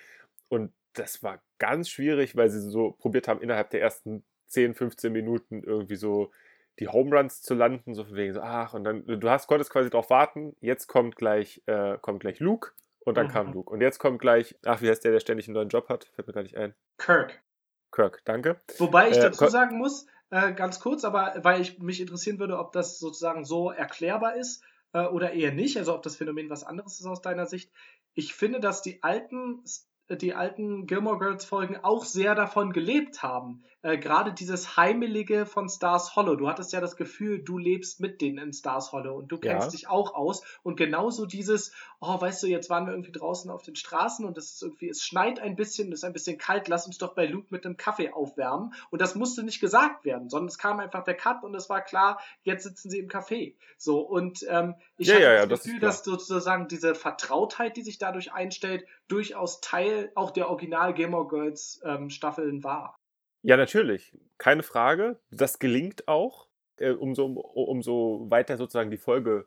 Und 0.48 0.72
das 0.94 1.22
war 1.22 1.40
ganz 1.58 1.88
schwierig, 1.88 2.36
weil 2.36 2.50
sie 2.50 2.60
so 2.60 2.92
probiert 2.92 3.28
haben, 3.28 3.40
innerhalb 3.40 3.70
der 3.70 3.80
ersten 3.80 4.24
10, 4.48 4.74
15 4.74 5.12
Minuten 5.12 5.62
irgendwie 5.62 5.96
so 5.96 6.30
die 6.78 6.88
Home 6.88 7.16
Runs 7.16 7.40
zu 7.42 7.54
landen, 7.54 7.94
so 7.94 8.04
von 8.04 8.14
wegen 8.16 8.32
so, 8.34 8.40
ach, 8.40 8.74
und 8.74 8.84
dann, 8.84 9.06
du 9.06 9.30
hast, 9.30 9.46
konntest 9.46 9.70
quasi 9.70 9.88
darauf 9.90 10.10
warten, 10.10 10.54
jetzt 10.60 10.86
kommt 10.86 11.16
gleich, 11.16 11.62
äh, 11.66 11.96
kommt 12.00 12.20
gleich 12.20 12.40
Luke 12.40 12.72
und 13.00 13.16
dann 13.16 13.26
Mhm. 13.26 13.30
kam 13.30 13.52
Luke. 13.52 13.70
Und 13.70 13.80
jetzt 13.80 13.98
kommt 13.98 14.20
gleich, 14.20 14.56
ach, 14.64 14.82
wie 14.82 14.88
heißt 14.90 15.04
der, 15.04 15.12
der 15.12 15.20
ständig 15.20 15.48
einen 15.48 15.54
neuen 15.54 15.68
Job 15.70 15.88
hat? 15.88 16.04
Fällt 16.14 16.28
mir 16.28 16.34
gar 16.34 16.42
nicht 16.42 16.56
ein. 16.56 16.74
Kirk. 16.98 17.42
Kirk, 17.90 18.22
danke. 18.24 18.60
Wobei 18.78 19.10
ich 19.10 19.16
Äh, 19.18 19.20
dazu 19.22 19.44
Ko- 19.44 19.50
sagen 19.50 19.76
muss, 19.78 20.06
äh, 20.30 20.52
ganz 20.54 20.80
kurz, 20.80 21.04
aber 21.04 21.34
weil 21.42 21.60
ich 21.60 21.78
mich 21.78 22.00
interessieren 22.00 22.38
würde, 22.38 22.58
ob 22.58 22.72
das 22.72 22.98
sozusagen 22.98 23.44
so 23.44 23.70
erklärbar 23.70 24.36
ist 24.36 24.62
äh, 24.92 25.06
oder 25.06 25.32
eher 25.32 25.52
nicht, 25.52 25.76
also 25.76 25.94
ob 25.94 26.02
das 26.02 26.16
Phänomen 26.16 26.50
was 26.50 26.64
anderes 26.64 27.00
ist 27.00 27.06
aus 27.06 27.22
deiner 27.22 27.46
Sicht. 27.46 27.70
Ich 28.14 28.34
finde, 28.34 28.60
dass 28.60 28.82
die 28.82 29.02
alten 29.02 29.64
die 30.10 30.34
alten 30.34 30.86
Gilmore 30.86 31.18
Girls 31.18 31.44
Folgen 31.44 31.76
auch 31.76 32.04
sehr 32.04 32.34
davon 32.34 32.72
gelebt 32.72 33.22
haben. 33.22 33.64
Äh, 33.82 33.98
Gerade 33.98 34.32
dieses 34.32 34.76
Heimelige 34.76 35.44
von 35.46 35.68
Stars 35.68 36.14
Hollow. 36.16 36.36
Du 36.36 36.48
hattest 36.48 36.72
ja 36.72 36.80
das 36.80 36.96
Gefühl, 36.96 37.42
du 37.42 37.58
lebst 37.58 38.00
mit 38.00 38.20
denen 38.20 38.38
in 38.38 38.52
Stars 38.52 38.92
Hollow 38.92 39.16
und 39.16 39.28
du 39.28 39.38
kennst 39.38 39.66
Ja. 39.66 39.70
dich 39.72 39.88
auch 39.88 40.14
aus. 40.14 40.42
Und 40.62 40.76
genauso 40.76 41.26
dieses, 41.26 41.72
oh, 42.00 42.20
weißt 42.20 42.42
du, 42.44 42.46
jetzt 42.46 42.70
waren 42.70 42.86
wir 42.86 42.92
irgendwie 42.92 43.12
draußen 43.12 43.50
auf 43.50 43.62
den 43.62 43.74
Straßen 43.76 44.24
und 44.24 44.38
es 44.38 44.52
ist 44.54 44.62
irgendwie, 44.62 44.88
es 44.88 45.02
schneit 45.04 45.40
ein 45.40 45.56
bisschen, 45.56 45.92
es 45.92 46.00
ist 46.00 46.04
ein 46.04 46.12
bisschen 46.12 46.38
kalt, 46.38 46.68
lass 46.68 46.86
uns 46.86 46.98
doch 46.98 47.14
bei 47.14 47.26
Luke 47.26 47.48
mit 47.50 47.66
einem 47.66 47.76
Kaffee 47.76 48.12
aufwärmen. 48.12 48.72
Und 48.90 49.00
das 49.02 49.14
musste 49.16 49.42
nicht 49.42 49.60
gesagt 49.60 50.04
werden, 50.04 50.28
sondern 50.30 50.48
es 50.48 50.58
kam 50.58 50.78
einfach 50.80 51.02
der 51.04 51.16
Cut 51.16 51.42
und 51.42 51.54
es 51.54 51.68
war 51.68 51.82
klar, 51.82 52.20
jetzt 52.44 52.62
sitzen 52.64 52.88
sie 52.90 52.98
im 53.00 53.08
Café. 53.08 53.56
So, 53.78 54.00
und 54.00 54.44
ähm, 54.48 54.76
ich 54.96 55.08
Ja, 55.08 55.14
hatte 55.16 55.24
ja, 55.24 55.46
das 55.46 55.64
Gefühl, 55.64 55.80
dass 55.80 56.04
sozusagen 56.04 56.68
diese 56.68 56.94
Vertrautheit, 56.94 57.76
die 57.76 57.82
sich 57.82 57.98
dadurch 57.98 58.32
einstellt, 58.32 58.84
durchaus 59.08 59.60
Teil 59.60 60.12
auch 60.14 60.30
der 60.30 60.48
Original 60.48 60.94
Gilmore 60.94 61.26
Girls 61.28 61.80
ähm, 61.84 62.10
Staffeln 62.10 62.62
war. 62.62 62.98
Ja, 63.42 63.56
natürlich. 63.56 64.16
Keine 64.38 64.62
Frage. 64.62 65.18
Das 65.30 65.58
gelingt 65.58 66.06
auch, 66.08 66.48
äh, 66.78 66.90
umso, 66.90 67.26
umso 67.26 68.26
weiter 68.30 68.56
sozusagen 68.56 68.90
die 68.90 68.98
Folge 68.98 69.46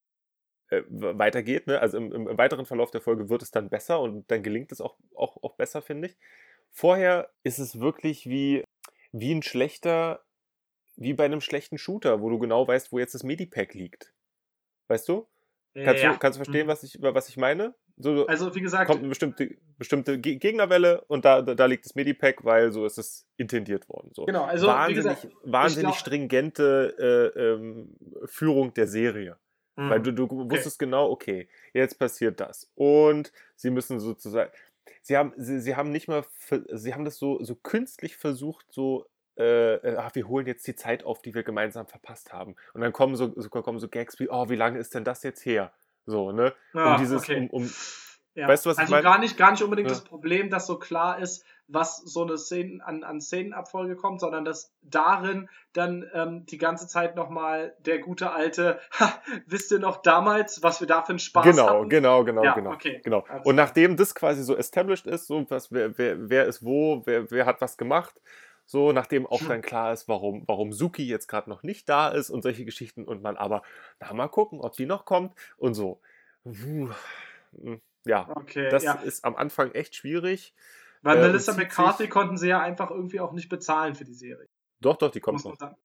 äh, 0.70 0.82
weitergeht. 0.90 1.68
Ne? 1.68 1.80
Also 1.80 1.98
im, 1.98 2.12
im 2.12 2.38
weiteren 2.38 2.66
Verlauf 2.66 2.92
der 2.92 3.02
Folge 3.02 3.30
wird 3.30 3.42
es 3.42 3.52
dann 3.52 3.70
besser 3.70 4.00
und 4.02 4.30
dann 4.30 4.44
gelingt 4.44 4.72
es 4.72 4.82
auch, 4.82 4.98
auch, 5.16 5.42
auch 5.44 5.56
besser, 5.56 5.82
finde 5.82 6.10
ich. 6.10 6.18
Vorher 6.72 7.32
ist 7.44 7.60
es 7.60 7.80
wirklich 7.80 8.28
wie, 8.28 8.64
wie 9.14 9.34
ein 9.34 9.44
schlechter, 9.44 10.26
wie 10.98 11.14
bei 11.14 11.26
einem 11.26 11.42
schlechten 11.42 11.78
Shooter, 11.78 12.22
wo 12.22 12.30
du 12.30 12.38
genau 12.40 12.68
weißt, 12.68 12.92
wo 12.92 13.00
jetzt 13.00 13.16
das 13.16 13.24
Medipack 13.24 13.74
liegt. 13.74 14.14
Weißt 14.90 15.08
du? 15.08 15.28
Kannst, 15.74 16.04
Ja. 16.04 16.14
du, 16.14 16.20
kannst 16.20 16.38
du 16.38 16.44
verstehen, 16.44 16.68
Mhm. 16.68 16.72
was 16.72 16.84
ich, 16.84 16.98
was 17.02 17.30
ich 17.30 17.38
meine? 17.38 17.76
So, 17.98 18.28
Also, 18.28 18.54
wie 18.54 18.62
gesagt, 18.62 18.88
kommt 18.88 19.00
eine 19.00 19.08
bestimmte, 19.10 19.56
bestimmte 19.78 20.20
Ge- 20.20 20.36
Gegnerwelle 20.36 21.02
und 21.08 21.24
da, 21.24 21.42
da, 21.42 21.66
liegt 21.66 21.86
das 21.86 21.96
Medipack, 21.96 22.44
weil 22.44 22.72
so 22.72 22.86
ist 22.86 22.98
es 22.98 23.26
intendiert 23.38 23.88
worden. 23.88 24.12
So. 24.14 24.26
genau, 24.26 24.44
also, 24.44 24.68
wahnsinnig, 24.68 24.96
gesagt, 25.22 25.28
wahnsinnig 25.44 25.86
glaub- 25.86 25.96
stringente 25.96 27.34
äh, 27.36 27.40
ähm, 27.40 27.96
Führung 28.26 28.74
der 28.74 28.88
Serie. 28.88 29.38
Mhm. 29.78 29.90
Weil 29.90 30.02
du, 30.02 30.12
du 30.12 30.28
wusstest 30.30 30.78
genau, 30.80 31.10
okay, 31.10 31.48
jetzt 31.74 31.98
passiert 31.98 32.40
das. 32.40 32.70
Und 32.76 33.32
sie 33.56 33.70
müssen 33.70 34.00
sozusagen. 34.00 34.52
Sie 35.02 35.16
haben, 35.18 35.34
sie, 35.38 35.60
sie 35.62 35.76
haben 35.76 35.92
nicht 35.92 36.08
mal, 36.08 36.24
sie 36.72 36.94
haben 36.94 37.06
das 37.06 37.18
so, 37.18 37.42
so 37.44 37.56
künstlich 37.56 38.18
versucht, 38.18 38.66
so, 38.72 39.06
äh, 39.38 39.76
äh, 39.76 39.96
ach, 39.98 40.16
wir 40.16 40.28
holen 40.28 40.48
jetzt 40.48 40.66
die 40.68 40.76
Zeit 40.76 41.04
auf, 41.04 41.22
die 41.22 41.34
wir 41.34 41.44
gemeinsam 41.44 41.88
verpasst 41.88 42.34
haben. 42.34 42.56
Und 42.74 42.82
dann 42.82 42.92
kommen 42.92 43.16
so, 43.16 43.32
so, 43.40 43.50
kommen 43.50 43.80
so 43.80 43.88
Gags 43.88 44.20
wie, 44.20 44.30
oh, 44.30 44.50
wie 44.50 44.56
lange 44.56 44.80
ist 44.80 44.96
denn 44.96 45.04
das 45.04 45.24
jetzt 45.24 45.46
her? 45.46 45.72
So, 46.06 46.32
ne? 46.32 46.54
Ah, 46.74 46.94
um 46.96 46.98
dieses, 47.02 47.22
okay. 47.24 47.50
um, 47.52 47.62
um, 47.64 47.72
Ja. 48.36 48.48
Weißt 48.50 48.66
du, 48.66 48.70
was 48.70 48.78
ich 48.78 48.82
also 48.82 48.94
mein? 48.96 49.04
gar 49.04 49.18
nicht, 49.18 49.38
gar 49.38 49.52
nicht 49.52 49.64
unbedingt 49.64 49.90
Ja. 49.90 49.96
das 49.96 50.04
Problem, 50.04 50.50
dass 50.50 50.68
so 50.68 50.78
klar 50.78 51.20
ist, 51.20 51.46
was 51.68 51.98
so 51.98 52.22
eine 52.24 52.38
Szenen 52.38 52.82
an, 52.82 53.04
an 53.04 53.22
Szenenabfolge 53.22 53.96
kommt, 53.96 54.20
sondern 54.20 54.44
dass 54.46 54.72
darin 54.84 55.50
dann 55.74 56.06
ähm, 56.14 56.46
die 56.46 56.58
ganze 56.60 56.88
Zeit 56.88 57.16
nochmal 57.16 57.76
der 57.80 58.00
gute 58.00 58.32
alte, 58.32 58.80
ha, 59.00 59.14
wisst 59.48 59.72
ihr 59.72 59.80
noch 59.80 60.02
damals, 60.04 60.62
was 60.62 60.80
wir 60.82 60.86
da 60.88 61.02
für 61.02 61.10
einen 61.12 61.20
Spaß 61.20 61.46
Genau, 61.46 61.68
hatten? 61.70 61.90
genau, 61.90 62.24
genau, 62.24 62.44
Ja, 62.44 62.54
genau. 62.54 62.72
okay. 62.74 63.00
genau. 63.04 63.24
Alles 63.28 63.46
Und 63.46 63.56
nachdem 63.56 63.96
das 63.98 64.14
quasi 64.14 64.44
so 64.44 64.56
established 64.56 65.08
ist, 65.08 65.28
so 65.28 65.44
was, 65.50 65.72
wer, 65.72 65.98
wer, 65.98 66.30
wer 66.30 66.46
ist 66.46 66.64
wo, 66.64 67.02
wer, 67.06 67.32
wer 67.32 67.46
hat 67.48 67.62
was 67.62 67.78
gemacht, 67.78 68.22
so 68.66 68.92
nachdem 68.92 69.26
auch 69.28 69.42
dann 69.48 69.62
klar 69.62 69.94
ist, 69.94 70.08
warum, 70.08 70.44
warum 70.48 70.72
Suki 70.74 71.08
jetzt 71.08 71.28
gerade 71.28 71.50
noch 71.50 71.64
nicht 71.64 71.88
da 71.90 72.10
ist 72.10 72.30
und 72.30 72.42
solche 72.42 72.66
Geschichten 72.66 73.06
und 73.06 73.22
man 73.22 73.38
aber, 73.38 73.62
na 74.00 74.12
mal 74.14 74.28
gucken, 74.28 74.60
ob 74.62 74.74
die 74.74 74.86
noch 74.86 75.06
kommt 75.06 75.34
und 75.58 75.74
so. 75.74 76.02
Hm, 76.46 76.94
Ja, 78.06 78.28
Okay, 78.36 78.70
das 78.70 78.84
ja. 78.84 78.94
ist 78.94 79.26
am 79.26 79.36
Anfang 79.36 79.72
echt 79.72 79.96
schwierig. 79.96 80.54
Weil 81.02 81.18
äh, 81.18 81.22
Melissa 81.22 81.54
McCarthy 81.54 82.08
konnten 82.08 82.38
sie 82.38 82.48
ja 82.50 82.62
einfach 82.62 82.92
irgendwie 82.92 83.20
auch 83.20 83.32
nicht 83.34 83.50
bezahlen 83.50 83.96
für 83.96 84.06
die 84.06 84.14
Serie. 84.14 84.48
Doch, 84.80 84.98
doch, 84.98 85.12
die 85.12 85.20
kommt 85.20 85.36
Muss 85.44 85.46
noch. 85.46 85.56
sagen. 85.60 85.76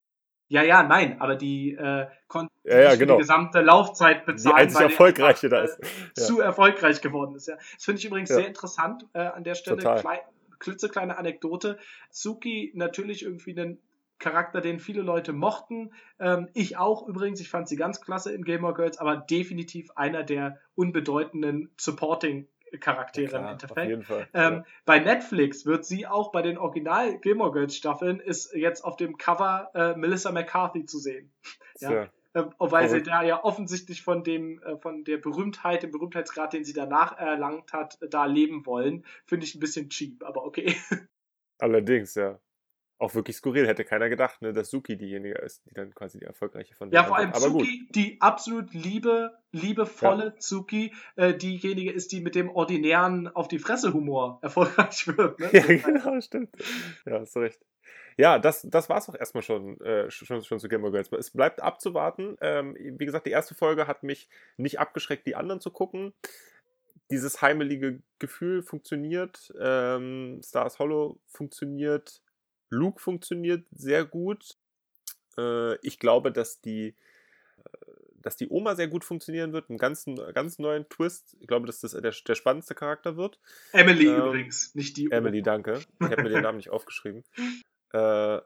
Ja, 0.48 0.62
ja, 0.62 0.82
nein, 0.82 1.20
aber 1.20 1.36
die 1.36 1.74
äh, 1.74 2.08
konnten 2.26 2.52
Ja, 2.64 2.80
ja, 2.80 2.96
genau. 2.96 3.14
die 3.14 3.20
gesamte 3.20 3.60
Laufzeit 3.60 4.22
Die 4.26 4.32
bezahlen. 4.32 4.56
einzig 4.56 4.80
weil 4.80 4.86
die 4.88 4.92
erfolgreiche 4.92 5.48
da 5.48 5.62
ist. 5.62 5.78
äh, 5.78 5.86
Ja. 6.16 6.24
Zu 6.24 6.40
erfolgreich 6.40 7.00
geworden 7.00 7.36
ist, 7.36 7.46
ja. 7.48 7.54
Das 7.56 7.84
finde 7.84 8.00
ich 8.00 8.04
übrigens 8.06 8.30
sehr 8.30 8.46
interessant 8.48 9.06
äh, 9.12 9.20
an 9.20 9.44
der 9.44 9.54
Stelle. 9.54 9.76
Total. 9.76 10.00
Klein, 10.00 10.18
klitzekleine 10.60 11.18
Anekdote. 11.18 11.78
Suki 12.10 12.72
natürlich 12.74 13.24
irgendwie 13.24 13.58
einen 13.58 13.78
Charakter, 14.20 14.60
den 14.60 14.78
viele 14.78 15.02
Leute 15.02 15.32
mochten. 15.32 15.92
Ähm, 16.20 16.48
ich 16.54 16.76
auch 16.76 17.08
übrigens. 17.08 17.40
Ich 17.40 17.48
fand 17.48 17.68
sie 17.68 17.76
ganz 17.76 18.00
klasse 18.00 18.32
in 18.32 18.44
Gamer 18.44 18.74
Girls, 18.74 18.98
aber 18.98 19.16
definitiv 19.16 19.90
einer 19.96 20.22
der 20.22 20.60
unbedeutenden 20.74 21.70
Supporting-Charaktere 21.78 23.24
im 23.24 23.30
Klar, 23.30 23.44
auf 23.46 23.52
Endeffekt. 23.52 23.88
jeden 23.88 24.02
Fall. 24.04 24.28
Ähm, 24.34 24.64
Bei 24.84 24.98
Netflix 24.98 25.66
wird 25.66 25.84
sie 25.84 26.06
auch 26.06 26.30
bei 26.32 26.42
den 26.42 26.58
Original 26.58 27.18
Gilmore 27.18 27.50
Girls 27.52 27.74
Staffeln 27.74 28.20
ist 28.20 28.54
jetzt 28.54 28.84
auf 28.84 28.96
dem 28.96 29.16
Cover 29.16 29.70
äh, 29.74 29.96
Melissa 29.96 30.30
McCarthy 30.30 30.84
zu 30.84 30.98
sehen. 30.98 31.32
ja. 31.80 32.08
Ja. 32.34 32.42
Äh, 32.42 32.50
weil 32.58 32.88
sie 32.88 33.02
da 33.02 33.22
ja 33.22 33.42
offensichtlich 33.42 34.02
von 34.02 34.24
dem, 34.24 34.62
äh, 34.62 34.76
von 34.78 35.04
der 35.04 35.18
Berühmtheit, 35.18 35.82
dem 35.82 35.90
Berühmtheitsgrad, 35.90 36.52
den 36.52 36.64
sie 36.64 36.72
danach 36.72 37.16
erlangt 37.18 37.72
hat, 37.72 38.00
äh, 38.02 38.08
da 38.08 38.26
leben 38.26 38.66
wollen. 38.66 39.04
Finde 39.26 39.46
ich 39.46 39.54
ein 39.54 39.60
bisschen 39.60 39.90
cheap, 39.90 40.24
aber 40.24 40.44
okay. 40.44 40.74
Allerdings, 41.58 42.14
ja. 42.14 42.40
Auch 42.98 43.14
wirklich 43.14 43.36
skurril, 43.36 43.66
hätte 43.66 43.84
keiner 43.84 44.10
gedacht, 44.10 44.42
ne, 44.42 44.52
dass 44.52 44.68
Suki 44.68 44.98
diejenige 44.98 45.38
ist, 45.38 45.64
die 45.64 45.72
dann 45.72 45.94
quasi 45.94 46.18
die 46.18 46.26
erfolgreiche 46.26 46.74
von 46.74 46.90
Ja, 46.90 47.00
denen 47.00 47.08
vor 47.08 47.16
allem. 47.16 47.32
Aber 47.32 47.48
gut. 47.48 47.62
Zuki, 47.62 47.88
die 47.94 48.20
absolut 48.20 48.74
liebe, 48.74 49.38
liebevolle 49.52 50.36
Zuki, 50.36 50.92
äh, 51.16 51.34
diejenige 51.34 51.92
ist, 51.92 52.12
die 52.12 52.20
mit 52.20 52.34
dem 52.34 52.50
ordinären 52.50 53.26
auf 53.28 53.48
die 53.48 53.58
Fresse 53.58 53.94
Humor 53.94 54.38
erfolgreich 54.42 55.06
wird. 55.06 55.40
Ne? 55.40 55.48
Ja, 55.52 55.62
genau, 55.62 56.20
stimmt. 56.20 56.50
Ja, 57.06 57.20
hast 57.20 57.36
recht. 57.38 57.64
Ja, 58.20 58.38
das, 58.38 58.66
das 58.68 58.90
war 58.90 58.98
es 58.98 59.08
auch 59.08 59.14
erstmal 59.14 59.42
schon, 59.42 59.80
äh, 59.80 60.10
schon, 60.10 60.44
schon 60.44 60.60
zu 60.60 60.68
Gamer 60.68 60.90
Girls. 60.90 61.10
Es 61.10 61.30
bleibt 61.30 61.62
abzuwarten. 61.62 62.36
Ähm, 62.42 62.76
wie 62.78 63.06
gesagt, 63.06 63.24
die 63.24 63.30
erste 63.30 63.54
Folge 63.54 63.86
hat 63.86 64.02
mich 64.02 64.28
nicht 64.58 64.78
abgeschreckt, 64.78 65.26
die 65.26 65.36
anderen 65.36 65.62
zu 65.62 65.70
gucken. 65.70 66.12
Dieses 67.10 67.40
heimelige 67.40 68.02
Gefühl 68.18 68.62
funktioniert. 68.62 69.50
Ähm, 69.58 70.42
Stars 70.44 70.78
Hollow 70.78 71.18
funktioniert. 71.28 72.20
Luke 72.68 73.00
funktioniert 73.00 73.64
sehr 73.70 74.04
gut. 74.04 74.58
Äh, 75.38 75.76
ich 75.76 75.98
glaube, 75.98 76.30
dass 76.30 76.60
die, 76.60 76.88
äh, 76.88 77.86
dass 78.16 78.36
die 78.36 78.50
Oma 78.50 78.74
sehr 78.76 78.88
gut 78.88 79.02
funktionieren 79.02 79.54
wird. 79.54 79.70
Einen 79.70 79.78
ganz, 79.78 80.04
ganz 80.34 80.58
neuen 80.58 80.86
Twist. 80.90 81.38
Ich 81.40 81.48
glaube, 81.48 81.66
dass 81.66 81.80
das 81.80 81.92
der, 81.92 82.12
der 82.12 82.34
spannendste 82.34 82.74
Charakter 82.74 83.16
wird. 83.16 83.40
Emily 83.72 84.08
Ähm, 84.08 84.16
übrigens, 84.26 84.74
nicht 84.74 84.98
die 84.98 85.10
Emily, 85.10 85.40
danke. 85.40 85.80
Ich 86.00 86.10
habe 86.10 86.22
mir 86.22 86.28
den 86.28 86.42
Namen 86.42 86.58
nicht 86.58 86.68
aufgeschrieben. 86.68 87.24
Äh, 87.92 88.40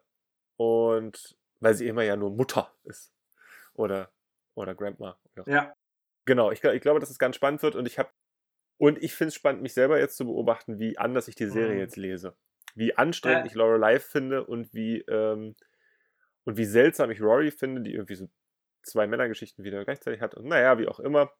und 0.56 1.36
weil 1.60 1.74
sie 1.74 1.88
immer 1.88 2.02
ja 2.02 2.16
nur 2.16 2.30
Mutter 2.30 2.72
ist. 2.84 3.12
Oder, 3.74 4.10
oder 4.54 4.74
Grandma. 4.74 5.18
Ja. 5.36 5.42
Ja. 5.46 5.74
Genau, 6.26 6.50
ich, 6.50 6.62
ich 6.62 6.80
glaube, 6.80 7.00
dass 7.00 7.10
es 7.10 7.18
ganz 7.18 7.36
spannend 7.36 7.62
wird 7.62 7.74
und 7.74 7.86
ich 7.86 7.98
habe 7.98 8.10
und 8.78 9.00
ich 9.02 9.14
finde 9.14 9.28
es 9.28 9.34
spannend, 9.34 9.62
mich 9.62 9.72
selber 9.74 9.98
jetzt 9.98 10.16
zu 10.16 10.24
beobachten, 10.24 10.78
wie 10.78 10.98
anders 10.98 11.28
ich 11.28 11.34
die 11.36 11.46
Serie 11.46 11.74
Mhm. 11.74 11.80
jetzt 11.80 11.96
lese. 11.96 12.36
Wie 12.74 12.96
anstrengend 12.96 13.44
Äh. 13.44 13.46
ich 13.48 13.54
Lorelei 13.54 14.00
finde 14.00 14.44
und 14.44 14.72
wie, 14.74 15.00
ähm, 15.02 15.54
und 16.44 16.56
wie 16.56 16.64
seltsam 16.64 17.10
ich 17.10 17.20
Rory 17.20 17.50
finde, 17.52 17.82
die 17.82 17.92
irgendwie 17.94 18.16
so 18.16 18.28
zwei 18.82 19.06
Männergeschichten 19.06 19.64
wieder 19.64 19.84
gleichzeitig 19.84 20.20
hat. 20.20 20.34
Und 20.34 20.46
naja, 20.46 20.76
wie 20.78 20.88
auch 20.88 20.98
immer. 21.00 21.30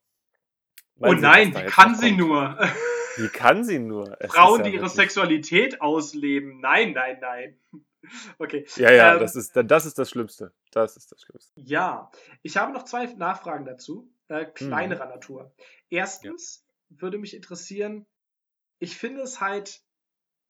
Mal 0.96 1.09
Oh 1.09 1.12
sehen, 1.12 1.20
nein, 1.22 1.55
wie 1.55 1.62
kann 1.64 1.94
sie 1.96 2.09
kommt. 2.16 2.18
nur? 2.20 2.59
Wie 3.17 3.29
kann 3.29 3.65
sie 3.65 3.79
nur? 3.79 4.17
Es 4.21 4.33
Frauen, 4.33 4.61
ist 4.61 4.67
die 4.67 4.71
ja 4.73 4.77
ihre 4.81 4.89
Sexualität 4.89 5.81
ausleben. 5.81 6.61
Nein, 6.61 6.93
nein, 6.93 7.19
nein. 7.21 7.59
Okay. 8.39 8.67
Ja, 8.77 8.93
ja, 8.93 9.15
Ähm, 9.15 9.21
das, 9.21 9.35
ist, 9.35 9.57
das 9.57 9.87
ist 9.87 9.99
das 9.99 10.11
Schlimmste. 10.11 10.53
Das 10.73 10.95
ist 10.99 11.11
das 11.11 11.23
Schlimmste. 11.23 11.59
Ja, 11.59 12.11
ich 12.43 12.59
habe 12.59 12.71
noch 12.71 12.83
zwei 12.85 13.07
Nachfragen 13.07 13.65
dazu, 13.65 14.12
Hm. 14.29 14.37
äh, 14.37 14.45
kleinerer 14.45 15.07
Natur. 15.07 15.55
Erstens 15.89 16.67
würde 16.91 17.17
mich 17.17 17.35
interessieren, 17.35 18.05
ich 18.79 18.99
finde 18.99 19.23
es 19.23 19.41
halt 19.41 19.81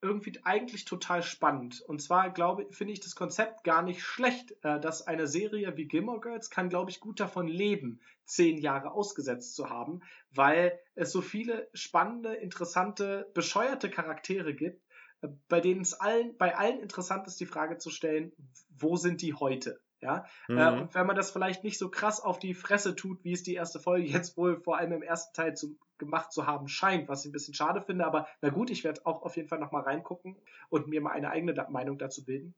irgendwie 0.05 0.39
eigentlich 0.45 0.85
total 0.85 1.23
spannend. 1.23 1.81
Und 1.81 2.03
zwar 2.03 2.31
glaube 2.31 2.67
finde 2.71 2.93
ich 2.93 3.01
das 3.01 3.17
Konzept 3.17 3.65
gar 3.65 3.83
nicht 3.83 4.03
schlecht, 4.03 4.53
äh, 4.63 4.79
dass 4.79 5.07
eine 5.07 5.27
Serie 5.27 5.77
wie 5.77 5.87
Gilmore 5.87 6.21
Girls 6.21 6.51
kann, 6.51 6.69
glaube 6.69 6.91
ich, 6.91 7.01
gut 7.01 7.19
davon 7.19 7.49
leben, 7.49 8.01
zehn 8.27 8.59
Jahre 8.59 8.93
ausgesetzt 8.93 9.55
zu 9.55 9.71
haben, 9.71 10.03
weil 10.31 10.79
es 10.95 11.11
so 11.11 11.23
viele 11.23 11.69
spannende, 11.73 12.35
interessante, 12.35 13.31
bescheuerte 13.35 13.91
Charaktere 13.91 14.55
gibt, 14.55 14.83
äh, 15.23 15.29
bei 15.49 15.61
denen 15.61 15.81
es 15.81 15.95
allen, 15.95 16.37
bei 16.37 16.57
allen 16.57 16.81
interessant 16.81 17.27
ist, 17.27 17.41
die 17.41 17.47
Frage 17.47 17.79
zu 17.79 17.91
stellen, 17.91 18.33
wo 18.79 18.97
sind 18.97 19.23
die 19.23 19.35
heute? 19.35 19.81
Ja, 20.01 20.27
äh, 20.49 20.71
Mhm. 20.71 20.83
und 20.83 20.95
wenn 20.95 21.07
man 21.07 21.17
das 21.17 21.31
vielleicht 21.31 21.65
nicht 21.65 21.79
so 21.79 21.89
krass 21.91 22.21
auf 22.21 22.39
die 22.39 22.53
Fresse 22.55 22.95
tut, 22.95 23.25
wie 23.25 23.33
es 23.33 23.43
die 23.43 23.55
erste 23.55 23.81
Folge 23.81 24.07
jetzt 24.33 24.37
wohl 24.37 24.61
vor 24.61 24.77
allem 24.77 24.93
im 24.93 25.03
ersten 25.03 25.35
Teil 25.35 25.57
zu, 25.57 25.79
gemacht 25.99 26.33
zu 26.33 26.47
haben 26.47 26.69
scheint, 26.69 27.09
was 27.09 27.25
ich 27.25 27.31
ein 27.31 27.33
bisschen 27.33 27.55
schade 27.55 27.81
finde, 27.81 28.05
aber 28.05 28.27
na 28.43 28.51
gut, 28.51 28.71
ich 28.71 28.85
werde 28.85 29.07
auch 29.07 29.23
auf 29.23 29.37
jeden 29.37 29.49
Fall 29.49 29.59
nochmal 29.61 29.83
reingucken 29.83 30.37
und 30.69 30.89
mir 30.89 31.01
mal 31.01 31.13
eine 31.13 31.31
eigene 31.31 31.55
da 31.55 31.71
Meinung 31.71 31.99
dazu 31.99 32.25
bilden. 32.25 32.55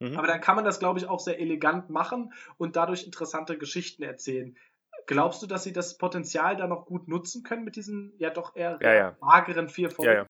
Mhm. 0.00 0.16
Aber 0.16 0.26
dann 0.26 0.40
kann 0.40 0.56
man 0.56 0.64
das, 0.64 0.78
glaube 0.78 0.98
ich, 0.98 1.06
auch 1.06 1.20
sehr 1.20 1.38
elegant 1.38 1.90
machen 1.90 2.32
und 2.56 2.76
dadurch 2.76 3.04
interessante 3.04 3.58
Geschichten 3.58 4.02
erzählen. 4.02 4.56
Glaubst 5.06 5.42
du, 5.42 5.46
dass 5.46 5.64
sie 5.64 5.72
das 5.72 5.96
Potenzial 5.98 6.56
da 6.56 6.66
noch 6.66 6.86
gut 6.86 7.08
nutzen 7.08 7.42
können 7.42 7.64
mit 7.64 7.76
diesen 7.76 8.12
ja 8.18 8.30
doch 8.30 8.56
eher 8.56 8.78
Ja, 8.82 8.92
ja. 8.94 9.16
mageren 9.20 9.68
vier 9.68 9.90
Folgen? 9.90 10.12
Ja, 10.12 10.18
ja. 10.22 10.26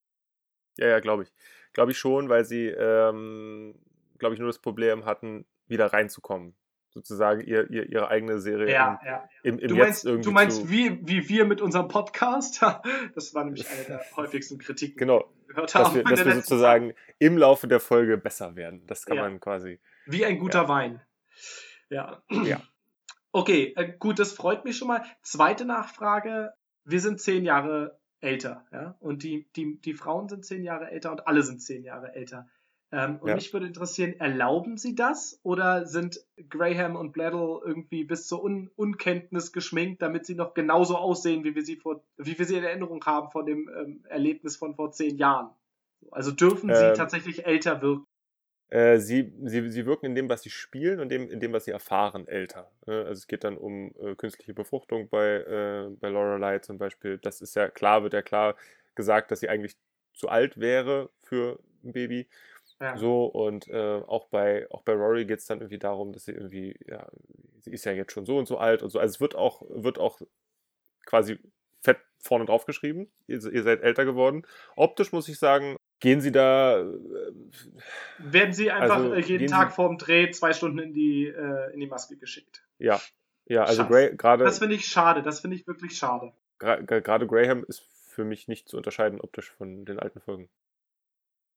Ja, 0.79 0.87
ja, 0.89 1.01
glaube 1.01 1.25
ich. 1.25 1.33
Glaube 1.73 1.91
ich 1.91 1.99
schon, 1.99 2.29
weil 2.29 2.45
sie, 2.45 2.67
ähm, 2.69 3.75
glaube 4.19 4.35
ich, 4.35 4.41
nur 4.41 4.49
das 4.49 4.61
Problem 4.61 5.05
hatten, 5.05 5.45
wieder 5.69 5.93
reinzukommen. 5.93 6.55
Sozusagen 6.91 7.43
ihr, 7.43 7.71
ihr, 7.71 7.89
ihre 7.89 8.09
eigene 8.09 8.41
Serie 8.41 8.73
ja, 8.73 8.99
ja. 9.05 9.29
im, 9.43 9.59
im 9.59 9.69
Du 9.69 9.75
Jetzt 9.77 9.85
meinst, 9.85 10.05
irgendwie 10.07 10.25
du 10.25 10.31
meinst 10.33 10.61
zu, 10.63 10.71
wie, 10.71 11.07
wie 11.07 11.29
wir 11.29 11.45
mit 11.45 11.61
unserem 11.61 11.89
Podcast? 11.89 12.61
Das 13.15 13.35
war 13.35 13.45
nämlich 13.45 13.69
eine 13.71 13.85
der 13.85 14.01
häufigsten 14.17 14.59
Kritiken, 14.59 14.97
Genau, 14.97 15.21
die 15.21 15.49
wir 15.49 15.55
gehört 15.55 15.75
dass 15.75 15.85
haben. 15.87 15.95
wir, 15.95 16.03
in 16.03 16.09
dass 16.09 16.25
wir 16.25 16.35
sozusagen 16.35 16.95
im 17.19 17.37
Laufe 17.39 17.69
der 17.69 17.81
Folge 17.81 18.17
besser 18.19 18.57
werden. 18.57 18.83
Das 18.87 19.05
kann 19.07 19.17
Ja. 19.19 19.23
man 19.25 19.39
quasi. 19.41 19.79
Wie 20.07 20.25
ein 20.25 20.39
guter 20.39 20.69
Wein. 20.69 21.01
Ja. 21.91 22.23
Ja. 22.31 22.61
Okay, 23.31 23.75
äh, 23.77 23.93
gut, 23.99 24.19
das 24.19 24.33
freut 24.33 24.65
mich 24.65 24.79
schon 24.79 24.89
mal. 24.89 25.05
Zweite 25.21 25.67
Nachfrage. 25.67 26.55
Wir 26.85 26.99
sind 26.99 27.21
zehn 27.21 27.45
Jahre 27.45 27.99
älter, 28.21 28.65
ja. 28.73 28.97
Und 29.01 29.23
die, 29.23 29.47
die, 29.55 29.79
die 29.83 29.93
Frauen 29.93 30.31
sind 30.31 30.47
zehn 30.47 30.65
Jahre 30.65 30.91
älter 30.91 31.13
und 31.13 31.27
alle 31.29 31.43
sind 31.43 31.61
zehn 31.61 31.85
Jahre 31.85 32.15
älter. 32.15 32.49
Ähm, 32.91 33.19
und 33.21 33.29
Ja. 33.29 33.35
mich 33.35 33.53
würde 33.53 33.67
interessieren, 33.67 34.15
erlauben 34.19 34.79
sie 34.79 34.95
das 34.95 35.41
oder 35.43 35.87
sind 35.87 36.25
Graham 36.49 36.97
und 36.97 37.13
Bladel 37.13 37.61
irgendwie 37.65 38.05
bis 38.05 38.27
zur 38.27 38.43
Un 38.43 38.71
Unkenntnis 38.77 39.53
geschminkt, 39.53 40.01
damit 40.01 40.25
sie 40.27 40.35
noch 40.35 40.55
genauso 40.55 40.97
aussehen, 40.97 41.45
wie 41.45 41.55
wir 41.55 41.65
sie 41.65 41.77
vor, 41.77 42.03
wie 42.17 42.39
wir 42.39 42.47
sie 42.47 42.57
in 42.57 42.65
Erinnerung 42.65 43.05
haben 43.05 43.31
von 43.31 43.45
dem 43.47 43.69
ähm, 43.77 44.05
Erlebnis 44.09 44.57
von 44.57 44.75
vor 44.75 44.91
zehn 44.93 45.17
Jahren? 45.19 45.51
Also 46.11 46.31
dürfen 46.33 46.75
sie 46.75 46.93
Ähm, 46.93 46.95
tatsächlich 46.95 47.47
älter 47.47 47.83
wirken? 47.83 48.05
Äh, 48.71 48.99
sie, 48.99 49.33
sie, 49.45 49.71
sie 49.71 49.87
wirken 49.87 50.07
in 50.07 50.15
dem, 50.15 50.29
was 50.29 50.43
sie 50.43 50.51
spielen 50.51 51.01
und 51.01 51.09
dem, 51.09 51.31
in 51.31 51.41
dem, 51.41 51.53
was 51.55 51.65
sie 51.65 51.71
erfahren, 51.71 52.29
älter. 52.29 52.71
Ne? 52.87 52.99
Also 53.07 53.13
es 53.13 53.27
geht 53.27 53.45
dann 53.45 53.57
um 53.57 53.95
äh, 53.99 54.15
künstliche 54.15 54.53
Befruchtung 54.53 55.09
bei, 55.09 55.27
äh, 55.27 55.89
bei 55.99 56.09
Lorelei 56.11 56.59
zum 56.59 56.77
Beispiel. 56.77 57.17
Das 57.19 57.41
ist 57.41 57.57
ja 57.57 57.69
klar, 57.71 58.03
wird 58.03 58.13
ja 58.13 58.21
klar 58.23 58.57
gesagt, 58.95 59.31
dass 59.31 59.41
sie 59.41 59.49
eigentlich 59.49 59.77
zu 60.13 60.29
alt 60.29 60.61
wäre 60.61 61.09
für 61.23 61.61
ein 61.83 61.93
Baby. 61.93 62.29
Ja. 62.81 62.97
So, 62.97 63.25
und 63.27 63.67
äh, 63.69 64.01
auch 64.07 64.27
bei, 64.29 64.67
auch 64.71 64.83
bei 64.83 64.93
Rory 64.93 65.25
geht 65.25 65.41
es 65.41 65.47
dann 65.47 65.59
irgendwie 65.59 65.79
darum, 65.79 66.13
dass 66.13 66.25
sie 66.27 66.33
irgendwie, 66.33 66.79
ja, 66.87 67.09
sie 67.61 67.73
ist 67.73 67.85
ja 67.85 67.93
jetzt 67.93 68.13
schon 68.13 68.25
so 68.25 68.39
und 68.39 68.47
so 68.47 68.59
alt 68.59 68.83
und 68.83 68.91
so. 68.91 68.99
Also 69.01 69.15
es 69.15 69.21
wird 69.21 69.35
auch, 69.35 69.63
wird 69.69 69.99
auch 69.99 70.21
quasi 71.07 71.39
fett 71.81 71.99
vorne 72.21 72.45
drauf 72.45 72.67
geschrieben. 72.67 73.11
Ihr, 73.27 73.45
ihr 73.53 73.63
seid 73.65 73.83
älter 73.83 74.05
geworden. 74.05 74.43
Optisch 74.77 75.11
muss 75.13 75.29
ich 75.29 75.39
sagen, 75.39 75.77
gehen 76.01 76.21
sie 76.21 76.31
da. 76.31 76.81
Äh, 76.81 76.85
Werden 78.19 78.53
sie 78.53 78.71
einfach 78.71 78.97
Also, 78.97 79.13
äh, 79.15 79.21
jeden 79.21 79.49
Tag 79.49 79.71
Sie- 79.71 79.75
vorm 79.77 79.99
Dreh 79.99 80.31
zwei 80.31 80.53
Stunden 80.53 80.79
in 80.79 80.93
die, 80.95 81.27
äh, 81.27 81.73
in 81.73 81.81
die 81.81 81.87
Maske 81.89 82.17
geschickt. 82.17 82.63
ja. 82.79 83.01
Ja, 83.51 83.65
also 83.65 83.87
gerade 83.87 84.45
Das 84.45 84.59
finde 84.59 84.75
ich 84.75 84.85
schade, 84.85 85.23
das 85.23 85.41
finde 85.41 85.57
ich 85.57 85.67
wirklich 85.67 85.97
schade. 85.97 86.35
gerade 86.59 87.27
Graham 87.27 87.65
ist 87.67 87.81
für 88.07 88.23
mich 88.23 88.47
nicht 88.47 88.69
zu 88.69 88.77
unterscheiden 88.77 89.23
optisch 89.23 89.51
von 89.53 89.87
den 89.87 89.99
alten 89.99 90.21
Folgen. 90.21 90.51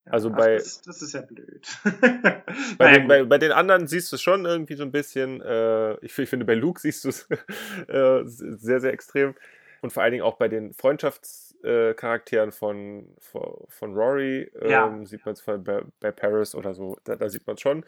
Also 0.05 0.29
ach, 0.31 0.37
bei- 0.37 0.55
Das, 0.57 0.81
das 0.81 1.01
ist 1.01 1.13
ja 1.13 1.21
blöd. 1.21 1.67
Bei, 2.77 2.93
den, 2.97 3.07
bei, 3.07 3.23
bei 3.23 3.37
den 3.37 3.51
anderen 3.51 3.87
siehst 3.87 4.11
du 4.11 4.15
es 4.15 4.21
schon 4.21 4.45
irgendwie 4.45 4.75
so 4.75 4.83
ein 4.83 4.91
bisschen. 4.91 5.41
Äh, 5.41 5.93
ich, 6.05 6.17
ich 6.17 6.29
finde, 6.29 6.45
bei 6.45 6.55
Luke 6.55 6.79
siehst 6.81 7.03
du 7.05 7.09
es 7.09 7.27
äh, 7.87 8.21
sehr, 8.25 8.79
sehr 8.81 8.93
extrem. 8.93 9.35
Und 9.81 9.91
vor 9.93 10.03
allen 10.03 10.11
Dingen 10.11 10.23
auch 10.23 10.37
bei 10.37 10.47
den 10.47 10.73
Freundschaftscharakteren 10.73 12.51
von, 12.51 13.15
von, 13.19 13.65
von 13.67 13.93
Rory 13.95 14.51
ähm, 14.59 14.69
Ja. 14.69 15.05
sieht 15.05 15.25
man 15.25 15.33
es 15.33 15.41
bei, 15.43 15.57
bei 15.99 16.11
Paris 16.11 16.55
oder 16.55 16.73
so. 16.73 16.97
Da, 17.03 17.15
da 17.15 17.29
sieht 17.29 17.45
man 17.47 17.55
es 17.55 17.61
schon. 17.61 17.85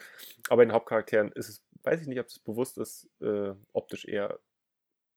Aber 0.49 0.57
bei 0.57 0.65
den 0.65 0.73
Hauptcharakteren 0.73 1.31
ist 1.33 1.49
es, 1.49 1.63
weiß 1.83 2.01
ich 2.01 2.07
nicht, 2.07 2.19
ob 2.19 2.27
es 2.27 2.39
bewusst 2.39 2.77
ist, 2.77 3.09
äh, 3.21 3.53
optisch 3.73 4.05
eher 4.05 4.39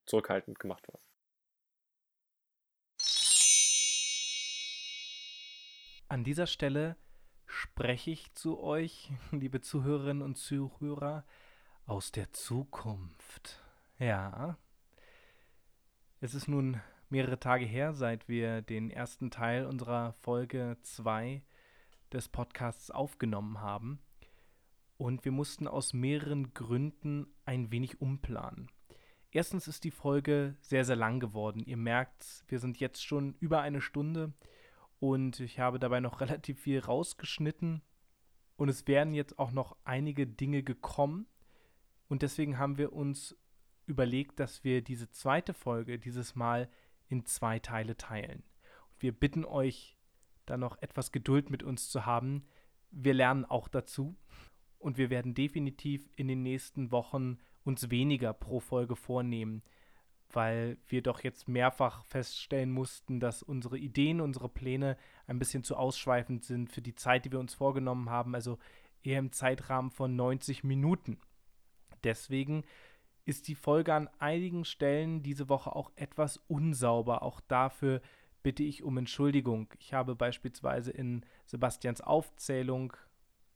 zurückhaltend 0.07 0.59
gemacht 0.59 0.87
war. 0.89 0.99
An 6.09 6.23
dieser 6.23 6.47
Stelle 6.47 6.97
spreche 7.47 8.13
ich 8.13 8.33
zu 8.33 8.61
euch, 8.61 9.11
liebe 9.33 9.61
Zuhörerinnen 9.61 10.23
und 10.23 10.37
Zuhörer, 10.37 11.25
aus 11.85 12.13
der 12.13 12.33
Zukunft. 12.33 13.61
Ja. 13.99 14.57
Es 16.21 16.35
ist 16.35 16.47
nun 16.47 16.81
mehrere 17.09 17.41
Tage 17.41 17.65
her, 17.65 17.93
seit 17.93 18.29
wir 18.29 18.63
den 18.63 18.91
ersten 18.91 19.33
Teil 19.33 19.67
unserer 19.67 20.13
Folge 20.13 20.77
2 20.83 21.43
des 22.13 22.29
Podcasts 22.29 22.93
aufgenommen 22.93 23.61
haben. 23.61 23.99
Und 24.99 25.25
wir 25.25 25.33
mussten 25.33 25.67
aus 25.67 25.93
mehreren 25.93 26.55
Gründen 26.55 27.27
ein 27.45 27.73
wenig 27.73 28.01
umplanen. 28.01 28.71
Erstens 29.33 29.67
ist 29.67 29.83
die 29.83 29.91
Folge 29.91 30.57
sehr, 30.61 30.85
sehr 30.85 30.97
lang 30.97 31.19
geworden. 31.19 31.65
Ihr 31.67 31.77
merkt, 31.77 32.45
wir 32.47 32.61
sind 32.61 32.79
jetzt 32.79 33.05
schon 33.05 33.35
über 33.41 33.61
eine 33.61 33.81
Stunde 33.81 34.33
und 34.99 35.41
ich 35.41 35.59
habe 35.59 35.79
dabei 35.79 36.01
noch 36.01 36.21
relativ 36.21 36.61
viel 36.61 36.81
rausgeschnitten 36.81 37.83
und 38.57 38.69
es 38.69 38.87
wären 38.87 39.15
jetzt 39.15 39.39
auch 39.39 39.53
noch 39.53 39.77
einige 39.85 40.27
Dinge 40.27 40.63
gekommen 40.63 41.27
und 42.09 42.23
deswegen 42.23 42.59
haben 42.59 42.79
wir 42.79 42.93
uns 42.93 43.37
überlegt, 43.87 44.41
dass 44.41 44.65
wir 44.65 44.83
diese 44.83 45.11
zweite 45.11 45.55
Folge 45.55 45.99
dieses 45.99 46.35
Mal 46.35 46.69
in 47.09 47.25
zwei 47.25 47.59
Teile 47.59 47.97
teilen. 47.97 48.43
Und 48.93 49.03
wir 49.03 49.13
bitten 49.13 49.45
euch, 49.45 49.97
da 50.45 50.57
noch 50.57 50.81
etwas 50.81 51.13
Geduld 51.13 51.51
mit 51.51 51.63
uns 51.63 51.89
zu 51.89 52.07
haben. 52.07 52.47
Wir 52.91 53.15
lernen 53.15 53.45
auch 53.45 53.69
dazu 53.69 54.17
und 54.79 54.97
wir 54.97 55.11
werden 55.11 55.35
definitiv 55.35 56.09
in 56.17 56.29
den 56.29 56.43
nächsten 56.43 56.93
Wochen 56.93 57.39
uns 57.65 57.91
weniger 57.91 58.33
pro 58.33 58.61
Folge 58.61 58.95
vornehmen 58.95 59.63
weil 60.33 60.77
wir 60.89 61.03
doch 61.03 61.23
jetzt 61.23 61.49
mehrfach 61.49 62.05
feststellen 62.05 62.71
mussten, 62.71 63.21
dass 63.21 63.43
unsere 63.43 63.79
Ideen, 63.79 64.21
unsere 64.21 64.49
Pläne 64.49 64.97
ein 65.27 65.39
bisschen 65.39 65.63
zu 65.65 65.77
ausschweifend 65.77 66.45
sind 66.45 66.71
für 66.71 66.83
die 66.83 66.95
Zeit, 66.95 67.25
die 67.25 67.33
wir 67.33 67.41
uns 67.41 67.55
vorgenommen 67.55 68.11
haben, 68.11 68.35
also 68.35 68.59
eher 69.03 69.19
im 69.19 69.33
Zeitrahmen 69.33 69.91
von 69.91 70.17
90 70.17 70.65
Minuten. 70.65 71.19
Deswegen 72.05 72.65
ist 73.25 73.49
die 73.49 73.55
Folge 73.55 73.93
an 73.93 74.09
einigen 74.19 74.65
Stellen 74.65 75.23
diese 75.23 75.49
Woche 75.49 75.75
auch 75.75 75.91
etwas 75.97 76.39
unsauber. 76.49 77.23
Auch 77.23 77.41
dafür 77.41 78.01
bitte 78.43 78.63
ich 78.63 78.85
um 78.85 78.97
Entschuldigung. 78.97 79.73
Ich 79.81 79.93
habe 79.93 80.15
beispielsweise 80.15 80.93
in 80.93 81.27
Sebastians 81.47 82.01
Aufzählung, 82.01 82.93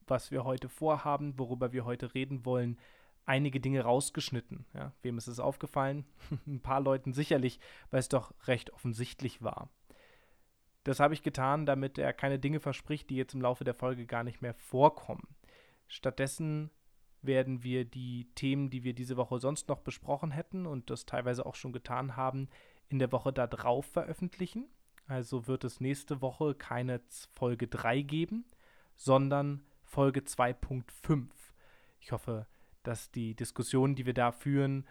was 0.07 0.33
wir 0.33 0.43
heute 0.45 0.69
vorhaben, 0.69 1.39
worüber 1.39 1.73
wir 1.73 1.85
heute 1.85 2.15
reden 2.15 2.45
wollen, 2.45 2.79
einige 3.27 3.61
Dinge 3.61 3.83
rausgeschnitten. 3.83 4.65
Ja, 4.75 4.93
wem 5.03 5.19
ist 5.19 5.27
es 5.27 5.41
aufgefallen? 5.41 6.05
Ein 6.47 6.61
paar 6.61 6.81
Leuten 6.81 7.13
sicherlich, 7.13 7.61
weil 7.91 8.01
es 8.01 8.09
doch 8.09 8.35
recht 8.47 8.73
offensichtlich 8.73 9.43
war. 9.43 9.71
Das 10.85 11.01
habe 11.01 11.15
ich 11.15 11.23
getan, 11.23 11.67
damit 11.67 11.99
er 11.99 12.13
keine 12.13 12.39
Dinge 12.39 12.61
verspricht, 12.61 13.11
die 13.11 13.17
jetzt 13.17 13.35
im 13.35 13.43
Laufe 13.43 13.65
der 13.65 13.75
Folge 13.75 14.07
gar 14.07 14.25
nicht 14.25 14.41
mehr 14.41 14.55
vorkommen. 14.55 15.29
Stattdessen 15.89 16.71
werden 17.23 17.63
wir 17.63 17.85
die 17.85 18.29
Themen, 18.35 18.71
die 18.71 18.83
wir 18.83 18.95
diese 18.95 19.17
Woche 19.17 19.39
sonst 19.39 19.69
noch 19.69 19.81
besprochen 19.81 20.31
hätten 20.31 20.67
und 20.67 20.89
das 20.89 21.05
teilweise 21.05 21.45
auch 21.45 21.55
schon 21.55 21.73
getan 21.73 22.17
haben, 22.17 22.49
in 22.89 22.99
der 22.99 23.13
Woche 23.13 23.33
darauf 23.33 23.87
veröffentlichen. 23.87 24.69
Also 25.07 25.47
wird 25.47 25.65
es 25.65 25.81
nächste 25.81 26.23
Woche 26.23 26.55
keine 26.55 27.01
Folge 27.35 27.67
3 27.67 28.03
geben, 28.03 28.45
sondern 28.97 29.63
Folge 29.85 30.21
2.5. 30.21 31.27
Ich 32.01 32.13
hoffe, 32.13 32.47
dass 32.83 33.11
die 33.11 33.35
Diskussionen, 33.35 33.95
die 33.95 34.07
wir 34.07 34.15
da 34.15 34.33
führen, 34.33 34.87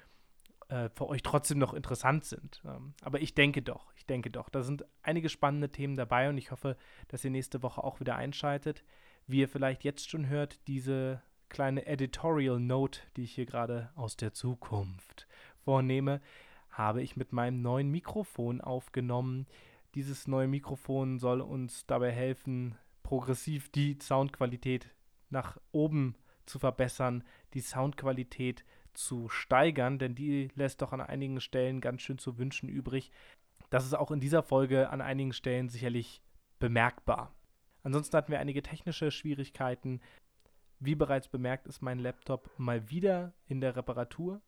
äh, 0.70 0.90
für 0.90 1.08
euch 1.08 1.24
trotzdem 1.24 1.58
noch 1.58 1.74
interessant 1.74 2.26
sind. 2.26 2.62
Ähm, 2.66 2.94
aber 3.02 3.22
ich 3.22 3.34
denke 3.34 3.62
doch, 3.62 3.92
ich 3.96 4.06
denke 4.06 4.30
doch. 4.30 4.50
Da 4.50 4.62
sind 4.62 4.86
einige 5.02 5.30
spannende 5.30 5.70
Themen 5.70 5.96
dabei 5.96 6.30
und 6.30 6.38
ich 6.38 6.52
hoffe, 6.52 6.78
dass 7.08 7.26
ihr 7.26 7.32
nächste 7.32 7.64
Woche 7.64 7.84
auch 7.84 8.00
wieder 8.00 8.16
einschaltet. 8.16 8.84
Wie 9.28 9.40
ihr 9.40 9.50
vielleicht 9.50 9.84
jetzt 9.84 10.10
schon 10.10 10.28
hört, 10.28 10.60
diese 10.68 11.22
kleine 11.50 11.88
Editorial 11.88 12.60
Note, 12.60 13.02
die 13.18 13.24
ich 13.24 13.34
hier 13.34 13.46
gerade 13.46 13.90
aus 13.96 14.16
der 14.16 14.34
Zukunft 14.34 15.28
vornehme, 15.64 16.22
habe 16.70 17.02
ich 17.02 17.18
mit 17.18 17.34
meinem 17.34 17.62
neuen 17.62 17.90
Mikrofon 17.90 18.62
aufgenommen. 18.62 19.48
Dieses 19.96 20.28
neue 20.28 20.48
Mikrofon 20.48 21.18
soll 21.18 21.42
uns 21.42 21.88
dabei 21.88 22.12
helfen, 22.12 22.76
progressiv 23.02 23.70
die 23.70 23.98
Soundqualität 24.00 24.92
nach 25.32 25.58
oben 25.72 26.14
zu 26.16 26.29
verbessern, 26.58 27.24
die 27.54 27.62
Soundqualität 27.62 28.66
zu 28.94 29.30
steigern, 29.30 30.00
denn 30.00 30.16
die 30.16 30.50
lässt 30.56 30.82
doch 30.82 30.94
an 30.94 31.02
einigen 31.02 31.42
Stellen 31.42 31.82
ganz 31.82 32.02
schön 32.02 32.18
zu 32.18 32.40
wünschen 32.40 32.70
übrig. 32.70 33.12
Das 33.70 33.86
ist 33.86 33.94
auch 33.94 34.10
in 34.10 34.20
dieser 34.20 34.42
Folge 34.42 34.90
an 34.90 35.02
einigen 35.02 35.34
Stellen 35.34 35.70
sicherlich 35.70 36.24
bemerkbar. 36.58 37.36
Ansonsten 37.84 38.18
hatten 38.18 38.32
wir 38.32 38.40
einige 38.40 38.64
technische 38.64 39.12
Schwierigkeiten. 39.12 40.02
Wie 40.80 40.96
bereits 40.96 41.28
bemerkt, 41.28 41.68
ist 41.68 41.82
mein 41.82 42.00
Laptop 42.00 42.50
mal 42.58 42.90
wieder 42.90 43.34
in 43.46 43.62
der 43.62 43.76
Reparatur 43.76 44.42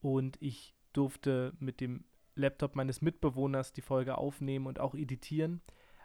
und 0.00 0.40
ich 0.40 0.74
durfte 0.92 1.52
mit 1.58 1.80
dem 1.80 2.04
Laptop 2.34 2.76
meines 2.76 3.02
Mitbewohners 3.02 3.72
die 3.72 3.82
Folge 3.82 4.16
aufnehmen 4.16 4.66
und 4.66 4.80
auch 4.80 4.94
editieren. 4.94 5.60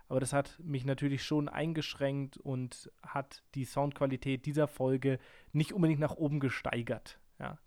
Aber 0.08 0.20
das 0.20 0.34
hat 0.34 0.60
mich 0.64 0.86
natürlich 0.86 1.24
schon 1.24 1.50
eingeschränkt 1.50 2.38
und 2.38 2.92
hat 3.02 3.44
die 3.56 3.66
Soundqualität 3.66 4.46
dieser 4.46 4.68
Folge 4.68 5.20
nicht 5.52 5.74
unbedingt 5.74 6.00
nach 6.00 6.16
oben 6.16 6.40
gesteigert. 6.40 7.20
Ja. 7.40 7.58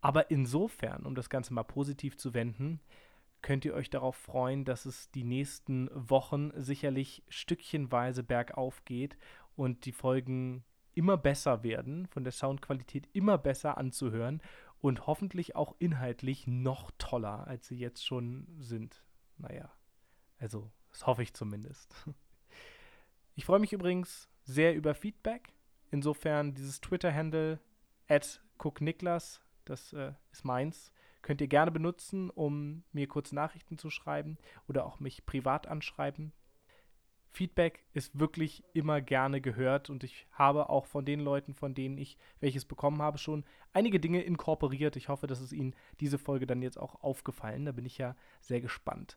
Aber 0.00 0.30
insofern, 0.30 1.04
um 1.04 1.14
das 1.14 1.28
Ganze 1.28 1.52
mal 1.52 1.62
positiv 1.62 2.16
zu 2.16 2.34
wenden, 2.34 2.80
könnt 3.42 3.64
ihr 3.64 3.74
euch 3.74 3.90
darauf 3.90 4.16
freuen, 4.16 4.64
dass 4.64 4.86
es 4.86 5.10
die 5.10 5.24
nächsten 5.24 5.90
Wochen 5.92 6.52
sicherlich 6.56 7.24
stückchenweise 7.28 8.22
bergauf 8.22 8.84
geht 8.84 9.18
und 9.56 9.84
die 9.84 9.92
Folgen 9.92 10.64
immer 10.94 11.16
besser 11.16 11.62
werden, 11.62 12.06
von 12.06 12.24
der 12.24 12.32
Soundqualität 12.32 13.08
immer 13.12 13.38
besser 13.38 13.78
anzuhören 13.78 14.40
und 14.80 15.06
hoffentlich 15.06 15.56
auch 15.56 15.74
inhaltlich 15.78 16.46
noch 16.46 16.90
toller, 16.98 17.46
als 17.46 17.68
sie 17.68 17.78
jetzt 17.78 18.04
schon 18.04 18.46
sind. 18.58 19.04
Naja, 19.38 19.72
also 20.38 20.70
das 20.92 21.06
hoffe 21.06 21.22
ich 21.22 21.34
zumindest. 21.34 21.94
Ich 23.34 23.46
freue 23.46 23.60
mich 23.60 23.72
übrigens 23.72 24.28
sehr 24.44 24.74
über 24.74 24.94
Feedback. 24.94 25.54
Insofern 25.90 26.52
dieses 26.52 26.82
Twitter-Handle 26.82 27.60
cookniklas, 28.58 29.40
das 29.64 29.94
äh, 29.94 30.12
ist 30.32 30.44
meins, 30.44 30.92
könnt 31.22 31.40
ihr 31.40 31.48
gerne 31.48 31.70
benutzen, 31.70 32.28
um 32.28 32.84
mir 32.92 33.08
kurz 33.08 33.32
Nachrichten 33.32 33.78
zu 33.78 33.88
schreiben 33.88 34.36
oder 34.68 34.84
auch 34.84 35.00
mich 35.00 35.24
privat 35.24 35.66
anschreiben. 35.66 36.32
Feedback 37.30 37.86
ist 37.94 38.18
wirklich 38.18 38.62
immer 38.74 39.00
gerne 39.00 39.40
gehört 39.40 39.88
und 39.88 40.04
ich 40.04 40.26
habe 40.32 40.68
auch 40.68 40.84
von 40.84 41.06
den 41.06 41.20
Leuten, 41.20 41.54
von 41.54 41.74
denen 41.74 41.96
ich 41.96 42.18
welches 42.40 42.66
bekommen 42.66 43.00
habe, 43.00 43.16
schon 43.16 43.44
einige 43.72 43.98
Dinge 43.98 44.20
inkorporiert. 44.20 44.96
Ich 44.96 45.08
hoffe, 45.08 45.26
dass 45.26 45.40
es 45.40 45.54
Ihnen 45.54 45.74
diese 46.00 46.18
Folge 46.18 46.46
dann 46.46 46.60
jetzt 46.60 46.78
auch 46.78 47.02
aufgefallen. 47.02 47.64
Da 47.64 47.72
bin 47.72 47.86
ich 47.86 47.96
ja 47.96 48.14
sehr 48.42 48.60
gespannt. 48.60 49.16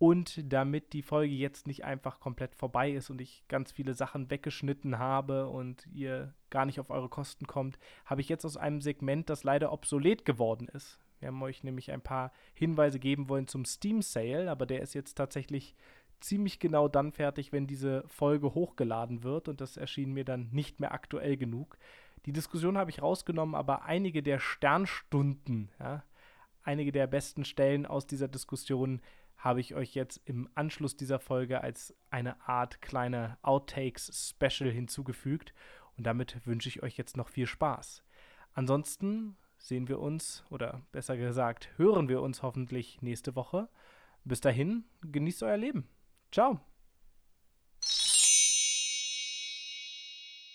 Und 0.00 0.50
damit 0.50 0.94
die 0.94 1.02
Folge 1.02 1.34
jetzt 1.34 1.66
nicht 1.66 1.84
einfach 1.84 2.20
komplett 2.20 2.54
vorbei 2.54 2.90
ist 2.90 3.10
und 3.10 3.20
ich 3.20 3.44
ganz 3.48 3.70
viele 3.70 3.92
Sachen 3.92 4.30
weggeschnitten 4.30 4.98
habe 4.98 5.46
und 5.46 5.86
ihr 5.92 6.32
gar 6.48 6.64
nicht 6.64 6.80
auf 6.80 6.88
eure 6.88 7.10
Kosten 7.10 7.46
kommt, 7.46 7.78
habe 8.06 8.22
ich 8.22 8.30
jetzt 8.30 8.46
aus 8.46 8.56
einem 8.56 8.80
Segment, 8.80 9.28
das 9.28 9.44
leider 9.44 9.72
obsolet 9.72 10.24
geworden 10.24 10.68
ist. 10.68 10.98
Wir 11.18 11.28
haben 11.28 11.42
euch 11.42 11.64
nämlich 11.64 11.92
ein 11.92 12.00
paar 12.00 12.32
Hinweise 12.54 12.98
geben 12.98 13.28
wollen 13.28 13.46
zum 13.46 13.66
Steam 13.66 14.00
Sale, 14.00 14.50
aber 14.50 14.64
der 14.64 14.80
ist 14.80 14.94
jetzt 14.94 15.16
tatsächlich 15.16 15.76
ziemlich 16.18 16.60
genau 16.60 16.88
dann 16.88 17.12
fertig, 17.12 17.52
wenn 17.52 17.66
diese 17.66 18.02
Folge 18.08 18.54
hochgeladen 18.54 19.22
wird 19.22 19.48
und 19.48 19.60
das 19.60 19.76
erschien 19.76 20.14
mir 20.14 20.24
dann 20.24 20.48
nicht 20.50 20.80
mehr 20.80 20.94
aktuell 20.94 21.36
genug. 21.36 21.76
Die 22.24 22.32
Diskussion 22.32 22.78
habe 22.78 22.90
ich 22.90 23.02
rausgenommen, 23.02 23.54
aber 23.54 23.82
einige 23.84 24.22
der 24.22 24.38
Sternstunden, 24.38 25.68
ja, 25.78 26.04
einige 26.62 26.90
der 26.90 27.06
besten 27.06 27.44
Stellen 27.44 27.84
aus 27.84 28.06
dieser 28.06 28.28
Diskussion 28.28 29.02
habe 29.40 29.60
ich 29.60 29.74
euch 29.74 29.94
jetzt 29.94 30.20
im 30.26 30.48
Anschluss 30.54 30.96
dieser 30.96 31.18
Folge 31.18 31.62
als 31.62 31.94
eine 32.10 32.40
Art 32.46 32.82
kleine 32.82 33.38
Outtakes-Special 33.42 34.70
hinzugefügt 34.70 35.54
und 35.96 36.06
damit 36.06 36.46
wünsche 36.46 36.68
ich 36.68 36.82
euch 36.82 36.96
jetzt 36.96 37.16
noch 37.16 37.28
viel 37.28 37.46
Spaß. 37.46 38.04
Ansonsten 38.52 39.36
sehen 39.58 39.88
wir 39.88 39.98
uns, 39.98 40.44
oder 40.50 40.82
besser 40.92 41.16
gesagt, 41.16 41.70
hören 41.76 42.08
wir 42.08 42.20
uns 42.20 42.42
hoffentlich 42.42 43.00
nächste 43.02 43.34
Woche. 43.34 43.68
Bis 44.24 44.40
dahin, 44.40 44.84
genießt 45.02 45.42
euer 45.42 45.56
Leben. 45.56 45.88
Ciao. 46.30 46.60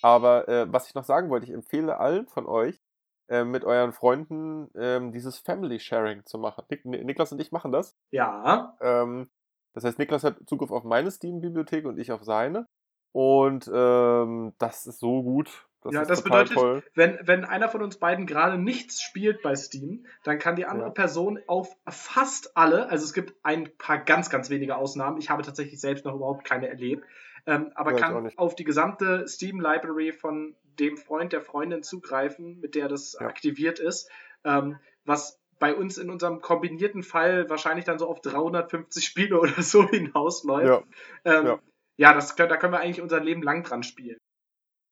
Aber 0.02 0.48
äh, 0.48 0.72
was 0.72 0.88
ich 0.88 0.94
noch 0.94 1.04
sagen 1.04 1.32
wollte, 1.32 1.48
ich 1.48 1.54
empfehle 1.54 1.98
allen 1.98 2.28
von 2.28 2.46
euch, 2.46 2.85
äh, 3.28 3.44
mit 3.44 3.64
euren 3.64 3.92
Freunden 3.92 4.70
ähm, 4.76 5.12
dieses 5.12 5.40
Family 5.40 5.80
Sharing 5.80 6.26
zu 6.26 6.38
machen. 6.38 6.66
Nik 6.70 6.86
Niklas 6.86 7.32
und 7.32 7.40
ich 7.40 7.52
machen 7.52 7.72
das. 7.72 7.96
Ja. 8.12 8.78
Ähm, 8.82 9.30
das 9.74 9.84
heißt, 9.84 10.00
Niklas 10.00 10.24
hat 10.24 10.38
Zugriff 10.48 10.72
auf 10.72 10.84
meine 10.84 11.12
Steam-Bibliothek 11.12 11.86
und 11.86 12.00
ich 12.00 12.12
auf 12.12 12.24
seine. 12.24 12.68
Und 13.12 13.70
ähm, 13.74 14.54
das 14.58 14.86
ist 14.88 15.00
so 15.00 15.24
gut. 15.24 15.68
Das 15.82 15.94
ja, 15.94 16.02
ist 16.02 16.10
das 16.10 16.24
bedeutet, 16.24 16.54
toll. 16.54 16.84
wenn, 16.96 17.20
wenn 17.22 17.46
einer 17.46 17.70
von 17.70 17.84
uns 17.84 17.98
beiden 17.98 18.26
gerade 18.26 18.58
nichts 18.58 19.02
spielt 19.02 19.44
bei 19.44 19.56
Steam, 19.56 20.06
dann 20.24 20.40
kann 20.40 20.56
die 20.56 20.66
andere 20.66 20.88
Ja. 20.88 20.94
Person 20.94 21.40
auf 21.46 21.78
fast 21.88 22.58
alle, 22.58 22.90
also 22.90 23.06
es 23.06 23.14
gibt 23.14 23.36
ein 23.44 23.70
paar 23.78 24.00
ganz, 24.00 24.32
ganz 24.32 24.50
wenige 24.50 24.78
Ausnahmen, 24.78 25.20
ich 25.20 25.30
habe 25.30 25.44
tatsächlich 25.44 25.80
selbst 25.80 26.04
noch 26.04 26.16
überhaupt 26.16 26.44
keine 26.44 26.70
erlebt, 26.70 27.06
ähm, 27.46 27.72
aber 27.76 27.92
Ja, 27.92 27.98
kann 27.98 28.32
auf 28.38 28.56
die 28.56 28.64
gesamte 28.64 29.28
Steam-Library 29.28 30.12
von 30.14 30.56
dem 30.80 30.98
Freund 30.98 31.34
der 31.34 31.42
Freundin 31.42 31.84
zugreifen, 31.84 32.60
mit 32.60 32.76
der 32.76 32.88
das 32.88 33.18
Ja. 33.20 33.28
aktiviert 33.28 33.80
ist, 33.80 34.10
ähm, 34.44 34.78
was 35.06 35.40
bei 35.60 35.74
uns 35.74 35.98
in 35.98 36.10
unserem 36.10 36.42
kombinierten 36.42 37.04
Fall 37.04 37.50
wahrscheinlich 37.50 37.86
dann 37.86 38.00
so 38.00 38.08
auf 38.08 38.22
350 38.22 39.06
Spiele 39.06 39.40
oder 39.40 39.62
so 39.62 39.88
hinausläuft. 39.88 40.86
Ja, 41.26 41.40
ähm, 41.40 41.46
ja. 41.46 41.60
ja 41.98 42.14
das, 42.14 42.36
da 42.36 42.58
können 42.58 42.74
wir 42.74 42.80
eigentlich 42.80 43.02
unser 43.02 43.24
Leben 43.24 43.42
lang 43.42 43.64
dran 43.64 43.84
spielen. 43.84 44.18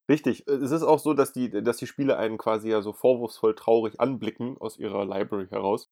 richtig. 0.10 0.48
Es 0.48 0.72
ist 0.72 0.84
auch 0.84 1.00
so, 1.00 1.14
dass 1.14 1.34
die, 1.34 1.50
dass 1.50 1.78
die 1.78 1.88
Spiele 1.88 2.18
einen 2.18 2.38
quasi 2.38 2.70
ja 2.70 2.82
so 2.82 2.94
vorwurfsvoll 2.94 3.56
traurig 3.56 4.00
anblicken 4.00 4.58
aus 4.60 4.78
ihrer 4.78 5.06
Library 5.06 5.48
heraus. 5.48 5.90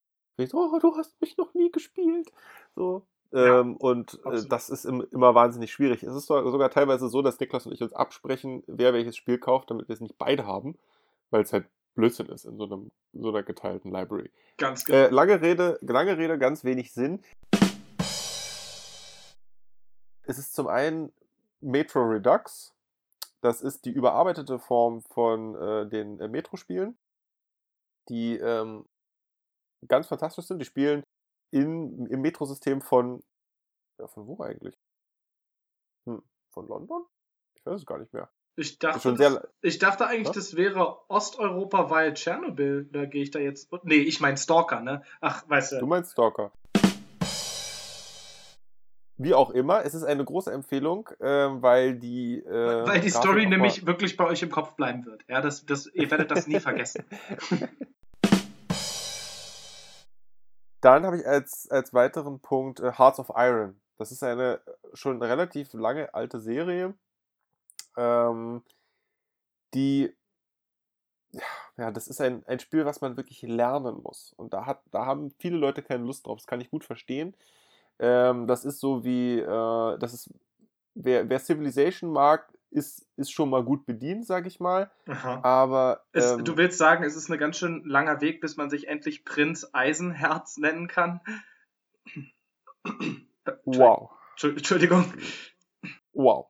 Oh, 0.53 0.79
du 0.81 0.95
hast 0.95 1.19
mich 1.21 1.38
noch 1.38 1.53
nie 1.53 1.71
gespielt. 1.71 2.31
So. 2.75 3.05
Ja, 3.32 3.62
ähm, 3.62 3.78
und 3.78 4.20
äh, 4.26 4.44
das 4.48 4.70
ist 4.70 4.86
im, 4.86 5.06
immer 5.12 5.34
wahnsinnig 5.36 5.72
schwierig. 5.72 6.03
Es 6.03 6.14
ist 6.14 6.26
so- 6.28 6.49
sogar 6.52 6.70
teilweise 6.70 7.08
so, 7.08 7.22
dass 7.22 7.40
Niklas 7.40 7.66
und 7.66 7.72
ich 7.74 7.82
uns 7.82 7.94
absprechen, 7.94 8.64
wer 8.68 8.94
welches 8.94 9.16
Spiel 9.16 9.38
kauft, 9.38 9.72
damit 9.72 9.88
wir 9.88 9.94
es 9.94 10.02
nicht 10.02 10.18
beide 10.18 10.45
haben, 10.45 10.78
weil 11.30 11.41
es 11.44 11.53
halt 11.53 11.66
Blödsinn 11.95 12.28
ist 12.28 12.45
in 12.45 12.58
so, 12.58 12.66
einem, 12.66 12.91
so 13.14 13.30
einer 13.30 13.44
geteilten 13.44 13.91
Library. 13.91 14.32
Ganz 14.58 14.84
genau. 14.86 14.98
Äh, 14.98 15.10
lange, 15.10 15.41
Rede, 15.41 15.78
lange 15.82 16.18
Rede, 16.18 16.38
ganz 16.38 16.64
wenig 16.64 16.94
Sinn. 16.94 17.22
Es 20.24 20.38
ist 20.38 20.53
zum 20.53 20.68
einen 20.68 21.12
Metro 21.62 22.02
Redux. 22.03 22.74
Das 23.41 23.62
ist 23.62 23.86
die 23.86 23.91
überarbeitete 23.91 24.60
Form 24.60 25.02
von 25.02 25.56
äh, 25.56 25.88
den 25.90 26.20
äh, 26.20 26.28
Metro-Spielen, 26.28 26.98
die 28.08 28.38
ähm, 28.38 28.86
ganz 29.88 30.08
fantastisch 30.08 30.45
sind. 30.45 30.60
Die 30.60 30.66
spielen 30.66 31.03
in, 31.52 32.06
im 32.07 32.22
Metro-System 32.22 32.82
von, 32.82 33.22
ja, 33.99 34.07
von 34.07 34.28
wo 34.28 34.41
eigentlich? 34.41 34.78
Hm, 36.06 36.23
von 36.49 36.68
London? 36.68 37.06
Ich 37.56 37.65
weiß 37.65 37.82
es 37.82 37.86
gar 37.86 37.99
nicht 37.99 38.14
mehr. 38.14 38.30
Ich 38.56 38.80
dachte, 38.80 38.98
ist 38.98 39.03
schon 39.03 39.18
sehr, 39.18 39.30
das, 39.30 39.48
ich 39.61 39.80
dachte 39.80 40.07
eigentlich, 40.07 40.30
Was? 40.30 40.36
das 40.36 40.56
wäre 40.57 41.10
Osteuropa, 41.10 41.90
weil 41.90 42.14
Tschernobyl. 42.14 42.90
Da 42.91 43.06
gehe 43.06 43.23
ich 43.23 43.32
da 43.32 43.40
jetzt. 43.40 43.72
Nee, 43.84 43.95
ich 43.95 44.19
mein 44.19 44.36
Stalker, 44.36 44.82
ne? 44.82 45.03
Ach, 45.22 45.48
weißt 45.48 45.73
Du 45.73 45.80
du. 45.80 45.86
meinst 45.88 46.11
Stalker. 46.11 46.52
Wie 49.18 49.36
auch 49.36 49.52
immer, 49.52 49.86
es 49.86 49.94
ist 49.94 50.03
eine 50.03 50.26
große 50.26 50.52
Empfehlung, 50.52 51.07
ähm, 51.19 51.61
weil 51.61 51.95
die. 51.95 52.40
Äh, 52.40 52.88
weil 52.88 53.02
die 53.02 53.11
Story 53.11 53.45
nämlich 53.45 53.86
wirklich 53.86 54.18
bei 54.18 54.26
euch 54.26 54.41
im 54.41 54.49
Kopf 54.49 54.73
bleiben 54.76 55.06
wird. 55.06 55.23
Ja, 55.28 55.41
das, 55.41 55.65
das, 55.65 55.86
ihr 55.86 56.10
werdet 56.10 56.32
das 56.32 56.48
nie 56.48 56.60
vergessen. 56.60 57.06
Dann 60.82 61.06
habe 61.06 61.20
ich 61.20 61.28
als, 61.28 61.70
als 61.70 61.94
weiteren 61.94 62.40
Punkt 62.40 62.80
äh, 62.80 62.91
Hearts 62.91 63.20
of 63.20 63.32
Iron. 63.36 63.80
Das 63.98 64.12
ist 64.12 64.24
eine 64.24 64.56
äh, 64.56 64.72
schon 64.94 65.22
relativ 65.22 65.74
lange 65.74 66.14
alte 66.14 66.40
Serie, 66.40 66.95
ähm, 67.98 68.64
die 69.74 70.14
ja, 71.78 71.91
das 71.91 72.08
ist 72.08 72.20
ein, 72.22 72.44
ein 72.45 72.60
Spiel, 72.60 72.86
was 72.86 73.02
man 73.02 73.18
wirklich 73.18 73.41
lernen 73.41 74.02
muss. 74.03 74.34
Und 74.38 74.53
da, 74.53 74.66
hat, 74.66 74.82
da 74.91 75.06
haben 75.06 75.32
viele 75.40 75.58
Leute 75.58 75.82
keine 75.82 76.03
Lust 76.03 76.28
drauf. 76.28 76.40
Das 76.40 76.48
kann 76.48 76.62
ich 76.62 76.70
gut 76.70 76.84
verstehen. 76.84 77.36
Ähm, 77.99 78.48
das 78.48 78.66
ist 78.66 78.80
so 78.80 79.03
wie, 79.03 79.40
äh, 79.40 79.98
das 79.99 80.14
ist, 80.14 80.30
wer, 80.95 81.30
wer 81.30 81.40
Civilization 81.40 82.12
mag, 82.12 82.52
ist, 82.72 83.06
ist 83.18 83.31
schon 83.31 83.49
mal 83.49 83.64
gut 83.64 83.85
bedient, 83.85 84.26
sag 84.26 84.48
ich 84.48 84.60
mal. 84.60 84.89
Aha. 85.07 85.41
Aber 85.43 86.02
Es, 86.14 86.31
ähm, 86.31 86.43
du 86.43 86.57
willst 86.57 86.77
sagen, 86.77 87.03
es 87.03 87.15
ist 87.15 87.30
ein 87.30 87.38
ganz 87.38 87.57
schön 87.57 87.84
langer 87.85 88.22
Weg, 88.22 88.41
bis 88.41 88.57
man 88.57 88.69
sich 88.69 88.88
endlich 88.88 89.26
Prinz 89.26 89.68
Eisenherz 89.73 90.57
nennen 90.57 90.88
kann? 90.88 91.19
wow. 93.65 94.10
Entschu- 94.35 94.49
Entschuldigung. 94.57 95.14
Wow. 96.14 96.48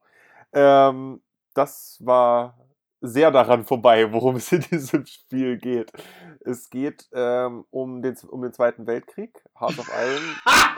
Ähm, 0.54 1.22
das 1.54 1.98
war 2.04 2.58
sehr 3.02 3.32
daran 3.32 3.66
vorbei, 3.66 4.12
worum 4.14 4.36
es 4.36 4.52
in 4.52 4.62
diesem 4.62 5.06
Spiel 5.06 5.58
geht. 5.58 5.92
Es 6.42 6.70
geht 6.70 7.08
ähm, 7.14 7.66
um, 7.72 8.02
den, 8.02 8.16
um 8.30 8.42
den 8.44 8.54
Zweiten 8.54 8.86
Weltkrieg, 8.88 9.44
Heart 9.60 9.80
of 9.80 9.90
Iron. 9.90 10.36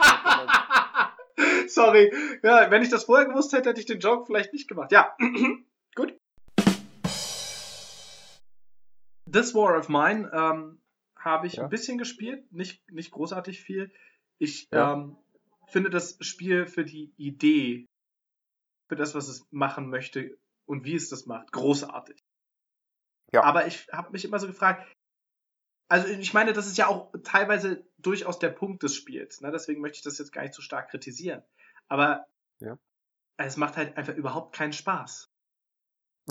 Sorry. 1.68 2.12
Ja, 2.42 2.70
wenn 2.70 2.82
ich 2.82 2.90
das 2.90 3.04
vorher 3.04 3.26
gewusst 3.26 3.52
hätte, 3.52 3.70
hätte 3.70 3.80
ich 3.80 3.86
den 3.86 4.00
Joke 4.00 4.26
vielleicht 4.26 4.52
nicht 4.52 4.68
gemacht. 4.68 4.92
Ja, 4.92 5.16
gut. 5.94 6.16
This 9.30 9.54
War 9.54 9.76
of 9.78 9.88
Mine 9.88 10.30
ähm, 10.32 10.80
habe 11.18 11.46
ich 11.46 11.54
Ja. 11.54 11.64
ein 11.64 11.70
bisschen 11.70 11.98
gespielt, 11.98 12.50
nicht, 12.52 12.88
nicht 12.90 13.10
großartig 13.10 13.60
viel. 13.60 13.92
Ich 14.38 14.66
Ja. 14.72 14.92
ähm, 14.94 15.16
finde 15.68 15.90
das 15.90 16.18
Spiel 16.20 16.66
für 16.66 16.84
die 16.84 17.12
Idee, 17.16 17.86
für 18.88 18.96
das, 18.96 19.14
was 19.14 19.28
es 19.28 19.46
machen 19.50 19.88
möchte 19.88 20.36
und 20.66 20.84
wie 20.84 20.94
es 20.94 21.08
das 21.08 21.26
macht, 21.26 21.52
großartig. 21.52 22.18
Ja. 23.32 23.42
Aber 23.42 23.66
ich 23.66 23.88
habe 23.92 24.12
mich 24.12 24.24
immer 24.24 24.38
so 24.38 24.46
gefragt, 24.46 24.86
also 25.88 26.08
ich 26.08 26.32
meine, 26.34 26.52
das 26.52 26.66
ist 26.66 26.78
ja 26.78 26.86
auch 26.86 27.12
teilweise 27.24 27.84
durchaus 27.98 28.38
der 28.38 28.50
Punkt 28.50 28.82
des 28.82 28.94
Spiels. 28.94 29.40
Ne? 29.40 29.50
Deswegen 29.50 29.80
möchte 29.80 29.96
ich 29.96 30.02
das 30.02 30.18
jetzt 30.18 30.32
gar 30.32 30.42
nicht 30.42 30.54
so 30.54 30.62
stark 30.62 30.90
kritisieren. 30.90 31.42
Aber 31.88 32.26
Ja. 32.60 32.78
es 33.36 33.56
macht 33.56 33.76
halt 33.76 33.96
einfach 33.96 34.14
überhaupt 34.14 34.54
keinen 34.54 34.72
Spaß. 34.72 35.30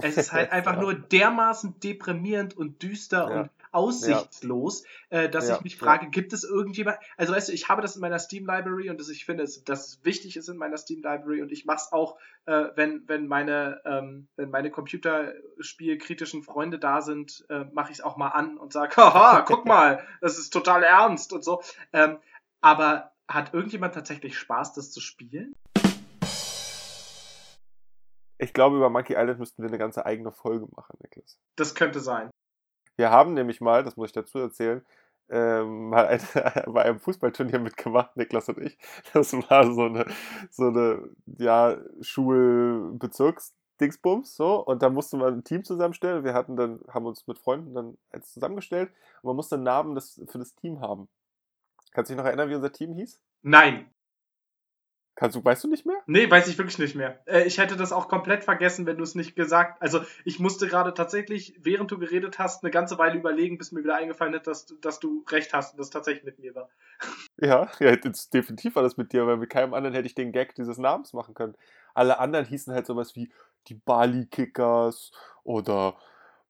Es 0.02 0.18
ist 0.18 0.32
halt 0.32 0.52
einfach 0.52 0.76
Ja. 0.76 0.82
nur 0.82 0.94
dermaßen 0.96 1.80
deprimierend 1.80 2.56
und 2.58 2.82
düster 2.82 3.30
Ja. 3.30 3.42
und 3.42 3.50
aussichtslos, 3.72 4.84
äh, 5.10 5.30
dass 5.30 5.50
Ja, 5.50 5.56
ich 5.56 5.62
mich 5.64 5.74
ja. 5.74 5.80
frage, 5.80 6.10
gibt 6.10 6.32
es 6.32 6.44
irgendjemand, 6.44 6.98
also 7.18 7.34
weißt 7.34 7.50
du, 7.50 7.54
ich 7.54 7.70
habe 7.70 7.82
das 7.82 7.96
in 7.96 8.02
meiner 8.02 8.20
Steam 8.20 8.46
Library 8.46 8.90
und 8.92 9.00
das, 9.00 9.10
ich 9.10 9.26
finde, 9.26 9.44
es, 9.44 9.64
dass 9.64 9.88
es 9.88 10.06
wichtig 10.06 10.38
ist 10.38 10.48
in 10.48 10.58
meiner 10.58 10.78
Steam 10.78 11.02
Library 11.02 11.42
und 11.42 11.52
ich 11.52 11.66
mache 11.66 11.78
es 11.78 11.92
auch, 11.92 12.18
äh, 12.46 12.66
wenn, 12.76 13.08
wenn 13.08 13.26
meine, 13.28 13.82
ähm, 13.86 14.28
wenn 14.36 14.52
meine 14.52 14.70
Computerspielkritischen 14.70 16.44
Freunde 16.44 16.78
da 16.80 17.02
sind, 17.02 17.46
äh, 17.50 17.66
mache 17.74 17.92
ich 17.92 17.98
es 18.00 18.04
auch 18.04 18.18
mal 18.18 18.30
an 18.30 18.58
und 18.58 18.74
sage, 18.74 18.96
haha, 18.98 19.42
guck 19.42 19.66
mal, 19.66 20.04
das 20.22 20.38
ist 20.38 20.52
total 20.52 20.84
ernst 20.84 21.34
und 21.34 21.44
so. 21.44 21.64
Ähm, 21.94 22.18
aber 22.62 23.12
hat 23.28 23.54
irgendjemand 23.54 23.96
tatsächlich 23.96 24.38
Spaß, 24.38 24.74
das 24.74 24.92
zu 24.92 25.02
spielen? 25.02 25.54
Ich 28.44 28.54
glaube, 28.54 28.76
über 28.76 28.90
Monkey 28.90 29.14
Island 29.14 29.40
müssten 29.40 29.64
wir 29.64 29.70
eine 29.70 29.78
ganze 29.78 30.06
eigene 30.06 30.34
Folge 30.34 30.68
machen, 30.76 30.98
Niklas. 31.02 31.40
Das 31.56 31.76
könnte 31.76 32.02
sein. 32.02 32.30
Wir 32.98 33.10
haben 33.10 33.34
nämlich 33.34 33.62
mal, 33.62 33.84
das 33.84 33.96
muss 33.96 34.10
ich 34.10 34.14
dazu 34.14 34.38
erzählen, 34.38 34.86
ähm, 35.30 35.88
mal 35.90 36.08
ein, 36.08 36.20
bei 36.74 36.84
einem 36.84 37.00
Fußballturnier 37.00 37.60
mitgemacht, 37.60 38.18
Niklas 38.18 38.50
und 38.50 38.58
ich. 38.60 38.78
Das 39.14 39.32
war 39.34 39.72
so 39.72 39.86
eine, 39.86 40.06
so 40.52 40.68
eine 40.68 41.10
ja, 41.38 41.78
Schulbezirks-Dingsbums, 42.02 44.36
so. 44.36 44.60
Und 44.66 44.84
da 44.84 44.90
musste 44.90 45.16
man 45.16 45.36
ein 45.36 45.46
Team 45.46 45.64
zusammenstellen. 45.64 46.26
Wir 46.26 46.34
hatten 46.34 46.58
dann, 46.58 46.82
haben 46.90 47.06
uns 47.06 47.26
mit 47.28 47.40
Freunden 47.40 47.74
dann 47.74 47.98
eins 48.12 48.34
zusammengestellt 48.34 48.92
und 49.22 49.30
man 49.30 49.38
musste 49.38 49.56
einen 49.56 49.64
Namen 49.64 49.96
des, 49.96 50.22
für 50.28 50.40
das 50.40 50.54
Team 50.56 50.82
haben. 50.82 51.08
Kannst 51.94 52.10
du 52.10 52.14
dich 52.14 52.22
noch 52.22 52.28
erinnern, 52.28 52.50
wie 52.50 52.56
unser 52.56 52.74
Team 52.74 52.94
hieß? 52.94 53.22
Nein. 53.42 53.90
Kannst 55.16 55.36
du, 55.36 55.46
weißt 55.46 55.64
du 55.64 55.68
nicht 55.68 55.86
mehr? 55.86 55.98
Nee, 56.08 56.30
weiß 56.30 56.48
ich 56.48 56.58
wirklich 56.58 56.80
nicht 56.80 56.96
mehr. 56.96 57.20
Äh, 57.28 57.44
ich 57.44 57.60
hätte 57.60 57.78
das 57.78 57.92
auch 57.94 58.08
komplett 58.08 58.44
vergessen, 58.44 58.86
wenn 58.88 58.98
du 58.98 59.04
es 59.04 59.14
nicht 59.14 59.36
gesagt 59.36 59.80
Also, 59.82 60.02
ich 60.26 60.40
musste 60.40 60.68
gerade 60.68 60.94
tatsächlich, 60.96 61.56
während 61.62 61.92
du 61.92 62.00
geredet 62.00 62.40
hast, 62.40 62.64
eine 62.64 62.72
ganze 62.72 62.98
Weile 62.98 63.20
überlegen, 63.20 63.58
bis 63.60 63.72
mir 63.72 63.84
wieder 63.84 63.96
eingefallen 63.96 64.34
ist, 64.34 64.48
dass, 64.48 64.66
du- 64.66 64.76
dass 64.78 65.00
du 65.00 65.24
recht 65.30 65.54
hast 65.54 65.74
und 65.74 65.80
das 65.80 65.92
tatsächlich 65.92 66.24
mit 66.24 66.40
mir 66.40 66.56
war. 66.56 66.70
Ja, 67.38 67.70
ja, 67.80 67.92
jetzt 67.92 68.34
definitiv 68.34 68.76
war 68.76 68.84
das 68.84 68.98
mit 68.98 69.14
dir, 69.14 69.28
weil 69.28 69.38
mit 69.38 69.50
keinem 69.50 69.74
anderen 69.74 69.94
hätte 69.96 70.08
ich 70.08 70.16
den 70.16 70.32
Gag 70.32 70.56
dieses 70.56 70.78
Namens 70.78 71.14
machen 71.14 71.34
können. 71.36 71.56
Alle 71.94 72.20
anderen 72.20 72.46
hießen 72.46 72.74
halt 72.74 72.86
sowas 72.88 73.16
wie 73.16 73.32
die 73.68 73.76
Bali 73.76 74.26
Kickers 74.26 75.12
oder 75.44 75.96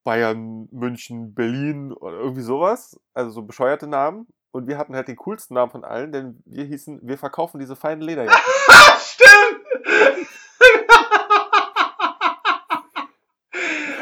Bayern, 0.03 0.68
München, 0.72 1.34
Berlin 1.34 1.91
oder 1.94 2.18
irgendwie 2.18 2.41
sowas. 2.41 2.99
Also 3.14 3.31
so 3.31 3.41
bescheuerte 3.44 3.88
Namen. 3.88 4.27
Und 4.53 4.67
wir 4.67 4.77
hatten 4.77 4.95
halt 4.95 5.07
den 5.07 5.15
coolsten 5.15 5.55
Namen 5.55 5.71
von 5.71 5.84
allen, 5.84 6.11
denn 6.11 6.43
wir 6.45 6.63
hießen, 6.63 6.99
wir 7.01 7.17
verkaufen 7.17 7.59
diese 7.59 7.75
feinen 7.75 8.01
Lederjacken. 8.01 8.39
Stimmt! 8.99 9.63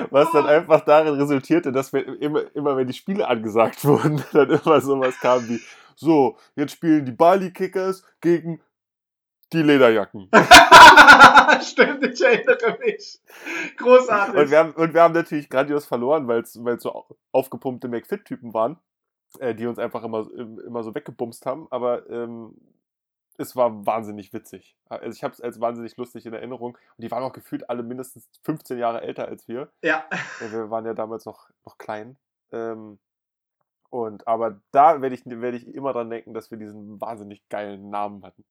Was 0.10 0.30
dann 0.34 0.46
einfach 0.48 0.82
darin 0.82 1.14
resultierte, 1.14 1.72
dass 1.72 1.94
wir 1.94 2.06
immer, 2.22 2.54
immer 2.54 2.76
wenn 2.76 2.86
die 2.86 2.94
Spiele 2.94 3.30
angesagt 3.30 3.86
wurden, 3.86 4.22
dann 4.34 4.50
immer 4.50 4.82
sowas 4.82 5.18
kam 5.22 5.48
wie, 5.48 5.62
so, 5.96 6.38
jetzt 6.56 6.74
spielen 6.74 7.06
die 7.06 7.14
Bali 7.14 7.54
Kickers 7.54 8.04
gegen 8.20 8.62
die 9.54 9.64
Lederjacken. 9.64 10.30
Stimmt, 11.62 12.04
ich 12.04 12.22
erinnere 12.22 12.78
mich. 12.80 13.22
Großartig. 13.78 14.36
Und 14.36 14.52
wir 14.52 14.58
haben, 14.58 14.72
und 14.74 14.94
wir 14.94 15.02
haben 15.02 15.14
natürlich 15.14 15.50
grandios 15.50 15.86
verloren, 15.86 16.28
weil 16.28 16.42
es 16.42 16.54
so 16.80 17.06
aufgepumpte 17.32 17.88
McFit-Typen 17.88 18.54
waren, 18.54 18.78
äh, 19.40 19.56
die 19.56 19.66
uns 19.68 19.80
einfach 19.80 20.04
immer, 20.04 20.28
immer 20.36 20.84
so 20.84 20.94
weggebumst 20.96 21.46
haben. 21.46 21.68
Aber 21.72 22.10
ähm, 22.10 22.56
es 23.38 23.56
war 23.56 23.86
wahnsinnig 23.86 24.34
witzig. 24.34 24.76
Also 24.90 25.16
ich 25.16 25.24
habe 25.24 25.34
es 25.34 25.42
als 25.42 25.60
wahnsinnig 25.60 25.96
lustig 25.98 26.26
in 26.26 26.34
Erinnerung. 26.34 26.76
Und 26.76 27.02
die 27.04 27.10
waren 27.12 27.24
auch 27.24 27.34
gefühlt 27.34 27.70
alle 27.70 27.82
mindestens 27.84 28.28
15 28.44 28.78
Jahre 28.78 29.02
älter 29.02 29.28
als 29.28 29.48
wir. 29.48 29.72
ja. 29.82 30.06
Weil 30.40 30.52
wir 30.52 30.70
waren 30.70 30.86
ja 30.86 30.94
damals 30.94 31.26
noch, 31.26 31.50
noch 31.66 31.78
klein. 31.78 32.18
Ähm, 32.52 33.00
und 33.90 34.28
aber 34.28 34.62
da 34.72 35.02
werde 35.02 35.16
ich, 35.16 35.24
werd 35.26 35.56
ich 35.56 35.68
immer 35.68 35.92
dran 35.94 36.10
denken, 36.10 36.34
dass 36.34 36.50
wir 36.52 36.58
diesen 36.58 37.00
wahnsinnig 37.02 37.48
geilen 37.50 37.90
Namen 37.90 38.24
hatten. 38.24 38.46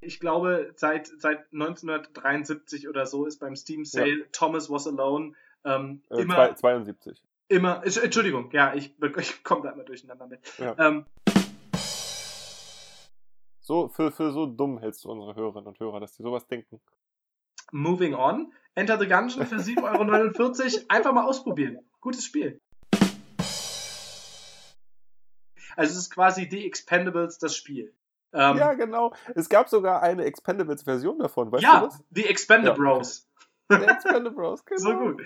Ich 0.00 0.20
glaube, 0.20 0.72
seit, 0.76 1.08
seit 1.18 1.52
1973 1.52 2.88
oder 2.88 3.06
so 3.06 3.26
ist 3.26 3.38
beim 3.40 3.56
Steam 3.56 3.84
Sale 3.84 4.30
Thomas 4.30 4.70
Was 4.70 4.86
Alone 4.86 5.32
ähm, 5.64 6.02
Äh, 6.10 6.22
immer, 6.22 6.34
zwei- 6.34 6.54
72. 6.54 7.22
immer, 7.48 7.82
Entsch- 7.84 8.00
Entschuldigung, 8.02 8.50
ja, 8.52 8.74
ich, 8.74 8.94
ich 9.18 9.42
komme 9.44 9.62
da 9.62 9.70
immer 9.70 9.84
durcheinander 9.84 10.26
mit. 10.26 10.40
Ja. 10.58 10.74
Ähm, 10.78 11.04
So, 13.60 13.88
für, 13.88 14.10
für 14.10 14.32
so 14.32 14.46
dumm 14.46 14.78
hältst 14.78 15.04
du 15.04 15.10
unsere 15.10 15.34
Hörerinnen 15.34 15.66
und 15.66 15.78
Hörer, 15.78 16.00
dass 16.00 16.14
die 16.16 16.22
sowas 16.22 16.46
denken. 16.46 16.80
moving 17.70 18.14
on. 18.14 18.50
Enter 18.74 18.98
the 18.98 19.06
Gungeon 19.06 19.44
für 19.46 19.56
7,49 19.56 19.82
Euro. 19.82 20.84
Einfach 20.88 21.12
mal 21.12 21.26
ausprobieren. 21.26 21.78
Gutes 22.00 22.24
Spiel. 22.24 22.60
Also 25.76 25.92
es 25.92 25.98
ist 25.98 26.10
quasi 26.10 26.48
The 26.50 26.64
Expendables, 26.66 27.36
das 27.38 27.54
Spiel. 27.56 27.92
Ähm, 28.32 28.56
Ja, 28.56 28.72
genau. 28.72 29.12
Es 29.34 29.50
gab 29.50 29.68
sogar 29.68 30.00
eine 30.02 30.24
Expendables-Version 30.24 31.18
davon, 31.18 31.52
weißt 31.52 31.62
du 31.62 31.66
ja 31.68 31.80
das? 31.82 32.02
The 32.10 32.24
Expendables. 32.24 33.28
Der 33.70 33.86
Expendables, 33.86 34.64
genau. 34.64 34.80
So 34.80 34.96
gut. 34.96 35.22